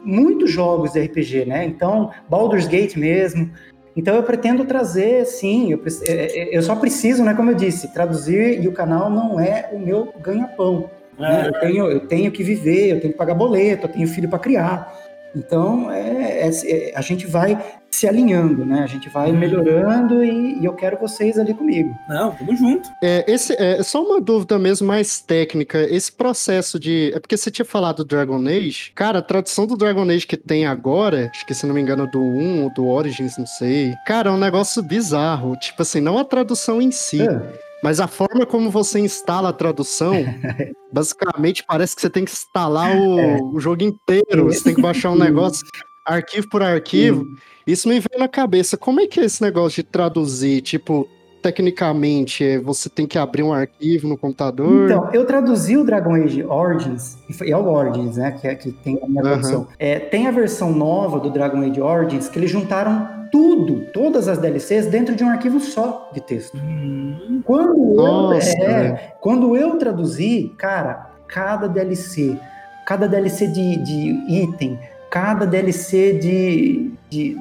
muitos 0.03 0.51
jogos 0.51 0.93
de 0.93 1.01
RPG, 1.01 1.45
né? 1.45 1.63
Então, 1.65 2.11
Baldur's 2.29 2.67
Gate 2.67 2.97
mesmo. 2.97 3.51
Então, 3.95 4.15
eu 4.15 4.23
pretendo 4.23 4.65
trazer, 4.65 5.23
sim, 5.25 5.71
eu, 5.71 5.81
é, 6.07 6.11
é, 6.11 6.57
eu 6.57 6.63
só 6.63 6.75
preciso, 6.75 7.23
né, 7.23 7.35
como 7.35 7.51
eu 7.51 7.55
disse, 7.55 7.93
traduzir 7.93 8.59
e 8.59 8.67
o 8.67 8.71
canal 8.71 9.07
não 9.07 9.39
é 9.39 9.69
o 9.71 9.77
meu 9.77 10.11
ganha-pão. 10.19 10.89
Né? 11.17 11.47
Eu, 11.47 11.59
tenho, 11.59 11.91
eu 11.91 11.99
tenho 12.07 12.31
que 12.31 12.43
viver, 12.43 12.89
eu 12.89 12.99
tenho 12.99 13.13
que 13.13 13.19
pagar 13.19 13.35
boleto, 13.35 13.85
eu 13.85 13.91
tenho 13.91 14.07
filho 14.07 14.27
para 14.27 14.39
criar. 14.39 14.91
Então, 15.35 15.91
é, 15.91 16.47
é, 16.47 16.49
é, 16.49 16.93
a 16.95 17.01
gente 17.01 17.25
vai 17.25 17.57
se 17.89 18.07
alinhando, 18.07 18.65
né? 18.65 18.81
A 18.81 18.87
gente 18.87 19.07
vai 19.09 19.31
melhorando 19.31 20.23
e, 20.23 20.59
e 20.59 20.65
eu 20.65 20.73
quero 20.73 20.97
vocês 20.97 21.37
ali 21.37 21.53
comigo. 21.53 21.95
Não, 22.09 22.31
tamo 22.31 22.55
junto. 22.55 22.89
É, 23.03 23.23
esse, 23.27 23.53
é 23.53 23.81
só 23.83 24.03
uma 24.03 24.19
dúvida 24.19 24.57
mesmo 24.57 24.87
mais 24.87 25.21
técnica. 25.21 25.79
Esse 25.83 26.11
processo 26.11 26.79
de. 26.79 27.11
É 27.15 27.19
porque 27.19 27.37
você 27.37 27.51
tinha 27.51 27.65
falado 27.65 27.97
do 27.97 28.05
Dragon 28.05 28.39
Age. 28.47 28.91
Cara, 28.95 29.19
a 29.19 29.21
tradução 29.21 29.67
do 29.67 29.77
Dragon 29.77 30.09
Age 30.09 30.25
que 30.25 30.37
tem 30.37 30.65
agora, 30.65 31.29
acho 31.33 31.45
que 31.45 31.53
se 31.53 31.65
não 31.65 31.75
me 31.75 31.81
engano, 31.81 32.07
do 32.07 32.19
1 32.19 32.63
ou 32.63 32.73
do 32.73 32.87
Origins, 32.87 33.37
não 33.37 33.45
sei. 33.45 33.93
Cara, 34.05 34.29
é 34.29 34.33
um 34.33 34.37
negócio 34.37 34.81
bizarro. 34.81 35.55
Tipo 35.57 35.81
assim, 35.81 36.01
não 36.01 36.17
a 36.17 36.25
tradução 36.25 36.81
em 36.81 36.91
si. 36.91 37.21
É. 37.21 37.72
Mas 37.83 37.99
a 37.99 38.07
forma 38.07 38.45
como 38.45 38.71
você 38.71 38.97
instala 38.99 39.49
a 39.49 39.53
tradução, 39.53 40.13
basicamente 40.91 41.65
parece 41.67 41.93
que 41.93 42.01
você 42.01 42.09
tem 42.09 42.23
que 42.23 42.31
instalar 42.31 42.95
o, 42.95 43.19
é. 43.19 43.39
o 43.41 43.59
jogo 43.59 43.83
inteiro. 43.83 44.45
Você 44.45 44.63
tem 44.63 44.75
que 44.75 44.81
baixar 44.81 45.11
um 45.11 45.17
negócio 45.17 45.67
arquivo 46.05 46.47
por 46.49 46.63
arquivo. 46.63 47.25
Isso 47.67 47.89
me 47.89 47.95
veio 47.95 48.19
na 48.19 48.29
cabeça. 48.29 48.77
Como 48.77 49.01
é 49.01 49.07
que 49.07 49.19
é 49.19 49.25
esse 49.25 49.41
negócio 49.41 49.83
de 49.83 49.89
traduzir? 49.89 50.61
Tipo, 50.61 51.09
tecnicamente, 51.43 52.43
é, 52.43 52.57
você 52.57 52.89
tem 52.89 53.05
que 53.05 53.19
abrir 53.19 53.43
um 53.43 53.51
arquivo 53.51 54.07
no 54.07 54.17
computador? 54.17 54.85
Então, 54.85 55.09
eu 55.11 55.25
traduzi 55.25 55.75
o 55.75 55.83
Dragon 55.83 56.15
Age 56.15 56.43
Origins, 56.43 57.17
é 57.45 57.57
o 57.57 57.67
Origins, 57.67 58.15
né, 58.15 58.31
que, 58.39 58.47
é, 58.47 58.55
que 58.55 58.71
tem 58.71 58.97
a 59.03 59.07
minha 59.07 59.21
uhum. 59.21 59.29
versão. 59.29 59.67
É, 59.77 59.99
tem 59.99 60.27
a 60.27 60.31
versão 60.31 60.71
nova 60.71 61.19
do 61.19 61.29
Dragon 61.29 61.59
Age 61.59 61.81
Origins 61.81 62.29
que 62.29 62.39
eles 62.39 62.49
juntaram 62.49 63.27
tudo, 63.29 63.87
todas 63.91 64.27
as 64.27 64.37
DLCs 64.37 64.85
dentro 64.87 65.15
de 65.15 65.23
um 65.23 65.29
arquivo 65.29 65.59
só 65.59 66.09
de 66.13 66.21
texto. 66.21 66.57
Hum. 66.57 67.41
Quando, 67.43 67.95
Nossa, 67.95 68.57
eu, 68.57 68.69
é, 68.69 69.13
quando 69.19 69.57
eu 69.57 69.77
traduzi, 69.77 70.53
cara, 70.57 71.11
cada 71.27 71.67
DLC, 71.67 72.37
cada 72.85 73.07
DLC 73.07 73.47
de, 73.47 73.77
de 73.77 74.43
item, 74.43 74.79
cada 75.09 75.45
DLC 75.45 76.13
de, 76.13 76.91
de, 77.09 77.37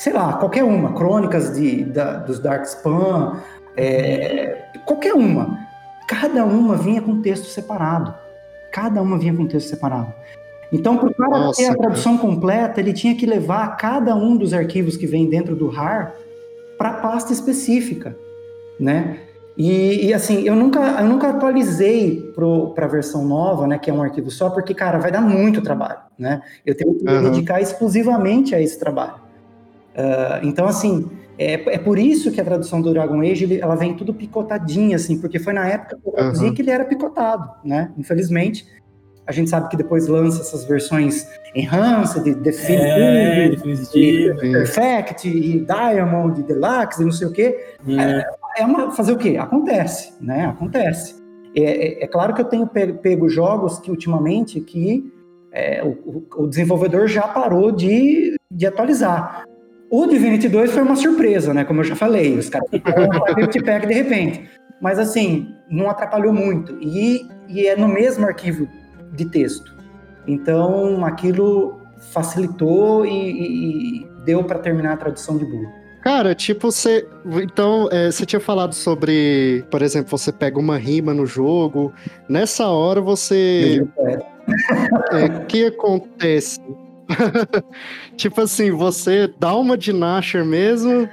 sei 0.00 0.14
lá, 0.14 0.32
qualquer 0.32 0.64
uma, 0.64 0.94
crônicas 0.94 1.52
de, 1.52 1.84
da, 1.84 2.14
dos 2.14 2.38
Dark 2.38 2.64
Spam, 2.64 3.38
é, 3.76 4.56
qualquer 4.86 5.12
uma, 5.12 5.58
cada 6.08 6.42
uma 6.42 6.74
vinha 6.74 7.02
com 7.02 7.20
texto 7.20 7.44
separado. 7.44 8.14
Cada 8.72 9.02
uma 9.02 9.18
vinha 9.18 9.34
com 9.34 9.46
texto 9.46 9.68
separado. 9.68 10.10
Então, 10.72 10.96
para 10.96 11.08
o 11.10 11.14
cara 11.14 11.52
ter 11.52 11.66
a 11.66 11.74
tradução 11.74 12.16
cara. 12.16 12.28
completa, 12.30 12.80
ele 12.80 12.94
tinha 12.94 13.14
que 13.14 13.26
levar 13.26 13.76
cada 13.76 14.14
um 14.16 14.38
dos 14.38 14.54
arquivos 14.54 14.96
que 14.96 15.06
vem 15.06 15.28
dentro 15.28 15.54
do 15.54 15.68
RAR 15.68 16.14
para 16.78 16.88
a 16.88 16.94
pasta 16.94 17.34
específica, 17.34 18.16
né? 18.78 19.18
E, 19.54 20.06
e, 20.06 20.14
assim, 20.14 20.44
eu 20.44 20.56
nunca, 20.56 20.80
eu 20.98 21.08
nunca 21.08 21.28
atualizei 21.28 22.32
para 22.74 22.86
a 22.86 22.88
versão 22.88 23.26
nova, 23.26 23.66
né, 23.66 23.78
que 23.78 23.90
é 23.90 23.92
um 23.92 24.02
arquivo 24.02 24.30
só, 24.30 24.48
porque, 24.48 24.72
cara, 24.72 24.96
vai 24.96 25.12
dar 25.12 25.20
muito 25.20 25.60
trabalho, 25.60 25.98
né? 26.18 26.40
Eu 26.64 26.74
tenho 26.74 26.94
que 26.94 27.04
me 27.04 27.10
Aham. 27.10 27.24
dedicar 27.24 27.60
exclusivamente 27.60 28.54
a 28.54 28.62
esse 28.62 28.78
trabalho. 28.78 29.19
Ah, 29.96 30.40
então, 30.42 30.66
assim, 30.66 31.10
é, 31.38 31.54
é 31.74 31.78
por 31.78 31.98
isso 31.98 32.30
que 32.30 32.40
a 32.40 32.44
tradução 32.44 32.80
do 32.82 32.92
Dragon 32.92 33.20
Age, 33.20 33.44
ele- 33.44 33.60
ela 33.60 33.74
vem 33.74 33.94
tudo 33.94 34.12
picotadinha, 34.14 34.96
assim, 34.96 35.18
porque 35.20 35.38
foi 35.38 35.52
na 35.52 35.66
época 35.68 35.96
que 36.02 36.08
eu 36.08 36.12
traduzi 36.12 36.44
Aham. 36.46 36.54
que 36.54 36.62
ele 36.62 36.70
era 36.70 36.84
picotado, 36.84 37.50
né? 37.64 37.90
Infelizmente, 37.98 38.66
a 39.26 39.32
gente 39.32 39.48
sabe 39.50 39.68
que 39.68 39.76
depois 39.76 40.06
lança 40.08 40.40
essas 40.40 40.64
versões 40.64 41.26
Enhanced, 41.54 42.28
É, 42.28 42.34
Definitive, 42.34 43.50
definitivo. 43.56 44.44
e 44.44 44.52
Perfect, 44.52 45.28
e 45.28 45.60
Diamond, 45.64 46.40
e 46.40 46.44
Deluxe, 46.44 47.02
e 47.02 47.04
não 47.04 47.12
sei 47.12 47.26
o 47.26 47.32
quê 47.32 47.58
É. 47.88 48.62
é 48.62 48.64
uma, 48.66 48.90
fazer 48.92 49.12
o 49.12 49.16
quê? 49.18 49.36
Acontece, 49.38 50.12
né? 50.20 50.46
Acontece. 50.46 51.16
É, 51.56 51.62
é- 51.62 52.04
é 52.04 52.06
claro 52.06 52.34
que 52.34 52.40
eu 52.40 52.44
tenho 52.44 52.66
pe- 52.66 52.92
pego 52.92 53.28
jogos 53.28 53.78
que 53.80 53.90
ultimamente 53.90 54.60
que 54.60 55.12
é, 55.52 55.82
o, 55.82 55.88
o- 55.88 56.24
o 56.44 56.46
desenvolvedor 56.46 57.08
já 57.08 57.22
parou 57.22 57.72
de, 57.72 58.36
de 58.52 58.66
atualizar. 58.66 59.44
O 59.90 60.06
Divinity 60.06 60.48
2 60.48 60.70
foi 60.70 60.82
uma 60.82 60.94
surpresa, 60.96 61.52
né? 61.52 61.64
Como 61.64 61.80
eu 61.80 61.84
já 61.84 61.96
falei, 61.96 62.38
os 62.38 62.48
caras 62.48 62.68
Activity 62.72 63.62
Pack 63.64 63.86
de 63.86 63.94
repente. 63.94 64.48
Mas 64.80 64.98
assim, 64.98 65.54
não 65.68 65.90
atrapalhou 65.90 66.32
muito. 66.32 66.78
E, 66.80 67.26
e 67.48 67.66
é 67.66 67.76
no 67.76 67.88
mesmo 67.88 68.24
arquivo 68.26 68.68
de 69.12 69.24
texto. 69.26 69.74
Então 70.26 71.04
aquilo 71.04 71.80
facilitou 72.12 73.04
e, 73.04 73.10
e- 73.10 73.96
e 74.02 74.06
deu 74.24 74.44
para 74.44 74.58
terminar 74.60 74.92
a 74.92 74.96
tradução 74.96 75.36
de 75.36 75.44
boa. 75.44 75.66
Cara, 76.02 76.34
tipo, 76.34 76.70
você. 76.72 77.06
Então, 77.42 77.86
é, 77.92 78.10
você 78.10 78.24
tinha 78.24 78.40
falado 78.40 78.74
sobre, 78.74 79.62
por 79.70 79.82
exemplo, 79.82 80.16
você 80.16 80.32
pega 80.32 80.58
uma 80.58 80.78
rima 80.78 81.12
no 81.12 81.26
jogo. 81.26 81.92
Nessa 82.28 82.68
hora 82.68 83.00
você. 83.00 83.86
É, 85.12 85.26
O 85.26 85.46
que 85.46 85.66
acontece? 85.66 86.58
tipo 88.16 88.40
assim, 88.40 88.70
você 88.70 89.32
dá 89.38 89.54
uma 89.54 89.76
de 89.76 89.92
Nasher 89.92 90.44
mesmo? 90.44 91.08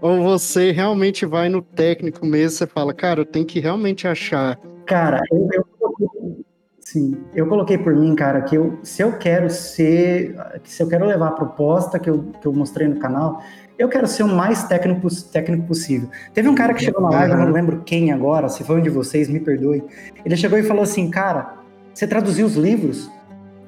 Ou 0.00 0.22
você 0.22 0.70
realmente 0.70 1.24
vai 1.24 1.48
no 1.48 1.62
técnico 1.62 2.26
mesmo? 2.26 2.50
Você 2.58 2.66
fala, 2.66 2.92
cara, 2.92 3.20
eu 3.20 3.24
tenho 3.24 3.46
que 3.46 3.58
realmente 3.58 4.06
achar. 4.06 4.58
Cara, 4.86 5.22
eu, 5.32 5.48
eu 5.52 5.64
coloquei- 5.78 6.44
sim, 6.80 7.16
eu 7.34 7.46
coloquei 7.46 7.78
por 7.78 7.94
mim, 7.96 8.14
cara, 8.14 8.42
que 8.42 8.54
eu, 8.54 8.78
se 8.82 9.02
eu 9.02 9.12
quero 9.16 9.48
ser, 9.48 10.36
se 10.62 10.82
eu 10.82 10.88
quero 10.88 11.06
levar 11.06 11.28
a 11.28 11.32
proposta 11.32 11.98
que 11.98 12.10
eu, 12.10 12.22
que 12.40 12.46
eu 12.46 12.52
mostrei 12.52 12.86
no 12.86 12.98
canal, 12.98 13.42
eu 13.78 13.88
quero 13.88 14.06
ser 14.06 14.22
o 14.24 14.28
mais 14.28 14.64
técnico, 14.64 15.08
técnico 15.32 15.66
possível. 15.66 16.08
Teve 16.34 16.48
um 16.48 16.54
cara 16.54 16.74
que 16.74 16.84
chegou 16.84 17.00
na 17.02 17.08
live, 17.10 17.32
eu 17.32 17.38
não 17.38 17.50
lembro 17.50 17.82
quem 17.84 18.12
agora, 18.12 18.48
se 18.48 18.62
foi 18.62 18.76
um 18.78 18.82
de 18.82 18.90
vocês, 18.90 19.28
me 19.28 19.40
perdoe. 19.40 19.82
Ele 20.24 20.36
chegou 20.36 20.58
e 20.58 20.62
falou 20.62 20.82
assim, 20.82 21.10
cara, 21.10 21.54
você 21.92 22.06
traduziu 22.06 22.46
os 22.46 22.56
livros? 22.56 23.10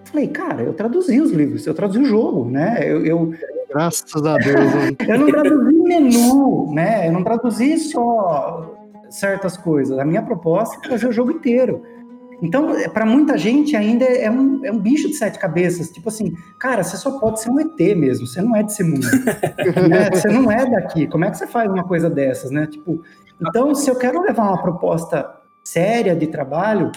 Falei, 0.06 0.28
cara, 0.28 0.62
eu 0.62 0.72
traduzi 0.72 1.20
os 1.20 1.30
livros, 1.30 1.66
eu 1.66 1.74
traduzi 1.74 1.98
o 1.98 2.04
jogo, 2.04 2.48
né? 2.48 2.78
Eu, 2.80 3.04
eu, 3.04 3.34
Graças 3.68 4.24
a 4.24 4.36
Deus. 4.36 4.96
eu 5.06 5.18
não 5.18 5.26
traduzi 5.26 5.74
menu, 5.82 6.72
né? 6.72 7.08
Eu 7.08 7.12
não 7.12 7.24
traduzi 7.24 7.78
só 7.78 8.74
certas 9.10 9.56
coisas. 9.56 9.98
A 9.98 10.04
minha 10.04 10.22
proposta 10.22 10.78
é 10.84 10.90
fazer 10.90 11.08
o 11.08 11.12
jogo 11.12 11.32
inteiro. 11.32 11.82
Então, 12.42 12.74
para 12.92 13.06
muita 13.06 13.36
gente 13.38 13.74
ainda 13.74 14.04
é 14.04 14.30
um, 14.30 14.64
é 14.64 14.70
um 14.70 14.78
bicho 14.78 15.08
de 15.08 15.14
sete 15.14 15.38
cabeças. 15.38 15.90
Tipo 15.90 16.08
assim, 16.08 16.34
cara, 16.58 16.84
você 16.84 16.96
só 16.96 17.18
pode 17.18 17.40
ser 17.40 17.50
um 17.50 17.58
ET 17.58 17.96
mesmo. 17.96 18.26
Você 18.26 18.40
não 18.42 18.54
é 18.54 18.62
desse 18.62 18.84
mundo. 18.84 19.06
né? 19.88 20.10
Você 20.12 20.28
não 20.28 20.50
é 20.50 20.64
daqui. 20.68 21.06
Como 21.06 21.24
é 21.24 21.30
que 21.30 21.38
você 21.38 21.46
faz 21.46 21.70
uma 21.70 21.84
coisa 21.84 22.10
dessas, 22.10 22.50
né? 22.50 22.66
Tipo, 22.66 23.02
então, 23.40 23.74
se 23.74 23.90
eu 23.90 23.96
quero 23.96 24.20
levar 24.20 24.48
uma 24.48 24.62
proposta 24.62 25.28
séria 25.64 26.14
de 26.14 26.26
trabalho, 26.26 26.92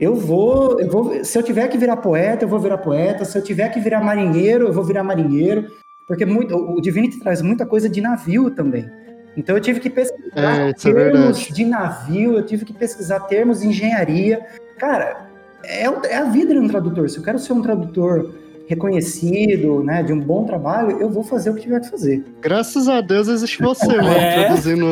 eu 0.00 0.14
vou, 0.14 0.80
eu 0.80 0.88
vou. 0.90 1.24
Se 1.24 1.38
eu 1.38 1.42
tiver 1.42 1.66
que 1.68 1.76
virar 1.78 1.96
poeta, 1.96 2.44
eu 2.44 2.48
vou 2.48 2.58
virar 2.58 2.78
poeta. 2.78 3.24
Se 3.24 3.36
eu 3.36 3.42
tiver 3.42 3.68
que 3.70 3.80
virar 3.80 4.00
marinheiro, 4.02 4.66
eu 4.68 4.72
vou 4.72 4.84
virar 4.84 5.02
marinheiro. 5.02 5.66
Porque 6.06 6.24
muito, 6.24 6.56
o 6.56 6.80
Divinity 6.80 7.18
traz 7.18 7.42
muita 7.42 7.66
coisa 7.66 7.88
de 7.88 8.00
navio 8.00 8.50
também. 8.50 8.88
Então 9.36 9.54
eu 9.56 9.60
tive 9.60 9.78
que 9.78 9.90
pesquisar 9.90 10.66
É, 10.66 10.70
é 10.70 10.72
termos 10.72 10.94
verdade. 11.12 11.52
de 11.52 11.64
navio, 11.64 12.34
eu 12.36 12.46
tive 12.46 12.64
que 12.64 12.72
pesquisar 12.72 13.20
termos 13.20 13.60
de 13.60 13.66
engenharia. 13.68 14.40
Cara, 14.78 15.28
é, 15.64 15.84
é 15.84 16.16
a 16.16 16.24
vida 16.24 16.54
de 16.54 16.58
um 16.60 16.66
tradutor. 16.66 17.08
Se 17.10 17.18
eu 17.18 17.22
quero 17.22 17.38
ser 17.38 17.52
um 17.52 17.60
tradutor 17.62 18.32
reconhecido, 18.66 19.82
né, 19.82 20.02
de 20.02 20.12
um 20.12 20.20
bom 20.20 20.44
trabalho, 20.44 20.98
eu 21.00 21.08
vou 21.10 21.22
fazer 21.22 21.50
o 21.50 21.54
que 21.54 21.62
tiver 21.62 21.80
que 21.80 21.90
fazer. 21.90 22.24
Graças 22.40 22.88
a 22.88 23.00
Deus 23.00 23.28
existe 23.28 23.62
você, 23.62 23.86
mano, 23.86 24.08
É. 24.10 24.44
traduzindo 24.46 24.86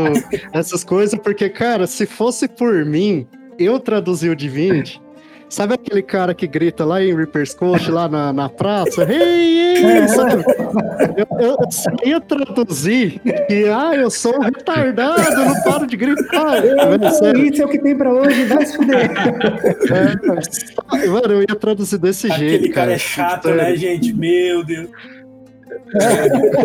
essas 0.53 0.83
coisas, 0.85 1.19
porque, 1.19 1.49
cara, 1.49 1.87
se 1.87 2.07
fosse 2.07 2.49
por 2.49 2.85
mim, 2.87 3.27
eu 3.59 3.79
traduzir 3.79 4.31
o 4.31 4.37
Divinity. 4.37 5.01
Sabe 5.49 5.75
aquele 5.75 6.03
cara 6.03 6.35
que 6.35 6.45
grita 6.47 6.85
lá 6.85 7.01
em 7.01 7.15
Reaper's 7.15 7.55
Coast, 7.55 7.89
lá 7.89 8.09
na, 8.09 8.33
na 8.33 8.49
praça? 8.49 9.05
Hey, 9.05 9.77
hey, 9.77 10.09
sabe? 10.09 10.45
Eu, 11.17 11.27
eu, 11.39 11.57
eu 12.03 12.21
traduzir 12.21 13.21
que, 13.21 13.65
ah, 13.69 13.95
eu 13.95 14.11
sou 14.11 14.37
um 14.37 14.41
retardado, 14.41 15.21
eu 15.21 15.45
não 15.45 15.63
paro 15.63 15.87
de 15.87 15.97
gritar. 15.97 16.65
Isso 17.45 17.63
é 17.63 17.65
o 17.65 17.69
que 17.69 17.79
tem 17.79 17.97
pra 17.97 18.13
hoje, 18.13 18.45
vai 18.45 18.67
se 18.67 18.77
fuder. 18.77 19.11
é, 20.93 21.07
mano, 21.07 21.35
eu 21.35 21.41
ia 21.43 21.55
traduzir 21.55 21.99
desse 21.99 22.29
jeito. 22.29 22.57
Aquele 22.57 22.69
cara 22.73 22.93
é 22.93 22.99
chato, 22.99 23.49
né, 23.51 23.77
gente? 23.77 24.13
Meu 24.13 24.65
Deus. 24.65 24.89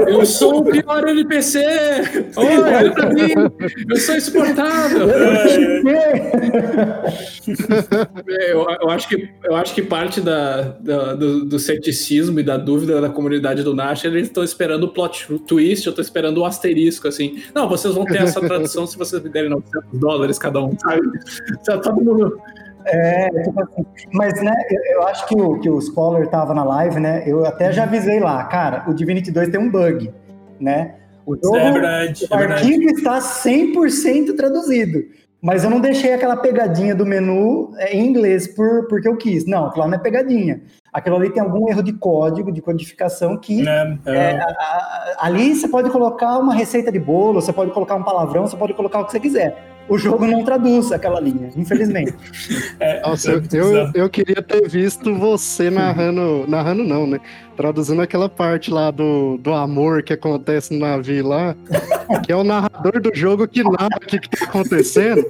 Eu 0.08 0.26
sou 0.26 0.60
o 0.60 0.64
pior 0.64 1.08
NPC! 1.08 1.64
Olha 2.36 2.92
pra 2.92 3.10
mim! 3.10 3.30
Eu 3.90 3.98
sou 3.98 4.16
insuportável! 4.16 5.08
É, 8.28 8.52
Eu, 8.54 8.66
eu 8.82 8.90
acho 8.90 9.08
que, 9.08 9.30
eu 9.44 9.56
acho 9.56 9.74
que 9.74 9.82
parte 9.82 10.22
da, 10.22 10.62
da- 10.80 11.14
do, 11.16 11.46
do 11.46 11.60
ceticismo 11.60 12.40
e 12.40 12.44
da 12.44 12.58
dúvida 12.58 13.00
da 13.02 13.10
comunidade 13.10 13.64
do 13.64 13.76
Nash, 13.76 14.06
eles 14.06 14.28
estão 14.28 14.44
esperando 14.44 14.84
o 14.84 14.90
plot 14.94 15.28
twist, 15.48 15.86
eu 15.88 15.94
tô 15.94 16.02
esperando 16.02 16.40
o 16.40 16.46
asterisco, 16.46 17.08
assim. 17.08 17.42
Não, 17.54 17.68
vocês 17.70 17.94
vão 17.94 18.06
ter 18.06 18.22
essa 18.22 18.40
tradução 18.42 18.86
se 18.88 18.98
vocês 18.98 19.22
me 19.22 19.30
derem 19.30 19.50
900 19.50 20.00
dólares 20.00 20.38
cada 20.38 20.62
um, 20.64 20.78
sabe? 20.80 21.02
Já 21.68 21.78
todo 21.78 22.02
mundo... 22.04 22.40
É, 22.86 23.30
tipo 23.44 23.62
assim, 23.62 23.86
mas 24.14 24.42
né, 24.42 24.54
eu, 24.70 24.96
eu 24.96 25.08
acho 25.08 25.28
que 25.28 25.36
o, 25.36 25.60
que 25.60 25.70
o 25.70 25.80
Scholar 25.82 26.28
tava 26.28 26.54
na 26.54 26.64
live, 26.64 27.00
né? 27.00 27.24
Eu 27.26 27.46
até 27.46 27.72
já 27.72 27.84
avisei 27.84 28.20
lá, 28.20 28.44
cara, 28.46 28.84
o 28.88 28.94
Divinity 28.94 29.32
2 29.32 29.50
tem 29.50 29.60
um 29.60 29.70
bug, 29.70 30.12
né? 30.60 30.96
O 31.26 31.36
jogo, 31.36 31.56
É 31.58 31.72
verdade, 31.72 32.26
o 32.30 32.34
é 32.34 32.38
verdade. 32.38 32.64
arquivo 32.64 32.84
está 32.90 33.20
100% 33.20 34.36
traduzido. 34.36 35.04
Mas 35.44 35.64
eu 35.64 35.72
não 35.72 35.80
deixei 35.80 36.14
aquela 36.14 36.38
pegadinha 36.38 36.94
do 36.94 37.04
menu 37.04 37.72
é, 37.78 37.96
em 37.96 38.06
inglês 38.06 38.48
por, 38.48 38.88
porque 38.88 39.08
eu 39.08 39.18
quis. 39.18 39.44
Não, 39.48 39.66
aquilo 39.66 39.82
lá 39.86 39.88
não 39.90 39.98
é 39.98 40.00
pegadinha. 40.00 40.62
Aquilo 40.94 41.16
ali 41.16 41.32
tem 41.32 41.42
algum 41.42 41.68
erro 41.68 41.82
de 41.82 41.94
código, 41.94 42.52
de 42.52 42.62
codificação 42.62 43.36
que 43.38 43.64
Né? 43.64 43.98
é, 44.06 44.38
a- 44.40 44.46
a- 44.46 45.16
ali 45.22 45.56
você 45.56 45.68
pode 45.68 45.90
colocar 45.90 46.38
uma 46.38 46.54
receita 46.54 46.92
de 46.92 47.00
bolo, 47.00 47.42
você 47.42 47.52
pode 47.52 47.72
colocar 47.72 47.96
um 47.96 48.04
palavrão, 48.04 48.46
você 48.46 48.56
pode 48.56 48.74
colocar 48.76 49.00
o 49.00 49.06
que 49.06 49.12
você 49.12 49.20
quiser. 49.20 49.58
O 49.90 49.98
jogo 49.98 50.26
não 50.26 50.44
traduz 50.46 50.92
aquela 50.92 51.20
linha, 51.20 51.50
infelizmente. 51.56 52.14
É, 52.80 53.02
Nossa, 53.02 53.32
é 53.32 53.34
eu, 53.36 53.40
muito 53.40 53.56
eu, 53.58 53.92
eu 53.94 54.10
queria 54.10 54.42
ter 54.42 54.68
visto 54.70 55.14
você 55.16 55.70
narrando. 55.70 56.46
Narrando 56.48 56.84
não, 56.84 57.06
né? 57.06 57.20
Traduzindo 57.58 58.02
aquela 58.02 58.30
parte 58.30 58.72
lá 58.72 58.90
do, 58.90 59.38
do 59.38 59.54
amor 59.54 60.02
que 60.04 60.14
acontece 60.14 60.74
no 60.74 60.80
navio 60.80 61.28
lá. 61.28 61.56
Que 62.26 62.32
é 62.32 62.36
o 62.36 62.44
narrador 62.44 63.02
do 63.02 63.12
jogo 63.14 63.48
que 63.48 63.64
narra 63.64 63.90
o 63.98 64.06
que, 64.06 64.20
que 64.20 64.30
tá 64.30 64.46
acontecendo. 64.46 65.26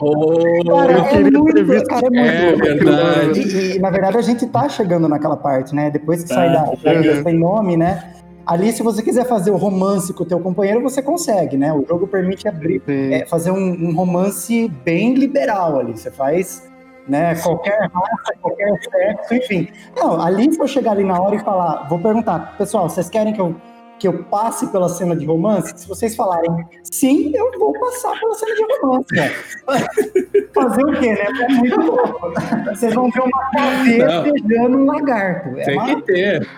Oh, 0.00 0.64
Cara, 0.66 0.92
eu 0.92 0.98
é 0.98 1.08
queria 1.10 1.30
ter 1.30 1.38
muito, 1.38 1.64
visto- 1.64 1.86
cara, 1.86 2.06
é 2.06 2.10
muito 2.10 2.18
É 2.28 2.50
louco. 2.50 2.64
verdade. 2.64 3.40
E, 3.40 3.76
e, 3.76 3.78
na 3.78 3.90
verdade, 3.90 4.16
a 4.16 4.22
gente 4.22 4.46
tá 4.48 4.68
chegando 4.68 5.08
naquela 5.08 5.36
parte, 5.36 5.72
né? 5.74 5.90
Depois 5.90 6.24
que 6.24 6.28
Tá. 6.28 6.34
sai 6.34 6.52
da, 6.52 6.64
da 6.64 6.70
Uhum. 6.98 7.00
Ilha 7.04 7.22
sem 7.22 7.38
nome, 7.38 7.76
né? 7.76 8.02
Ali, 8.46 8.72
se 8.72 8.82
você 8.82 9.02
quiser 9.02 9.26
fazer 9.26 9.50
o 9.50 9.56
romance 9.56 10.12
com 10.12 10.24
o 10.24 10.26
teu 10.26 10.40
companheiro, 10.40 10.82
você 10.82 11.00
consegue, 11.00 11.56
né? 11.56 11.72
O 11.72 11.84
jogo 11.86 12.06
permite 12.06 12.48
abrir, 12.48 12.82
é, 12.88 13.24
fazer 13.26 13.50
um, 13.50 13.88
um 13.88 13.94
romance 13.94 14.68
bem 14.84 15.14
liberal 15.14 15.78
ali. 15.78 15.92
Você 15.92 16.10
faz, 16.10 16.68
né? 17.06 17.34
Qualquer 17.36 17.88
raça, 17.92 18.34
qualquer 18.40 18.72
sexo, 18.82 19.34
enfim. 19.34 19.68
Não, 19.96 20.20
ali 20.20 20.52
se 20.52 20.60
eu 20.60 20.66
chegar 20.66 20.92
ali 20.92 21.04
na 21.04 21.20
hora 21.20 21.36
e 21.36 21.38
falar, 21.38 21.88
vou 21.88 21.98
perguntar, 21.98 22.56
pessoal, 22.58 22.88
vocês 22.88 23.08
querem 23.08 23.32
que 23.32 23.40
eu 23.40 23.54
que 24.02 24.08
eu 24.08 24.24
passe 24.24 24.66
pela 24.66 24.88
cena 24.88 25.14
de 25.14 25.24
romance? 25.24 25.72
Se 25.76 25.86
vocês 25.86 26.16
falarem 26.16 26.50
sim, 26.82 27.30
eu 27.36 27.56
vou 27.56 27.72
passar 27.78 28.18
pela 28.18 28.34
cena 28.34 28.54
de 28.56 28.80
romance, 28.80 29.14
né? 29.14 29.30
Fazer 30.52 30.84
o 30.84 30.98
quê, 30.98 31.12
né? 31.12 31.26
É 31.40 31.48
muito 31.54 31.80
louco. 31.80 32.32
Vocês 32.66 32.92
vão 32.92 33.08
ver 33.10 33.20
uma 33.20 33.50
caveira 33.52 34.22
beijando 34.22 34.76
um 34.76 34.86
lagarto. 34.86 35.56
É 35.56 35.64
Tem 35.64 35.78
uma... 35.78 35.86
que 35.86 36.02
ter. 36.02 36.48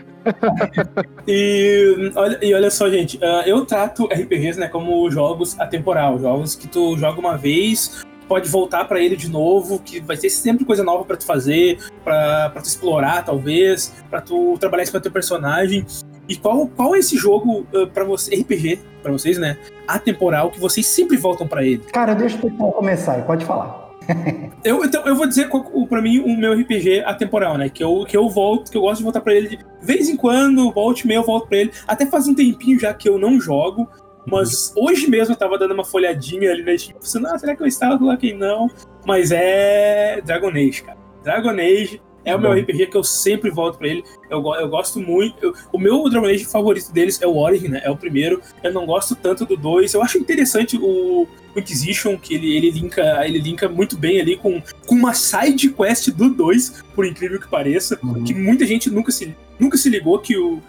E, 1.27 2.13
olha, 2.15 2.39
e 2.43 2.55
olha 2.55 2.71
só, 2.71 2.89
gente, 2.91 3.19
ah, 3.23 3.43
eu 3.47 3.65
trato 3.65 4.07
RPGs 4.07 4.59
né, 4.59 4.69
como 4.69 5.11
jogos 5.11 5.59
atemporal, 5.59 6.19
jogos 6.19 6.55
que 6.55 6.69
tu 6.69 6.97
joga 6.97 7.19
uma 7.19 7.37
vez, 7.37 8.05
pode 8.29 8.49
voltar 8.49 8.85
pra 8.87 9.01
ele 9.01 9.17
de 9.17 9.29
novo, 9.29 9.79
que 9.79 10.01
vai 10.01 10.17
ter 10.17 10.31
sempre 10.31 10.65
coisa 10.65 10.83
nova 10.83 11.05
pra 11.05 11.17
tu 11.17 11.25
fazer, 11.25 11.79
pra 12.03 12.51
tu 12.51 12.67
explorar, 12.67 13.25
talvez, 13.25 13.93
pra 14.11 14.21
tu 14.21 14.57
trabalhar 14.59 14.85
isso 14.85 14.93
com 14.93 15.01
teu 15.01 15.13
personagem. 15.13 15.87
E 16.27 16.37
qual, 16.37 16.67
qual 16.69 16.95
é 16.95 17.01
esse 17.01 17.19
jogo 17.19 17.67
uh, 17.75 17.87
para 17.87 18.03
você, 18.03 18.35
RPG, 18.35 18.81
pra 19.03 19.13
vocês, 19.13 19.37
né? 19.37 19.59
atemporal 19.87 20.51
que 20.51 20.59
vocês 20.59 20.87
sempre 20.87 21.17
voltam 21.17 21.47
pra 21.47 21.63
ele? 21.63 21.83
Cara, 21.93 22.15
deixa 22.15 22.37
o 22.37 22.51
pessoal 22.51 22.73
começar, 22.73 23.23
pode 23.25 23.45
falar. 23.45 23.84
Eu, 24.65 24.83
então, 24.83 25.05
eu 25.05 25.15
vou 25.15 25.27
dizer 25.27 25.51
pra 25.91 26.01
mim 26.01 26.21
o 26.21 26.35
meu 26.39 26.55
RPG 26.55 27.05
atemporal, 27.05 27.59
né? 27.59 27.69
Que 27.69 27.85
eu, 27.85 28.07
que 28.09 28.17
eu 28.17 28.31
volto, 28.31 28.71
que 28.71 28.77
eu 28.79 28.81
gosto 28.81 28.99
de 28.99 29.03
voltar 29.03 29.21
pra 29.21 29.35
ele 29.35 29.59
de 29.59 29.59
vez 29.83 30.09
em 30.09 30.17
quando, 30.17 30.73
volte 30.73 31.03
e 31.03 31.07
meia 31.07 31.19
eu 31.19 31.23
volto 31.23 31.49
pra 31.49 31.59
ele. 31.59 31.73
Até 31.87 32.07
faz 32.07 32.27
um 32.27 32.35
tempinho 32.35 32.79
já 32.79 32.95
que 32.95 33.07
eu 33.07 33.19
não 33.19 33.39
jogo, 33.39 33.87
mas 34.27 34.73
hoje 34.75 35.07
mesmo 35.07 35.35
eu 35.35 35.39
tava 35.39 35.59
dando 35.59 35.75
uma 35.75 35.85
folhadinha 35.85 36.51
ali 36.51 36.63
na 36.63 36.79
Steam, 36.79 36.99
pensando, 36.99 37.27
ah, 37.27 37.39
será 37.39 37.55
que 37.55 37.63
eu 37.63 37.67
instalo 37.67 38.07
lá 38.07 38.17
quem 38.17 38.35
não? 38.35 38.71
Mas 39.07 39.31
é 39.31 40.23
Dragon 40.23 40.49
Age, 40.49 40.83
cara. 40.83 40.99
Dragon 41.23 41.51
Age 41.51 42.01
é 42.25 42.35
o 42.35 42.41
meu. 42.41 42.53
RPG 42.53 42.87
que 42.87 42.97
eu 42.97 43.05
sempre 43.05 43.51
volto 43.51 43.79
pra 43.79 43.89
ele. 43.89 44.03
Eu, 44.31 44.43
eu 44.55 44.69
gosto 44.69 45.01
muito. 45.01 45.37
eu- 45.43 45.55
o 45.73 45.79
meu 45.79 46.09
Dragon 46.09 46.27
Age 46.27 46.45
favorito 46.45 46.93
deles 46.93 47.21
é 47.23 47.27
o 47.27 47.37
Origin, 47.37 47.69
né? 47.69 47.81
É 47.85 47.91
o 47.91 47.97
primeiro. 47.97 48.41
Eu 48.63 48.73
não 48.73 48.87
gosto 48.87 49.15
tanto 49.15 49.45
do 49.45 49.57
2. 49.57 49.93
Eu 49.95 50.03
acho 50.03 50.19
interessante 50.19 50.77
o, 50.77 51.27
o 51.55 51.59
Inquisition, 51.59 52.17
que 52.17 52.35
ele, 52.35 52.57
ele, 52.57 52.71
linka, 52.71 53.25
ele 53.27 53.39
linka 53.39 53.69
muito 53.69 53.97
bem 53.97 54.21
ali 54.21 54.37
com, 54.37 54.63
com 54.87 54.95
uma 54.95 55.13
side 55.15 55.71
quest 55.71 56.11
do 56.11 56.31
2, 56.31 56.83
por 56.95 57.07
incrível 57.07 57.41
que 57.41 57.49
pareça. 57.49 57.99
Uhum. 58.03 58.25
Que 58.25 58.35
muita 58.35 58.67
gente 58.67 58.91
nunca 58.91 59.13
se, 59.13 59.35
nunca 59.59 59.77
se 59.77 59.89
ligou 59.89 60.19
que 60.19 60.37
o, 60.37 60.61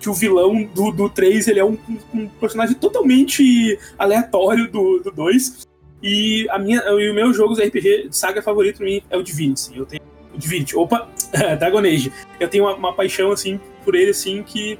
que 0.00 0.08
o 0.10 0.12
vilão 0.14 0.64
do, 0.74 0.90
do 0.90 1.08
3 1.08 1.48
ele 1.48 1.60
é 1.60 1.64
um, 1.64 1.78
um- 2.12 2.26
personagem 2.28 2.74
totalmente 2.76 3.78
aleatório 3.98 4.70
do, 4.70 4.98
do 4.98 5.10
2. 5.10 5.66
E, 6.02 6.46
a 6.50 6.58
minha, 6.58 6.80
e 6.80 7.10
o 7.10 7.14
meu 7.14 7.32
jogo 7.32 7.54
de 7.54 7.62
RPG 7.62 8.08
saga 8.10 8.42
favorito 8.42 8.76
pra 8.76 8.84
mim 8.86 9.00
é 9.08 9.16
o 9.16 9.22
Divinity. 9.22 9.70
Eu 9.74 9.86
tenho 9.86 10.02
Divinity. 10.36 10.76
Opa, 10.76 11.08
Dragon 11.58 11.78
Age. 11.78 12.12
Eu 12.38 12.48
tenho 12.48 12.64
uma, 12.64 12.74
uma 12.74 12.92
paixão 12.92 13.32
assim 13.32 13.60
por 13.84 13.94
ele 13.94 14.10
assim 14.10 14.42
que 14.42 14.78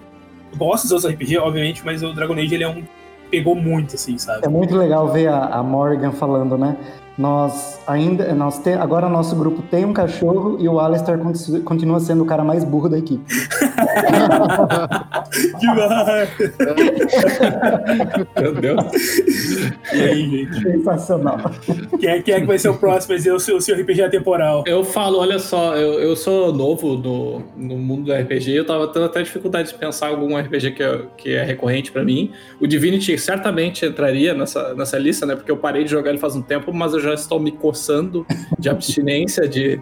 gosto 0.57 0.85
dos 0.85 0.93
outros 0.93 1.13
RPG, 1.13 1.39
obviamente, 1.39 1.83
mas 1.85 2.03
o 2.03 2.13
Dragon 2.13 2.35
Age 2.35 2.55
ele 2.55 2.65
é 2.65 2.69
um 2.69 2.83
pegou 3.31 3.55
muito 3.55 3.97
assim, 3.97 4.17
sabe? 4.17 4.47
É 4.47 4.49
muito 4.49 4.77
legal 4.77 5.09
ver 5.13 5.29
a, 5.29 5.47
a 5.47 5.63
Morgan 5.63 6.13
falando, 6.13 6.57
né? 6.57 6.77
Nós 7.17 7.81
ainda, 7.87 8.35
nós 8.35 8.59
te, 8.59 8.71
agora 8.71 9.09
nosso 9.09 9.37
grupo 9.37 9.63
tem 9.63 9.85
um 9.85 9.93
cachorro 9.93 10.57
e 10.59 10.69
o 10.69 10.81
Alistair 10.81 11.19
conti- 11.19 11.61
continua 11.61 12.01
sendo 12.01 12.25
o 12.25 12.27
cara 12.27 12.43
mais 12.43 12.65
burro 12.65 12.89
da 12.89 12.99
equipe. 12.99 13.25
Demais. 15.61 16.29
Meu 18.41 18.53
Deus. 18.55 19.19
E 19.93 20.01
aí, 20.03 20.31
gente? 20.31 20.61
Sensacional. 20.63 21.39
Quem 22.01 22.09
é, 22.11 22.23
quem 22.23 22.35
é 22.35 22.41
que 22.41 22.47
vai 22.47 22.59
ser 22.59 22.69
o 22.71 22.75
próximo? 22.75 23.15
Vai 23.15 23.19
ser 23.23 23.33
o 23.33 23.39
seu, 23.39 23.57
o 23.57 23.61
seu 23.61 23.77
RPG 23.77 24.03
atemporal? 24.03 24.65
Eu 24.67 24.83
falo, 24.85 25.19
olha 25.19 25.39
só, 25.39 25.77
eu, 25.77 26.01
eu 26.01 26.17
sou 26.17 26.53
novo 26.53 26.97
no, 26.97 27.43
no 27.57 27.79
mundo 27.79 28.05
do 28.07 28.13
RPG, 28.13 28.53
eu 28.57 28.67
tava 28.67 28.89
tendo 28.89 29.05
até 29.07 29.23
dificuldade 29.23 29.69
de 29.69 29.75
pensar 29.75 30.09
algum 30.09 30.37
RPG 30.37 30.73
que, 30.73 30.83
é- 30.83 31.03
que 31.17 31.35
é 31.35 31.45
recorrente 31.45 31.93
pra 31.93 32.03
mim. 32.05 32.33
O 32.61 32.67
Divinity 32.67 33.17
certamente 33.19 33.85
entraria 33.87 34.35
nessa, 34.35 34.75
nessa 34.75 34.99
lista, 34.99 35.25
né? 35.27 35.37
Porque 35.37 35.51
eu 35.51 35.57
parei 35.57 35.85
de 35.85 35.91
jogar 35.91 36.11
ele 36.11 36.19
faz 36.19 36.35
um 36.37 36.43
tempo, 36.43 36.73
mas 36.73 36.93
eu 36.93 37.01
já 37.05 37.15
estou 37.15 37.39
me 37.41 37.53
coçando 37.53 38.27
de 38.59 38.69
abstinência, 38.69 39.47
de, 39.49 39.81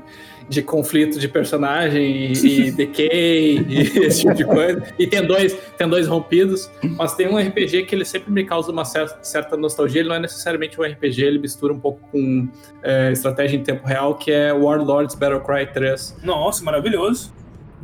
de 0.48 0.62
conflito 0.62 1.18
de 1.18 1.28
personagem 1.28 2.32
e, 2.32 2.66
e 2.66 2.70
decay 2.70 3.58
e 3.68 3.80
esse 4.04 4.20
tipo 4.22 4.34
de 4.34 4.44
coisa. 4.44 4.82
E 4.98 5.06
tem 5.06 5.24
dois, 5.26 5.54
tem 5.78 5.88
dois 5.88 6.06
rompidos, 6.06 6.70
mas 6.96 7.14
tem 7.14 7.28
um 7.28 7.38
RPG 7.38 7.84
que 7.84 7.94
ele 7.94 8.04
sempre 8.04 8.30
me 8.32 8.44
causa 8.44 8.70
uma 8.70 8.84
cer- 8.84 9.16
certa 9.22 9.56
nostalgia. 9.56 10.00
Ele 10.00 10.08
não 10.08 10.16
é 10.16 10.20
necessariamente 10.20 10.80
um 10.80 10.84
RPG, 10.84 11.22
ele 11.24 11.38
mistura 11.38 11.72
um 11.72 11.80
pouco 11.80 12.00
com 12.10 12.48
é, 12.82 13.10
estratégia 13.12 13.56
em 13.56 13.62
tempo 13.62 13.86
real, 13.86 14.16
que 14.16 14.30
é 14.30 14.52
Warlords 14.52 15.14
Battlecry 15.14 15.72
3. 15.72 16.16
Nossa, 16.22 16.62
maravilhoso. 16.64 17.32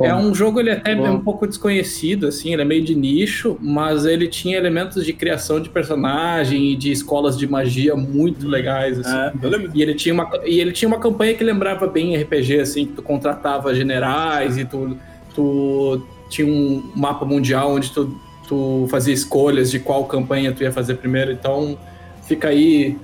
É 0.00 0.14
um 0.14 0.34
jogo, 0.34 0.60
ele 0.60 0.70
até 0.70 0.92
é 0.92 1.10
um 1.10 1.20
pouco 1.20 1.46
desconhecido, 1.46 2.28
assim, 2.28 2.52
ele 2.52 2.62
é 2.62 2.64
meio 2.64 2.84
de 2.84 2.94
nicho, 2.94 3.58
mas 3.60 4.04
ele 4.04 4.28
tinha 4.28 4.56
elementos 4.56 5.04
de 5.04 5.12
criação 5.12 5.60
de 5.60 5.68
personagem 5.68 6.72
e 6.72 6.76
de 6.76 6.92
escolas 6.92 7.36
de 7.36 7.46
magia 7.46 7.96
muito 7.96 8.46
legais, 8.46 9.00
assim. 9.00 9.16
É. 9.16 9.32
E 9.74 9.82
ele, 9.82 9.94
tinha 9.94 10.14
uma, 10.14 10.30
e 10.44 10.60
ele 10.60 10.72
tinha 10.72 10.88
uma 10.88 11.00
campanha 11.00 11.34
que 11.34 11.42
lembrava 11.42 11.86
bem 11.86 12.16
RPG, 12.16 12.60
assim, 12.60 12.86
que 12.86 12.92
tu 12.92 13.02
contratava 13.02 13.74
generais 13.74 14.56
e 14.56 14.64
tu, 14.64 14.96
tu 15.34 16.02
tinha 16.28 16.46
um 16.46 16.92
mapa 16.94 17.24
mundial 17.24 17.72
onde 17.72 17.90
tu, 17.90 18.16
tu 18.46 18.86
fazia 18.90 19.14
escolhas 19.14 19.70
de 19.70 19.78
qual 19.80 20.04
campanha 20.04 20.52
tu 20.52 20.62
ia 20.62 20.70
fazer 20.70 20.94
primeiro. 20.94 21.32
Então, 21.32 21.76
fica 22.22 22.48
aí 22.48 22.96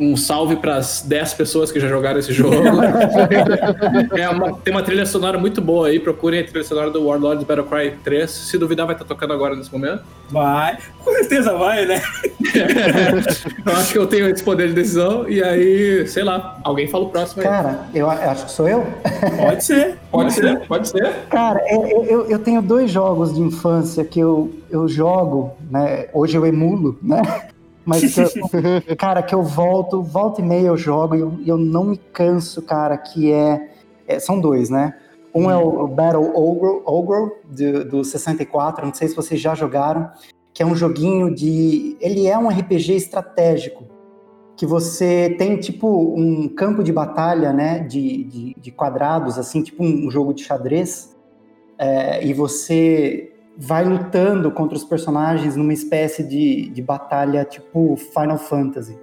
um- 0.00 0.16
salve 0.16 0.56
para 0.56 0.76
as 0.76 1.02
10 1.02 1.34
pessoas 1.34 1.70
que 1.70 1.78
já 1.78 1.86
jogaram 1.88 2.18
esse 2.18 2.32
jogo. 2.32 2.56
É 4.16 4.28
uma- 4.28 4.52
tem 4.58 4.72
uma 4.74 4.82
trilha 4.82 5.06
sonora 5.06 5.38
muito 5.38 5.60
boa 5.60 5.88
aí, 5.88 5.98
procurem 6.00 6.40
a 6.40 6.44
trilha 6.44 6.64
sonora 6.64 6.90
do 6.90 7.04
Warlords 7.06 7.44
Battlecry 7.44 7.96
3. 8.02 8.30
Se 8.30 8.58
duvidar, 8.58 8.86
vai 8.86 8.94
estar 8.94 9.04
tocando 9.04 9.32
agora 9.32 9.54
nesse 9.54 9.72
momento. 9.72 10.02
Vai. 10.30 10.78
Com 11.04 11.12
certeza 11.12 11.52
vai, 11.56 11.86
né? 11.86 12.02
eu 13.66 13.72
acho 13.72 13.92
que 13.92 13.98
eu 13.98 14.06
tenho 14.06 14.28
esse 14.28 14.42
poder 14.42 14.68
de 14.68 14.74
decisão. 14.74 15.28
E 15.28 15.42
aí, 15.42 16.06
sei 16.06 16.22
lá, 16.22 16.58
alguém 16.64 16.88
fala 16.88 17.04
o 17.04 17.08
próximo 17.10 17.42
aí. 17.42 17.48
Cara, 17.48 17.80
eu 17.94 18.08
acho 18.10 18.46
que 18.46 18.52
sou 18.52 18.68
eu. 18.68 18.86
Pode 19.38 19.64
ser. 19.64 19.98
Pode 20.10 20.32
ser, 20.32 20.60
pode 20.66 20.88
ser. 20.88 21.10
Cara, 21.30 21.60
eu, 21.70 22.04
eu, 22.04 22.26
eu 22.30 22.38
tenho 22.38 22.60
dois 22.62 22.90
jogos 22.90 23.34
de 23.34 23.40
infância 23.40 24.04
que 24.04 24.20
eu, 24.20 24.52
eu 24.70 24.88
jogo, 24.88 25.52
né? 25.70 26.06
Hoje 26.12 26.36
eu 26.36 26.46
emulo, 26.46 26.98
né? 27.02 27.22
Mas, 27.90 28.14
que 28.14 28.20
eu- 28.20 28.96
cara, 28.96 29.22
que 29.22 29.34
eu 29.34 29.42
volto, 29.42 30.02
volta 30.02 30.40
e 30.40 30.44
meia 30.44 30.68
eu 30.68 30.76
jogo 30.76 31.16
e 31.16 31.20
eu, 31.20 31.38
eu 31.44 31.58
não 31.58 31.84
me 31.84 31.96
canso, 31.98 32.62
cara, 32.62 32.96
que 32.96 33.32
é, 33.32 33.68
é- 34.06 34.18
São 34.20 34.40
dois, 34.40 34.70
né? 34.70 34.94
Um 35.34 35.50
é 35.50 35.56
o 35.56 35.86
Battle 35.86 36.32
Ogre, 36.34 36.82
Ogre 36.84 37.32
do, 37.44 37.84
do 37.84 38.04
64, 38.04 38.84
não 38.86 38.94
sei 38.94 39.06
se 39.08 39.14
vocês 39.14 39.40
já 39.40 39.54
jogaram, 39.54 40.10
que 40.52 40.62
é 40.62 40.66
um 40.66 40.74
joguinho 40.74 41.32
de. 41.34 41.96
Ele 42.00 42.26
é 42.26 42.36
um 42.36 42.48
RPG 42.48 42.94
estratégico. 42.96 43.84
Que 44.56 44.66
você 44.66 45.34
tem 45.38 45.56
tipo 45.56 45.88
um 45.88 46.48
campo 46.48 46.82
de 46.82 46.92
batalha, 46.92 47.52
né? 47.52 47.78
De, 47.78 48.24
de, 48.24 48.56
de 48.60 48.70
quadrados, 48.70 49.38
assim, 49.38 49.62
tipo 49.62 49.82
um 49.82 50.10
jogo 50.10 50.34
de 50.34 50.42
xadrez. 50.44 51.16
É, 51.78 52.22
e 52.26 52.34
você 52.34 53.29
vai 53.62 53.84
lutando 53.84 54.50
contra 54.50 54.74
os 54.76 54.84
personagens 54.84 55.54
numa 55.54 55.72
espécie 55.74 56.22
de, 56.22 56.70
de 56.70 56.80
batalha 56.82 57.44
tipo 57.44 57.94
Final 57.96 58.38
Fantasy. 58.38 58.98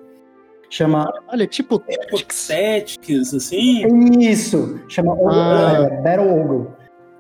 Chama 0.69 1.07
Olha, 1.31 1.45
tipo 1.47 1.79
Tactics, 1.79 2.47
Tactics, 2.47 3.33
assim. 3.33 3.85
isso, 4.19 4.81
chama 4.89 5.13
Ogre- 5.13 5.35
Ah. 5.35 5.89
é, 5.91 6.01
Battle 6.01 6.41
Ogre. 6.41 6.67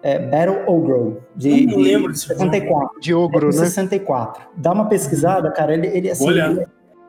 É, 0.03 0.19
Battle 0.19 0.63
Ogre 0.67 1.17
de, 1.35 1.65
não 1.65 1.77
de 1.77 1.83
lembro 1.83 2.13
jogo. 2.13 2.15
64. 2.17 2.99
de 2.99 3.13
ogro, 3.13 3.47
É 3.47 3.51
de 3.51 3.57
né? 3.57 3.65
64. 3.65 4.47
Dá 4.57 4.73
uma 4.73 4.87
pesquisada, 4.89 5.49
cara, 5.51 5.73
ele, 5.73 5.87
ele 5.87 6.09
assim, 6.09 6.27
Olha. 6.27 6.45
ele, 6.51 6.65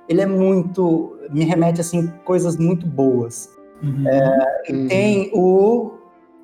ele 0.08 0.20
é 0.20 0.26
muito, 0.26 1.16
me 1.30 1.44
remete 1.44 1.80
assim 1.80 2.06
coisas 2.24 2.56
muito 2.56 2.86
boas. 2.86 3.50
Uhum. 3.82 4.04
E 4.68 4.72
Uhum. 4.72 4.88
tem 4.88 5.30
o 5.34 5.97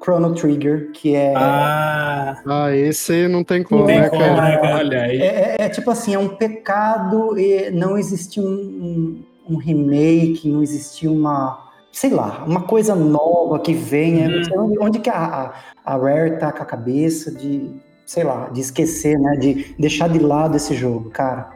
Chrono 0.05 0.35
Trigger, 0.35 0.91
que 0.93 1.15
é 1.15 1.33
Ah, 1.35 2.37
Ah, 2.47 2.77
esse 2.77 3.27
não 3.27 3.43
tem 3.43 3.63
como, 3.63 3.87
tem 3.87 4.01
né, 4.01 4.11
como, 4.11 4.23
cara? 4.23 4.43
né, 4.43 4.57
cara? 4.59 4.77
Olha 4.77 5.03
aí. 5.03 5.19
É, 5.23 5.25
é- 5.27 5.57
é 5.65 5.69
tipo 5.71 5.91
assim, 5.91 6.15
é 6.15 6.19
um 6.19 6.29
pecado 6.29 7.39
e 7.39 7.71
não 7.71 7.97
existe 7.97 8.39
um, 8.39 8.45
um, 8.45 9.25
um 9.51 9.57
remake, 9.57 10.49
não 10.51 10.63
existe 10.63 11.09
uma, 11.09 11.71
sei 11.91 12.11
lá, 12.11 12.45
uma 12.47 12.63
coisa 12.63 12.95
nova 12.95 13.59
que 13.59 13.73
venha. 13.73 14.29
Uhum. 14.29 14.37
Não 14.37 14.45
sei 14.45 14.59
onde, 14.59 14.79
onde 14.79 14.99
que 14.99 15.09
a, 15.09 15.55
a, 15.85 15.95
a 15.95 15.97
Rare 15.97 16.39
tá 16.39 16.53
com 16.53 16.63
a 16.63 16.67
cabeça 16.67 17.31
de, 17.33 17.71
sei 18.05 18.25
lá, 18.25 18.51
de 18.51 18.61
esquecer, 18.61 19.19
né? 19.19 19.37
De 19.37 19.75
deixar 19.79 20.09
de 20.11 20.19
lado 20.19 20.55
esse 20.57 20.75
jogo, 20.75 21.09
cara. 21.11 21.49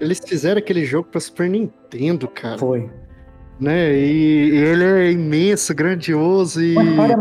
Eles 0.00 0.20
fizeram 0.24 0.58
aquele 0.58 0.84
jogo 0.84 1.08
pra 1.10 1.18
Super 1.20 1.48
Nintendo, 1.50 2.28
cara. 2.28 2.58
Foi. 2.58 2.88
Né? 3.58 3.94
E, 3.94 4.50
e 4.50 4.56
ele 4.58 4.84
é 4.84 5.12
imenso, 5.12 5.74
grandioso 5.74 6.62
e. 6.62 6.76
Uma 6.76 6.84
história 6.84 7.16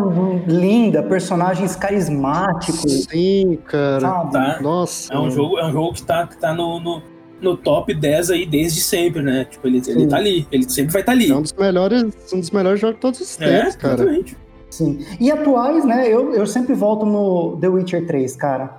linda, 0.47 1.01
personagens 1.01 1.75
carismáticos, 1.77 3.05
Sim, 3.09 3.57
cara. 3.65 4.01
sabe? 4.01 4.31
Tá. 4.33 4.59
Nossa. 4.61 5.13
É 5.13 5.17
um 5.17 5.31
jogo, 5.31 5.57
é 5.59 5.65
um 5.65 5.71
jogo 5.71 5.93
que 5.93 6.03
tá, 6.03 6.27
que 6.27 6.37
tá 6.37 6.53
no, 6.53 6.79
no, 6.81 7.01
no 7.41 7.55
top 7.55 7.93
10 7.93 8.31
aí 8.31 8.45
desde 8.45 8.81
sempre, 8.81 9.21
né? 9.21 9.45
Tipo, 9.45 9.65
ele, 9.67 9.81
ele 9.87 10.07
tá 10.07 10.17
ali. 10.17 10.45
Ele 10.51 10.69
sempre 10.69 10.91
vai 10.91 11.01
estar 11.01 11.13
tá 11.13 11.17
ali. 11.17 11.31
É 11.31 11.35
um 11.35 11.41
dos 11.41 11.53
melhores, 11.53 12.03
um 12.33 12.39
dos 12.41 12.51
melhores 12.51 12.81
jogos 12.81 12.95
de 12.95 13.01
todos 13.01 13.21
os 13.21 13.39
É, 13.41 13.59
tempos, 13.61 13.75
cara. 13.77 13.93
exatamente. 13.93 14.37
Sim. 14.69 15.05
E 15.21 15.31
atuais, 15.31 15.85
né? 15.85 16.05
Eu, 16.11 16.33
eu 16.33 16.45
sempre 16.45 16.73
volto 16.73 17.05
no 17.05 17.55
The 17.61 17.69
Witcher 17.69 18.05
3, 18.05 18.35
cara. 18.35 18.75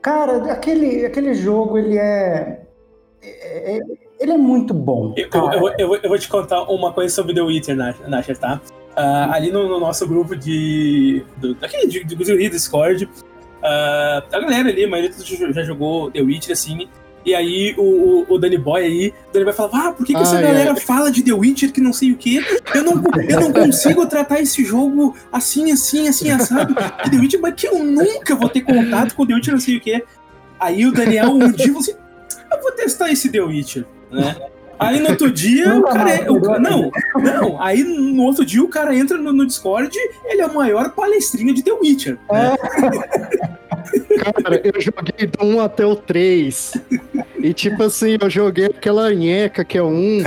Cara, 0.00 0.50
aquele, 0.50 1.04
aquele 1.04 1.34
jogo, 1.34 1.76
ele 1.76 1.98
é, 1.98 2.62
é- 3.22 3.76
é- 3.78 4.05
Ele 4.18 4.32
é 4.32 4.38
muito 4.38 4.72
bom. 4.72 5.14
Eu, 5.16 5.28
eu, 5.32 5.52
eu 5.52 5.88
vou- 5.88 5.98
eu 6.02 6.08
vou, 6.08 6.18
te 6.18 6.28
contar 6.28 6.62
uma 6.62 6.92
coisa 6.92 7.14
sobre 7.14 7.34
The 7.34 7.42
Witcher, 7.42 7.76
Nasher, 7.76 8.36
tá? 8.38 8.60
Ah, 8.96 9.30
ali 9.34 9.52
no, 9.52 9.68
no 9.68 9.78
nosso 9.78 10.06
grupo 10.06 10.34
de. 10.34 11.22
Do, 11.36 11.54
daquele 11.54 11.86
de, 11.86 12.02
de, 12.04 12.14
do 12.14 12.24
Discord, 12.24 13.08
ah, 13.62 14.22
a 14.32 14.40
galera 14.40 14.70
ali, 14.70 14.84
a 14.84 14.88
maioria 14.88 15.12
já 15.52 15.62
jogou 15.62 16.10
The 16.10 16.22
Witcher, 16.22 16.52
assim. 16.52 16.88
E 17.26 17.34
aí 17.34 17.74
o, 17.76 17.82
o, 17.82 18.34
o 18.34 18.38
Danny 18.38 18.56
Boy 18.56 18.84
aí, 18.84 19.14
o 19.28 19.32
Danny 19.32 19.44
Boy 19.44 19.52
fala, 19.52 19.70
ah, 19.88 19.92
por 19.92 20.06
que, 20.06 20.14
que 20.14 20.22
essa 20.22 20.36
Ai, 20.36 20.42
galera 20.44 20.76
fala 20.76 21.10
de 21.10 21.24
The 21.24 21.32
Witcher 21.32 21.72
que 21.72 21.80
não 21.80 21.92
sei 21.92 22.12
o 22.12 22.16
quê? 22.16 22.40
Eu 22.72 22.84
não, 22.84 23.02
eu 23.28 23.40
não 23.40 23.52
consigo 23.52 24.06
tratar 24.06 24.40
esse 24.40 24.64
jogo 24.64 25.14
assim, 25.32 25.72
assim, 25.72 26.06
assim, 26.06 26.30
assado. 26.30 26.72
E 27.04 27.10
The 27.10 27.16
Witcher, 27.16 27.40
mas 27.40 27.54
que 27.54 27.66
eu 27.66 27.82
nunca 27.82 28.36
vou 28.36 28.48
ter 28.48 28.60
contato 28.60 29.16
com 29.16 29.26
The 29.26 29.34
Witcher 29.34 29.54
não 29.54 29.60
sei 29.60 29.76
o 29.76 29.80
quê. 29.80 30.04
Aí 30.60 30.86
o 30.86 30.92
Daniel 30.92 31.30
um 31.32 31.50
dia 31.50 31.66
falou 31.66 31.80
assim, 31.80 31.94
eu 32.52 32.62
vou 32.62 32.70
testar 32.72 33.10
esse 33.10 33.28
The 33.28 33.40
Witcher. 33.40 33.84
Né? 34.16 34.36
Aí 34.78 35.00
no 35.00 35.08
outro 35.08 35.30
dia, 35.30 35.74
o 35.74 35.82
cara. 35.84 36.10
é- 36.10 36.30
o 36.30 36.38
não, 36.58 36.90
não. 37.14 37.62
Aí 37.62 37.82
no 37.82 38.22
outro 38.24 38.44
dia 38.44 38.62
o 38.62 38.68
cara 38.68 38.94
entra 38.94 39.16
no, 39.16 39.32
no 39.32 39.46
Discord, 39.46 39.90
ele 40.26 40.42
é 40.42 40.46
o 40.46 40.54
maior 40.54 40.90
palestrinha 40.90 41.54
de 41.54 41.62
The 41.62 41.72
Witcher. 41.72 42.18
né? 42.30 42.54
Cara, 44.18 44.60
eu 44.62 44.80
joguei 44.80 45.26
do 45.26 45.44
1 45.44 45.60
até 45.60 45.86
o 45.86 45.96
3. 45.96 46.72
E 47.38 47.54
tipo 47.54 47.82
assim, 47.82 48.18
eu 48.20 48.28
joguei 48.28 48.66
aquela 48.66 49.10
nheca 49.14 49.64
que 49.64 49.78
é 49.78 49.82
o 49.82 49.88
1, 49.88 50.22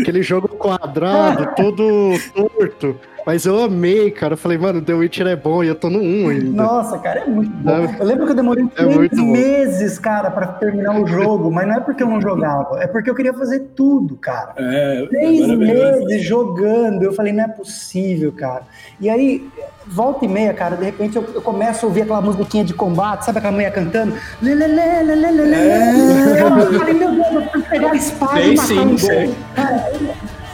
aquele 0.00 0.22
jogo 0.22 0.53
quadrado, 0.64 1.54
todo 1.54 2.18
torto. 2.34 2.96
Mas 3.26 3.46
eu 3.46 3.58
amei, 3.62 4.10
cara. 4.10 4.34
Eu 4.34 4.36
falei, 4.36 4.58
mano, 4.58 4.82
The 4.82 4.92
Witcher 4.92 5.26
é 5.26 5.34
bom 5.36 5.64
e 5.64 5.68
eu 5.68 5.74
tô 5.74 5.88
no 5.88 5.98
1 5.98 6.28
ainda. 6.28 6.62
Nossa, 6.62 6.98
cara, 6.98 7.20
é 7.20 7.26
muito 7.26 7.50
bom. 7.50 7.70
É. 7.70 7.96
Eu 7.98 8.04
lembro 8.04 8.26
que 8.26 8.32
eu 8.32 8.36
demorei 8.36 8.66
É 8.76 8.84
meses, 9.22 9.98
cara, 9.98 10.30
pra 10.30 10.46
terminar 10.46 11.00
o 11.00 11.06
jogo, 11.06 11.50
mas 11.50 11.66
não 11.66 11.76
é 11.76 11.80
porque 11.80 12.02
eu 12.02 12.06
não 12.06 12.20
jogava, 12.20 12.82
é 12.82 12.86
porque 12.86 13.08
eu 13.08 13.14
queria 13.14 13.32
fazer 13.32 13.60
tudo, 13.74 14.16
cara. 14.16 14.52
É, 14.58 15.06
Três 15.08 15.40
maravilhoso. 15.40 16.04
meses 16.04 16.22
jogando, 16.22 17.02
eu 17.02 17.14
falei, 17.14 17.32
não 17.32 17.44
é 17.44 17.48
possível, 17.48 18.30
cara. 18.30 18.64
E 19.00 19.08
aí, 19.08 19.48
volta 19.86 20.26
e 20.26 20.28
meia, 20.28 20.52
cara, 20.52 20.76
de 20.76 20.84
repente 20.84 21.16
eu, 21.16 21.24
eu 21.34 21.40
começo 21.40 21.86
a 21.86 21.88
ouvir 21.88 22.02
aquela 22.02 22.20
musiquinha 22.20 22.64
de 22.64 22.74
combate, 22.74 23.24
sabe 23.24 23.38
aquela 23.38 23.54
mulher 23.54 23.72
cantando? 23.72 24.14
Lê, 24.42 24.54
lê, 24.54 24.66
lê, 24.66 25.02
lê, 25.02 25.14
lê, 25.14 25.30
lê, 25.30 25.44
lê. 25.46 25.56
É. 25.56 26.34
Cara, 26.36 26.60
Eu 26.60 26.78
falei, 26.78 26.94
meu 26.94 27.10
Deus, 27.10 27.32
eu 27.32 27.42
preciso 27.42 27.70
pegar 27.70 27.90
a 27.90 27.96
espada 27.96 28.40
e 28.42 28.54
matar 28.54 28.66
sim, 28.66 28.78
um 28.80 28.96
gol. 28.98 29.34
Cara, 29.54 29.90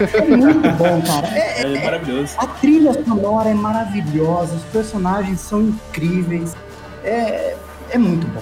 é 0.03 0.37
muito 0.37 0.69
bom, 0.77 1.03
cara. 1.03 1.27
É- 1.37 1.63
É 1.63 1.85
maravilhoso. 1.85 2.35
a 2.39 2.47
trilha 2.47 2.93
sonora 3.05 3.49
é 3.51 3.55
maravilhosa, 3.55 4.55
os 4.55 4.63
personagens 4.65 5.41
são 5.41 5.61
incríveis. 5.63 6.55
É, 7.05 7.55
é 7.91 7.99
muito 7.99 8.27
bom. 8.29 8.41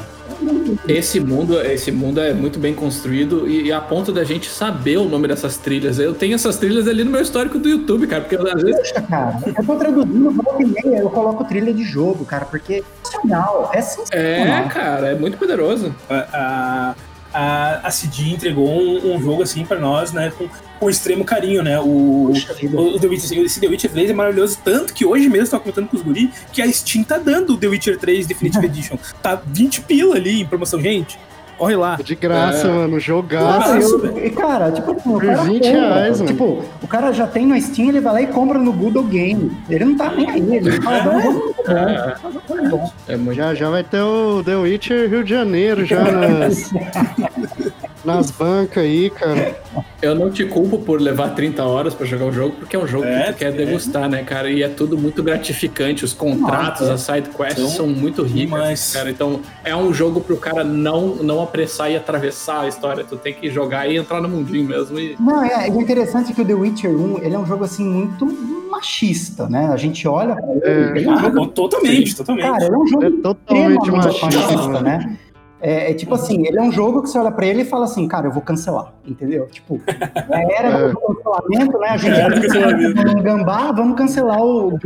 É. 0.86 0.92
Esse 0.92 1.18
mundo, 1.18 1.58
esse 1.60 1.90
mundo 1.90 2.20
é 2.20 2.32
muito 2.32 2.58
bem 2.58 2.72
construído 2.74 3.48
e, 3.48 3.66
e 3.66 3.72
a 3.72 3.80
ponto 3.80 4.12
da 4.12 4.22
gente 4.22 4.48
saber 4.48 4.98
o 4.98 5.04
nome 5.08 5.26
dessas 5.26 5.56
trilhas. 5.56 5.98
Eu 5.98 6.14
tenho 6.14 6.34
essas 6.34 6.56
trilhas 6.58 6.86
ali 6.86 7.02
no 7.02 7.10
meu 7.10 7.20
histórico 7.22 7.58
do 7.58 7.68
YouTube, 7.68 8.06
cara, 8.06 8.22
porque 8.22 8.36
às 8.36 8.62
vezes 8.62 8.76
Poxa, 8.92 9.02
cara, 9.02 9.38
eu 9.46 9.66
tô 9.66 9.74
traduzindo 9.76 10.30
volta 10.30 10.62
e 10.62 10.66
meia, 10.66 10.98
eu 11.00 11.10
coloco 11.10 11.44
trilha 11.44 11.72
de 11.72 11.82
jogo, 11.82 12.24
cara, 12.24 12.44
porque 12.44 12.74
é 12.74 12.82
sensacional, 13.02 13.70
é 13.72 13.78
é, 13.78 13.82
sensacional. 13.82 14.68
cara, 14.68 15.08
é 15.08 15.14
muito 15.14 15.38
poderoso. 15.38 15.94
A, 16.08 16.14
a, 16.32 16.94
a, 17.32 17.86
a 17.86 17.90
CD 17.90 18.30
entregou 18.30 18.68
um, 18.68 19.14
um 19.14 19.20
jogo 19.20 19.42
assim 19.42 19.64
pra 19.64 19.78
nós, 19.78 20.12
né? 20.12 20.32
Com, 20.36 20.48
com 20.78 20.90
extremo 20.90 21.24
carinho, 21.24 21.62
né? 21.62 21.78
O, 21.80 22.32
o 22.32 22.98
The 22.98 23.06
Witcher, 23.06 23.38
esse 23.40 23.60
The 23.60 23.66
Witcher 23.66 23.90
3 23.90 24.10
é 24.10 24.12
maravilhoso, 24.12 24.58
tanto 24.64 24.94
que 24.94 25.04
hoje 25.04 25.28
mesmo, 25.28 25.50
tava 25.50 25.62
comentando 25.62 25.88
com 25.88 25.96
os 25.96 26.02
guri, 26.02 26.30
que 26.52 26.62
a 26.62 26.72
Steam 26.72 27.04
tá 27.04 27.18
dando 27.18 27.54
o 27.54 27.56
The 27.56 27.66
Witcher 27.66 27.98
3 27.98 28.26
Definitive 28.26 28.64
Edition. 28.66 28.98
Tá 29.22 29.40
20 29.46 29.82
pila 29.82 30.16
ali 30.16 30.40
em 30.40 30.46
promoção, 30.46 30.80
gente. 30.80 31.18
Corre 31.58 31.74
lá. 31.76 31.96
De 31.96 32.14
graça, 32.14 32.68
É. 32.68 32.70
mano. 32.70 33.00
Jogar. 33.00 33.60
E, 34.22 34.30
cara, 34.30 34.70
tipo, 34.70 34.92
assim, 34.92 35.08
o 35.08 35.12
Por 35.14 35.22
cara 35.24 35.42
20 35.42 35.64
compra, 35.64 35.80
reais, 35.80 36.20
mano. 36.20 36.32
Tipo, 36.32 36.64
o 36.82 36.86
cara 36.86 37.12
já 37.12 37.26
tem 37.26 37.46
no 37.46 37.60
Steam, 37.60 37.88
ele 37.88 38.00
vai 38.00 38.12
lá 38.12 38.22
e 38.22 38.26
compra 38.28 38.58
no 38.58 38.72
Google 38.72 39.02
Game. 39.02 39.50
Ele 39.68 39.84
não 39.84 39.96
tá 39.96 40.10
nem 40.10 40.30
aí, 40.30 40.56
ele 40.56 40.80
fala. 40.80 41.14
É, 43.08 43.12
é. 43.12 43.34
Já, 43.34 43.54
já 43.54 43.70
vai 43.70 43.82
ter 43.82 44.00
o 44.00 44.42
The 44.44 44.54
Witcher 44.56 45.10
Rio 45.10 45.24
de 45.24 45.30
Janeiro 45.30 45.84
já 45.84 46.02
nas, 46.04 46.70
nas 48.08 48.30
bancas 48.30 48.82
aí, 48.82 49.10
cara. 49.10 49.56
Eu 50.00 50.14
não 50.14 50.30
te 50.30 50.44
culpo 50.44 50.78
por 50.78 51.00
levar 51.00 51.30
30 51.34 51.62
horas 51.64 51.94
pra 51.94 52.06
jogar 52.06 52.26
o 52.26 52.32
jogo, 52.32 52.54
porque 52.58 52.74
é 52.76 52.78
um 52.78 52.86
jogo 52.86 53.04
É, 53.04 53.24
que 53.26 53.32
tu 53.32 53.38
quer 53.38 53.48
é. 53.48 53.52
degustar, 53.52 54.08
né, 54.08 54.22
cara? 54.22 54.50
E 54.50 54.62
é 54.62 54.68
tudo 54.68 54.96
muito 54.96 55.22
gratificante. 55.22 56.04
Os 56.04 56.12
contratos, 56.12 56.88
Nossa, 56.88 56.94
as 56.94 57.00
side 57.22 57.28
quests 57.36 57.58
São 57.58 57.68
são 57.68 57.86
muito 57.88 58.22
ricas, 58.22 58.38
demais. 58.40 58.92
cara. 58.92 59.10
Então 59.10 59.40
é 59.64 59.74
um 59.76 59.92
jogo 59.92 60.20
pro 60.20 60.36
cara 60.36 60.62
não, 60.64 61.16
não 61.16 61.42
apressar 61.42 61.90
e 61.90 61.96
atravessar 61.96 62.62
a 62.62 62.68
história. 62.68 63.04
Tu 63.04 63.16
tem 63.16 63.34
que 63.34 63.50
jogar 63.50 63.88
e 63.90 63.96
entrar 63.96 64.20
no 64.20 64.28
mundinho 64.28 64.64
mesmo. 64.68 64.98
E... 64.98 65.16
Não, 65.18 65.44
é, 65.44 65.68
o 65.68 65.80
interessante 65.80 66.32
é 66.32 66.34
que 66.34 66.40
o 66.42 66.44
The 66.44 66.54
Witcher 66.54 66.90
1, 66.90 67.18
ele 67.22 67.34
é 67.34 67.38
um 67.38 67.46
jogo, 67.46 67.64
assim, 67.64 67.84
muito 67.84 68.24
machista, 68.70 69.48
né? 69.48 69.68
A 69.72 69.76
gente 69.76 70.06
olha 70.06 70.36
ele, 70.48 70.60
É. 70.64 70.90
ele 70.96 71.04
é 71.06 71.10
um 71.10 71.14
Ah, 71.14 71.22
jogo... 71.22 71.46
totalmente, 71.48 72.14
totalmente. 72.16 72.46
Cara, 72.46 72.64
ele 72.64 72.74
é 72.74 72.78
um 72.78 72.86
jogo 72.86 73.04
É 73.04 73.10
totalmente 73.22 73.90
machista, 73.90 74.26
machista, 74.26 74.80
né? 74.82 75.18
É, 75.60 75.90
é 75.90 75.94
tipo 75.94 76.14
assim, 76.14 76.46
ele 76.46 76.58
é 76.58 76.62
um 76.62 76.70
jogo 76.70 77.02
que 77.02 77.08
você 77.10 77.18
olha 77.18 77.32
pra 77.32 77.44
ele 77.46 77.62
e 77.62 77.64
fala 77.64 77.84
assim, 77.84 78.06
cara, 78.06 78.26
eu 78.28 78.32
vou 78.32 78.42
cancelar, 78.42 78.92
entendeu? 79.04 79.46
Tipo, 79.46 79.80
era 80.56 80.68
É. 80.68 80.88
do 80.90 81.00
cancelamento, 81.00 81.78
né? 81.78 81.88
A 81.88 81.96
gente 81.96 82.20
Era 82.20 82.40
cancelamento. 82.40 83.08
um 83.18 83.22
gambá, 83.22 83.72
vamos 83.72 83.96
cancelar 83.98 84.40
o, 84.40 84.78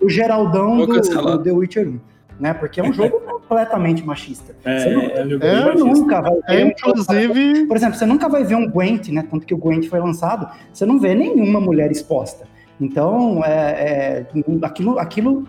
o 0.00 0.08
Geraldão 0.08 0.78
do, 0.86 0.86
do 1.00 1.38
The 1.42 1.50
Witcher 1.50 1.88
1, 1.88 2.00
né? 2.38 2.54
Porque 2.54 2.80
é 2.80 2.84
um 2.84 2.92
jogo 2.92 3.20
completamente 3.20 4.06
machista. 4.06 4.54
É, 4.64 4.78
Você 4.78 4.90
não- 4.90 5.02
é, 5.02 5.20
É, 5.20 5.74
nunca 5.74 6.20
vai 6.20 6.32
ver 6.32 6.60
É, 6.60 6.64
um 6.64 6.68
inclusive, 6.68 7.66
por 7.66 7.76
exemplo, 7.76 7.96
você 7.96 8.06
nunca 8.06 8.28
vai 8.28 8.44
ver 8.44 8.54
um 8.54 8.70
Gwent, 8.70 9.08
né? 9.08 9.26
Tanto 9.28 9.44
que 9.44 9.52
o 9.54 9.58
Gwent 9.58 9.88
foi 9.88 9.98
lançado, 9.98 10.48
você 10.72 10.86
não 10.86 11.00
vê 11.00 11.12
nenhuma 11.14 11.60
mulher 11.60 11.90
exposta. 11.90 12.44
Então, 12.80 13.42
é, 13.44 14.24
é, 14.30 14.64
aquilo, 14.64 14.98
aquilo 14.98 15.44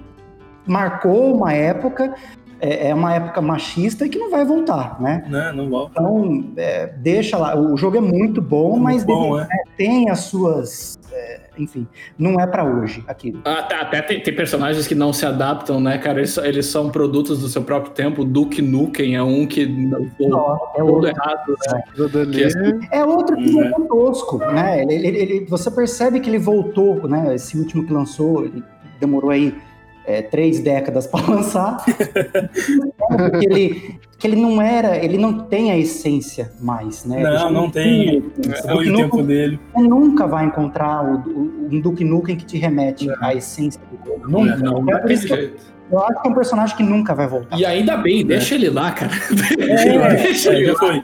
marcou 0.68 1.34
uma 1.36 1.54
época, 1.54 2.14
é, 2.62 2.90
é 2.90 2.94
uma 2.96 3.14
época 3.16 3.42
machista 3.42 4.06
e 4.06 4.10
que 4.10 4.18
não 4.20 4.30
vai 4.32 4.46
voltar, 4.46 5.02
né? 5.02 5.24
Não, 5.28 5.54
não 5.54 5.70
volta. 5.70 5.92
Então, 6.00 6.54
é, 6.56 6.88
deixa 6.98 7.38
lá. 7.38 7.56
O 7.60 7.76
jogo 7.76 7.98
é 7.98 8.02
muito 8.02 8.42
bom, 8.42 8.72
Muito 8.72 8.84
mas 8.84 9.04
bom, 9.04 9.36
deve- 9.38 9.50
né, 9.50 9.58
tem 9.78 10.10
as 10.10 10.20
suas. 10.20 10.98
é, 11.12 11.42
enfim, 11.58 11.86
não 12.18 12.40
é 12.40 12.48
pra 12.48 12.64
hoje 12.64 13.04
aquilo. 13.08 13.42
Até, 13.44 13.76
até 13.76 14.02
tem, 14.02 14.22
tem 14.22 14.34
personagens 14.36 14.88
que 14.88 14.96
não 14.96 15.12
se 15.12 15.26
adaptam, 15.26 15.80
né, 15.80 15.98
cara? 15.98 16.20
Eles, 16.20 16.38
eles 16.38 16.66
são 16.68 16.90
produtos 16.90 17.40
do 17.40 17.48
seu 17.50 17.64
próprio 17.64 17.92
tempo. 17.94 18.24
Duke 18.24 18.62
Nukem 18.62 19.16
é 19.16 19.24
um 19.24 19.46
que 19.46 19.66
não 19.68 20.08
Ó, 20.40 20.56
é 20.76 20.78
todo 20.80 20.90
outro, 20.94 21.10
errado. 21.10 21.58
Né? 21.70 21.84
assim, 22.46 22.88
é 22.92 23.04
outro 23.04 23.36
que 23.36 23.50
Uhum. 23.50 23.70
voltou 23.72 23.88
tosco, 23.88 24.38
né? 24.38 24.82
Ele, 24.84 24.94
ele- 24.96 25.18
ele- 25.18 25.46
você 25.46 25.70
percebe 25.70 26.20
que 26.20 26.30
ele 26.30 26.40
voltou, 26.40 27.08
né? 27.08 27.36
Esse 27.36 27.58
último 27.58 27.86
que 27.86 27.92
lançou, 27.94 28.46
ele 28.46 28.64
demorou 29.00 29.32
aí 29.32 29.54
é, 30.12 30.22
três 30.22 30.60
décadas 30.60 31.08
para 31.08 31.26
lançar. 31.28 31.84
porque 33.08 33.46
ele, 33.46 34.00
que 34.22 34.28
ele 34.28 34.36
não 34.40 34.62
era, 34.62 35.04
ele 35.04 35.18
não 35.18 35.34
tem 35.40 35.72
a 35.72 35.78
essência 35.78 36.52
mais, 36.62 37.04
né? 37.06 37.24
Não, 37.24 37.52
não 37.52 37.70
tem. 37.72 38.10
a 38.10 38.14
essência. 38.14 38.70
É 38.70 38.74
o 38.74 38.78
Duke 38.78 38.92
tempo 38.96 39.02
Nukem- 39.18 39.26
dele. 39.26 39.60
Você 39.76 39.82
nunca 39.88 40.28
vai 40.28 40.46
encontrar 40.46 41.04
o, 41.04 41.16
o- 41.28 41.68
um 41.72 41.80
Duke 41.82 42.04
Nukem 42.04 42.36
que 42.36 42.46
te 42.46 42.58
remete 42.60 43.10
à 43.20 43.34
essência 43.34 43.82
do 43.92 43.98
jogo. 44.06 44.30
Nunca. 44.30 44.58
Não, 44.58 44.90
É 44.96 45.00
por 45.00 45.10
isso 45.12 45.26
que 45.26 45.34
eu, 45.92 46.00
acho 46.00 46.22
que 46.22 46.28
é 46.28 46.32
um 46.32 46.36
personagem 46.36 46.78
que 46.78 46.84
nunca 46.84 47.14
vai 47.16 47.28
voltar. 47.28 47.58
E 47.60 47.66
ainda 47.66 47.98
bem, 47.98 48.24
deixa 48.26 48.54
ele 48.56 48.70
lá, 48.70 48.92
cara. 48.92 49.12
É, 49.60 50.16
deixa 50.24 50.52
É, 50.52 50.56
ele 50.56 50.66
já 50.68 50.72
lá. 50.74 50.78
foi. 50.80 51.02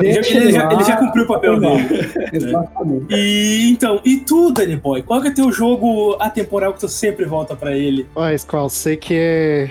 Deixa 0.00 0.36
ele, 0.36 0.52
já, 0.52 0.64
lá. 0.66 0.72
ele 0.74 0.84
já 0.84 0.96
cumpriu 0.96 1.24
o 1.24 1.26
papel 1.28 1.60
dele. 1.60 2.10
Exatamente. 2.32 3.06
E 3.14 3.70
então, 3.70 4.00
e 4.04 4.16
tu, 4.18 4.50
Danny 4.52 4.76
Boy? 4.76 5.02
Qual 5.02 5.20
que 5.22 5.28
é 5.28 5.30
teu 5.30 5.50
jogo 5.52 6.16
atemporal 6.20 6.74
que 6.74 6.80
tu 6.80 6.88
sempre 6.88 7.24
volta 7.24 7.54
pra 7.56 7.76
ele? 7.76 8.06
Ó, 8.16 8.36
Squall, 8.36 8.68
você 8.68 8.96
que 8.96 9.14
é. 9.16 9.70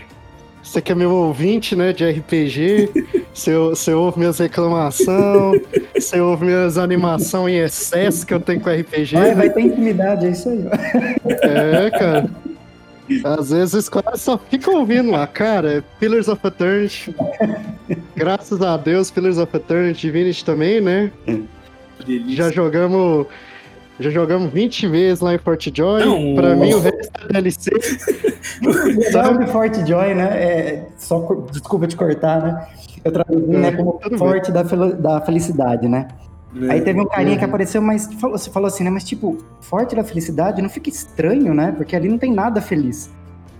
Você 0.71 0.81
que 0.81 0.93
é 0.93 0.95
meu 0.95 1.11
ouvinte, 1.11 1.75
né, 1.75 1.91
de 1.91 2.09
RPG, 2.09 2.89
você, 3.33 3.53
você 3.57 3.93
ouve 3.93 4.19
minhas 4.19 4.39
reclamações, 4.39 5.63
você 5.93 6.21
ouve 6.21 6.45
minhas 6.45 6.77
animações 6.77 7.53
em 7.53 7.57
excesso 7.57 8.25
que 8.25 8.33
eu 8.33 8.39
tenho 8.39 8.61
com 8.61 8.69
RPG. 8.69 9.15
Vai, 9.15 9.35
vai 9.35 9.49
ter 9.49 9.63
intimidade, 9.63 10.27
é 10.27 10.29
isso 10.29 10.47
aí. 10.47 10.65
É, 11.41 11.89
cara. 11.89 12.29
Às 13.21 13.49
vezes 13.49 13.73
os 13.73 13.89
caras 13.89 14.21
só 14.21 14.37
ficam 14.37 14.75
ouvindo 14.75 15.11
lá, 15.11 15.27
cara. 15.27 15.73
é 15.73 15.83
Pillars 15.99 16.29
of 16.29 16.39
Eternity. 16.47 17.13
Graças 18.15 18.61
a 18.61 18.77
Deus, 18.77 19.11
Pillars 19.11 19.39
of 19.39 19.53
Eternity, 19.53 19.99
Divinity 19.99 20.45
também, 20.45 20.79
né? 20.79 21.11
Delícia. 22.05 22.45
Já 22.45 22.49
jogamos. 22.49 23.27
Já 24.01 24.09
jogamos 24.09 24.51
20 24.51 24.87
vezes 24.87 25.19
lá 25.21 25.33
em 25.33 25.37
Fort 25.37 25.67
Joy. 25.73 26.03
Não, 26.05 26.35
pra 26.35 26.55
mim, 26.55 26.73
o- 26.73 26.79
resto 26.79 27.11
é 27.29 27.33
DLC. 27.33 27.71
legal 28.61 29.37
de 29.39 29.47
Forte 29.51 29.85
Joy, 29.87 30.13
né? 30.15 30.23
É, 30.33 30.83
só 30.97 31.19
desculpa 31.51 31.87
te 31.87 31.95
cortar, 31.95 32.41
né? 32.41 32.67
Eu 33.03 33.11
traduzi 33.11 33.47
né, 33.47 33.67
É, 33.69 33.71
como 33.71 33.93
tudo 34.01 34.17
Forte 34.17 34.51
da, 34.51 34.63
fel- 34.65 34.95
da 34.95 35.21
Felicidade, 35.21 35.87
né? 35.87 36.07
É. 36.63 36.71
Aí 36.73 36.81
teve 36.81 36.99
um 36.99 37.05
carinha 37.05 37.37
que 37.37 37.43
Uhum. 37.43 37.49
apareceu, 37.49 37.81
mas 37.81 38.09
falou, 38.19 38.37
você 38.37 38.49
falou 38.49 38.67
assim, 38.67 38.83
né? 38.83 38.89
Mas 38.89 39.03
tipo, 39.03 39.37
Forte 39.61 39.95
da 39.95 40.03
Felicidade 40.03 40.61
não 40.61 40.69
fica 40.69 40.89
estranho, 40.89 41.53
né? 41.53 41.73
Porque 41.75 41.95
ali 41.95 42.09
não 42.09 42.17
tem 42.17 42.31
nada 42.33 42.59
feliz. 42.61 43.09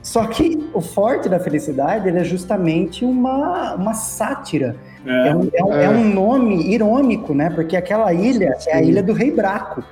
Só 0.04 0.26
que 0.26 0.68
o 0.74 0.82
Forte 0.82 1.30
da 1.30 1.40
Felicidade, 1.40 2.08
ele 2.08 2.18
é 2.20 2.24
justamente 2.24 3.06
uma, 3.06 3.76
uma 3.76 3.94
sátira. 3.94 4.76
É, 5.06 5.30
É. 5.30 5.36
um, 5.36 5.50
é 5.54 5.64
um- 5.64 5.74
É. 5.74 5.84
é 5.86 5.90
um 5.90 6.04
nome 6.14 6.72
irônico, 6.74 7.34
né? 7.34 7.50
Porque 7.50 7.76
aquela 7.78 8.12
ilha 8.14 8.56
é 8.68 8.76
a 8.76 8.82
ilha 8.82 9.02
do 9.02 9.14
Rei 9.14 9.32
Braco. 9.32 9.84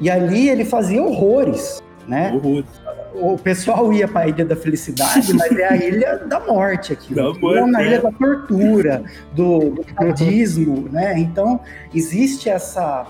E 0.00 0.10
ali 0.10 0.48
ele 0.48 0.64
fazia 0.64 1.02
horrores, 1.02 1.82
né? 2.06 2.32
Horror. 2.34 2.64
o 3.14 3.38
pessoal 3.38 3.92
ia 3.92 4.06
para 4.06 4.22
a 4.22 4.28
Ilha 4.28 4.44
da 4.44 4.56
Felicidade, 4.56 5.32
mas 5.32 5.50
é 5.52 5.64
a 5.64 5.76
Ilha 5.76 6.16
da 6.18 6.40
Morte 6.40 6.92
aqui. 6.92 7.14
Da 7.14 7.22
é 7.22 7.32
morte, 7.32 7.70
na 7.70 7.82
é. 7.82 7.86
Ilha 7.86 8.02
da 8.02 8.12
Tortura, 8.12 9.04
do, 9.34 9.70
do 9.70 9.84
sadismo, 9.94 10.88
né? 10.90 11.18
Então, 11.18 11.60
existe 11.94 12.48
essa, 12.48 13.06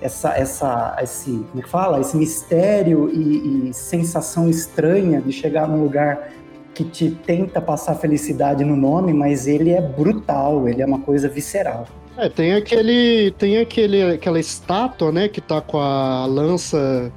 essa, 0.00 0.36
essa, 0.36 0.96
esse, 1.02 1.44
como 1.50 1.66
fala? 1.66 2.00
Esse 2.00 2.16
mistério 2.16 3.10
e, 3.12 3.70
e 3.70 3.74
sensação 3.74 4.48
estranha 4.48 5.20
de 5.20 5.32
chegar 5.32 5.68
num 5.68 5.82
lugar 5.82 6.30
que 6.72 6.84
te 6.84 7.10
tenta 7.10 7.60
passar 7.60 7.96
felicidade 7.96 8.64
no 8.64 8.76
nome, 8.76 9.12
mas 9.12 9.46
ele 9.46 9.70
é 9.70 9.80
brutal, 9.80 10.68
ele 10.68 10.80
é 10.80 10.86
uma 10.86 11.00
coisa 11.00 11.28
visceral. 11.28 11.86
É, 12.16 12.28
tem 12.28 12.52
aquele. 12.54 13.30
Tem 13.32 13.58
aquele, 13.58 14.02
aquela 14.02 14.38
estátua, 14.38 15.10
né, 15.12 15.28
que 15.28 15.40
tá 15.40 15.60
com 15.60 15.78
a 15.78 16.26
lança 16.26 17.10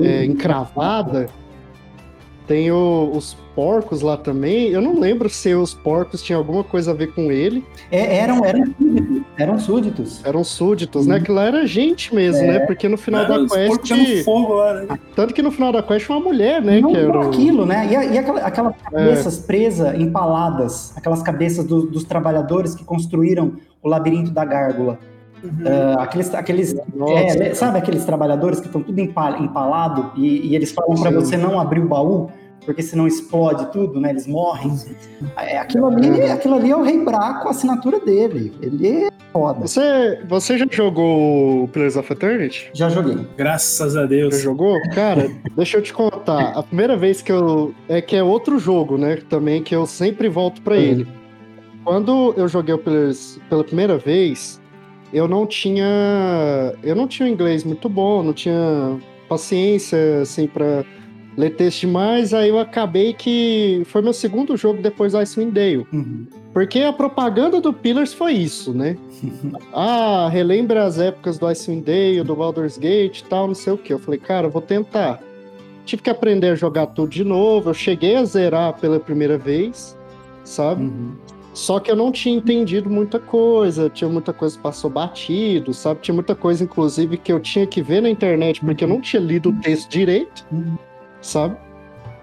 é, 0.00 0.24
encravada. 0.24 1.28
Tem 2.46 2.70
o- 2.70 3.10
os 3.14 3.34
porcos 3.54 4.02
lá 4.02 4.18
também. 4.18 4.68
Eu 4.68 4.82
não 4.82 5.00
lembro 5.00 5.30
se 5.30 5.54
os 5.54 5.72
porcos 5.72 6.22
tinham 6.22 6.38
alguma 6.38 6.62
coisa 6.62 6.90
a 6.90 6.94
ver 6.94 7.14
com 7.14 7.32
ele. 7.32 7.64
É, 7.90 8.16
eram, 8.18 8.44
eram 8.44 8.66
súditos, 8.66 9.22
eram 9.38 9.58
súditos. 9.58 10.24
Eram 10.24 10.44
súditos, 10.44 11.06
né? 11.06 11.20
Que 11.20 11.32
lá 11.32 11.44
era 11.44 11.66
gente 11.66 12.14
mesmo, 12.14 12.46
né? 12.46 12.58
Porque 12.60 12.86
no 12.86 12.98
final 12.98 13.24
da 13.26 13.38
Os 13.38 13.48
porcos 13.50 13.88
quest. 13.88 14.24
fogo 14.26 14.52
lá, 14.54 14.74
né? 14.74 14.98
Tanto 15.16 15.32
que 15.32 15.40
no 15.40 15.50
final 15.50 15.72
da 15.72 15.82
quest 15.82 16.06
uma 16.10 16.20
mulher, 16.20 16.60
né? 16.60 16.80
não 16.82 16.92
que 16.92 16.98
era 16.98 17.06
por 17.12 17.16
o- 17.16 17.22
É. 17.22 17.26
aquilo, 17.28 17.64
né? 17.64 17.88
E, 17.90 17.96
a- 17.96 18.04
e 18.04 18.18
aquela- 18.18 18.40
aquelas 18.40 18.74
cabeças 18.76 19.38
presas, 19.38 19.98
empaladas, 19.98 20.92
aquelas 20.98 21.22
cabeças 21.22 21.64
do- 21.64 21.86
dos 21.86 22.04
trabalhadores 22.04 22.74
que 22.74 22.84
construíram 22.84 23.54
o 23.84 23.88
labirinto 23.88 24.30
da 24.30 24.44
gárgula. 24.44 24.98
Ah, 25.66 26.02
aqueles, 26.02 26.34
aqueles 26.34 26.74
Nossa. 26.94 27.42
é, 27.44 27.54
sabe 27.54 27.76
aqueles 27.78 28.04
trabalhadores 28.04 28.60
que 28.60 28.66
estão 28.66 28.82
tudo 28.82 28.98
empa- 28.98 29.36
empalado 29.38 30.12
e, 30.16 30.48
e 30.48 30.56
eles 30.56 30.72
falam 30.72 30.94
para 31.00 31.10
você 31.10 31.36
não 31.36 31.60
abrir 31.60 31.80
o 31.80 31.86
baú 31.88 32.30
porque 32.64 32.80
senão 32.80 33.06
explode 33.06 33.70
tudo, 33.70 34.00
né? 34.00 34.08
Eles 34.08 34.26
morrem. 34.26 34.74
É, 35.36 35.58
aquilo, 35.58 35.86
ali, 35.88 36.22
aquilo 36.22 36.54
ali 36.54 36.70
é 36.70 36.76
o 36.76 36.82
Rei 36.82 37.04
Braco, 37.04 37.46
a 37.46 37.50
assinatura 37.50 38.00
dele. 38.00 38.54
Ele 38.62 38.88
é 39.04 39.08
foda. 39.34 39.60
Você, 39.66 40.18
você 40.26 40.56
já 40.56 40.64
jogou 40.70 41.64
o 41.64 41.68
Pillars 41.68 41.94
of 41.94 42.10
Eternity? 42.10 42.70
Já 42.72 42.88
joguei. 42.88 43.18
Graças 43.36 43.94
a 43.94 44.00
Já 44.00 44.06
Deus. 44.06 44.40
jogou? 44.40 44.78
Cara, 44.94 45.30
deixa 45.54 45.76
eu 45.76 45.82
te 45.82 45.92
contar. 45.92 46.52
A 46.56 46.62
primeira 46.62 46.96
vez 46.96 47.20
que 47.20 47.30
eu. 47.30 47.74
É 47.86 48.00
que 48.00 48.16
é 48.16 48.22
outro 48.22 48.58
jogo, 48.58 48.96
né? 48.96 49.18
Também 49.28 49.62
que 49.62 49.76
eu 49.76 49.84
sempre 49.84 50.30
volto 50.30 50.62
pra 50.62 50.78
ele. 50.78 51.06
Quando 51.84 52.34
eu 52.36 52.48
joguei 52.48 52.74
o 52.74 52.78
Pillars 52.78 53.38
pela 53.48 53.62
primeira 53.62 53.98
vez, 53.98 54.60
eu 55.12 55.28
não 55.28 55.46
tinha. 55.46 56.74
Eu 56.82 56.96
não 56.96 57.06
tinha 57.06 57.28
inglês 57.28 57.62
muito 57.62 57.88
bom, 57.88 58.22
não 58.22 58.32
tinha 58.32 58.98
paciência, 59.28 60.22
assim, 60.22 60.46
pra 60.46 60.84
ler 61.36 61.50
texto 61.50 61.82
demais. 61.82 62.32
Aí 62.32 62.48
eu 62.48 62.58
acabei 62.58 63.12
que. 63.12 63.82
Foi 63.86 64.02
meu 64.02 64.12
segundo 64.12 64.56
jogo 64.56 64.80
depois 64.80 65.12
do 65.12 65.18
Icewind 65.18 65.52
Dale. 65.52 65.86
Uhum. 65.92 66.26
Porque 66.52 66.80
a 66.80 66.92
propaganda 66.92 67.60
do 67.60 67.72
Pillars 67.72 68.14
foi 68.14 68.32
isso, 68.32 68.72
né? 68.72 68.96
ah, 69.74 70.28
relembra 70.32 70.84
as 70.84 70.98
épocas 70.98 71.38
do 71.38 71.46
Icewind 71.46 71.84
Dale, 71.84 72.22
do 72.22 72.34
Baldur's 72.34 72.78
Gate 72.78 73.20
e 73.20 73.24
tal, 73.24 73.46
não 73.46 73.54
sei 73.54 73.72
o 73.72 73.78
que. 73.78 73.92
Eu 73.92 73.98
falei, 73.98 74.18
cara, 74.18 74.48
vou 74.48 74.62
tentar. 74.62 75.20
Tive 75.84 76.02
que 76.02 76.10
aprender 76.10 76.48
a 76.48 76.54
jogar 76.54 76.86
tudo 76.86 77.10
de 77.10 77.24
novo. 77.24 77.70
Eu 77.70 77.74
cheguei 77.74 78.16
a 78.16 78.24
zerar 78.24 78.72
pela 78.80 78.98
primeira 78.98 79.36
vez, 79.36 79.96
sabe? 80.42 80.84
Uhum. 80.84 81.14
Só 81.54 81.78
que 81.78 81.88
eu 81.90 81.94
não 81.96 82.10
tinha 82.10 82.36
entendido 82.36 82.90
muita 82.90 83.18
coisa, 83.20 83.88
tinha 83.88 84.10
muita 84.10 84.32
coisa 84.32 84.56
que 84.56 84.62
passou 84.62 84.90
batido, 84.90 85.72
sabe? 85.72 86.00
Tinha 86.02 86.14
muita 86.14 86.34
coisa, 86.34 86.64
inclusive, 86.64 87.16
que 87.16 87.32
eu 87.32 87.38
tinha 87.38 87.64
que 87.66 87.80
ver 87.80 88.02
na 88.02 88.10
internet, 88.10 88.60
porque 88.60 88.82
eu 88.84 88.88
não 88.88 89.00
tinha 89.00 89.22
lido 89.22 89.50
o 89.50 89.60
texto 89.60 89.88
direito, 89.88 90.44
sabe? 91.22 91.56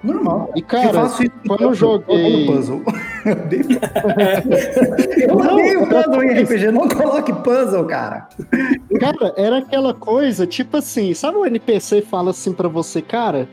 Normal. 0.03 0.51
E, 0.55 0.61
cara, 0.63 1.07
quando 1.47 1.61
eu 1.61 1.73
joguei- 1.75 2.45
puzzle. 2.47 2.81
Eu 3.23 3.31
odeio- 3.37 3.79
eu 5.29 5.35
odeio 5.37 5.87
puzzle 5.87 6.23
em 6.25 6.41
RPG. 6.41 6.71
Não 6.71 6.87
coloque 6.89 7.31
puzzle, 7.31 7.85
cara. 7.85 8.27
Cara, 8.99 9.33
era 9.37 9.59
aquela 9.59 9.93
coisa, 9.93 10.45
tipo 10.47 10.75
assim, 10.77 11.13
sabe 11.13 11.37
o 11.37 11.45
NPC 11.45 12.01
fala 12.01 12.31
assim 12.31 12.51
pra 12.51 12.67
você, 12.67 12.99
cara, 13.01 13.47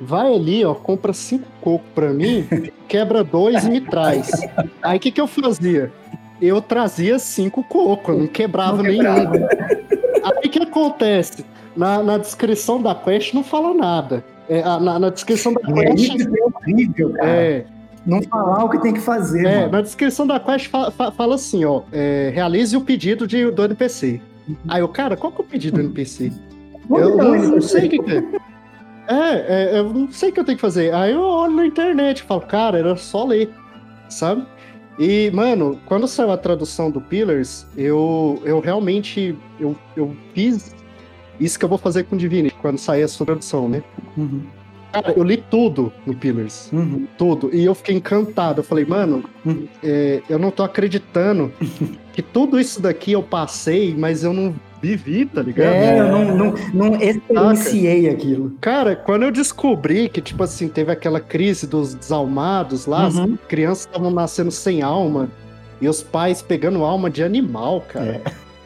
vai 0.00 0.32
ali, 0.34 0.64
ó, 0.64 0.74
compra 0.74 1.12
cinco 1.12 1.46
cocos 1.60 1.86
pra 1.94 2.10
mim, 2.12 2.46
quebra 2.88 3.22
dois 3.24 3.64
e 3.64 3.70
me 3.70 3.80
traz. 3.80 4.30
Aí 4.82 4.96
o 4.96 5.00
que 5.00 5.10
que 5.10 5.20
eu 5.20 5.26
fazia? 5.26 5.92
Eu 6.40 6.60
trazia 6.62 7.18
cinco 7.18 7.62
cocos, 7.64 8.16
não 8.16 8.26
quebrava 8.26 8.76
Não 8.78 8.84
nenhum. 8.84 9.02
quebrava. 9.02 9.48
Aí 10.24 10.46
o 10.48 10.50
que 10.50 10.58
acontece? 10.62 11.44
Na, 11.76 12.02
na 12.02 12.18
descrição 12.18 12.80
da 12.82 12.94
quest 12.94 13.34
não 13.34 13.42
fala 13.44 13.72
nada. 13.74 14.24
É, 14.48 14.62
na, 14.62 14.98
na 14.98 15.10
descrição 15.10 15.52
da 15.52 15.60
É 15.82 15.90
quest. 15.94 16.10
é 16.20 16.44
horrível, 16.44 17.12
cara. 17.12 17.28
É, 17.28 17.64
Não 18.06 18.22
falar 18.22 18.64
o 18.64 18.68
que 18.70 18.80
tem 18.80 18.94
que 18.94 19.00
fazer, 19.00 19.44
é, 19.46 19.60
mano. 19.60 19.72
na 19.72 19.80
descrição 19.82 20.26
da 20.26 20.40
quest 20.40 20.68
fa- 20.68 20.90
fa- 20.90 21.10
fala 21.12 21.34
assim, 21.34 21.64
ó, 21.64 21.82
é, 21.92 22.30
realize 22.34 22.76
o 22.76 22.80
pedido 22.80 23.26
de, 23.26 23.50
do 23.50 23.64
NPC. 23.64 24.20
Aí 24.66 24.80
eu, 24.80 24.88
cara, 24.88 25.16
qual 25.16 25.30
que 25.32 25.42
é 25.42 25.44
o 25.44 25.46
pedido 25.46 25.74
do 25.76 25.80
NPC? 25.82 26.32
Eu 26.90 27.10
Não, 27.10 27.16
não, 27.16 27.34
não, 27.34 27.50
não 27.50 27.60
sei 27.60 27.86
o 27.86 27.90
que, 27.90 27.98
que 27.98 28.10
é. 28.12 28.24
É, 29.08 29.72
é, 29.74 29.78
eu 29.78 29.92
não 29.92 30.10
sei 30.12 30.30
o 30.30 30.32
que 30.32 30.40
eu 30.40 30.44
tenho 30.44 30.56
que 30.56 30.62
fazer. 30.62 30.92
Aí 30.94 31.12
eu 31.12 31.22
olho 31.22 31.54
na 31.56 31.66
internet 31.66 32.18
e 32.18 32.22
falo, 32.24 32.42
cara, 32.42 32.78
era 32.78 32.94
só 32.96 33.24
ler, 33.24 33.50
sabe? 34.08 34.44
E, 34.98 35.30
mano, 35.32 35.80
quando 35.86 36.06
saiu 36.08 36.30
a 36.32 36.36
tradução 36.36 36.90
do 36.90 37.00
Pillars, 37.00 37.66
eu, 37.76 38.42
eu 38.44 38.60
realmente 38.60 39.34
eu, 39.58 39.74
eu 39.96 40.14
fiz 40.34 40.74
isso 41.40 41.58
que 41.58 41.64
eu 41.64 41.68
vou 41.68 41.78
fazer 41.78 42.02
com 42.04 42.16
o 42.16 42.18
Divinity 42.18 42.54
quando 42.60 42.78
sair 42.78 43.04
a 43.04 43.08
sua 43.08 43.24
tradução, 43.24 43.68
né? 43.68 43.82
Uhum, 44.16 44.42
Cara, 44.92 45.12
eu 45.16 45.22
li 45.22 45.36
tudo 45.36 45.92
no 46.04 46.14
Pillars. 46.14 46.68
uhum. 46.72 47.06
Tudo. 47.16 47.48
E 47.54 47.64
eu 47.64 47.74
fiquei 47.74 47.94
encantado. 47.94 48.60
Eu 48.60 48.64
falei, 48.64 48.84
mano, 48.84 49.22
Uhum. 49.44 49.68
é, 49.84 50.20
eu 50.28 50.38
não 50.38 50.50
tô 50.50 50.62
acreditando 50.64 51.52
que 52.12 52.20
tudo 52.20 52.58
isso 52.58 52.82
daqui 52.82 53.12
eu 53.12 53.22
passei, 53.22 53.94
mas 53.96 54.24
eu 54.24 54.32
não 54.32 54.54
vivi, 54.80 55.26
tá 55.26 55.42
ligado? 55.42 55.72
É, 55.74 55.98
eu 55.98 56.08
não, 56.08 56.24
não, 56.24 56.54
não 56.74 56.94
experienciei 57.00 58.08
aquilo. 58.08 58.52
Cara, 58.60 58.94
quando 58.96 59.24
eu 59.24 59.30
descobri 59.30 60.08
que, 60.08 60.20
tipo 60.20 60.42
assim, 60.42 60.68
teve 60.68 60.92
aquela 60.92 61.20
crise 61.20 61.66
dos 61.66 61.94
desalmados 61.94 62.86
lá, 62.86 63.06
as 63.06 63.16
Uhum. 63.16 63.36
crianças 63.48 63.86
estavam 63.86 64.10
nascendo 64.10 64.50
sem 64.50 64.82
alma 64.82 65.28
e 65.80 65.88
os 65.88 66.02
pais 66.02 66.42
pegando 66.42 66.84
alma 66.84 67.08
de 67.10 67.22
animal, 67.22 67.84
cara. 67.88 68.20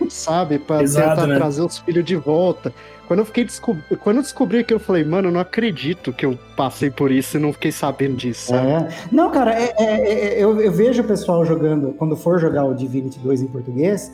Sabe? 0.09 0.59
Pra 0.59 0.79
tentar 0.79 1.27
né? 1.27 1.37
trazer 1.37 1.63
os 1.63 1.79
filhos 1.79 2.05
de 2.05 2.17
volta. 2.17 2.73
Quando 3.07 3.21
eu 3.21 3.25
fiquei 3.27 3.45
descob... 3.45 3.79
quando 4.01 4.17
eu 4.17 4.23
descobri 4.23 4.65
que 4.65 4.73
eu 4.73 4.79
falei, 4.81 5.05
mano, 5.05 5.29
eu 5.29 5.33
não 5.33 5.41
acredito 5.41 6.13
que 6.13 6.25
eu 6.25 6.39
passei 6.57 6.91
por 6.91 7.11
isso 7.13 7.37
e 7.37 7.41
não 7.41 7.53
fiquei 7.53 7.71
sabendo 7.71 8.17
disso, 8.17 8.49
sabe? 8.49 8.67
É. 8.69 8.89
Não, 9.13 9.31
cara, 9.31 9.53
é- 9.55 9.75
é- 9.79 10.15
é- 10.39 10.43
eu, 10.43 10.61
eu 10.61 10.73
vejo 10.73 11.03
o 11.03 11.05
pessoal 11.05 11.45
jogando, 11.45 11.93
quando 11.99 12.17
for 12.17 12.39
jogar 12.41 12.65
o 12.65 12.75
Divinity 12.75 13.19
2 13.19 13.43
em 13.43 13.47
português, 13.49 14.11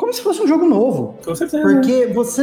como 0.00 0.14
se 0.14 0.22
fosse 0.22 0.40
um 0.40 0.46
jogo 0.46 0.66
novo. 0.66 1.14
Com 1.22 1.34
certeza. 1.34 1.62
Porque 1.62 2.06
você, 2.06 2.42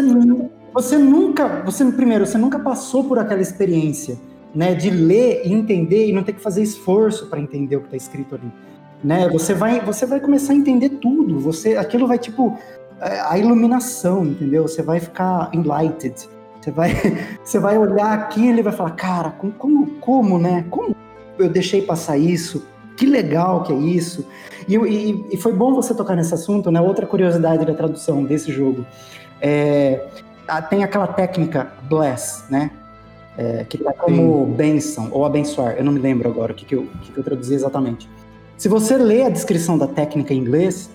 você 0.71 0.95
nunca, 0.95 1.63
você 1.65 1.84
primeiro, 1.91 2.23
você 2.23 2.38
nunca 2.38 2.59
passou 2.59 3.03
por 3.03 3.17
aquela 3.17 3.41
experiência, 3.41 4.15
né, 4.53 4.75
de 4.75 4.91
ler 4.91 5.41
e 5.43 5.51
entender 5.51 6.07
e 6.07 6.13
não 6.13 6.21
ter 6.21 6.34
que 6.34 6.39
fazer 6.39 6.61
esforço 6.61 7.25
para 7.25 7.39
entender 7.39 7.75
o 7.75 7.79
que 7.79 7.88
está 7.88 7.97
escrito 7.97 8.35
ali, 8.35 8.51
né? 9.03 9.27
Você 9.29 9.55
vai, 9.55 9.81
você 9.81 10.05
vai 10.05 10.19
começar 10.19 10.53
a 10.53 10.55
entender 10.55 10.89
tudo. 10.89 11.39
Você, 11.39 11.75
aquilo 11.75 12.07
vai 12.07 12.19
tipo 12.19 12.55
é, 13.01 13.21
a 13.21 13.39
iluminação, 13.39 14.23
entendeu? 14.23 14.67
Você 14.67 14.84
vai 14.84 14.99
ficar 14.99 15.49
enlightened. 15.51 16.29
Você 16.61 16.69
vai, 16.69 16.91
você 17.43 17.57
vai 17.57 17.75
olhar 17.75 18.13
aqui 18.13 18.41
e 18.41 18.49
ele 18.49 18.61
vai 18.61 18.73
falar, 18.73 18.91
cara, 18.91 19.31
como, 19.31 19.88
como, 19.99 20.38
né? 20.38 20.63
Como 20.69 20.95
eu 21.39 21.49
deixei 21.49 21.81
passar 21.81 22.19
isso? 22.19 22.67
Que 22.98 23.06
legal 23.06 23.64
que 23.64 23.72
é 23.72 23.76
isso. 23.78 24.26
E, 24.68 24.76
e- 24.76 25.26
e 25.32 25.38
foi 25.38 25.53
bom 25.53 25.74
você 25.74 25.94
tocar 25.94 26.15
nesse 26.15 26.34
assunto, 26.34 26.69
né? 26.72 26.82
Outra 26.82 27.06
curiosidade 27.06 27.65
da 27.65 27.74
tradução 27.74 28.24
desse 28.26 28.52
jogo. 28.52 28.86
É, 29.40 30.06
tem 30.69 30.84
aquela 30.84 31.07
técnica 31.07 31.72
bless, 31.88 32.44
né? 32.49 32.72
É, 33.38 33.64
que 33.69 33.78
tá 33.78 33.94
como 33.94 34.45
bênção 34.48 35.10
ou 35.11 35.24
abençoar. 35.24 35.76
Eu 35.78 35.84
não 35.86 35.91
me 35.91 35.99
lembro 35.99 36.28
agora 36.28 36.52
o 36.52 36.56
que, 36.56 36.65
que, 36.65 36.74
eu, 36.76 36.88
que, 37.03 37.11
que 37.11 37.18
eu 37.19 37.24
traduzi 37.24 37.53
exatamente. 37.53 38.10
Se 38.57 38.68
você 38.68 38.98
lê 38.98 39.22
a 39.24 39.30
descrição 39.30 39.78
da 39.78 39.86
técnica 39.86 40.34
em 40.34 40.38
inglês, 40.40 40.90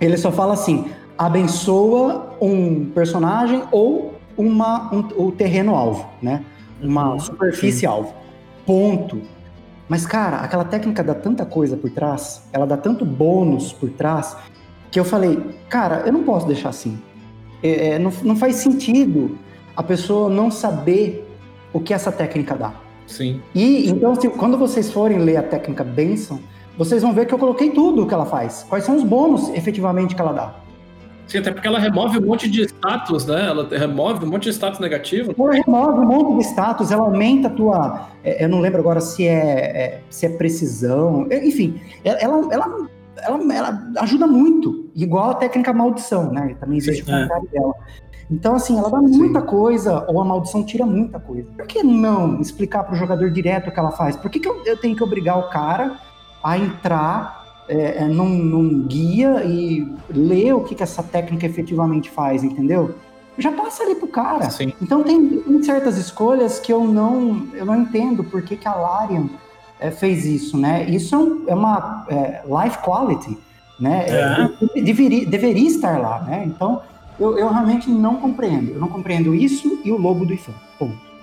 ele 0.00 0.16
só 0.16 0.30
fala 0.30 0.52
assim: 0.54 0.86
abençoa 1.18 2.36
um 2.40 2.84
personagem 2.86 3.64
ou 3.72 4.14
uma, 4.36 4.88
um, 4.94 5.00
o 5.26 5.32
terreno 5.32 5.74
alvo, 5.74 6.08
né? 6.22 6.44
Uma 6.80 7.12
Uhum. 7.14 7.18
superfície 7.20 7.86
alvo. 7.86 8.14
Ponto. 8.64 9.20
Mas, 9.88 10.06
cara, 10.06 10.38
aquela 10.38 10.64
técnica 10.64 11.02
dá 11.02 11.14
tanta 11.14 11.44
coisa 11.44 11.76
por 11.76 11.90
trás, 11.90 12.42
ela 12.52 12.66
dá 12.66 12.76
tanto 12.76 13.04
bônus 13.04 13.72
por 13.72 13.90
trás, 13.90 14.36
que 14.90 14.98
eu 14.98 15.04
falei, 15.04 15.38
cara, 15.68 16.02
eu 16.06 16.12
não 16.12 16.22
posso 16.24 16.46
deixar 16.46 16.70
assim. 16.70 16.98
É, 17.62 17.88
é, 17.90 17.98
não, 17.98 18.12
não 18.22 18.36
faz 18.36 18.56
sentido 18.56 19.38
a 19.76 19.82
pessoa 19.82 20.30
não 20.30 20.50
saber 20.50 21.28
o 21.72 21.80
que 21.80 21.92
essa 21.92 22.10
técnica 22.12 22.54
dá. 22.54 22.72
Sim. 23.06 23.40
E 23.54 23.88
então, 23.90 24.14
se- 24.14 24.28
quando 24.30 24.56
vocês 24.56 24.90
forem 24.90 25.18
ler 25.18 25.36
a 25.36 25.42
técnica 25.42 25.84
Benson, 25.84 26.38
vocês 26.78 27.02
vão 27.02 27.12
ver 27.12 27.26
que 27.26 27.34
eu 27.34 27.38
coloquei 27.38 27.70
tudo 27.70 28.02
o 28.02 28.06
que 28.06 28.14
ela 28.14 28.24
faz. 28.26 28.64
Quais 28.68 28.84
são 28.84 28.96
os 28.96 29.02
bônus 29.04 29.48
efetivamente 29.50 30.14
que 30.14 30.20
ela 30.20 30.32
dá. 30.32 30.54
Sim, 31.26 31.38
até 31.38 31.50
porque 31.52 31.66
ela 31.66 31.78
remove 31.78 32.18
um 32.18 32.26
monte 32.26 32.50
de 32.50 32.62
status, 32.62 33.26
né? 33.26 33.46
Ela 33.46 33.66
remove 33.70 34.24
um 34.24 34.28
monte 34.30 34.44
de 34.44 34.50
status 34.50 34.78
negativo. 34.78 35.34
Ela 35.38 35.52
remove 35.52 36.00
um 36.00 36.06
monte 36.06 36.38
de 36.38 36.44
status, 36.50 36.90
ela 36.90 37.02
aumenta 37.04 37.48
a 37.48 37.50
tua. 37.50 38.08
é, 38.22 38.44
Eu 38.44 38.48
não 38.48 38.60
lembro 38.60 38.80
agora 38.80 39.00
se 39.00 39.26
é, 39.26 39.32
é- 39.34 40.00
se 40.10 40.26
é 40.26 40.28
precisão. 40.28 41.26
é, 41.30 41.46
Enfim, 41.46 41.80
ela, 42.04 42.18
ela, 42.50 42.88
ela, 43.22 43.54
ela 43.54 43.82
ajuda 44.00 44.26
muito, 44.26 44.90
igual 44.94 45.30
a 45.30 45.34
técnica 45.34 45.72
maldição, 45.72 46.30
né? 46.30 46.54
Também 46.60 46.78
existe 46.78 47.02
o 47.02 47.14
É. 47.14 47.22
contrário 47.22 47.48
dela. 47.50 47.74
Então, 48.30 48.54
assim, 48.54 48.78
ela 48.78 48.90
dá 48.90 49.00
muita 49.00 49.42
coisa, 49.42 50.04
ou 50.08 50.20
a 50.20 50.24
maldição 50.24 50.64
tira 50.64 50.84
muita 50.86 51.18
coisa. 51.20 51.46
Por 51.56 51.66
que 51.66 51.82
não 51.82 52.40
explicar 52.40 52.82
para 52.84 52.94
o 52.94 52.96
jogador 52.96 53.30
direto 53.30 53.68
o 53.68 53.72
que 53.72 53.78
ela 53.78 53.92
faz? 53.92 54.16
Por 54.16 54.30
que, 54.30 54.40
que 54.40 54.48
eu, 54.48 54.62
eu 54.64 54.76
tenho 54.78 54.96
que 54.96 55.02
obrigar 55.04 55.38
o 55.38 55.50
cara 55.50 55.96
a 56.42 56.56
entrar 56.58 57.43
é, 57.68 57.98
é, 57.98 58.04
num, 58.04 58.28
num 58.28 58.82
guia 58.82 59.42
e 59.44 59.90
ler 60.10 60.52
o 60.54 60.60
que, 60.60 60.74
que 60.74 60.82
essa 60.82 61.02
técnica 61.02 61.46
efetivamente 61.46 62.10
faz, 62.10 62.44
entendeu? 62.44 62.94
Já 63.38 63.50
passa 63.50 63.82
ali 63.82 63.94
pro 63.94 64.06
cara. 64.06 64.48
Sim. 64.50 64.72
Então 64.80 65.02
tem, 65.02 65.40
tem 65.40 65.62
certas 65.62 65.96
escolhas 65.96 66.58
que 66.58 66.72
eu 66.72 66.84
não, 66.84 67.46
eu 67.54 67.64
não 67.64 67.76
entendo 67.76 68.22
por 68.22 68.42
que, 68.42 68.56
que 68.56 68.68
a 68.68 68.74
Larian 68.74 69.28
é, 69.80 69.90
fez 69.90 70.24
isso, 70.24 70.56
né? 70.56 70.84
Isso 70.88 71.42
é, 71.46 71.50
é 71.50 71.54
uma 71.54 72.06
é, 72.08 72.42
life 72.46 72.78
quality, 72.78 73.36
né? 73.80 74.06
É. 74.08 74.80
deveria, 74.82 75.26
deveria 75.26 75.66
estar 75.66 75.98
lá, 75.98 76.20
né? 76.20 76.44
Então 76.46 76.82
eu, 77.18 77.38
eu 77.38 77.48
realmente 77.48 77.90
não 77.90 78.16
compreendo. 78.16 78.72
Eu 78.72 78.80
não 78.80 78.88
compreendo 78.88 79.34
isso 79.34 79.80
e 79.84 79.90
o 79.90 79.96
lobo 79.96 80.24
do 80.24 80.32
Ifan. 80.32 80.52
Ponto. 80.78 81.13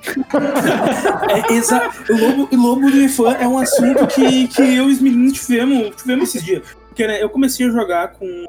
É, 1.29 1.53
exa... 1.53 1.89
o 2.09 2.13
Lobo, 2.13 2.55
Lobo 2.55 2.91
do 2.91 2.97
Ifan 2.97 3.33
é 3.33 3.47
um 3.47 3.57
assunto 3.57 4.07
que, 4.07 4.47
que 4.47 4.61
eu 4.61 4.89
e 4.89 4.93
os 4.93 5.01
meninos 5.01 5.33
tivemos, 5.33 5.95
tivemos 5.95 6.29
esses 6.29 6.43
dias. 6.43 6.63
Porque 6.87 7.07
né, 7.07 7.23
eu 7.23 7.29
comecei 7.29 7.67
a 7.67 7.71
jogar 7.71 8.13
com 8.13 8.45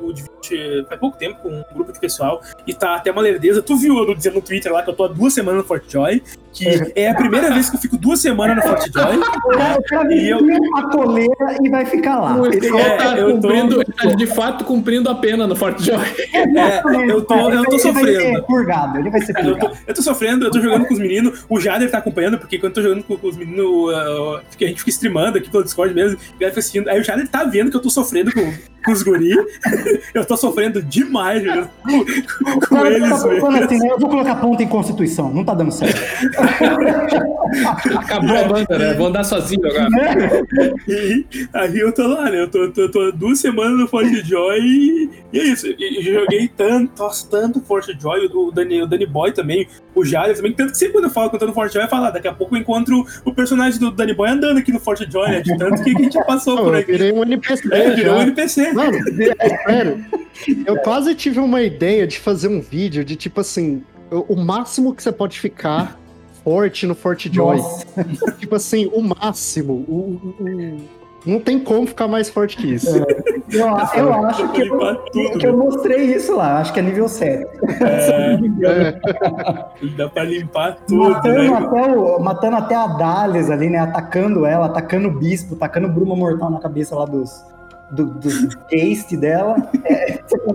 o 0.00 0.12
Divinity 0.12 0.86
faz 0.88 1.00
pouco 1.00 1.18
tempo, 1.18 1.40
com 1.42 1.48
um 1.48 1.64
grupo 1.74 1.92
de 1.92 1.98
pessoal, 1.98 2.40
e 2.66 2.72
tá 2.72 2.94
até 2.96 3.10
uma 3.10 3.22
lerdeza. 3.22 3.62
Tu 3.62 3.76
viu 3.76 3.98
eu 3.98 4.14
dizendo 4.14 4.34
no 4.34 4.42
Twitter 4.42 4.72
lá 4.72 4.82
que 4.82 4.90
eu 4.90 4.94
tô 4.94 5.04
há 5.04 5.08
duas 5.08 5.34
semanas 5.34 5.62
no 5.62 5.68
Fortjoy, 5.68 6.22
que 6.58 6.92
é 6.94 7.10
a 7.10 7.14
primeira 7.14 7.50
vez 7.52 7.70
que 7.70 7.76
eu 7.76 7.80
fico 7.80 7.96
duas 7.96 8.20
semanas 8.20 8.56
no 8.56 8.62
Fortjoy. 8.62 9.16
O 9.16 9.48
cara, 9.50 9.78
o 9.78 9.82
cara 9.84 10.14
E 10.14 10.28
eu- 10.28 10.38
a 10.76 10.82
coleira 10.90 11.56
e 11.62 11.68
vai 11.70 11.84
ficar 11.86 12.18
lá. 12.20 12.36
Ele- 12.46 12.66
é, 12.78 12.96
tá 12.96 13.16
eu 13.18 13.40
tô- 13.40 13.48
cumprindo, 13.48 13.74
ele 13.82 13.92
tá 13.92 14.08
de 14.08 14.26
fato 14.26 14.64
cumprindo 14.64 15.08
a 15.10 15.14
pena 15.14 15.46
no 15.46 15.54
Fort 15.56 15.80
Joy. 15.80 15.96
É, 16.34 16.78
eu 17.10 17.22
tô, 17.22 17.34
eu 17.34 17.44
tô 17.46 17.48
Ele 17.48 17.56
vai 17.56 17.78
sofrendo. 17.80 18.20
ser 18.20 18.42
purgado, 18.42 18.98
ele 18.98 19.10
vai 19.10 19.20
ser 19.20 19.32
Eu 19.38 19.44
tô, 19.44 19.50
purgado. 19.58 19.78
eu 19.86 19.94
tô 19.94 20.02
sofrendo, 20.02 20.46
eu 20.46 20.50
tô 20.50 20.60
jogando 20.60 20.86
com 20.86 20.94
os 20.94 21.00
meninos, 21.00 21.44
o 21.48 21.60
Jader 21.60 21.90
tá 21.90 21.98
acompanhando, 21.98 22.38
porque 22.38 22.58
quando 22.58 22.70
eu 22.70 22.74
tô 22.74 22.82
jogando 22.82 23.04
com, 23.04 23.16
com 23.16 23.26
os 23.28 23.36
meninos, 23.36 23.64
uh, 23.66 24.36
a 24.38 24.64
gente 24.64 24.78
fica 24.78 24.90
streamando 24.90 25.38
aqui 25.38 25.50
pelo 25.50 25.62
Discord 25.64 25.94
mesmo, 25.94 26.18
e 26.38 26.44
vai 26.44 26.48
assistindo, 26.50 26.88
aí 26.88 27.00
o 27.00 27.04
Jader 27.04 27.28
tá 27.28 27.44
vendo 27.44 27.70
que 27.70 27.76
eu 27.76 27.80
tô 27.82 27.90
sofrendo 27.90 28.32
com, 28.32 28.52
com 28.84 28.92
os 28.92 29.02
guri, 29.02 29.30
eu 30.14 30.24
tô 30.24 30.36
sofrendo 30.36 30.82
demais 30.82 31.42
jogando 31.42 31.68
com, 31.82 32.04
com 32.52 32.60
cara 32.60 32.88
eles, 32.90 33.08
tá 33.08 33.16
assim, 33.16 33.78
né? 33.78 33.88
Eu 33.90 33.98
vou 33.98 34.08
colocar 34.08 34.36
ponto 34.36 34.62
em 34.62 34.68
Constituição, 34.68 35.32
não 35.32 35.44
tá 35.44 35.54
dando 35.54 35.72
certo. 35.72 35.98
Acabou 37.98 38.36
a 38.36 38.44
banda, 38.44 38.78
né? 38.78 38.94
Vou 38.94 39.06
andar 39.06 39.24
sozinho 39.24 39.60
agora. 39.66 39.88
E 40.88 41.24
aí 41.52 41.78
eu 41.78 41.92
tô 41.92 42.06
lá, 42.06 42.30
né? 42.30 42.42
Eu 42.42 42.50
tô, 42.50 42.70
tô, 42.70 42.88
tô 42.90 43.12
duas 43.12 43.38
semanas 43.38 43.78
no 43.78 43.88
Forte 43.88 44.22
Joy 44.24 44.58
e, 44.60 45.10
e 45.32 45.38
é 45.38 45.44
isso. 45.44 45.66
E, 45.66 46.02
joguei 46.02 46.48
tanto, 46.48 46.98
nossa, 46.98 47.28
tanto 47.28 47.60
Forte 47.60 47.96
Joy, 47.98 48.26
o 48.32 48.50
Danny, 48.50 48.82
o 48.82 48.86
Danny 48.86 49.06
Boy 49.06 49.32
também, 49.32 49.68
o 49.94 50.04
Jader 50.04 50.36
também. 50.36 50.52
Tanto 50.52 50.72
que 50.72 50.78
sempre 50.78 50.94
quando 50.94 51.04
eu 51.04 51.10
falo 51.10 51.30
que 51.30 51.36
eu 51.36 51.40
tô 51.40 51.46
no 51.46 51.52
Forte 51.52 51.74
Joy, 51.74 51.84
eu 51.84 51.88
falo, 51.88 52.06
ah, 52.06 52.10
daqui 52.10 52.28
a 52.28 52.32
pouco 52.32 52.54
eu 52.54 52.60
encontro 52.60 53.04
o 53.24 53.32
personagem 53.34 53.78
do 53.78 53.90
Danny 53.90 54.14
Boy 54.14 54.30
andando 54.30 54.58
aqui 54.58 54.72
no 54.72 54.80
Forte 54.80 55.10
Joy, 55.10 55.28
né? 55.28 55.40
De 55.40 55.56
tanto 55.56 55.82
que 55.82 55.90
a 55.90 56.02
gente 56.02 56.24
passou 56.24 56.56
Pô, 56.56 56.64
por 56.64 56.74
eu 56.74 56.80
aqui. 56.80 56.92
virei 56.92 57.12
um 57.12 57.22
NPC. 57.22 57.74
É, 57.74 57.90
virou 57.90 58.16
um. 58.16 58.22
NPC. 58.22 58.72
Mano, 58.72 58.98
é 59.40 59.48
sério. 59.66 60.04
Eu 60.66 60.76
quase 60.78 61.14
tive 61.14 61.40
uma 61.40 61.62
ideia 61.62 62.06
de 62.06 62.18
fazer 62.18 62.48
um 62.48 62.60
vídeo 62.60 63.04
de 63.04 63.16
tipo 63.16 63.40
assim, 63.40 63.82
o 64.10 64.36
máximo 64.36 64.94
que 64.94 65.02
você 65.02 65.12
pode 65.12 65.38
ficar 65.40 65.98
forte 66.48 66.86
no 66.86 66.94
Fort 66.94 67.26
Joy. 67.30 67.56
Nossa. 67.58 67.86
Tipo 68.38 68.54
assim, 68.54 68.90
o 68.94 69.02
máximo. 69.02 69.84
O, 69.88 70.34
o- 70.40 70.44
o- 70.44 70.98
não 71.26 71.40
tem 71.40 71.58
como 71.58 71.86
ficar 71.86 72.08
mais 72.08 72.30
forte 72.30 72.56
que 72.56 72.74
isso. 72.74 72.88
Eu, 73.52 73.60
eu 73.66 73.74
acho 74.24 74.48
que 74.52 74.62
eu, 74.62 75.38
que 75.38 75.46
eu 75.46 75.56
mostrei 75.58 76.14
isso 76.14 76.34
lá, 76.34 76.58
acho 76.58 76.72
que 76.72 76.78
é 76.78 76.82
nível 76.82 77.06
7. 77.08 77.44
É, 77.82 78.98
Dá 79.96 80.08
pra 80.08 80.24
limpar 80.24 80.76
tudo, 80.86 81.10
Matando 81.10 81.42
né? 81.42 81.48
até, 81.58 81.92
o, 81.96 82.18
matando 82.20 82.56
até 82.56 82.74
a 82.76 82.86
Dales 82.86 83.50
ali, 83.50 83.68
né? 83.68 83.78
Atacando 83.78 84.46
ela, 84.46 84.66
atacando 84.66 85.08
o 85.08 85.10
bispo, 85.18 85.54
atacando 85.56 85.88
Bruma 85.88 86.14
Mortal 86.16 86.50
na 86.50 86.60
cabeça 86.60 86.94
lá 86.94 87.04
dos, 87.04 87.30
do, 87.90 88.06
dos 88.06 88.54
taste 88.70 89.16
dela. 89.16 89.56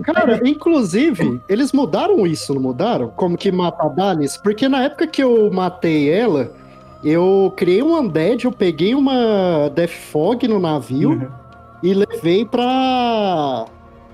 Cara, 0.04 0.40
inclusive, 0.48 1.40
eles 1.48 1.72
mudaram 1.72 2.26
isso, 2.26 2.54
não 2.54 2.62
mudaram? 2.62 3.08
Como 3.16 3.36
que 3.36 3.50
mata 3.50 3.84
a 3.84 3.88
Dalis? 3.88 4.36
Porque 4.36 4.68
na 4.68 4.84
época 4.84 5.06
que 5.06 5.22
eu 5.22 5.50
matei 5.52 6.10
ela, 6.10 6.52
eu 7.02 7.52
criei 7.56 7.82
um 7.82 7.98
undead, 7.98 8.44
eu 8.44 8.52
peguei 8.52 8.94
uma 8.94 9.68
Death 9.74 9.90
Fog 9.90 10.46
no 10.48 10.58
navio 10.58 11.10
Uhum. 11.10 11.28
e 11.82 11.92
levei 11.94 12.44
pra, 12.44 13.66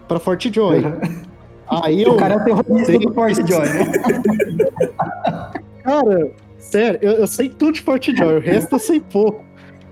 pra 0.09 0.18
Fort 0.18 0.47
Joy. 0.52 0.82
Aí 1.68 2.02
eu, 2.02 2.14
O 2.14 2.16
cara 2.16 2.34
é 2.34 2.38
terrorista 2.40 2.98
do 2.98 3.14
Fort 3.14 3.34
Joy, 3.47 3.68
né? 3.68 3.92
cara, 5.84 6.30
sério, 6.59 6.98
eu, 7.02 7.12
eu 7.12 7.26
sei 7.26 7.48
tudo 7.48 7.72
de 7.72 7.80
Fort 7.82 8.05
Joy, 8.16 8.36
o 8.36 8.40
resto 8.40 8.74
eu 8.74 8.78
sei 8.78 9.01
pouco. 9.01 9.44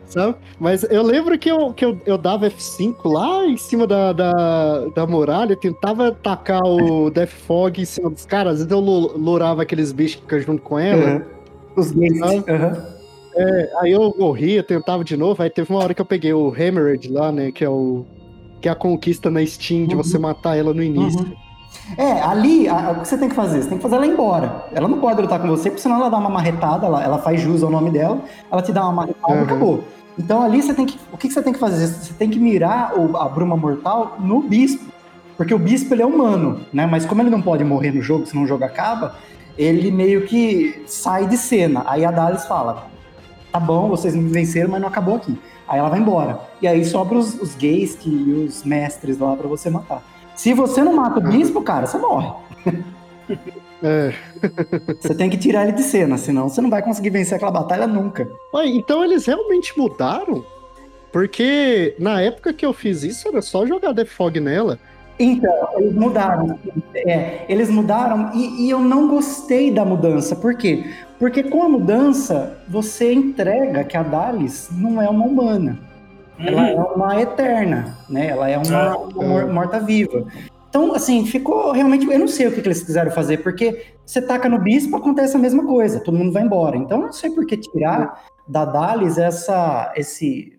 Sabe? 0.09 0.37
Mas 0.59 0.83
eu 0.85 1.03
lembro 1.03 1.39
que, 1.39 1.51
eu, 1.51 1.73
que 1.75 1.85
eu, 1.85 2.01
eu 2.07 2.17
dava 2.17 2.49
F5 2.49 2.97
lá 3.05 3.45
em 3.47 3.59
cima 3.59 3.87
da, 3.87 4.13
da, 4.13 4.87
da 4.95 5.07
muralha, 5.07 5.55
tentava 5.55 6.09
atacar 6.09 6.63
o 6.65 7.11
Death 7.11 7.29
Fog 7.29 7.79
em 7.81 7.85
cima 7.85 8.09
dos 8.09 8.25
caras, 8.25 8.55
às 8.55 8.59
vezes 8.61 8.73
eu 8.73 8.81
lurava 8.81 9.63
aqueles 9.63 9.93
bichos 9.93 10.17
que 10.17 10.23
ficam 10.23 10.41
junto 10.41 10.63
com 10.63 10.79
ela, 10.79 11.17
Uhum. 11.17 11.23
Os 11.77 11.91
gays. 11.93 12.21
Uhum. 12.21 12.43
aí 13.81 13.93
eu 13.93 14.15
morria, 14.19 14.63
tentava 14.63 15.05
de 15.05 15.17
novo, 15.17 15.43
aí 15.43 15.51
teve 15.51 15.71
uma 15.71 15.81
hora 15.81 15.93
que 15.95 16.01
eu 16.01 16.07
peguei 16.07 16.33
o 16.33 16.49
Hammered 16.49 17.13
lá, 17.13 17.31
né, 17.31 17.53
que 17.53 17.63
é 17.65 17.69
o 17.69 18.05
que 18.61 18.69
é 18.69 18.73
a 18.73 18.75
conquista 18.75 19.31
na 19.31 19.45
Steam 19.47 19.87
de 19.87 19.95
Uhum. 19.95 20.03
você 20.03 20.19
matar 20.19 20.57
ela 20.57 20.75
no 20.75 20.83
início. 20.83 21.21
Uhum. 21.21 21.33
É, 21.97 22.21
ali, 22.23 22.69
a- 22.69 22.93
o 22.93 23.01
que 23.01 23.09
você 23.09 23.17
tem 23.19 23.29
que 23.29 23.35
fazer? 23.35 23.63
Você 23.63 23.69
tem 23.69 23.79
que 23.79 23.83
fazer 23.83 23.97
ela 23.97 24.07
ir 24.07 24.11
embora. 24.11 24.67
Ela 24.73 24.89
não 24.89 24.99
pode 24.99 25.21
lutar 25.23 25.41
com 25.41 25.49
você, 25.49 25.71
porque 25.71 25.83
senão 25.83 25.97
ela 25.97 26.09
dá 26.11 26.19
uma 26.19 26.29
marretada, 26.31 26.87
ela, 26.87 27.03
ela 27.03 27.19
faz 27.19 27.41
jus 27.41 27.63
ao 27.63 27.71
nome 27.71 27.91
dela, 27.91 28.21
ela 28.51 28.61
te 28.63 28.73
dá 28.73 28.83
uma 28.85 28.93
marretada 28.93 29.33
Uhum. 29.35 29.41
e 29.41 29.45
acabou. 29.45 29.85
Então 30.19 30.43
ali 30.43 30.61
você 30.63 30.75
tem 30.75 30.85
que. 30.85 30.99
O 31.13 31.17
que 31.17 31.31
você 31.31 31.41
tem 31.43 31.53
que 31.53 31.59
fazer? 31.59 31.87
Você 31.87 32.13
tem 32.13 32.29
que 32.29 32.39
mirar 32.39 32.93
o- 32.99 33.17
a 33.17 33.29
Bruma 33.29 33.57
Mortal 33.57 34.17
no 34.21 34.43
bispo. 34.43 34.85
Porque 35.37 35.55
o 35.55 35.59
bispo 35.59 35.95
ele 35.95 36.03
é 36.03 36.07
humano, 36.07 36.61
né? 36.73 36.85
Mas 36.87 37.07
como 37.07 37.23
ele 37.23 37.31
não 37.31 37.41
pode 37.41 37.63
morrer 37.63 37.93
no 37.93 38.03
jogo, 38.03 38.27
senão 38.27 38.43
o 38.43 38.47
jogo 38.47 38.65
acaba, 38.65 39.15
ele 39.57 39.91
meio 39.93 40.27
que 40.27 40.83
sai 40.87 41.27
de 41.29 41.37
cena. 41.37 41.85
Aí 41.87 42.05
a 42.05 42.11
Dalis 42.11 42.45
fala: 42.47 42.87
tá 43.53 43.61
bom, 43.61 43.89
vocês 43.89 44.15
me 44.17 44.29
venceram, 44.29 44.69
mas 44.71 44.81
não 44.81 44.89
acabou 44.89 45.15
aqui. 45.17 45.39
Aí 45.69 45.79
ela 45.79 45.89
vai 45.89 46.01
embora. 46.01 46.41
E 46.61 46.67
aí 46.67 46.85
sobra 46.85 47.17
os, 47.17 47.35
os 47.41 47.55
gays 47.55 47.95
que- 47.95 48.11
e 48.11 48.33
os 48.47 48.65
mestres 48.65 49.19
lá 49.19 49.37
pra 49.37 49.47
você 49.47 49.71
matar. 49.71 50.03
Se 50.39 50.55
você 50.55 50.85
não 50.85 50.95
mata 50.95 51.19
o 51.19 51.23
bispo, 51.23 51.61
cara, 51.61 51.85
você 51.85 51.99
morre. 51.99 52.31
É. 53.83 54.15
Você 55.01 55.15
tem 55.15 55.31
que 55.31 55.37
tirar 55.37 55.63
ele 55.63 55.73
de 55.73 55.83
cena, 55.83 56.19
senão 56.19 56.49
você 56.49 56.61
não 56.61 56.69
vai 56.69 56.83
conseguir 56.83 57.11
vencer 57.11 57.37
aquela 57.37 57.53
batalha 57.53 57.87
nunca. 57.87 58.29
Ué, 58.53 58.67
então 58.67 59.05
eles 59.05 59.25
realmente 59.25 59.79
mudaram? 59.79 60.45
Porque 61.13 61.95
na 61.99 62.21
época 62.21 62.53
que 62.53 62.67
eu 62.67 62.73
fiz 62.73 63.05
isso 63.05 63.29
era 63.29 63.41
só 63.41 63.65
jogar 63.67 63.93
Death 63.93 64.09
Fog 64.09 64.41
nela. 64.41 64.81
Então, 65.19 65.69
eles 65.77 65.95
mudaram. 65.95 66.59
É, 66.95 67.45
eles 67.49 67.71
mudaram 67.71 68.33
e, 68.35 68.67
e 68.67 68.71
eu 68.71 68.81
não 68.81 69.09
gostei 69.09 69.71
da 69.71 69.85
mudança. 69.85 70.35
Por 70.35 70.55
quê? 70.55 70.85
Porque 71.19 71.45
com 71.45 71.63
a 71.63 71.69
mudança, 71.69 72.59
você 72.69 73.13
entrega 73.13 73.85
que 73.85 73.97
a 73.97 74.03
Dalis 74.03 74.69
não 74.73 75.01
é 75.01 75.09
uma 75.09 75.25
humana. 75.25 75.79
Ela 76.39 76.71
é 76.71 76.75
uma 76.75 77.21
eterna, 77.21 77.99
né? 78.09 78.29
Ela 78.29 78.49
é 78.49 78.59
uma, 78.59 78.97
uma 78.97 79.25
mor- 79.25 79.47
morta-viva. 79.53 80.27
Então, 80.69 80.95
assim, 80.95 81.25
ficou 81.27 81.73
realmente. 81.73 82.07
Eu 82.07 82.19
não 82.19 82.29
sei 82.29 82.47
o 82.47 82.53
que, 82.53 82.61
que 82.61 82.69
eles 82.69 82.83
quiseram 82.83 83.11
fazer, 83.11 83.39
porque 83.39 83.87
você 84.05 84.21
taca 84.21 84.49
no 84.49 84.59
bispo, 84.61 84.97
acontece 84.97 85.37
a 85.37 85.41
mesma 85.41 85.65
coisa, 85.65 86.01
todo 86.01 86.17
mundo 86.17 86.33
vai 86.33 86.43
embora. 86.43 86.77
Então, 86.77 87.01
eu 87.01 87.07
não 87.07 87.13
sei 87.13 87.31
por 87.31 87.47
que 87.47 87.57
tirar 87.57 88.23
da 88.47 88.65
Dalis 88.65 89.19
essa, 89.19 89.93
esse. 89.97 90.59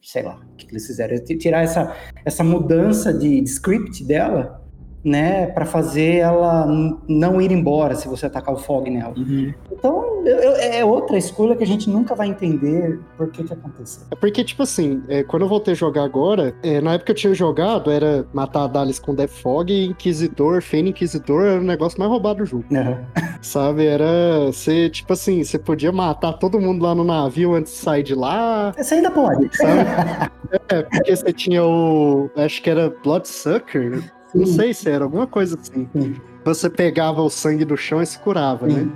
Sei 0.00 0.22
lá, 0.22 0.36
o 0.36 0.56
que, 0.56 0.64
que 0.66 0.72
eles 0.72 0.86
fizeram? 0.86 1.16
Tirar 1.24 1.62
essa, 1.62 1.94
essa 2.24 2.44
mudança 2.44 3.12
de, 3.12 3.40
de 3.40 3.50
script 3.50 4.04
dela, 4.04 4.57
né? 5.04 5.46
Pra 5.46 5.64
fazer 5.64 6.16
ela 6.16 6.66
não 7.08 7.40
ir 7.40 7.50
embora 7.52 7.94
se 7.94 8.08
você 8.08 8.26
atacar 8.26 8.54
o 8.54 8.58
fog 8.58 8.90
nela. 8.90 9.14
Uhum. 9.16 9.52
Então, 9.70 10.26
eu- 10.26 10.56
é 10.56 10.84
outra 10.84 11.16
escolha 11.16 11.54
que 11.56 11.62
a 11.62 11.66
gente 11.66 11.88
nunca 11.88 12.14
vai 12.14 12.28
entender 12.28 12.98
por 13.16 13.28
que 13.30 13.44
que 13.44 13.52
aconteceu. 13.52 14.02
É 14.10 14.16
porque, 14.16 14.42
tipo 14.44 14.62
assim, 14.62 15.02
é, 15.08 15.22
quando 15.22 15.42
eu 15.42 15.48
voltei 15.48 15.72
a 15.72 15.76
jogar 15.76 16.02
agora, 16.04 16.54
é, 16.62 16.80
na 16.80 16.94
época 16.94 17.06
que 17.06 17.12
eu 17.12 17.16
tinha 17.16 17.34
jogado, 17.34 17.90
era 17.90 18.26
matar 18.32 18.64
a 18.64 18.66
Dalis 18.66 18.98
com 18.98 19.14
Death 19.14 19.30
Fog, 19.30 19.70
Inquisidor, 19.72 20.60
Fênix 20.62 20.88
Inquisidor 20.88 21.44
era 21.44 21.60
o 21.60 21.64
negócio 21.64 21.98
mais 21.98 22.10
roubado 22.10 22.38
do 22.40 22.46
jogo. 22.46 22.64
Aham. 22.72 22.98
Sabe? 23.40 23.86
Era. 23.86 24.46
Você, 24.46 24.90
tipo 24.90 25.12
assim, 25.12 25.44
você 25.44 25.58
podia 25.58 25.92
matar 25.92 26.32
todo 26.32 26.60
mundo 26.60 26.82
lá 26.82 26.94
no 26.94 27.04
navio 27.04 27.54
antes 27.54 27.72
de 27.72 27.78
sair 27.78 28.02
de 28.02 28.14
lá. 28.14 28.72
Você 28.76 28.94
ainda 28.96 29.10
pode. 29.10 29.56
Sabe? 29.56 29.80
é, 30.70 30.82
porque 30.82 31.14
você 31.14 31.32
tinha 31.32 31.64
o. 31.64 32.28
Acho 32.36 32.60
que 32.62 32.68
era 32.70 32.92
Bloodsucker. 33.04 34.02
Né? 34.34 34.40
Não 34.44 34.46
sei 34.46 34.74
se 34.74 34.88
era 34.90 35.04
alguma 35.04 35.26
coisa 35.26 35.58
assim. 35.60 35.88
Sim. 35.92 36.16
Você 36.44 36.68
pegava 36.70 37.20
o 37.22 37.28
sangue 37.30 37.64
do 37.64 37.76
chão 37.76 38.00
e 38.02 38.06
se 38.06 38.18
curava, 38.18 38.66
né? 38.66 38.74
Sim. 38.80 38.92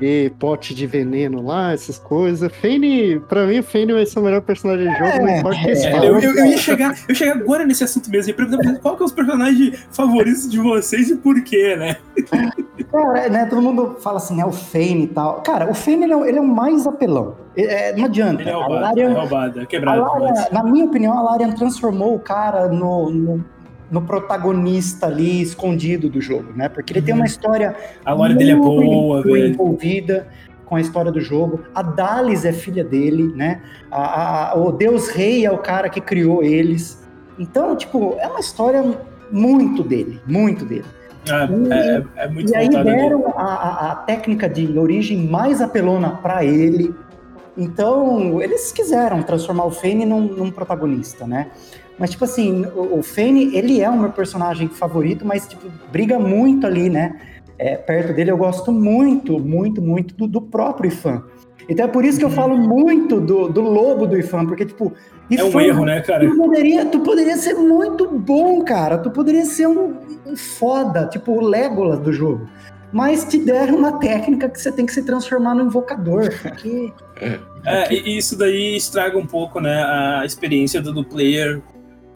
e 0.00 0.30
pote 0.30 0.74
de 0.74 0.84
veneno 0.84 1.40
lá, 1.46 1.72
essas 1.72 1.96
coisas. 1.96 2.50
Fane, 2.56 3.20
pra 3.20 3.46
mim, 3.46 3.60
o 3.60 3.62
Fane 3.62 3.92
vai 3.92 4.04
ser 4.04 4.18
o 4.18 4.22
melhor 4.22 4.40
personagem 4.42 4.90
do 4.90 4.98
jogo, 4.98 5.24
não 5.24 5.36
importa 5.38 5.58
o 5.58 5.62
que 5.62 5.68
eles 5.68 5.84
É, 5.84 5.96
eu, 5.98 6.18
eu- 6.18 6.34
eu 6.38 6.46
ia 6.46 6.58
chegar, 6.58 6.90
eu 6.90 7.04
ia 7.10 7.14
chegar 7.14 7.36
agora 7.36 7.64
nesse 7.64 7.84
assunto 7.84 8.10
mesmo 8.10 8.30
e 8.30 8.34
perguntar 8.34 8.78
qual 8.80 8.96
que 8.96 9.02
é 9.04 9.06
os 9.06 9.12
personagens 9.12 9.78
favoritos 9.92 10.50
de 10.50 10.58
vocês 10.58 11.08
e 11.08 11.16
por 11.16 11.40
quê, 11.44 11.76
né? 11.76 11.96
Cara, 12.90 13.28
né, 13.28 13.46
todo 13.46 13.62
mundo 13.62 13.96
fala 14.00 14.16
assim, 14.16 14.40
é 14.40 14.44
o 14.46 14.50
Fane 14.50 15.04
e 15.04 15.06
tal. 15.06 15.40
Cara, 15.42 15.70
o 15.70 15.74
Fane 15.74 16.02
ele 16.04 16.12
é, 16.12 16.16
o- 16.16 16.24
ele 16.24 16.38
é 16.38 16.40
o 16.40 16.48
mais 16.48 16.84
apelão. 16.86 17.36
É, 17.56 17.94
não 17.96 18.06
adianta. 18.06 18.42
Ele 18.42 18.50
é 18.50 18.54
roubado, 18.54 18.76
é 18.76 18.80
Larian, 18.80 19.12
roubado, 19.20 19.60
é 19.60 19.66
quebrado. 19.66 20.00
Larian, 20.02 20.46
na 20.50 20.64
minha 20.64 20.84
opinião, 20.84 21.16
a 21.16 21.22
Larian 21.22 21.52
transformou 21.52 22.14
o 22.14 22.18
cara 22.18 22.66
no, 22.68 23.08
no, 23.10 23.44
no 23.92 24.00
protagonista 24.00 25.06
ali 25.06 25.42
escondido 25.42 26.08
do 26.08 26.18
jogo, 26.18 26.52
né? 26.56 26.66
Porque 26.68 26.94
ele 26.94 27.02
tem 27.02 27.14
uma 27.14 27.26
história 27.26 27.76
A 28.04 28.14
lore 28.14 28.34
dele 28.34 28.52
é 28.52 28.56
boa, 28.56 29.22
velho. 29.22 29.48
envolvida 29.48 30.26
com 30.64 30.76
a 30.76 30.80
história 30.80 31.12
do 31.12 31.20
jogo. 31.20 31.60
A 31.74 31.82
Dalis 31.82 32.46
é 32.46 32.52
filha 32.54 32.82
dele, 32.82 33.30
né? 33.36 33.60
A- 33.90 34.52
a- 34.52 34.58
o 34.58 34.72
Deus 34.72 35.08
Rei 35.10 35.44
é 35.44 35.50
o 35.52 35.58
cara 35.58 35.90
que 35.90 36.00
criou 36.00 36.42
eles. 36.42 37.06
Então, 37.38 37.76
tipo, 37.76 38.16
é 38.18 38.26
uma 38.26 38.40
história 38.40 38.82
muito 39.30 39.82
dele, 39.82 40.18
muito 40.26 40.64
dele. 40.64 40.86
Ah, 41.30 41.46
é, 41.70 42.24
é 42.24 42.28
muito 42.28 42.50
E 42.50 42.56
aí 42.56 42.68
deram 42.70 43.26
a, 43.36 43.90
a- 43.92 43.94
técnica 44.06 44.48
de 44.48 44.76
origem 44.78 45.18
mais 45.26 45.60
apelona 45.60 46.10
pra 46.22 46.42
ele. 46.44 46.94
Então, 47.56 48.40
eles 48.40 48.72
quiseram 48.72 49.22
transformar 49.22 49.64
o 49.66 49.70
Fane 49.70 50.06
num, 50.06 50.22
num 50.22 50.50
protagonista, 50.50 51.26
né? 51.26 51.48
Mas, 51.98 52.10
tipo 52.10 52.24
assim, 52.24 52.64
o, 52.74 52.98
o 52.98 53.02
Fane, 53.02 53.54
ele 53.56 53.80
é 53.80 53.88
o 53.88 53.96
meu 53.98 54.10
personagem 54.10 54.68
favorito, 54.68 55.24
mas, 55.24 55.46
tipo, 55.46 55.68
briga 55.90 56.18
muito 56.18 56.66
ali, 56.66 56.88
né? 56.88 57.16
É, 57.58 57.76
perto 57.76 58.12
dele 58.14 58.30
eu 58.30 58.36
gosto 58.36 58.72
muito, 58.72 59.38
muito, 59.38 59.80
muito 59.80 60.14
do, 60.14 60.26
do 60.26 60.40
próprio 60.40 60.88
Ifan. 60.88 61.22
Então 61.68 61.84
é 61.84 61.88
por 61.88 62.04
isso 62.04 62.18
que 62.18 62.24
eu 62.24 62.28
Uhum. 62.28 62.34
falo 62.34 62.56
muito 62.56 63.20
do, 63.20 63.48
do 63.48 63.60
lobo 63.60 64.06
do 64.06 64.18
Ifan, 64.18 64.46
porque, 64.46 64.64
tipo... 64.66 64.92
É 65.30 65.44
um 65.44 65.48
Ifan- 65.48 65.62
erro, 65.62 65.84
né, 65.84 66.00
cara? 66.00 66.28
Tu 66.28 66.36
poderia, 66.36 66.84
tu 66.86 67.00
poderia 67.00 67.36
ser 67.36 67.54
muito 67.54 68.08
bom, 68.10 68.62
cara. 68.64 68.98
Tu 68.98 69.10
poderia 69.10 69.44
ser 69.44 69.68
um, 69.68 69.94
um 70.26 70.34
foda, 70.36 71.06
tipo 71.06 71.30
o 71.32 71.40
Legolas 71.40 72.00
do 72.00 72.12
jogo. 72.12 72.48
Mas 72.92 73.24
te 73.24 73.38
deram 73.38 73.76
uma 73.76 73.98
técnica 73.98 74.48
que 74.48 74.60
você 74.60 74.70
tem 74.72 74.84
que 74.84 74.92
se 74.92 75.02
transformar 75.02 75.54
no 75.54 75.62
invocador. 75.64 76.28
Que... 76.58 76.92
É, 77.64 77.94
e 77.94 78.18
isso 78.18 78.36
daí 78.36 78.76
estraga 78.76 79.16
um 79.16 79.24
pouco, 79.26 79.60
né, 79.60 79.82
a 79.82 80.24
experiência 80.26 80.82
do, 80.82 80.92
do 80.92 81.04
player 81.04 81.62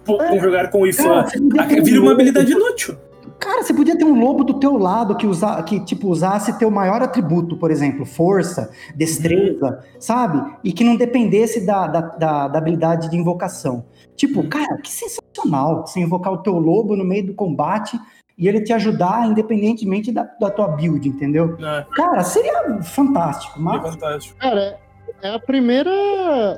É. 0.08 0.28
com 0.30 0.38
jogar 0.38 0.70
com 0.70 0.82
o 0.82 0.86
IFAN. 0.86 1.24
Um 1.40 1.48
Vira 1.84 2.00
uma 2.00 2.10
lobo- 2.10 2.10
habilidade 2.12 2.52
inútil. 2.52 2.96
Cara, 3.38 3.62
você 3.62 3.74
podia 3.74 3.98
ter 3.98 4.04
um 4.04 4.18
lobo 4.18 4.42
do 4.44 4.54
teu 4.58 4.78
lado 4.78 5.14
que, 5.14 5.26
usa, 5.26 5.62
que 5.62 5.78
tipo, 5.80 6.08
usasse 6.08 6.58
teu 6.58 6.70
maior 6.70 7.02
atributo, 7.02 7.56
por 7.58 7.70
exemplo, 7.70 8.06
força, 8.06 8.70
destreza, 8.94 9.78
sabe? 10.00 10.42
E 10.64 10.72
que 10.72 10.82
não 10.82 10.96
dependesse 10.96 11.64
da, 11.66 11.86
da, 11.86 12.00
da, 12.00 12.48
da 12.48 12.58
habilidade 12.58 13.10
de 13.10 13.16
invocação. 13.16 13.84
Tipo, 14.16 14.42
cara, 14.48 14.78
que 14.78 14.90
sensacional 14.90 15.86
você 15.86 16.00
invocar 16.00 16.32
o 16.32 16.38
teu 16.38 16.58
lobo 16.58 16.96
no 16.96 17.04
meio 17.04 17.26
do 17.26 17.34
combate 17.34 17.98
e 18.38 18.48
ele 18.48 18.62
te 18.62 18.72
ajudar 18.72 19.26
independentemente 19.28 20.10
da, 20.10 20.22
da 20.40 20.50
tua 20.50 20.68
build, 20.68 21.06
entendeu? 21.06 21.56
né? 21.58 21.84
Cara, 21.94 22.22
seria 22.24 22.82
fantástico, 22.82 23.58
É 23.58 23.62
mas 23.62 23.82
fantástico. 23.82 24.38
Cara, 24.38 24.78
é 25.22 25.30
a 25.34 25.38
primeira 25.38 25.90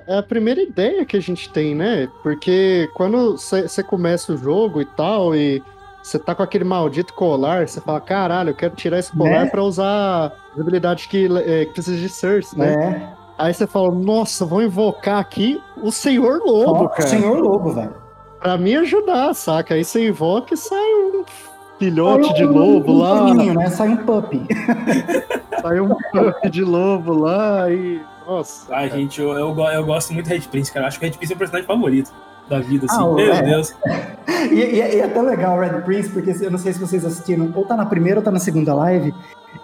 é 0.07 0.19
a 0.19 0.23
primeira 0.23 0.61
ideia 0.63 1.05
que 1.05 1.17
a 1.17 1.21
gente 1.21 1.49
tem, 1.51 1.75
né? 1.75 2.09
Porque 2.23 2.89
quando 2.95 3.37
você 3.37 3.83
começa 3.83 4.33
o 4.33 4.37
jogo 4.37 4.81
e 4.81 4.85
tal, 4.85 5.35
e 5.35 5.63
você 6.03 6.19
tá 6.19 6.35
com 6.35 6.43
aquele 6.43 6.65
maldito 6.65 7.13
colar, 7.15 7.67
você 7.69 7.81
fala, 7.81 8.01
caralho, 8.01 8.51
eu 8.51 8.55
quero 8.55 8.75
tirar 8.75 8.99
esse 8.99 9.13
colar 9.13 9.45
Né? 9.45 9.51
pra 9.51 9.63
usar 9.63 10.33
as 10.55 10.61
habilidades 10.61 11.07
que, 11.07 11.27
é, 11.45 11.67
que 11.67 11.73
precisa 11.73 11.97
de 11.97 12.09
Cersei, 12.09 12.59
né? 12.59 12.75
é, 13.15 13.19
Aí 13.39 13.55
você 13.55 13.67
fala, 13.67 13.93
nossa, 13.93 14.45
vou 14.45 14.61
invocar 14.63 15.19
aqui 15.21 15.63
o 15.81 15.93
Senhor 15.93 16.41
Lobo, 16.45 16.89
cara. 16.89 17.07
Senhor 17.09 17.39
Lobo, 17.39 17.71
velho. 17.71 17.95
Pra 18.41 18.57
me 18.59 18.75
ajudar, 18.77 19.33
saca? 19.35 19.75
Aí 19.75 19.85
você 19.85 20.09
invoca 20.09 20.55
e 20.55 20.57
sai 20.57 20.79
um 20.95 21.25
filhote 21.79 22.35
de 22.35 22.45
lobo 22.45 22.93
um 22.93 22.99
lá, 22.99 23.35
né? 23.35 23.71
Sai 23.71 23.89
um 23.89 23.97
puppy. 23.99 24.47
sai 25.61 25.81
um 25.81 25.89
pup 25.89 26.51
de 26.51 26.63
lobo 26.65 27.13
lá 27.13 27.71
e. 27.71 28.01
Nossa. 28.27 28.75
Ah, 28.75 28.87
gente, 28.89 29.21
eu, 29.21 29.33
eu, 29.33 29.57
eu 29.59 29.85
gosto 29.87 30.13
muito 30.13 30.27
do 30.27 30.31
Red 30.31 30.41
Prince, 30.43 30.71
cara. 30.73 30.87
Acho 30.87 30.99
que 31.01 31.07
o 31.07 31.09
Red 31.09 31.17
Prince 31.17 31.33
é 31.33 31.37
o 31.37 31.39
personagem 31.39 31.67
favorito 31.67 32.13
da 32.49 32.61
vida, 32.61 32.87
assim. 32.89 33.03
Ah, 33.03 33.15
Meu 33.15 33.33
é. 33.33 33.43
Deus. 33.43 33.75
E, 34.51 34.55
e- 34.55 34.77
e 34.77 35.01
é 35.01 35.05
até 35.05 35.21
legal 35.21 35.57
o 35.57 35.61
Red 35.61 35.81
Prince, 35.83 36.09
porque 36.11 36.31
eu 36.41 36.51
não 36.51 36.59
sei 36.59 36.73
se 36.73 36.79
vocês 36.79 37.05
assistiram, 37.05 37.51
ou 37.55 37.65
tá 37.67 37.77
na 37.77 37.85
primeira 37.85 38.21
ou 38.21 38.25
tá 38.25 38.31
na 38.31 38.39
segunda 38.39 38.73
live. 38.73 39.13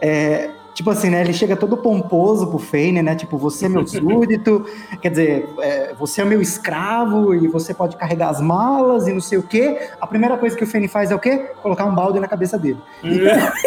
É, 0.00 0.50
tipo 0.74 0.90
assim, 0.90 1.08
né? 1.08 1.20
Ele 1.20 1.32
chega 1.32 1.56
todo 1.56 1.76
pomposo 1.76 2.48
pro 2.48 2.58
Fane, 2.58 3.00
né? 3.00 3.14
Tipo, 3.14 3.38
você 3.38 3.66
é 3.66 3.68
meu 3.68 3.86
súdito, 3.88 4.66
quer 5.00 5.10
dizer, 5.10 5.54
é, 5.60 5.94
você 5.94 6.20
é 6.20 6.24
meu 6.24 6.42
escravo 6.42 7.34
e 7.34 7.46
você 7.48 7.72
pode 7.72 7.96
carregar 7.96 8.28
as 8.28 8.40
malas 8.40 9.06
e 9.06 9.12
não 9.12 9.20
sei 9.20 9.38
o 9.38 9.42
quê. 9.42 9.88
A 10.00 10.06
primeira 10.06 10.36
coisa 10.36 10.56
que 10.56 10.64
o 10.64 10.66
Fane 10.66 10.88
faz 10.88 11.10
é 11.10 11.14
o 11.14 11.18
quê? 11.18 11.50
Colocar 11.62 11.84
um 11.84 11.94
balde 11.94 12.18
na 12.18 12.28
cabeça 12.28 12.58
dele. 12.58 12.78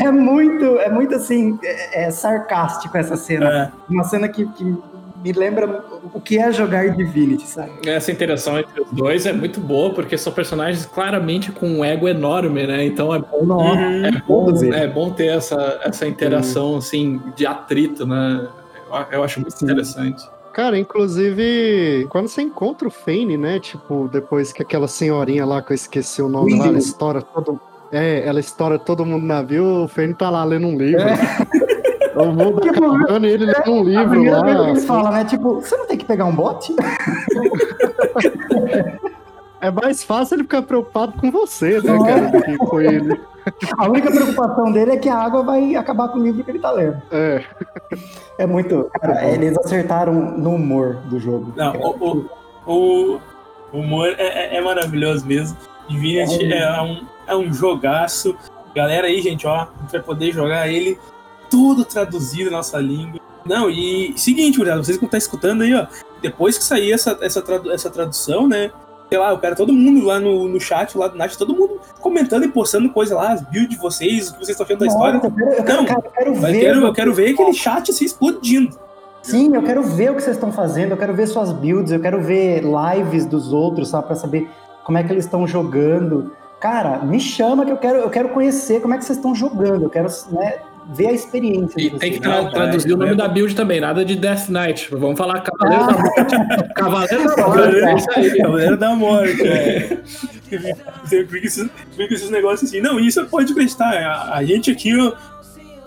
É 0.00 0.12
muito, 0.12 0.78
é 0.78 0.88
muito 0.88 1.14
assim, 1.16 1.58
é, 1.62 2.04
é 2.04 2.10
sarcástico 2.10 2.96
essa 2.96 3.16
cena. 3.16 3.72
É. 3.88 3.92
Uma 3.92 4.04
cena 4.04 4.28
que, 4.28 4.46
que 4.46 4.76
me 5.22 5.32
lembra 5.32 5.84
o 6.14 6.20
que 6.20 6.38
é 6.38 6.50
jogar 6.52 6.88
Divinity, 6.90 7.46
sabe? 7.46 7.70
Essa 7.86 8.12
interação 8.12 8.58
entre 8.58 8.80
os 8.80 8.90
dois 8.92 9.26
é 9.26 9.32
muito 9.32 9.60
boa, 9.60 9.92
porque 9.92 10.16
são 10.16 10.32
personagens 10.32 10.86
claramente 10.86 11.50
com 11.52 11.66
um 11.68 11.84
ego 11.84 12.06
enorme, 12.08 12.66
né? 12.66 12.84
Então 12.84 13.14
é 13.14 13.18
bom, 13.18 13.44
Uhum. 13.44 14.04
é 14.04 14.10
bom, 14.26 14.64
é 14.74 14.86
bom 14.86 15.10
ter 15.10 15.26
essa, 15.26 15.80
essa 15.82 16.06
interação, 16.06 16.76
assim, 16.76 17.20
de 17.36 17.46
atrito, 17.46 18.06
né? 18.06 18.48
Eu, 18.90 19.18
eu 19.18 19.24
acho 19.24 19.40
muito 19.40 19.58
Sim. 19.58 19.64
interessante. 19.64 20.22
Cara, 20.52 20.78
inclusive, 20.78 22.06
quando 22.10 22.26
você 22.28 22.42
encontra 22.42 22.88
o 22.88 22.90
Fane, 22.90 23.36
né? 23.36 23.60
Tipo, 23.60 24.08
depois 24.12 24.52
que 24.52 24.62
aquela 24.62 24.88
senhorinha 24.88 25.44
lá, 25.44 25.62
que 25.62 25.72
eu 25.72 25.74
esqueci 25.74 26.20
o 26.22 26.28
nome 26.28 26.58
lá, 26.58 26.66
ela 26.68 26.78
estoura 26.78 27.22
todo. 27.22 27.60
É, 27.92 28.26
ela 28.26 28.40
estoura 28.40 28.78
todo 28.78 29.04
mundo 29.06 29.22
no 29.22 29.28
navio, 29.28 29.84
o 29.84 29.88
Fane 29.88 30.14
tá 30.14 30.28
lá 30.30 30.42
lendo 30.44 30.66
um 30.66 30.76
livro. 30.76 31.00
O 32.22 32.26
mundo 32.32 32.60
Tipo, 32.60 32.84
acabando 32.84 33.26
e 33.26 33.30
ele 33.30 33.46
lendo 33.46 33.70
um 33.72 33.80
A 33.80 33.84
livro 33.84 34.20
coisa 34.22 34.42
que 34.44 34.52
lá. 34.54 34.68
eles 34.70 34.84
falam, 34.86 35.12
né? 35.12 35.24
Tipo, 35.24 35.54
você 35.60 35.76
não 35.76 35.86
tem 35.86 35.96
que 35.96 36.04
pegar 36.04 36.24
um 36.26 36.34
bote? 36.34 36.74
É 39.60 39.72
mais 39.72 40.04
fácil 40.04 40.36
ele 40.36 40.44
ficar 40.44 40.62
preocupado 40.62 41.14
com 41.20 41.32
você, 41.32 41.80
né, 41.80 41.98
cara, 42.06 42.28
do 42.30 42.42
que 42.42 42.56
com 42.58 42.80
ele. 42.80 43.20
A 43.76 43.88
única 43.88 44.08
preocupação 44.08 44.70
dele 44.70 44.92
é 44.92 44.96
que 44.96 45.08
a 45.08 45.16
água 45.18 45.42
vai 45.42 45.74
acabar 45.74 46.08
com 46.10 46.18
o 46.20 46.22
livro 46.22 46.44
que 46.44 46.50
ele 46.52 46.60
tá 46.60 46.70
lendo. 46.70 47.02
É. 47.10 47.42
É 48.38 48.46
muito. 48.46 48.88
Cara, 49.00 49.28
eles 49.28 49.58
acertaram 49.58 50.12
no 50.12 50.50
humor 50.54 50.94
do 51.06 51.18
jogo. 51.18 51.52
Não, 51.56 51.72
o, 51.74 52.26
o, 52.66 53.20
o 53.72 53.78
humor 53.80 54.06
é, 54.16 54.54
é- 54.54 54.56
é 54.58 54.60
maravilhoso 54.60 55.26
mesmo. 55.26 55.56
Divinity 55.88 56.52
é 56.52 56.80
um, 56.82 57.00
é 57.26 57.34
um 57.34 57.52
jogaço. 57.52 58.36
Galera 58.76 59.08
aí, 59.08 59.20
gente, 59.20 59.44
ó, 59.44 59.54
a 59.62 59.68
gente 59.82 59.90
vai 59.92 60.02
poder 60.02 60.30
jogar 60.30 60.68
ele 60.68 61.00
tudo 61.50 61.84
traduzido 61.84 62.50
na 62.50 62.58
nossa 62.58 62.78
língua. 62.78 63.20
Não, 63.44 63.70
e 63.70 64.12
seguinte, 64.16 64.58
gurizada, 64.58 64.82
vocês 64.82 64.98
que 64.98 65.04
estão 65.04 65.16
escutando 65.18 65.62
aí, 65.62 65.74
ó, 65.74 65.86
depois 66.20 66.58
que 66.58 66.64
sair 66.64 66.92
essa, 66.92 67.16
essa, 67.22 67.40
tradu- 67.40 67.70
essa 67.72 67.88
tradução, 67.88 68.46
né? 68.46 68.70
Sei 69.08 69.16
lá, 69.18 69.30
eu 69.30 69.38
quero 69.38 69.56
todo 69.56 69.72
mundo 69.72 70.04
lá 70.04 70.20
no, 70.20 70.46
no 70.48 70.60
chat, 70.60 70.96
lá 70.98 71.08
do 71.08 71.16
Nath, 71.16 71.34
todo 71.36 71.54
mundo 71.56 71.80
comentando 72.00 72.44
e 72.44 72.48
postando 72.48 72.90
coisa 72.90 73.14
lá, 73.14 73.32
as 73.32 73.40
builds 73.40 73.70
de 73.70 73.76
vocês, 73.78 74.28
o 74.28 74.32
que 74.34 74.38
vocês 74.44 74.50
estão 74.50 74.66
achando 74.66 74.80
da 74.80 74.86
história. 74.86 75.16
eu 75.16 75.20
quero, 75.30 75.50
eu 75.52 75.64
quero, 75.64 75.76
Não, 75.78 75.84
cara, 75.86 76.02
eu 76.04 76.10
quero 76.10 76.34
Eu 76.34 76.40
ver. 76.40 76.60
quero, 76.60 76.80
eu 76.86 76.92
quero 76.92 77.14
ver 77.14 77.30
aquele 77.32 77.54
chat 77.54 77.90
assim 77.90 78.04
explodindo. 78.04 78.78
Sim, 79.22 79.54
eu 79.54 79.62
quero 79.62 79.82
ver 79.82 80.10
o 80.10 80.14
que 80.14 80.22
vocês 80.22 80.36
estão 80.36 80.52
fazendo, 80.52 80.90
eu 80.90 80.96
quero 80.98 81.14
ver 81.14 81.26
suas 81.26 81.52
builds, 81.52 81.90
eu 81.90 82.00
quero 82.00 82.20
ver 82.20 82.62
lives 82.62 83.24
dos 83.24 83.50
outros, 83.52 83.88
sabe, 83.88 84.08
pra 84.08 84.16
saber 84.16 84.48
como 84.84 84.98
é 84.98 85.02
que 85.02 85.10
eles 85.12 85.24
estão 85.24 85.46
jogando. 85.46 86.32
Cara, 86.60 86.98
me 86.98 87.18
chama 87.18 87.64
que 87.64 87.72
eu 87.72 87.76
quero, 87.78 87.98
eu 87.98 88.10
quero 88.10 88.28
conhecer 88.30 88.82
como 88.82 88.92
é 88.92 88.98
que 88.98 89.04
vocês 89.04 89.16
estão 89.16 89.34
jogando, 89.34 89.84
eu 89.84 89.90
quero 89.90 90.08
né, 90.32 90.56
ver 90.94 91.08
a 91.08 91.12
experiência 91.12 91.78
E 91.80 91.90
tem 91.90 92.12
que 92.12 92.20
tra- 92.20 92.42
Não, 92.42 92.50
traduzir 92.50 92.90
é, 92.90 92.94
o 92.94 92.96
nome 92.96 93.12
é. 93.12 93.14
da 93.14 93.28
build 93.28 93.54
também, 93.54 93.80
nada 93.80 94.04
de 94.04 94.16
Death 94.16 94.48
Knight. 94.48 94.88
Vamos 94.90 95.18
falar 95.18 95.40
Cavaleiro 95.42 95.84
Ah. 95.84 95.86
da 95.86 95.98
Morte. 96.02 96.74
Cavaleiro 96.74 97.24
da 97.24 97.36
Morte, 97.36 97.36
Cavaleiro- 97.36 97.86
é 97.86 97.94
aí. 98.16 98.38
Cavaleiro 98.38 98.76
da 98.76 98.94
Morte, 98.94 99.42
é. 99.46 99.98
Que 100.48 101.36
esses, 101.46 101.68
fica 101.96 102.14
esses 102.14 102.30
negócios 102.30 102.68
assim. 102.70 102.80
Não, 102.80 102.98
isso 102.98 103.24
pode 103.26 103.52
acreditar. 103.52 103.92
A, 103.92 104.36
a 104.36 104.44
gente 104.44 104.70
aqui, 104.70 104.96
ó, 104.96 105.12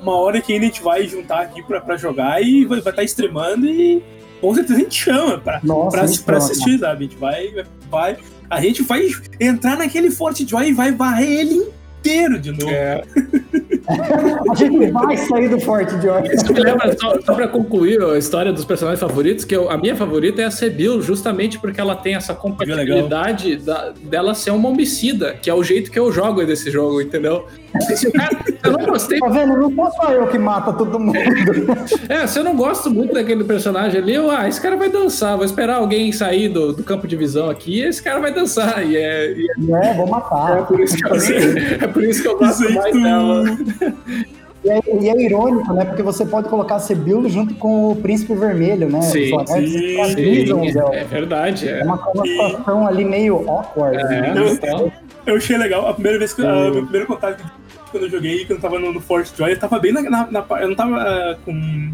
uma 0.01 0.15
hora 0.15 0.39
que 0.41 0.53
ainda 0.53 0.65
a 0.65 0.67
gente 0.69 0.81
vai 0.83 1.07
juntar 1.07 1.41
aqui 1.41 1.61
pra, 1.63 1.81
pra 1.81 1.97
jogar 1.97 2.41
e 2.43 2.65
vai 2.65 2.79
estar 2.79 3.03
streamando 3.03 3.65
e 3.65 4.01
com 4.39 4.53
certeza 4.53 4.79
a 4.79 4.83
gente 4.83 4.95
chama 4.95 5.37
pra, 5.39 5.59
Nossa, 5.63 5.97
pra, 5.97 6.07
pra 6.25 6.37
assistir, 6.37 6.79
sabe? 6.79 7.05
A 7.05 7.07
gente 7.07 7.17
vai, 7.19 7.65
vai. 7.89 8.17
A 8.49 8.59
gente 8.61 8.83
vai 8.83 9.07
entrar 9.39 9.77
naquele 9.77 10.11
Forte 10.11 10.47
Joy 10.47 10.69
e 10.69 10.73
vai 10.73 10.91
varrer 10.91 11.29
ele 11.41 11.67
inteiro 12.01 12.39
de 12.39 12.51
novo. 12.51 12.69
É, 12.71 13.03
A 14.51 14.55
gente 14.55 14.91
vai 14.91 15.17
sair 15.17 15.49
do 15.49 15.59
Forte 15.59 15.91
Joy. 16.01 16.21
Isso 16.33 16.53
me 16.53 16.59
lembra, 16.59 16.95
só, 16.97 17.19
só 17.21 17.33
pra 17.33 17.47
concluir 17.47 18.01
a 18.01 18.17
história 18.17 18.53
dos 18.53 18.63
personagens 18.63 18.99
favoritos, 18.99 19.43
que 19.43 19.55
eu- 19.55 19.69
a 19.69 19.77
minha 19.77 19.95
favorita 19.95 20.41
é 20.41 20.45
a 20.45 20.51
Sebil, 20.51 21.01
justamente 21.01 21.59
porque 21.59 21.81
ela 21.81 21.95
tem 21.95 22.15
essa 22.15 22.33
compatibilidade 22.33 23.57
da- 23.57 23.91
dela 24.03 24.33
ser 24.33 24.51
uma 24.51 24.69
homicida, 24.69 25.33
que 25.41 25.49
é 25.49 25.53
o 25.53 25.63
jeito 25.63 25.91
que 25.91 25.99
eu 25.99 26.11
jogo 26.11 26.45
desse 26.45 26.69
jogo, 26.71 27.01
entendeu? 27.01 27.45
Se 27.95 28.07
o 28.07 28.11
cara- 28.11 28.37
eu 28.63 28.71
não 28.71 28.85
gostei. 28.85 29.19
Tá 29.19 29.27
vendo? 29.29 29.57
Não 29.57 29.73
sou 29.75 29.91
só 29.93 30.11
eu 30.11 30.27
que 30.27 30.37
mata 30.37 30.73
todo 30.73 30.99
mundo. 30.99 31.17
É, 32.09 32.27
se 32.27 32.39
eu 32.39 32.43
não 32.43 32.55
gosto 32.55 32.89
muito 32.91 33.13
daquele 33.13 33.43
personagem 33.43 34.01
ali, 34.01 34.13
eu, 34.13 34.29
ah, 34.29 34.47
esse 34.47 34.59
cara 34.61 34.75
vai 34.75 34.89
dançar, 34.89 35.35
vou 35.35 35.45
esperar 35.45 35.77
alguém 35.77 36.11
sair 36.11 36.49
do, 36.49 36.73
do 36.73 36.83
campo 36.83 37.07
de 37.07 37.15
visão 37.15 37.49
aqui, 37.49 37.79
e 37.79 37.83
esse 37.83 38.01
cara 38.03 38.19
vai 38.19 38.33
dançar. 38.33 38.85
E 38.85 38.97
é, 38.97 39.31
e 39.31 39.47
É, 39.73 39.93
vou 39.93 40.07
é 40.07 40.09
matar. 40.09 40.65
por 40.67 40.79
isso 40.79 40.95
que 40.97 41.05
eu, 41.05 41.15
é 41.81 41.87
por 41.87 42.03
isso 42.03 42.21
que 42.21 42.27
eu 42.27 42.37
gosto 42.37 42.71
mais 42.73 42.93
dela. 42.93 43.43
E 44.63 44.69
é, 44.69 44.79
e 45.01 45.09
é 45.09 45.21
irônico, 45.21 45.73
né? 45.73 45.85
Porque 45.85 46.03
você 46.03 46.23
pode 46.25 46.47
colocar 46.47 46.75
a 46.75 46.79
Sebil 46.79 47.27
junto 47.27 47.55
com 47.55 47.91
o 47.91 47.95
Príncipe 47.95 48.35
Vermelho, 48.35 48.87
né? 48.89 49.01
Sim, 49.01 49.23
Os 49.25 49.31
lagartos 49.31 49.71
sim, 49.71 50.05
Sim, 50.15 50.79
é 50.93 51.03
verdade. 51.03 51.67
É 51.67 51.79
É. 51.79 51.83
uma, 51.83 51.97
situação 51.97 52.85
ali 52.85 53.03
meio 53.03 53.37
awkward. 53.49 53.97
É, 53.97 54.03
né? 54.03 54.33
então, 54.51 54.91
Eu 55.25 55.35
achei 55.35 55.57
legal. 55.57 55.87
A 55.87 55.93
primeira 55.93 56.19
vez 56.19 56.33
que. 56.33 56.45
A, 56.45 56.69
meu 56.69 56.83
primeiro 56.83 57.07
contato 57.07 57.43
quando 57.89 58.03
eu 58.03 58.09
joguei, 58.09 58.45
quando 58.45 58.51
eu 58.57 58.61
tava 58.61 58.79
no, 58.79 58.93
no 58.93 59.01
Force 59.01 59.33
Joy, 59.35 59.51
eu 59.51 59.59
tava 59.59 59.77
bem 59.79 59.91
na. 59.91 60.01
na- 60.03 60.27
na- 60.31 60.45
eu 60.61 60.67
não 60.69 60.75
tava 60.75 60.95
ah, 60.97 61.35
com. 61.43 61.91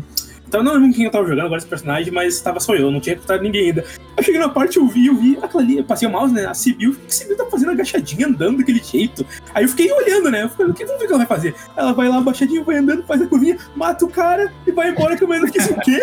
Eu 0.53 0.63
não 0.63 0.73
lembro 0.73 0.93
quem 0.93 1.05
eu 1.05 1.11
tava 1.11 1.25
jogando 1.27 1.45
agora 1.45 1.57
esse 1.57 1.67
personagem, 1.67 2.11
mas 2.11 2.39
tava 2.39 2.59
só 2.59 2.73
eu, 2.75 2.89
não 2.89 2.99
tinha 2.99 3.13
recrutado 3.15 3.43
ninguém 3.43 3.67
ainda. 3.67 3.83
Eu 4.15 4.23
cheguei 4.23 4.39
na 4.39 4.49
parte, 4.49 4.77
eu 4.77 4.87
vi, 4.87 5.07
eu 5.07 5.15
vi 5.15 5.37
aquela 5.41 5.61
ali, 5.61 5.77
eu 5.77 5.83
passei 5.83 6.07
o 6.07 6.11
mouse, 6.11 6.33
né? 6.33 6.45
A 6.45 6.53
Sibyl, 6.53 6.91
o 6.91 6.95
que 6.95 7.07
a 7.07 7.09
Sibyl 7.11 7.37
tá 7.37 7.45
fazendo 7.45 7.71
agachadinha, 7.71 8.27
andando 8.27 8.57
daquele 8.59 8.81
jeito? 8.81 9.25
Aí 9.53 9.63
eu 9.65 9.69
fiquei 9.69 9.91
olhando, 9.91 10.31
né? 10.31 10.43
Eu 10.43 10.49
falei, 10.49 10.71
o 10.71 10.73
que 10.73 10.85
vamos 10.85 10.99
ver 10.99 11.05
o 11.05 11.07
que 11.07 11.13
ela 11.13 11.25
vai 11.25 11.37
fazer? 11.37 11.53
Ela 11.75 11.91
vai 11.93 12.07
lá, 12.07 12.17
abaixadinha, 12.17 12.63
vai 12.63 12.77
andando, 12.77 13.03
faz 13.03 13.21
a 13.21 13.27
curvinha, 13.27 13.57
mata 13.75 14.05
o 14.05 14.09
cara 14.09 14.51
e 14.65 14.71
vai 14.71 14.89
embora, 14.89 15.15
que 15.17 15.23
eu 15.23 15.27
fiquei 15.27 15.61
assim, 15.61 15.73
o 15.73 15.81
quê? 15.81 15.99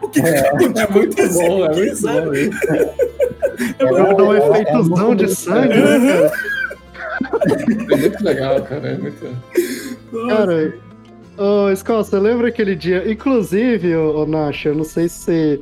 O 0.00 0.08
que 0.08 0.20
é 0.20 0.52
muito 0.54 0.78
acontecendo 0.80 1.48
bom, 1.48 1.64
é 1.64 1.68
aqui, 1.68 1.80
muito 1.80 1.96
sabe? 1.96 2.48
bom. 2.48 2.54
É 2.72 3.74
Ela 3.78 4.02
muito- 4.04 4.16
dá 4.16 4.24
um 4.24 4.34
é, 4.34 4.38
é 4.38 4.50
efeitozão 4.50 5.06
muito 5.08 5.26
de 5.26 5.34
sangue, 5.34 5.68
né, 5.76 6.30
cara? 6.30 6.32
É 7.92 7.96
muito 7.96 8.24
legal, 8.24 8.62
cara. 8.62 8.88
É 8.88 8.96
muito... 8.98 9.36
Cara, 10.28 10.74
ô, 11.42 11.76
Scott, 11.76 12.08
você 12.08 12.18
lembra 12.18 12.48
aquele 12.48 12.74
dia? 12.76 13.10
Inclusive, 13.10 13.94
ô, 13.96 14.22
ô 14.22 14.26
Nash, 14.26 14.66
eu 14.66 14.74
não 14.74 14.84
sei 14.84 15.08
se 15.08 15.60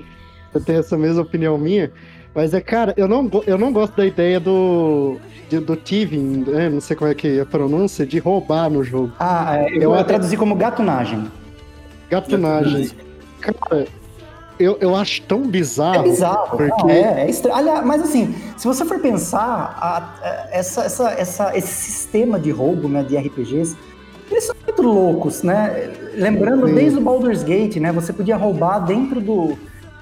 você, 0.52 0.61
tem 0.65 0.77
essa 0.77 0.97
mesma 0.98 1.23
opinião 1.23 1.57
minha, 1.59 1.90
mas 2.35 2.52
é, 2.55 2.61
cara, 2.61 2.93
eu 2.97 3.09
não, 3.09 3.28
eu 3.47 3.57
não 3.59 3.73
gosto 3.73 3.97
da 3.97 4.05
ideia 4.07 4.39
do. 4.40 5.16
de- 5.48 5.59
do 5.61 5.74
thieving, 5.77 6.44
né? 6.47 6.69
não 6.69 6.81
sei 6.81 6.97
como 6.97 7.11
é 7.11 7.15
que 7.15 7.39
é 7.39 7.40
a 7.40 7.47
pronúncia, 7.47 8.07
de 8.07 8.19
roubar 8.19 8.70
no 8.70 8.85
jogo. 8.85 9.12
Ah, 9.19 9.57
é, 9.59 9.77
eu, 9.77 9.94
Eu- 9.94 10.05
traduzi 10.05 10.36
como 10.36 10.55
gatunagem. 10.55 11.31
Gatunagem. 12.09 12.90
Cara, 13.40 13.86
eu, 14.59 14.77
eu 14.81 14.94
acho 14.94 15.23
tão 15.23 15.43
bizarro. 15.43 16.01
É 16.01 16.02
bizarro. 16.11 16.57
porque- 16.57 16.82
não, 16.82 16.90
é, 16.90 17.23
é 17.24 17.31
estranho. 17.31 17.57
Aliás, 17.57 17.85
mas 17.86 18.02
assim, 18.02 18.35
se 18.57 18.66
você 18.66 18.85
for 18.85 18.98
pensar, 19.01 19.40
a- 19.81 19.98
a- 20.23 20.48
essa, 20.52 20.82
essa, 20.85 21.11
essa- 21.12 21.57
esse 21.57 21.73
sistema 21.90 22.39
de 22.39 22.51
roubo 22.51 22.89
né, 22.89 23.02
de 23.02 23.16
RPGs, 23.16 23.77
eles 24.31 24.44
são 24.44 24.55
muito 24.65 24.82
loucos, 24.82 25.43
né? 25.43 25.90
Lembrando 26.15 26.66
Sim. 26.69 26.74
desde 26.74 26.98
o 26.98 27.02
Baldur's 27.02 27.43
Gate, 27.43 27.77
né? 27.77 27.93
Você 27.93 28.12
podia 28.12 28.36
roubar 28.36 28.81
dentro 28.81 29.20
do. 29.20 29.57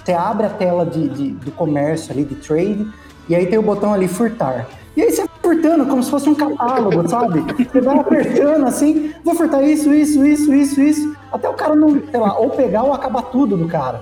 Você 0.04 0.12
abre 0.12 0.46
a 0.46 0.50
tela 0.50 0.86
de, 0.86 1.08
de- 1.08 1.30
do 1.32 1.50
comércio 1.52 2.12
ali, 2.12 2.24
de 2.24 2.34
trade, 2.36 2.86
e 3.28 3.34
aí 3.34 3.46
tem 3.46 3.58
o 3.58 3.62
botão 3.62 3.92
ali 3.92 4.08
furtar. 4.08 4.66
E 4.96 5.02
aí 5.02 5.10
você 5.12 5.20
vai 5.22 5.30
furtando 5.42 5.86
como 5.86 6.02
se 6.02 6.10
fosse 6.10 6.28
um 6.28 6.34
catálogo, 6.34 7.06
sabe? 7.08 7.44
Você 7.70 7.80
vai 7.80 7.98
apertando 7.98 8.66
assim, 8.66 9.12
vou 9.22 9.34
furtar 9.34 9.62
isso, 9.62 9.92
isso, 9.92 10.24
isso, 10.24 10.52
isso, 10.52 10.80
isso, 10.80 11.16
até 11.30 11.48
o 11.48 11.52
cara 11.54 11.76
não, 11.76 11.90
sei 12.10 12.18
lá, 12.18 12.36
ou 12.38 12.50
pegar 12.50 12.82
ou 12.82 12.92
acabar 12.94 13.22
tudo 13.22 13.56
do 13.56 13.68
cara. 13.68 14.00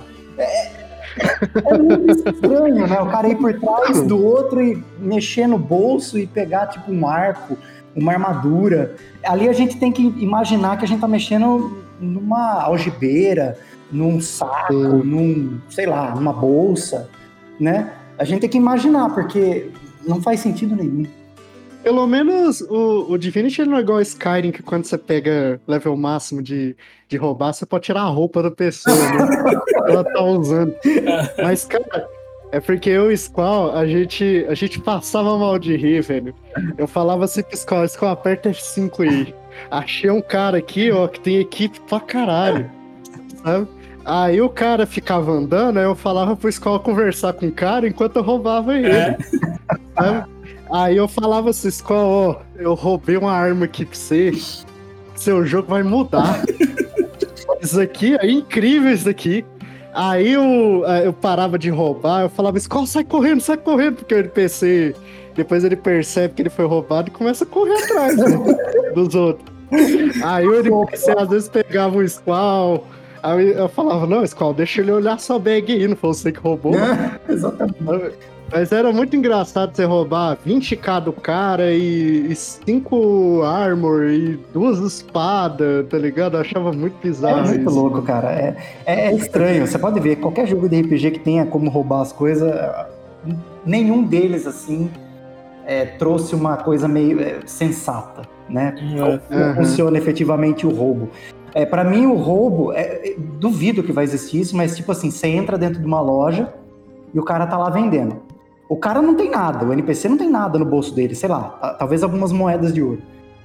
É 1.65 1.77
muito 1.77 2.11
estranho, 2.29 2.87
né? 2.87 2.99
O 3.01 3.07
cara 3.09 3.27
ir 3.27 3.35
por 3.35 3.53
trás 3.59 4.01
do 4.03 4.23
outro 4.23 4.61
e 4.61 4.83
mexer 4.99 5.47
no 5.47 5.57
bolso 5.57 6.17
e 6.17 6.25
pegar, 6.27 6.67
tipo, 6.67 6.91
um 6.91 7.07
arco, 7.07 7.57
uma 7.97 8.13
armadura. 8.13 8.95
Ali 9.23 9.49
a 9.49 9.53
gente 9.53 9.77
tem 9.77 9.91
que 9.91 10.01
imaginar 10.01 10.77
que 10.77 10.85
a 10.85 10.87
gente 10.87 11.01
tá 11.01 11.07
mexendo 11.07 11.83
numa 11.99 12.61
algibeira, 12.61 13.57
num 13.91 14.21
saco, 14.21 14.73
Sim. 14.73 15.03
num, 15.03 15.59
sei 15.69 15.87
lá, 15.87 16.13
numa 16.13 16.31
bolsa, 16.31 17.09
né? 17.59 17.91
A 18.17 18.23
gente 18.23 18.41
tem 18.41 18.49
que 18.49 18.57
imaginar, 18.57 19.09
porque 19.13 19.69
não 20.07 20.21
faz 20.21 20.39
sentido 20.39 20.75
nenhum. 20.75 21.05
Pelo 21.83 22.05
menos 22.05 22.61
o, 22.61 23.13
o 23.13 23.17
Divinity 23.17 23.63
não 23.63 23.77
é 23.77 23.81
igual 23.81 23.99
a 23.99 24.01
Skyrim, 24.01 24.51
que 24.51 24.61
quando 24.61 24.85
você 24.85 24.97
pega 24.97 25.59
level 25.65 25.95
máximo 25.95 26.41
de, 26.41 26.75
de 27.07 27.17
roubar, 27.17 27.53
você 27.53 27.65
pode 27.65 27.85
tirar 27.85 28.01
a 28.01 28.09
roupa 28.09 28.43
da 28.43 28.51
pessoa, 28.51 28.95
né? 28.95 29.27
Ela 29.87 30.03
tá 30.03 30.21
usando. 30.21 30.75
Mas, 31.41 31.65
cara, 31.65 32.07
é 32.57 32.59
porque 32.59 32.89
eu 32.89 33.11
e 33.11 33.13
o 33.13 33.17
Squall, 33.17 33.75
a 33.75 33.85
gente, 33.85 34.43
a 34.49 34.55
gente 34.55 34.79
passava 34.79 35.37
mal 35.37 35.59
de 35.59 35.75
rir, 35.77 36.01
velho. 36.01 36.33
Eu 36.75 36.87
falava 36.87 37.25
assim 37.25 37.43
pro 37.43 37.55
Squall, 37.55 37.87
Squall, 37.87 38.11
aperta 38.11 38.49
F5 38.49 39.07
aí. 39.07 39.35
Achei 39.69 40.09
um 40.09 40.23
cara 40.23 40.57
aqui, 40.57 40.89
ó, 40.89 41.07
que 41.07 41.19
tem 41.19 41.37
equipe 41.37 41.79
pra 41.81 41.99
caralho. 41.99 42.67
Sabe? 43.43 43.67
Aí 44.03 44.41
o 44.41 44.49
cara 44.49 44.87
ficava 44.87 45.31
andando, 45.31 45.77
aí 45.77 45.83
eu 45.83 45.93
falava 45.93 46.35
pro 46.35 46.51
Squall 46.51 46.79
conversar 46.79 47.33
com 47.33 47.45
o 47.45 47.51
cara 47.51 47.87
enquanto 47.87 48.15
eu 48.15 48.23
roubava 48.23 48.75
ele. 48.75 48.89
É. 48.89 49.17
Sabe? 49.93 50.27
Aí 50.71 50.97
eu 50.97 51.07
falava 51.07 51.51
assim, 51.51 51.69
Squall, 51.69 52.09
ó, 52.09 52.41
eu 52.55 52.73
roubei 52.73 53.17
uma 53.17 53.33
arma 53.33 53.65
aqui 53.65 53.85
pra 53.85 53.95
você. 53.95 54.31
Seu 55.13 55.45
jogo 55.45 55.69
vai 55.69 55.83
mudar. 55.83 56.43
isso 57.61 57.79
aqui 57.79 58.15
é 58.15 58.27
incrível 58.27 58.91
isso 58.91 59.05
daqui. 59.05 59.45
Aí 59.93 60.33
eu, 60.33 60.83
eh, 60.85 61.07
eu 61.07 61.13
parava 61.13 61.57
de 61.57 61.69
roubar, 61.69 62.23
eu 62.23 62.29
falava, 62.29 62.59
Squall, 62.59 62.85
sai 62.85 63.03
correndo, 63.03 63.41
sai 63.41 63.57
correndo, 63.57 63.95
porque 63.95 64.13
o 64.13 64.19
NPC, 64.19 64.95
depois 65.35 65.63
ele 65.63 65.75
percebe 65.75 66.33
que 66.33 66.41
ele 66.41 66.49
foi 66.49 66.65
roubado 66.65 67.09
e 67.09 67.11
começa 67.11 67.43
a 67.43 67.47
correr 67.47 67.83
atrás 67.83 68.15
né, 68.15 68.25
dos 68.93 69.15
outros. 69.15 69.49
Aí 70.23 70.47
o 70.47 70.59
NPC 70.59 71.11
às 71.17 71.29
vezes 71.29 71.49
pegava 71.49 71.97
o 71.97 72.07
Squall, 72.07 72.85
aí 73.23 73.53
eu 73.53 73.67
falava, 73.69 74.05
não, 74.05 74.25
Squall, 74.25 74.53
deixa 74.53 74.81
ele 74.81 74.91
olhar 74.91 75.19
sua 75.19 75.39
bag 75.39 75.73
aí, 75.73 75.87
não 75.87 75.95
foi 75.95 76.09
você 76.09 76.31
que 76.31 76.39
roubou. 76.39 76.73
Exatamente. 77.27 78.36
Mas 78.51 78.71
era 78.71 78.91
muito 78.93 79.15
engraçado 79.15 79.75
você 79.75 79.83
roubar 79.83 80.37
20k 80.45 81.01
do 81.03 81.11
cara 81.11 81.73
e 81.73 82.33
5 82.33 83.41
armor 83.43 84.05
e 84.05 84.39
duas 84.53 84.79
espadas, 84.79 85.85
tá 85.89 85.97
ligado? 85.97 86.35
Eu 86.37 86.41
achava 86.41 86.71
muito 86.71 86.95
É 87.03 87.07
bizarro 87.07 87.45
muito 87.45 87.69
isso. 87.69 87.79
louco, 87.79 88.01
cara. 88.03 88.31
É, 88.31 88.55
é, 88.85 89.07
é 89.07 89.13
estranho. 89.13 89.67
Você 89.67 89.77
pode 89.77 89.99
ver, 89.99 90.15
qualquer 90.17 90.47
jogo 90.47 90.69
de 90.69 90.79
RPG 90.81 91.11
que 91.11 91.19
tenha 91.19 91.45
como 91.45 91.69
roubar 91.69 92.01
as 92.01 92.13
coisas, 92.13 92.49
nenhum 93.65 94.03
deles, 94.03 94.47
assim, 94.47 94.89
é, 95.65 95.83
trouxe 95.85 96.33
uma 96.33 96.55
coisa 96.55 96.87
meio 96.87 97.19
é, 97.19 97.39
sensata, 97.45 98.21
né? 98.49 98.73
Como 98.97 99.11
Uhum. 99.11 99.55
funciona 99.55 99.97
efetivamente 99.97 100.65
o 100.65 100.69
roubo. 100.73 101.09
É, 101.53 101.65
para 101.65 101.83
mim, 101.83 102.05
o 102.05 102.15
roubo, 102.15 102.71
é, 102.71 103.09
é, 103.09 103.15
duvido 103.17 103.83
que 103.83 103.91
vai 103.91 104.05
existir 104.05 104.39
isso, 104.39 104.55
mas 104.55 104.75
tipo 104.77 104.89
assim, 104.91 105.11
você 105.11 105.27
entra 105.27 105.57
dentro 105.57 105.79
de 105.81 105.85
uma 105.85 105.99
loja 105.99 106.53
e 107.13 107.19
o 107.19 107.23
cara 107.23 107.45
tá 107.45 107.57
lá 107.57 107.69
vendendo. 107.69 108.21
O 108.69 108.75
cara 108.75 109.01
não 109.01 109.15
tem 109.15 109.29
nada, 109.29 109.65
o 109.65 109.71
NPC 109.73 110.09
não 110.09 110.17
tem 110.17 110.29
nada 110.29 110.59
no 110.59 110.65
bolso 110.65 110.93
dele, 110.93 111.15
sei 111.15 111.29
lá, 111.29 111.41
ta- 111.61 111.73
talvez 111.75 112.03
algumas 112.03 112.31
moedas 112.31 112.73
de 112.73 112.81
ouro. 112.81 113.01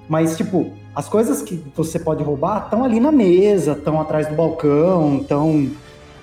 Mas, 0.08 0.36
tipo, 0.36 0.72
as 0.94 1.08
coisas 1.08 1.40
que 1.42 1.62
você 1.76 1.98
pode 1.98 2.22
roubar 2.24 2.64
estão 2.64 2.84
ali 2.84 2.98
na 2.98 3.12
mesa, 3.12 3.72
estão 3.72 4.00
atrás 4.00 4.26
do 4.26 4.34
balcão, 4.34 5.18
estão. 5.18 5.68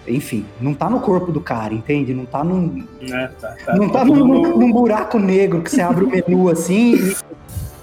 Enfim, 0.07 0.45
não 0.59 0.73
tá 0.73 0.89
no 0.89 0.99
corpo 1.01 1.31
do 1.31 1.39
cara, 1.39 1.73
entende? 1.73 2.13
Não 2.13 2.25
tá 2.25 2.43
num, 2.43 2.83
É, 3.01 3.27
tá, 3.39 3.55
tá. 3.65 3.75
não 3.75 3.89
tá 3.89 4.03
tudo 4.03 4.25
num, 4.25 4.41
no- 4.41 4.57
num 4.57 4.71
buraco 4.71 5.19
negro 5.19 5.61
que 5.61 5.69
você 5.71 5.81
abre 5.81 6.03
o 6.03 6.09
menu 6.09 6.49
assim 6.49 6.95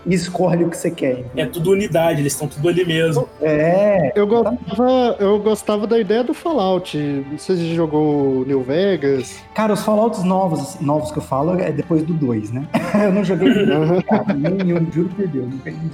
e, 0.06 0.14
escolhe 0.14 0.64
o 0.64 0.70
que 0.70 0.76
você 0.76 0.90
quer. 0.90 1.24
É 1.36 1.44
tudo 1.46 1.70
unidade, 1.72 2.20
eles 2.20 2.32
estão 2.32 2.46
tudo 2.48 2.68
ali 2.68 2.84
mesmo. 2.84 3.28
É, 3.40 4.12
Eu 4.14 4.26
gostava, 4.26 5.16
eu 5.18 5.38
gostava 5.40 5.86
da 5.86 5.98
ideia 5.98 6.22
do 6.24 6.32
Fallout. 6.34 6.96
Não 6.96 7.38
sei 7.38 7.56
se 7.56 7.62
você 7.68 7.74
jogou 7.74 8.44
New 8.46 8.62
Vegas. 8.62 9.40
cara, 9.54 9.72
os 9.72 9.82
Fallouts 9.82 10.22
novos, 10.24 10.80
novos 10.80 11.10
que 11.10 11.18
eu 11.18 11.22
falo 11.22 11.58
é 11.60 11.70
depois 11.72 12.02
do 12.02 12.12
2, 12.14 12.52
né? 12.52 12.66
eu 13.04 13.12
não 13.12 13.24
joguei 13.24 13.48
nenhum, 13.52 14.00
cara, 14.02 14.32
nenhum, 14.34 14.90
juro 14.92 15.08
por 15.10 15.26
Deus. 15.26 15.48
Não 15.50 15.58
peguei. 15.58 15.90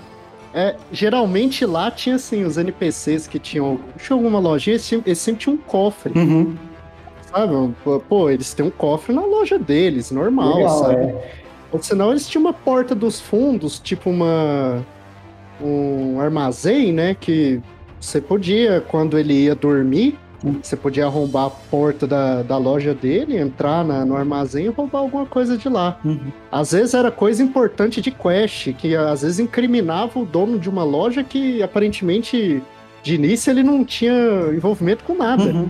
É, 0.54 0.76
geralmente 0.92 1.64
lá 1.64 1.90
tinha 1.90 2.16
assim, 2.16 2.44
os 2.44 2.58
NPCs 2.58 3.26
que 3.26 3.38
tinham. 3.38 3.80
Tinha 3.96 4.14
alguma 4.16 4.38
lojinha, 4.38 4.74
eles, 4.74 4.86
tinham- 4.86 5.02
eles 5.06 5.18
sempre 5.18 5.40
tinham 5.40 5.54
um 5.54 5.58
cofre, 5.58 6.12
Uhum, 6.14 6.54
sabe? 7.32 7.52
Pô, 8.08 8.28
eles 8.28 8.52
têm 8.52 8.66
um 8.66 8.70
cofre 8.70 9.14
na 9.14 9.24
loja 9.24 9.58
deles, 9.58 10.10
normal, 10.10 10.56
legal, 10.56 10.78
sabe? 10.84 11.04
é. 11.06 11.41
Ou 11.72 11.82
senão 11.82 12.10
eles 12.10 12.28
tinham 12.28 12.44
uma 12.44 12.52
porta 12.52 12.94
dos 12.94 13.20
fundos, 13.20 13.80
tipo 13.80 14.10
uma. 14.10 14.84
um 15.60 16.20
armazém, 16.20 16.92
né? 16.92 17.14
Que 17.18 17.60
você 18.00 18.20
podia, 18.20 18.80
quando 18.80 19.18
ele 19.18 19.32
ia 19.44 19.54
dormir, 19.54 20.18
Você 20.60 20.76
podia 20.76 21.06
arrombar 21.06 21.46
a 21.46 21.50
porta 21.50 22.06
da, 22.06 22.42
da 22.42 22.58
loja 22.58 22.92
dele, 22.92 23.38
entrar 23.38 23.84
na, 23.84 24.04
no 24.04 24.16
armazém 24.16 24.66
e 24.66 24.68
roubar 24.68 24.98
alguma 24.98 25.24
coisa 25.24 25.56
de 25.56 25.68
lá. 25.68 25.98
Uhum. 26.04 26.32
Às 26.50 26.72
vezes 26.72 26.94
era 26.94 27.10
coisa 27.10 27.42
importante 27.42 28.00
de 28.00 28.10
quest, 28.10 28.72
que 28.72 28.96
às 28.96 29.22
vezes 29.22 29.38
incriminava 29.38 30.18
o 30.18 30.26
dono 30.26 30.58
de 30.58 30.68
uma 30.68 30.82
loja 30.82 31.22
que 31.22 31.62
aparentemente 31.62 32.60
de 33.02 33.14
início 33.14 33.50
ele 33.50 33.62
não 33.62 33.84
tinha 33.84 34.12
envolvimento 34.52 35.04
com 35.04 35.14
nada. 35.14 35.44
Uhum. 35.44 35.68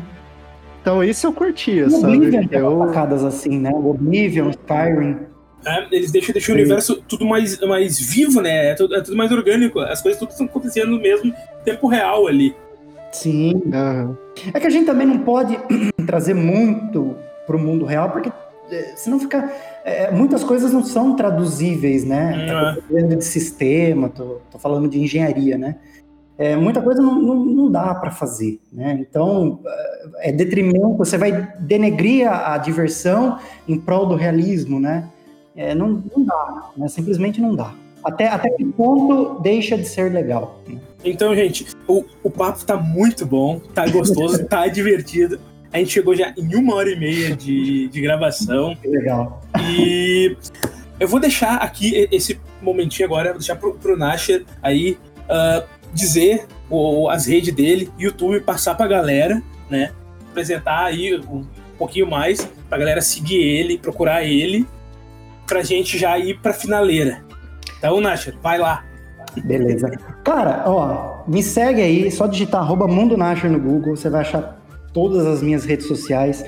Então 0.80 1.04
isso 1.04 1.26
eu 1.26 1.32
curtia, 1.32 1.86
O 1.86 1.90
sabe? 1.90 2.16
Oblivion 2.16 2.42
Eu, 2.50 3.26
assim, 3.26 3.58
né? 3.58 3.70
O 3.72 3.90
Oblivion, 3.90 4.50
Skyrim. 4.50 5.31
É, 5.64 5.86
eles 5.92 6.10
deixam, 6.10 6.32
deixam 6.32 6.54
o 6.54 6.58
universo 6.58 7.02
tudo 7.08 7.24
mais, 7.24 7.60
mais 7.60 7.98
vivo, 7.98 8.40
né? 8.40 8.70
É 8.70 8.74
tudo, 8.74 8.94
é 8.94 9.00
tudo 9.00 9.16
mais 9.16 9.30
orgânico. 9.30 9.80
As 9.80 10.02
coisas 10.02 10.18
tudo 10.18 10.30
estão 10.30 10.46
acontecendo 10.46 10.90
no 10.90 11.00
mesmo 11.00 11.32
tempo 11.64 11.86
real 11.86 12.26
ali. 12.26 12.54
Sim. 13.12 13.62
Aham. 13.72 14.16
É 14.52 14.58
que 14.58 14.66
a 14.66 14.70
gente 14.70 14.86
também 14.86 15.06
não 15.06 15.18
pode 15.18 15.58
trazer 16.06 16.34
muito 16.34 17.16
pro 17.46 17.58
mundo 17.58 17.84
real, 17.84 18.10
porque 18.10 18.32
é, 18.70 18.92
senão 18.96 19.20
fica. 19.20 19.52
é, 19.84 20.10
muitas 20.10 20.42
coisas 20.42 20.72
não 20.72 20.82
são 20.82 21.14
traduzíveis, 21.14 22.04
né? 22.04 22.34
Hum, 22.34 22.74
Tô 22.74 22.82
falando 22.88 23.16
de 23.16 23.24
sistema, 23.24 24.08
tô, 24.08 24.40
tô 24.50 24.58
falando 24.58 24.88
de 24.88 24.98
engenharia, 25.00 25.58
né? 25.58 25.76
É, 26.38 26.56
muita 26.56 26.80
coisa 26.80 27.00
não, 27.00 27.20
não, 27.20 27.44
não 27.44 27.70
dá 27.70 27.94
para 27.94 28.10
fazer, 28.10 28.58
né? 28.72 28.98
Então, 28.98 29.60
é 29.66 29.92
é 30.30 30.32
detrimento, 30.32 30.96
você 30.96 31.18
vai 31.18 31.48
denegrir 31.58 32.26
a, 32.26 32.54
a 32.54 32.58
diversão 32.58 33.38
em 33.68 33.78
prol 33.78 34.06
do 34.06 34.14
realismo, 34.14 34.80
né? 34.80 35.08
É, 35.56 35.74
não, 35.74 36.02
não 36.14 36.24
dá, 36.24 36.70
né? 36.76 36.88
simplesmente 36.88 37.40
não 37.40 37.54
dá. 37.54 37.74
Até, 38.04 38.28
até 38.28 38.50
que 38.50 38.64
ponto 38.64 39.40
deixa 39.40 39.76
de 39.76 39.86
ser 39.86 40.12
legal? 40.12 40.60
Então, 41.04 41.34
gente, 41.34 41.66
o, 41.86 42.04
o 42.22 42.30
papo 42.30 42.64
tá 42.64 42.76
muito 42.76 43.24
bom, 43.24 43.60
tá 43.74 43.86
gostoso, 43.88 44.44
tá 44.46 44.66
divertido. 44.66 45.38
A 45.72 45.78
gente 45.78 45.92
chegou 45.92 46.14
já 46.14 46.34
em 46.36 46.54
uma 46.54 46.74
hora 46.74 46.90
e 46.90 46.98
meia 46.98 47.34
de, 47.34 47.88
de 47.88 48.00
gravação. 48.00 48.74
Que 48.76 48.88
legal. 48.88 49.40
E 49.60 50.36
eu 50.98 51.08
vou 51.08 51.20
deixar 51.20 51.56
aqui 51.56 52.08
esse 52.10 52.38
momentinho 52.60 53.06
agora, 53.06 53.30
vou 53.30 53.38
deixar 53.38 53.56
pro, 53.56 53.74
pro 53.74 53.96
Nasher 53.96 54.44
aí 54.62 54.98
ah, 55.28 55.64
dizer 55.92 56.46
o, 56.68 57.08
as 57.08 57.26
redes 57.26 57.54
dele, 57.54 57.90
YouTube, 57.98 58.40
passar 58.40 58.74
pra 58.74 58.86
galera, 58.86 59.42
né? 59.68 59.92
Apresentar 60.30 60.84
aí 60.84 61.16
um 61.16 61.44
pouquinho 61.78 62.08
mais, 62.08 62.46
pra 62.68 62.78
galera 62.78 63.00
seguir 63.00 63.42
ele, 63.42 63.78
procurar 63.78 64.24
ele, 64.24 64.66
pra 65.46 65.62
gente 65.62 65.98
já 65.98 66.18
ir 66.18 66.38
pra 66.40 66.52
finaleira. 66.52 67.24
Então, 67.78 68.00
Nasher, 68.00 68.34
vai 68.42 68.58
lá. 68.58 68.84
Beleza. 69.44 69.90
Cara, 70.24 70.64
ó, 70.66 71.24
me 71.26 71.42
segue 71.42 71.80
aí, 71.80 72.10
só 72.10 72.26
digitar 72.26 72.60
arroba 72.60 72.86
Mundo 72.86 73.16
Nasher 73.16 73.50
no 73.50 73.58
Google, 73.58 73.96
você 73.96 74.10
vai 74.10 74.20
achar 74.20 74.60
todas 74.92 75.26
as 75.26 75.42
minhas 75.42 75.64
redes 75.64 75.86
sociais. 75.86 76.44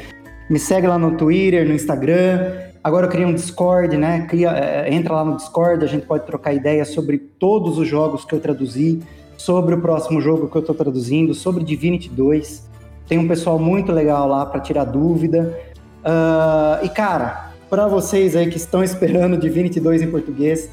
Me 0.50 0.58
segue 0.58 0.86
lá 0.86 0.98
no 0.98 1.16
Twitter, 1.16 1.66
no 1.66 1.74
Instagram. 1.74 2.52
Agora 2.82 3.06
eu 3.06 3.10
criei 3.10 3.26
um 3.26 3.32
Discord, 3.32 3.96
né? 3.96 4.26
Cria, 4.28 4.50
é, 4.50 4.94
entra 4.94 5.14
lá 5.14 5.24
no 5.24 5.36
Discord, 5.36 5.82
a 5.82 5.88
gente 5.88 6.06
pode 6.06 6.26
trocar 6.26 6.52
ideias 6.52 6.88
sobre 6.88 7.16
todos 7.18 7.78
os 7.78 7.88
jogos 7.88 8.24
que 8.26 8.34
eu 8.34 8.40
traduzi, 8.40 9.02
sobre 9.38 9.74
o 9.74 9.80
próximo 9.80 10.20
jogo 10.20 10.48
que 10.48 10.56
eu 10.56 10.62
tô 10.62 10.74
traduzindo, 10.74 11.32
sobre 11.32 11.64
Divinity 11.64 12.10
2. 12.10 12.68
Tem 13.08 13.18
um 13.18 13.26
pessoal 13.26 13.58
muito 13.58 13.90
legal 13.90 14.28
lá 14.28 14.44
para 14.44 14.60
tirar 14.60 14.84
dúvida. 14.84 15.58
Ah, 16.04 16.80
e 16.82 16.88
cara, 16.90 17.53
para 17.74 17.88
vocês 17.88 18.36
aí 18.36 18.48
que 18.48 18.56
estão 18.56 18.84
esperando 18.84 19.36
Divinity 19.36 19.80
2 19.80 20.02
em 20.02 20.08
português, 20.08 20.70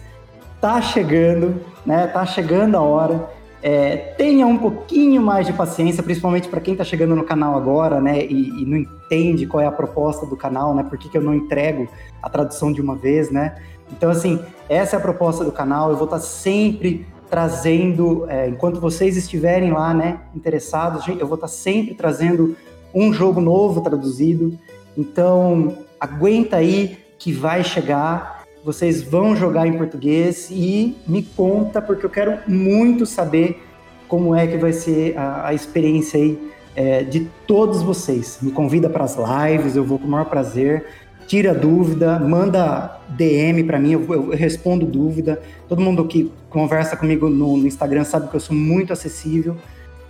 tá 0.62 0.80
chegando, 0.80 1.60
né? 1.84 2.06
Tá 2.06 2.24
chegando 2.28 2.78
a 2.78 2.82
hora. 2.82 3.28
É, 3.64 3.98
tenha 3.98 4.46
um 4.46 4.56
pouquinho 4.56 5.20
mais 5.20 5.48
de 5.48 5.54
paciência, 5.54 6.04
principalmente 6.04 6.48
para 6.48 6.62
quem 6.62 6.76
tá 6.76 6.84
chegando 6.84 7.16
no 7.16 7.24
canal 7.24 7.56
agora, 7.56 8.00
né? 8.00 8.24
E, 8.24 8.50
e 8.62 8.66
não 8.68 8.78
entende 8.78 9.48
qual 9.48 9.64
é 9.64 9.66
a 9.66 9.72
proposta 9.72 10.28
do 10.28 10.38
canal, 10.38 10.76
né? 10.76 10.84
Por 10.84 10.96
que, 10.96 11.10
que 11.10 11.18
eu 11.18 11.24
não 11.24 11.34
entrego 11.34 11.90
a 12.22 12.30
tradução 12.30 12.72
de 12.72 12.80
uma 12.80 12.96
vez, 12.96 13.32
né? 13.32 13.56
Então, 13.92 14.12
assim, 14.12 14.40
essa 14.70 14.96
é 14.96 15.00
a 15.00 15.02
proposta 15.02 15.44
do 15.44 15.52
canal. 15.52 15.90
Eu 15.90 15.96
vou 15.98 16.06
estar 16.06 16.20
sempre 16.20 17.08
trazendo, 17.32 18.28
é, 18.30 18.48
enquanto 18.48 18.80
vocês 18.80 19.18
estiverem 19.18 19.72
lá, 19.72 19.92
né, 19.92 20.20
interessados, 20.36 21.08
eu 21.08 21.26
vou 21.26 21.34
estar 21.34 21.48
sempre 21.48 21.96
trazendo 21.96 22.56
um 22.94 23.12
jogo 23.12 23.42
novo 23.42 23.82
traduzido. 23.82 24.56
Então, 24.96 25.78
aguenta 26.02 26.58
aí 26.58 26.98
que 27.20 27.32
vai 27.32 27.64
chegar. 27.64 28.42
Vocês 28.66 29.04
vão 29.04 29.36
jogar 29.36 29.68
em 29.68 29.78
português 29.78 30.50
e 30.50 30.98
me 31.08 31.22
conta, 31.22 31.80
porque 31.80 32.04
eu 32.04 32.10
quero 32.10 32.40
muito 32.48 33.06
saber 33.06 33.62
como 34.08 34.36
é 34.36 34.48
que 34.48 34.58
vai 34.58 34.74
ser 34.74 35.16
a, 35.16 35.50
a 35.50 35.54
experiência 35.54 36.20
aí 36.20 36.52
é, 36.76 37.04
de 37.04 37.28
todos 37.46 37.84
vocês. 37.84 38.40
Me 38.42 38.52
convida 38.52 38.90
para 38.90 39.04
as 39.04 39.16
lives, 39.16 39.76
eu 39.76 39.84
vou 39.84 40.00
com 40.00 40.08
o 40.08 40.10
maior 40.10 40.26
prazer. 40.26 40.88
Tira 41.28 41.54
dúvida, 41.54 42.20
manda 42.20 43.00
DM 43.10 43.64
para 43.64 43.80
mim, 43.80 43.92
eu, 43.92 44.14
eu 44.14 44.30
respondo 44.32 44.86
dúvida. 44.86 45.42
Todo 45.68 45.82
mundo 45.82 46.06
que 46.06 46.32
conversa 46.50 46.98
comigo 46.98 47.30
no, 47.30 47.58
no 47.58 47.68
Instagram 47.68 48.04
sabe 48.04 48.28
que 48.28 48.36
eu 48.36 48.40
sou 48.40 48.56
muito 48.56 48.92
acessível. 48.92 49.56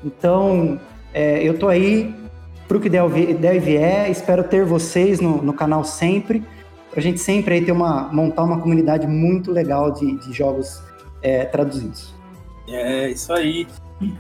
Então, 0.03 0.79
é, 1.13 1.43
eu 1.43 1.59
tô 1.59 1.67
aí 1.67 2.20
que 2.79 2.89
der, 2.89 3.03
o 3.03 3.09
vi- 3.09 3.33
der 3.33 3.55
e 3.55 3.59
vier. 3.59 4.09
Espero 4.09 4.43
ter 4.43 4.65
vocês 4.65 5.19
no, 5.19 5.41
no 5.41 5.53
canal 5.53 5.83
sempre. 5.83 6.43
Pra 6.91 7.01
gente 7.01 7.19
sempre 7.19 7.55
aí 7.55 7.65
ter 7.65 7.71
uma, 7.71 8.09
montar 8.11 8.43
uma 8.43 8.59
comunidade 8.59 9.07
muito 9.07 9.51
legal 9.51 9.91
de, 9.91 10.17
de 10.19 10.33
jogos 10.33 10.81
é, 11.21 11.45
traduzidos. 11.45 12.13
É, 12.67 13.09
isso 13.09 13.31
aí. 13.33 13.67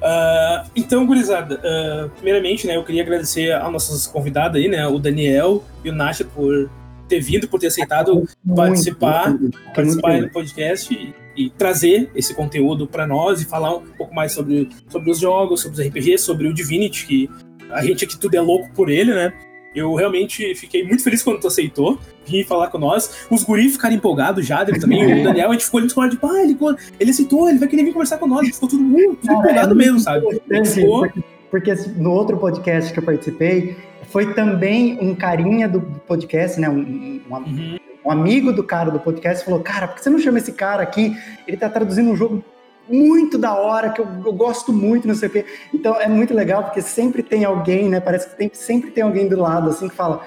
Ah, 0.01 0.65
então, 0.75 1.05
gurizada, 1.05 1.59
ah, 1.63 2.09
primeiramente, 2.15 2.67
né, 2.67 2.77
eu 2.77 2.83
queria 2.83 3.01
agradecer 3.01 3.51
aos 3.51 3.73
nossos 3.73 4.07
convidados 4.07 4.57
aí, 4.57 4.67
né, 4.67 4.87
o 4.87 4.99
Daniel 4.99 5.63
e 5.83 5.89
o 5.89 5.93
Nasha 5.93 6.23
por 6.23 6.69
ter 7.07 7.19
vindo, 7.19 7.47
por 7.47 7.59
ter 7.59 7.67
aceitado 7.67 8.23
participar, 8.55 9.29
Muito, 9.29 9.41
muito, 9.41 9.59
participar 9.75 10.11
muito 10.11 10.27
do 10.27 10.31
podcast 10.31 10.93
e, 10.93 11.13
e 11.35 11.49
trazer 11.49 12.09
esse 12.15 12.33
conteúdo 12.33 12.87
para 12.87 13.05
nós 13.05 13.41
e 13.41 13.45
falar 13.45 13.75
um 13.75 13.81
pouco 13.97 14.13
mais 14.13 14.31
sobre, 14.31 14.69
sobre 14.87 15.11
os 15.11 15.19
jogos, 15.19 15.61
sobre 15.61 15.81
os 15.81 15.87
RPGs, 15.87 16.23
sobre 16.23 16.47
o 16.47 16.53
Divinity, 16.53 17.05
que 17.05 17.29
a 17.73 17.83
gente 17.83 18.05
aqui 18.05 18.17
tudo 18.17 18.35
é 18.35 18.41
louco 18.41 18.69
por 18.73 18.89
ele, 18.89 19.13
né? 19.13 19.33
Eu 19.73 19.95
realmente 19.95 20.53
fiquei 20.55 20.85
muito 20.85 21.01
feliz 21.03 21.23
quando 21.23 21.39
tu 21.39 21.47
aceitou 21.47 21.97
vir 22.25 22.45
falar 22.45 22.67
com 22.67 22.77
nós. 22.77 23.25
Os 23.29 23.43
guris 23.43 23.73
ficaram 23.73 23.95
empolgados 23.95 24.45
já, 24.45 24.63
dele 24.63 24.79
também. 24.79 25.21
O 25.21 25.23
Daniel, 25.23 25.49
a 25.49 25.53
gente 25.53 25.63
ficou 25.63 25.77
ali 25.77 25.83
no 25.85 25.87
Discord, 25.87 26.13
tipo, 26.13 26.27
ah, 26.27 26.43
ele, 26.43 26.57
ele 26.99 27.11
aceitou, 27.11 27.49
ele 27.49 27.57
vai 27.57 27.67
querer 27.69 27.83
vir 27.83 27.93
conversar 27.93 28.17
com 28.17 28.27
nós. 28.27 28.47
Ficou 28.49 28.67
tudo, 28.67 28.83
uh, 28.83 29.15
tudo 29.15 29.27
Cara, 29.27 29.39
empolgado 29.39 29.71
é 29.71 29.75
mesmo, 29.75 29.93
muito 29.93 30.03
sabe? 30.03 30.41
Ficou, 30.65 30.99
porque, 30.99 31.23
porque 31.49 31.73
no 31.95 32.11
outro 32.11 32.37
podcast 32.37 32.91
que 32.91 32.99
eu 32.99 33.03
participei, 33.03 33.77
foi 34.09 34.33
também 34.33 34.97
um 35.01 35.15
carinha 35.15 35.69
do 35.69 35.81
podcast, 36.05 36.59
né? 36.59 36.69
Um, 36.69 36.79
um, 36.79 37.21
Uhum. 37.31 37.77
um 38.05 38.11
amigo 38.11 38.51
do 38.51 38.63
cara 38.63 38.91
do 38.91 38.99
podcast 38.99 39.45
falou: 39.45 39.61
Cara, 39.61 39.87
por 39.87 39.95
que 39.95 40.03
você 40.03 40.09
não 40.09 40.19
chama 40.19 40.37
esse 40.39 40.51
cara 40.51 40.83
aqui? 40.83 41.15
Ele 41.47 41.55
tá 41.55 41.69
traduzindo 41.69 42.09
um 42.09 42.15
jogo 42.15 42.43
muito 42.91 43.37
da 43.37 43.53
hora, 43.55 43.89
que 43.89 44.01
eu, 44.01 44.07
eu 44.25 44.33
gosto 44.33 44.71
muito, 44.73 45.07
não 45.07 45.15
sei 45.15 45.29
o 45.29 45.31
quê. 45.31 45.45
Então 45.73 45.95
é 45.99 46.07
muito 46.07 46.33
legal, 46.33 46.63
porque 46.63 46.81
sempre 46.81 47.23
tem 47.23 47.45
alguém, 47.45 47.89
né? 47.89 47.99
Parece 47.99 48.29
que 48.29 48.35
tem, 48.37 48.51
sempre 48.53 48.91
tem 48.91 49.03
alguém 49.03 49.27
do 49.27 49.39
lado, 49.39 49.69
assim, 49.69 49.87
que 49.89 49.95
fala. 49.95 50.21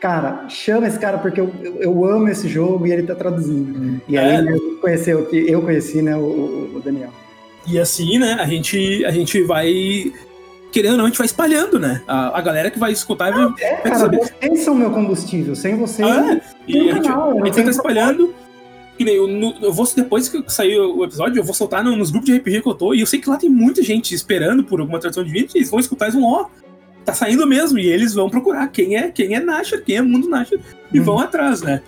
Cara, 0.00 0.44
chama 0.48 0.86
esse 0.86 0.98
cara 0.98 1.16
porque 1.18 1.40
eu, 1.40 1.50
eu, 1.62 1.76
eu 1.80 2.04
amo 2.04 2.28
esse 2.28 2.46
jogo 2.48 2.86
e 2.86 2.92
ele 2.92 3.02
tá 3.04 3.14
traduzindo. 3.14 4.00
E 4.06 4.16
aí 4.18 4.34
É. 4.36 4.42
né, 4.42 4.58
conheceu, 4.80 5.24
que 5.26 5.36
eu 5.50 5.62
conheci, 5.62 6.02
né, 6.02 6.14
o, 6.16 6.20
o- 6.76 6.82
Daniel. 6.84 7.08
E 7.66 7.78
assim, 7.78 8.18
né, 8.18 8.36
a 8.38 8.44
gente, 8.46 9.04
a 9.04 9.10
gente 9.10 9.42
vai. 9.42 10.12
Querendo 10.70 10.92
ou 10.92 10.98
não, 10.98 11.04
a 11.06 11.08
gente 11.08 11.16
vai 11.16 11.24
espalhando, 11.26 11.78
né? 11.80 12.02
A, 12.06 12.38
a 12.38 12.42
galera 12.42 12.70
que 12.70 12.78
vai 12.78 12.92
escutar 12.92 13.32
vai, 13.32 13.44
É, 13.58 13.72
vai 13.76 13.82
cara, 13.84 13.98
saber. 13.98 14.18
vocês 14.20 14.60
são 14.60 14.74
meu 14.74 14.90
combustível. 14.90 15.56
Sem 15.56 15.76
vocês. 15.76 16.06
Ah, 16.06 16.38
e 16.68 16.72
tem 16.74 16.90
a 16.90 16.94
gente, 16.94 17.08
canal, 17.08 17.30
a 17.30 17.34
não 17.34 17.46
gente 17.46 17.62
tá 17.64 17.70
espalhando. 17.70 18.34
Que 18.96 19.04
nem 19.04 19.14
eu, 19.16 19.28
eu 19.62 19.72
vou, 19.72 19.86
depois 19.94 20.28
que 20.28 20.42
sair 20.50 20.78
o 20.78 21.04
episódio, 21.04 21.38
eu 21.38 21.44
vou 21.44 21.52
soltar 21.54 21.84
no- 21.84 21.94
nos 21.96 22.10
grupos 22.10 22.30
de 22.30 22.36
RPG 22.38 22.62
que 22.62 22.68
eu 22.68 22.74
tô. 22.74 22.94
E 22.94 23.00
eu 23.00 23.06
sei 23.06 23.20
que 23.20 23.28
lá 23.28 23.36
tem 23.36 23.50
muita 23.50 23.82
gente 23.82 24.14
esperando 24.14 24.64
por 24.64 24.80
alguma 24.80 24.98
tradução 24.98 25.22
de 25.24 25.30
vídeo. 25.30 25.50
Eles 25.54 25.70
vão 25.70 25.78
escutar 25.80 26.08
e 26.08 26.12
vão, 26.12 26.24
ó, 26.24 26.46
tá 27.04 27.12
saindo 27.12 27.46
mesmo. 27.46 27.78
E 27.78 27.86
eles 27.86 28.14
vão 28.14 28.30
procurar 28.30 28.66
quem 28.68 28.96
é, 28.96 29.10
quem 29.10 29.34
é 29.34 29.40
Nasher, 29.40 29.84
quem 29.84 29.96
é 29.96 30.02
Mundo 30.02 30.28
Nasher. 30.28 30.58
E 30.92 30.98
Uhum. 30.98 31.04
vão 31.04 31.18
atrás, 31.18 31.60
né? 31.62 31.82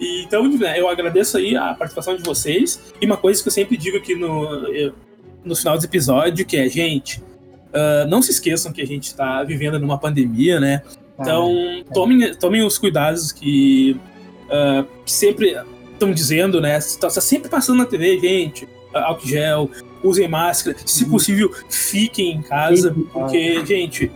E, 0.00 0.22
então, 0.24 0.46
né, 0.48 0.78
eu 0.80 0.88
agradeço 0.88 1.36
aí 1.38 1.56
a 1.56 1.74
participação 1.74 2.16
de 2.16 2.22
vocês. 2.22 2.80
E 3.00 3.06
uma 3.06 3.16
coisa 3.16 3.42
que 3.42 3.48
eu 3.48 3.52
sempre 3.52 3.76
digo 3.76 3.96
aqui 3.96 4.14
no, 4.14 4.44
eu- 4.68 4.92
no 5.44 5.54
final 5.56 5.76
do 5.76 5.84
episódio, 5.84 6.46
que 6.46 6.56
é, 6.56 6.68
gente, 6.68 7.20
ah, 7.72 8.06
não 8.08 8.22
se 8.22 8.30
esqueçam 8.30 8.72
que 8.72 8.80
a 8.80 8.86
gente 8.86 9.12
tá 9.14 9.42
vivendo 9.42 9.78
numa 9.80 9.98
pandemia, 9.98 10.60
né? 10.60 10.82
Então, 11.18 11.52
tomem, 11.92 12.34
tomem 12.36 12.62
os 12.64 12.76
cuidados 12.78 13.30
que, 13.32 13.96
ah, 14.50 14.84
que 15.04 15.12
sempre 15.12 15.56
estão 15.94 16.12
dizendo, 16.12 16.60
né? 16.60 16.76
Está 16.78 17.08
sempre 17.10 17.48
passando 17.48 17.78
na 17.78 17.86
TV, 17.86 18.18
gente. 18.20 18.68
ah, 18.92 19.06
Álcool 19.08 19.26
gel, 19.26 19.70
usem 20.02 20.28
máscara. 20.28 20.76
Se 20.84 21.04
Uhum. 21.04 21.10
possível, 21.10 21.50
fiquem 21.68 22.32
em 22.32 22.42
casa. 22.42 22.94
Porque, 23.12 23.64
gente, 23.66 24.10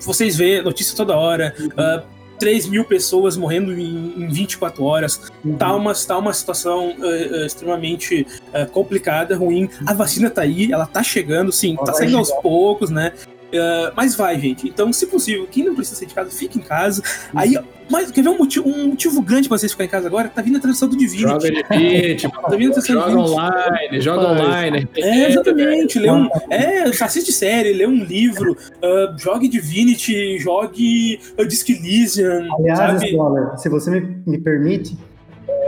vocês 0.00 0.36
vê 0.36 0.62
notícia 0.62 0.96
toda 0.96 1.16
hora. 1.16 1.54
ah, 1.76 2.02
3 2.38 2.66
mil 2.66 2.84
pessoas 2.84 3.36
morrendo 3.36 3.72
em, 3.72 4.14
em 4.24 4.28
24 4.28 4.82
horas. 4.82 5.30
Uhum. 5.44 5.56
Tá 5.56 5.72
uma, 5.76 5.94
tá 5.94 6.18
uma 6.18 6.32
situação 6.32 6.92
ah, 7.00 7.04
ah, 7.04 7.46
extremamente 7.46 8.26
ah, 8.52 8.66
complicada, 8.66 9.36
ruim. 9.36 9.70
A 9.86 9.94
vacina 9.94 10.28
tá 10.28 10.42
aí, 10.42 10.72
ela 10.72 10.84
tá 10.86 11.04
chegando, 11.04 11.52
sim, 11.52 11.76
Ela 11.76 11.86
tá 11.86 11.92
saindo 11.92 12.18
aos 12.18 12.32
poucos, 12.32 12.90
né? 12.90 13.12
Uh, 13.52 13.92
mas 13.94 14.14
vai, 14.14 14.38
gente. 14.40 14.66
Então, 14.66 14.90
se 14.92 15.06
possível, 15.06 15.46
quem 15.50 15.64
não 15.64 15.74
precisa 15.74 15.96
sair 15.96 16.08
de 16.08 16.14
casa, 16.14 16.30
fique 16.30 16.58
em 16.58 16.62
casa. 16.62 17.02
Aí, 17.34 17.58
mas 17.90 18.10
quer 18.10 18.22
ver 18.22 18.30
um 18.30 18.38
motivo, 18.38 18.66
um 18.66 18.88
motivo 18.88 19.20
grande 19.20 19.46
pra 19.46 19.58
vocês 19.58 19.72
ficarem 19.72 19.88
em 19.88 19.90
casa 19.90 20.06
agora? 20.06 20.28
Tá 20.28 20.40
vindo 20.40 20.56
a 20.56 20.60
tradução 20.60 20.88
do 20.88 20.96
Divinity. 20.96 21.28
Joga 21.28 21.50
Divinity, 21.50 22.28
tá 22.32 22.56
vindo 22.56 22.70
a 22.70 22.72
tradução 22.72 23.00
joga 23.00 23.10
do 23.12 23.20
online, 23.20 24.00
joga 24.00 24.28
online. 24.28 24.88
É, 24.96 25.28
exatamente. 25.28 25.98
Lê 25.98 26.10
um, 26.10 26.28
é, 26.48 26.84
assiste 26.84 27.30
série, 27.32 27.74
lê 27.74 27.86
um 27.86 28.02
livro, 28.02 28.52
uh, 28.52 29.18
jogue 29.18 29.48
Divinity, 29.48 30.38
jogue 30.38 31.20
uh, 31.38 31.46
Disc 31.46 31.68
Elysium, 31.68 32.48
Aliás? 32.58 33.02
Scholar, 33.02 33.58
se 33.58 33.68
você 33.68 33.90
me, 33.90 34.22
me 34.26 34.38
permite, 34.38 34.96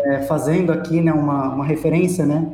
é, 0.07 0.23
fazendo 0.23 0.73
aqui 0.73 1.03
né, 1.03 1.13
uma, 1.13 1.55
uma 1.55 1.65
referência, 1.65 2.25
né? 2.25 2.47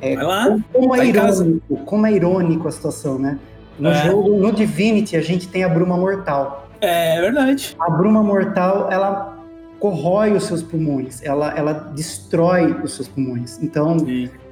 É, 0.00 0.14
Vai 0.14 0.24
lá. 0.24 0.58
como, 0.72 0.96
tá 0.96 1.06
é 1.06 1.12
casa. 1.12 1.44
irônico, 1.44 1.76
como 1.84 2.06
é 2.06 2.12
irônico 2.12 2.68
a 2.68 2.70
situação, 2.70 3.18
né? 3.18 3.38
No 3.78 3.90
É. 3.90 4.06
jogo, 4.06 4.36
no 4.36 4.52
Divinity, 4.52 5.16
a 5.16 5.20
gente 5.20 5.48
tem 5.48 5.64
a 5.64 5.68
bruma 5.68 5.96
mortal. 5.96 6.68
É 6.80 7.20
verdade. 7.20 7.76
A 7.78 7.90
bruma 7.90 8.22
mortal, 8.22 8.88
ela 8.90 9.36
corrói 9.78 10.32
os 10.32 10.44
seus 10.44 10.62
pulmões, 10.62 11.22
ela, 11.22 11.52
ela 11.56 11.72
destrói 11.72 12.72
os 12.82 12.94
seus 12.94 13.06
pulmões. 13.08 13.58
Então, 13.62 13.96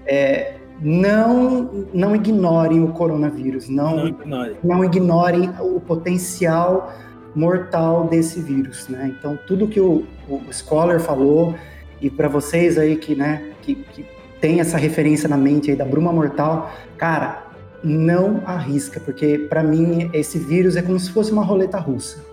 é, 0.06 0.54
não, 0.80 1.86
não 1.92 2.14
ignorem 2.14 2.82
o 2.82 2.88
coronavírus, 2.88 3.68
Não 3.68 3.96
não, 3.96 4.06
ignore. 4.08 4.56
não 4.62 4.84
ignorem 4.84 5.50
o 5.60 5.80
potencial 5.80 6.92
mortal 7.34 8.04
desse 8.04 8.40
vírus, 8.40 8.88
né? 8.88 9.12
Então 9.18 9.38
tudo 9.46 9.66
que 9.66 9.80
o, 9.80 10.04
o 10.28 10.40
Scholar 10.52 11.00
falou 11.00 11.54
e 12.00 12.08
para 12.08 12.28
vocês 12.28 12.78
aí 12.78 12.96
que, 12.96 13.14
né, 13.14 13.42
que, 13.62 13.74
que 13.74 14.06
tem 14.40 14.60
essa 14.60 14.78
referência 14.78 15.28
na 15.28 15.36
mente 15.36 15.70
aí 15.70 15.76
da 15.76 15.84
bruma 15.84 16.12
mortal, 16.12 16.70
cara, 16.96 17.45
não 17.86 18.42
arrisca, 18.44 19.00
porque 19.00 19.38
para 19.38 19.62
mim 19.62 20.10
esse 20.12 20.38
vírus 20.38 20.76
é 20.76 20.82
como 20.82 20.98
se 20.98 21.10
fosse 21.10 21.32
uma 21.32 21.44
roleta 21.44 21.78
russa. 21.78 22.24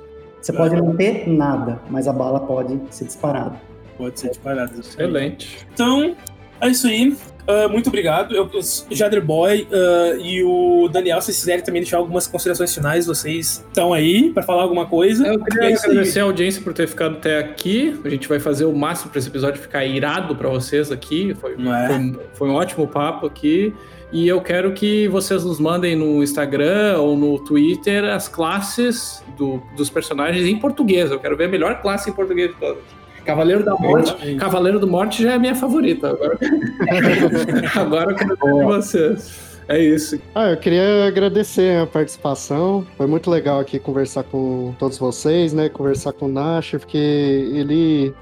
Você 0.42 0.52
pode 0.52 0.76
não 0.76 0.96
ter 0.96 1.30
nada, 1.30 1.80
mas 1.90 2.08
a 2.08 2.12
bala 2.12 2.42
pode 2.42 2.78
ser 2.90 3.06
disparada. 3.06 3.56
Pode 3.98 4.20
ser 4.20 4.30
disparado. 4.30 4.78
Excelente. 4.78 5.66
Então, 5.72 6.16
é 6.60 6.68
isso 6.68 6.88
aí. 6.88 7.16
Ah, 7.48 7.68
muito 7.68 7.88
obrigado. 7.88 8.36
Eu, 8.36 8.50
eu, 8.54 8.62
Jader 8.92 9.24
Boy 9.24 9.68
ah, 9.72 10.18
e 10.20 10.44
o 10.44 10.88
Daniel, 10.92 11.20
se 11.22 11.28
vocês 11.28 11.40
quiserem 11.40 11.64
também 11.64 11.82
deixar 11.82 11.98
algumas 11.98 12.28
considerações 12.28 12.74
finais, 12.74 13.06
vocês 13.06 13.64
estão 13.68 13.94
aí 13.94 14.32
para 14.32 14.44
falar 14.44 14.64
alguma 14.64 14.86
coisa. 14.86 15.28
Eu 15.28 15.36
é 15.36 15.46
queria 15.46 15.68
aí. 15.70 15.74
agradecer 15.76 16.20
a 16.20 16.24
audiência 16.24 16.62
por 16.62 16.74
ter 16.74 16.88
ficado 16.88 17.18
até 17.18 17.40
aqui. 17.40 18.00
A 18.04 18.10
gente 18.10 18.28
vai 18.28 18.40
fazer 18.40 18.66
o 18.66 18.74
máximo 18.74 19.12
para 19.12 19.20
esse 19.20 19.28
episódio 19.28 19.62
ficar 19.62 19.86
irado 19.86 20.36
para 20.36 20.50
vocês 20.50 20.92
aqui. 20.92 21.36
Foi, 21.36 21.54
é? 21.54 21.88
foi, 21.88 22.20
foi 22.34 22.50
um 22.50 22.54
ótimo 22.54 22.88
papo 22.88 23.26
aqui. 23.26 23.74
E 24.14 24.27
eu 24.27 24.40
quero 24.41 24.72
que 24.73 25.07
vocês 25.07 25.44
nos 25.44 25.60
mandem 25.60 25.95
no 25.95 26.22
Instagram 26.22 26.99
ou 26.99 27.18
no 27.18 27.40
Twitter 27.40 28.03
as 28.06 28.27
classes 28.27 29.23
do- 29.35 29.60
dos 29.76 29.90
personagens 29.90 30.48
em 30.48 30.57
português. 30.60 31.10
Eu 31.11 31.19
quero 31.19 31.35
ver 31.35 31.45
a 31.45 31.49
melhor 31.49 31.81
classe 31.81 32.10
em 32.11 32.14
português 32.14 32.52
de 32.52 32.56
todas. 32.57 32.84
Cavaleiro 33.26 33.64
da 33.64 33.73
Morte. 33.76 34.35
Cavaleiro 34.35 34.80
do 34.80 34.85
Morte 34.88 35.23
já 35.23 35.31
é 35.31 35.35
a 35.35 35.40
minha 35.40 35.56
favorita. 35.56 36.10
Agora, 36.10 36.38
agora 37.76 38.11
eu 38.11 38.15
quero 38.15 38.35
ver 38.57 38.65
vocês. 38.65 39.53
É 39.68 39.80
isso. 39.80 40.19
Ah, 40.35 40.52
eu 40.52 40.57
queria 40.57 41.06
agradecer 41.07 41.80
a 41.81 41.88
participação. 41.88 42.85
Foi 42.98 43.07
muito 43.07 43.31
legal 43.31 43.61
aqui 43.61 43.80
conversar 43.80 44.23
com 44.23 44.76
todos 44.77 44.98
vocês, 44.98 45.53
né? 45.53 45.69
Conversar 45.69 46.11
com 46.14 46.26
o 46.26 46.30
Nasher, 46.30 46.80
porque 46.81 46.98
ele, 46.98 48.14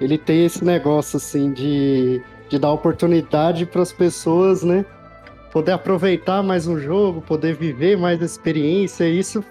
ele 0.00 0.18
tem 0.18 0.44
esse 0.44 0.62
negócio 0.62 1.16
assim 1.16 1.52
de, 1.52 2.20
de 2.50 2.58
dar 2.58 2.70
oportunidade 2.70 3.64
para 3.64 3.80
as 3.80 3.92
pessoas, 3.92 4.62
né? 4.62 4.84
Poder 5.52 5.72
aproveitar 5.72 6.42
mais 6.42 6.66
um 6.66 6.78
jogo, 6.78 7.20
poder 7.20 7.54
viver 7.54 7.96
mais 7.96 8.22
a 8.22 8.24
experiência. 8.24 9.04
E 9.04 9.18
Isso, 9.18 9.44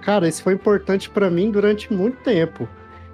cara, 0.00 0.26
isso 0.26 0.42
foi 0.42 0.54
importante 0.54 1.10
para 1.10 1.30
mim 1.30 1.50
durante 1.50 1.92
muito 1.92 2.16
tempo. 2.22 2.68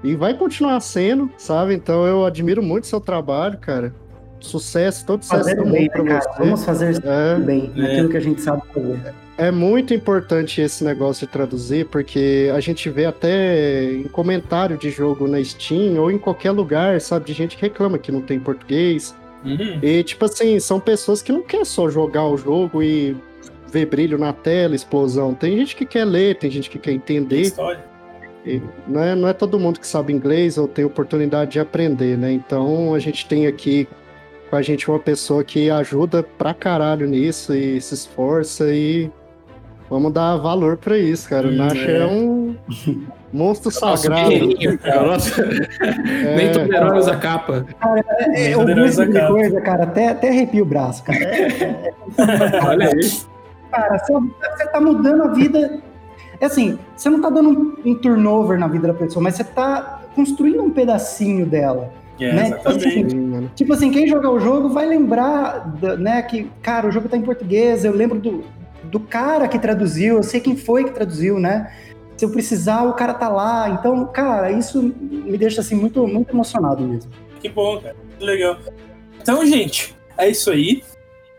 E 0.05 0.15
vai 0.15 0.35
continuar 0.35 0.79
sendo, 0.81 1.29
sabe? 1.37 1.75
Então 1.75 2.07
eu 2.07 2.25
admiro 2.25 2.63
muito 2.63 2.87
seu 2.87 3.01
trabalho, 3.01 3.59
cara. 3.59 3.93
Sucesso, 4.39 5.05
todo 5.05 5.25
sucesso 5.25 5.57
do 5.57 5.65
bem, 5.65 5.83
mundo 5.83 5.91
pra 5.91 6.05
cara. 6.05 6.21
você. 6.21 6.39
Vamos 6.39 6.65
fazer 6.65 7.03
É. 7.05 7.35
bem, 7.41 7.73
naquilo 7.75 8.09
que 8.09 8.17
a 8.17 8.21
gente 8.21 8.41
sabe 8.41 8.63
fazer. 8.73 9.13
É 9.37 9.51
muito 9.51 9.93
importante 9.93 10.61
esse 10.61 10.85
negócio 10.85 11.27
de 11.27 11.33
traduzir, 11.33 11.87
porque 11.87 12.49
a 12.55 12.61
gente 12.61 12.89
vê 12.89 13.07
até 13.07 13.93
em 13.93 14.05
comentário 14.05 14.77
de 14.77 14.91
jogo 14.91 15.27
na 15.27 15.43
Steam 15.43 16.01
ou 16.01 16.09
em 16.09 16.19
qualquer 16.19 16.53
lugar, 16.53 17.01
sabe, 17.01 17.27
de 17.27 17.33
gente 17.33 17.57
que 17.57 17.63
reclama 17.63 17.99
que 17.99 18.13
não 18.13 18.21
tem 18.21 18.39
português. 18.39 19.13
Uhum. 19.45 19.79
E, 19.83 20.03
tipo 20.03 20.25
assim, 20.25 20.59
são 20.59 20.81
pessoas 20.81 21.23
que 21.23 21.33
não 21.33 21.43
querem 21.43 21.65
só 21.65 21.89
jogar 21.89 22.25
o 22.27 22.37
jogo 22.37 22.83
e 22.83 23.17
ver 23.71 23.87
brilho 23.87 24.19
na 24.19 24.33
tela, 24.33 24.75
explosão. 24.75 25.35
Tem 25.35 25.57
gente 25.57 25.77
que 25.77 25.85
quer 25.85 26.05
ler, 26.05 26.37
tem 26.37 26.51
gente 26.51 26.69
que 26.69 26.79
quer 26.79 26.93
entender. 26.93 27.43
História. 27.43 27.85
E 28.45 28.63
não, 28.87 29.03
é, 29.03 29.15
não 29.15 29.29
é 29.29 29.33
todo 29.33 29.59
mundo 29.59 29.79
que 29.79 29.87
sabe 29.87 30.13
inglês 30.13 30.57
ou 30.57 30.67
tem 30.67 30.85
oportunidade 30.85 31.53
de 31.53 31.61
aprender, 31.61 32.17
né? 32.17 32.33
Então 32.33 32.95
a 32.95 32.99
gente 32.99 33.27
tem 33.27 33.47
aqui 33.47 33.87
com 34.49 34.57
a 34.57 34.63
gente 34.63 34.89
uma 34.89 34.99
pessoa 34.99 35.45
que 35.45 35.71
ajuda 35.71 36.23
pra 36.23 36.55
caralho 36.55 37.07
nisso 37.07 37.55
e 37.55 37.81
se 37.81 37.95
esforça 37.95 38.73
e 38.73 39.11
vamos 39.91 40.13
dar 40.13 40.37
valor 40.37 40.77
pra 40.77 40.97
isso, 40.99 41.29
cara. 41.29 41.49
O 41.49 41.53
Nasher 41.53 41.91
é. 41.97 41.99
é 42.01 42.07
um 42.07 42.57
monstro 43.33 43.71
sagrado. 43.71 44.31
cara. 44.83 45.03
Nossa, 45.07 45.45
Nem 46.37 46.53
todo 46.53 46.73
herói 46.73 46.99
usa 46.99 47.17
capa. 47.17 47.65
É, 48.35 48.55
eu 48.55 48.61
ouvi 48.61 48.73
esse 48.85 49.01
tipo 49.01 49.13
de 49.13 49.19
acaba. 49.19 49.35
coisa, 49.35 49.61
cara, 49.61 49.85
até, 49.85 50.09
até 50.09 50.29
arrepio 50.29 50.65
o 50.65 50.67
braço, 50.69 51.03
cara. 51.05 51.19
É, 51.19 51.93
Olha 52.67 52.87
aí. 52.87 53.11
cara, 53.71 53.99
você, 53.99 54.67
tá 54.71 54.81
mudando 54.81 55.23
a 55.25 55.29
vida. 55.29 55.79
É 56.41 56.47
assim, 56.47 56.79
você 56.97 57.11
não 57.11 57.21
tá 57.21 57.31
dando 57.31 57.51
um, 57.51 57.91
um 57.91 57.95
turnover 57.97 58.59
na 58.59 58.69
vida 58.69 58.87
da 58.89 58.95
pessoa, 58.95 59.23
mas 59.23 59.35
você 59.35 59.45
tá 59.45 60.01
construindo 60.15 60.63
um 60.63 60.71
pedacinho 60.71 61.45
dela. 61.45 61.93
É, 62.21 62.33
Né? 62.33 62.47
exatamente. 62.49 63.11
Sim, 63.11 63.21
mano. 63.27 63.51
Tipo 63.55 63.73
assim, 63.73 63.91
quem 63.91 64.07
jogar 64.09 64.31
o 64.31 64.41
jogo 64.41 64.69
vai 64.69 64.87
lembrar, 64.87 65.73
né, 65.99 66.21
que, 66.23 66.51
cara, 66.63 66.89
o 66.89 66.91
jogo 66.91 67.09
tá 67.09 67.17
em 67.17 67.23
português, 67.23 67.85
eu 67.85 67.93
lembro 67.95 68.19
do, 68.19 68.43
do 68.91 69.01
cara 69.01 69.49
que 69.49 69.59
traduziu, 69.59 70.17
eu 70.17 70.23
sei 70.23 70.41
quem 70.41 70.57
foi 70.57 70.85
que 70.85 70.91
traduziu, 70.91 71.39
né? 71.39 71.73
Se 72.17 72.25
eu 72.25 72.31
precisar, 72.31 72.83
o 72.83 72.95
cara 72.95 73.15
tá 73.15 73.29
lá. 73.29 73.71
Então, 73.71 74.05
cara, 74.07 74.51
isso 74.51 74.83
me 74.83 75.39
deixa, 75.39 75.61
assim, 75.61 75.77
muito, 75.77 76.07
muito 76.07 76.31
emocionado 76.31 76.83
mesmo. 76.83 77.11
Que 77.41 77.49
bom, 77.49 77.81
cara. 77.81 77.95
Legal. 78.19 78.59
Então, 79.21 79.47
gente, 79.47 79.95
é 80.17 80.29
isso 80.29 80.51
aí. 80.51 80.83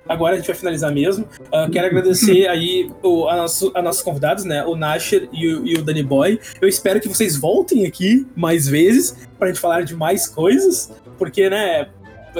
Agora 0.08 0.34
a 0.34 0.38
gente 0.38 0.48
vai 0.48 0.56
finalizar 0.56 0.92
mesmo. 0.92 1.28
Ah, 1.52 1.70
quero 1.72 1.86
agradecer 1.86 2.48
aí 2.48 2.90
o, 3.04 3.28
a, 3.28 3.36
nosso, 3.36 3.72
a 3.76 3.82
nossos 3.82 4.02
convidados, 4.02 4.44
né? 4.44 4.66
O 4.66 4.76
Nasher 4.76 5.30
e 5.32 5.48
o, 5.48 5.68
e 5.68 5.76
o 5.76 5.84
Danny 5.84 6.02
Boy. 6.02 6.40
Eu 6.60 6.68
espero 6.68 7.00
que 7.00 7.08
vocês 7.08 7.36
voltem 7.38 7.86
aqui 7.86 8.26
mais 8.36 8.68
vezes 8.68 9.28
pra 9.38 9.50
gente 9.50 9.60
falar 9.60 9.84
de 9.84 9.96
mais 9.96 10.28
coisas, 10.28 10.92
porque, 11.18 11.48
né? 11.50 11.90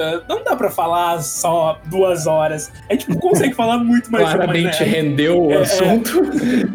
Ah, 0.00 0.22
Não 0.28 0.42
dá 0.42 0.56
pra 0.56 0.70
falar 0.70 1.20
só 1.22 1.78
duas 1.86 2.26
horas. 2.26 2.72
A 2.88 2.92
gente 2.92 3.08
não 3.10 3.16
consegue 3.18 3.54
falar 3.54 3.78
muito 3.78 4.10
mais 4.10 4.24
Claramente 4.32 4.80
né? 4.80 4.86
rendeu 4.88 5.46
o 5.46 5.50
É, 5.50 5.54
é. 5.54 5.60
assunto. 5.60 6.22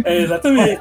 É, 0.04 0.22
exatamente. 0.22 0.80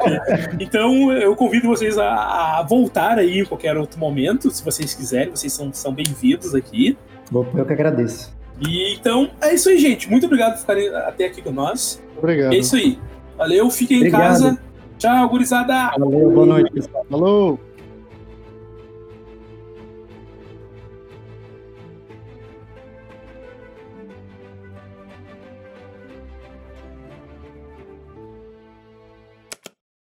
Então 0.61 1.13
eu 1.13 1.35
convido 1.35 1.67
vocês 1.69 1.99
a, 1.99 2.59
a 2.59 2.63
voltar 2.63 3.19
aí 3.19 3.41
em 3.41 3.45
qualquer 3.45 3.77
outro 3.77 3.99
momento, 3.99 4.51
se 4.51 4.65
vocês 4.65 4.95
quiserem. 4.95 5.31
Vocês 5.31 5.53
são, 5.53 5.73
são 5.73 5.93
bem-vindos 5.93 6.55
aqui. 6.55 6.97
Eu 7.33 7.65
que 7.65 7.73
agradeço. 7.73 8.35
E, 8.61 8.95
então, 8.95 9.31
é 9.41 9.55
isso 9.55 9.69
aí, 9.69 9.79
gente. 9.79 10.09
Muito 10.11 10.27
obrigado 10.27 10.53
por 10.53 10.61
ficarem 10.61 10.89
até 10.95 11.27
aqui 11.27 11.43
com 11.43 11.51
nós. 11.51 12.03
Obrigado. 12.17 12.53
É 12.53 12.59
isso 12.59 12.77
aí. 12.77 12.99
Valeu, 13.37 13.69
fiquem 13.71 13.97
Obrigado. 13.99 14.21
em 14.21 14.27
casa. 14.27 14.59
Tchau, 14.99 15.29
gurizada! 15.29 15.91
Valeu, 15.99 16.31
boa 16.31 16.47
noite, 16.47 16.71
pessoal. 16.71 17.05
Falou! 17.11 17.61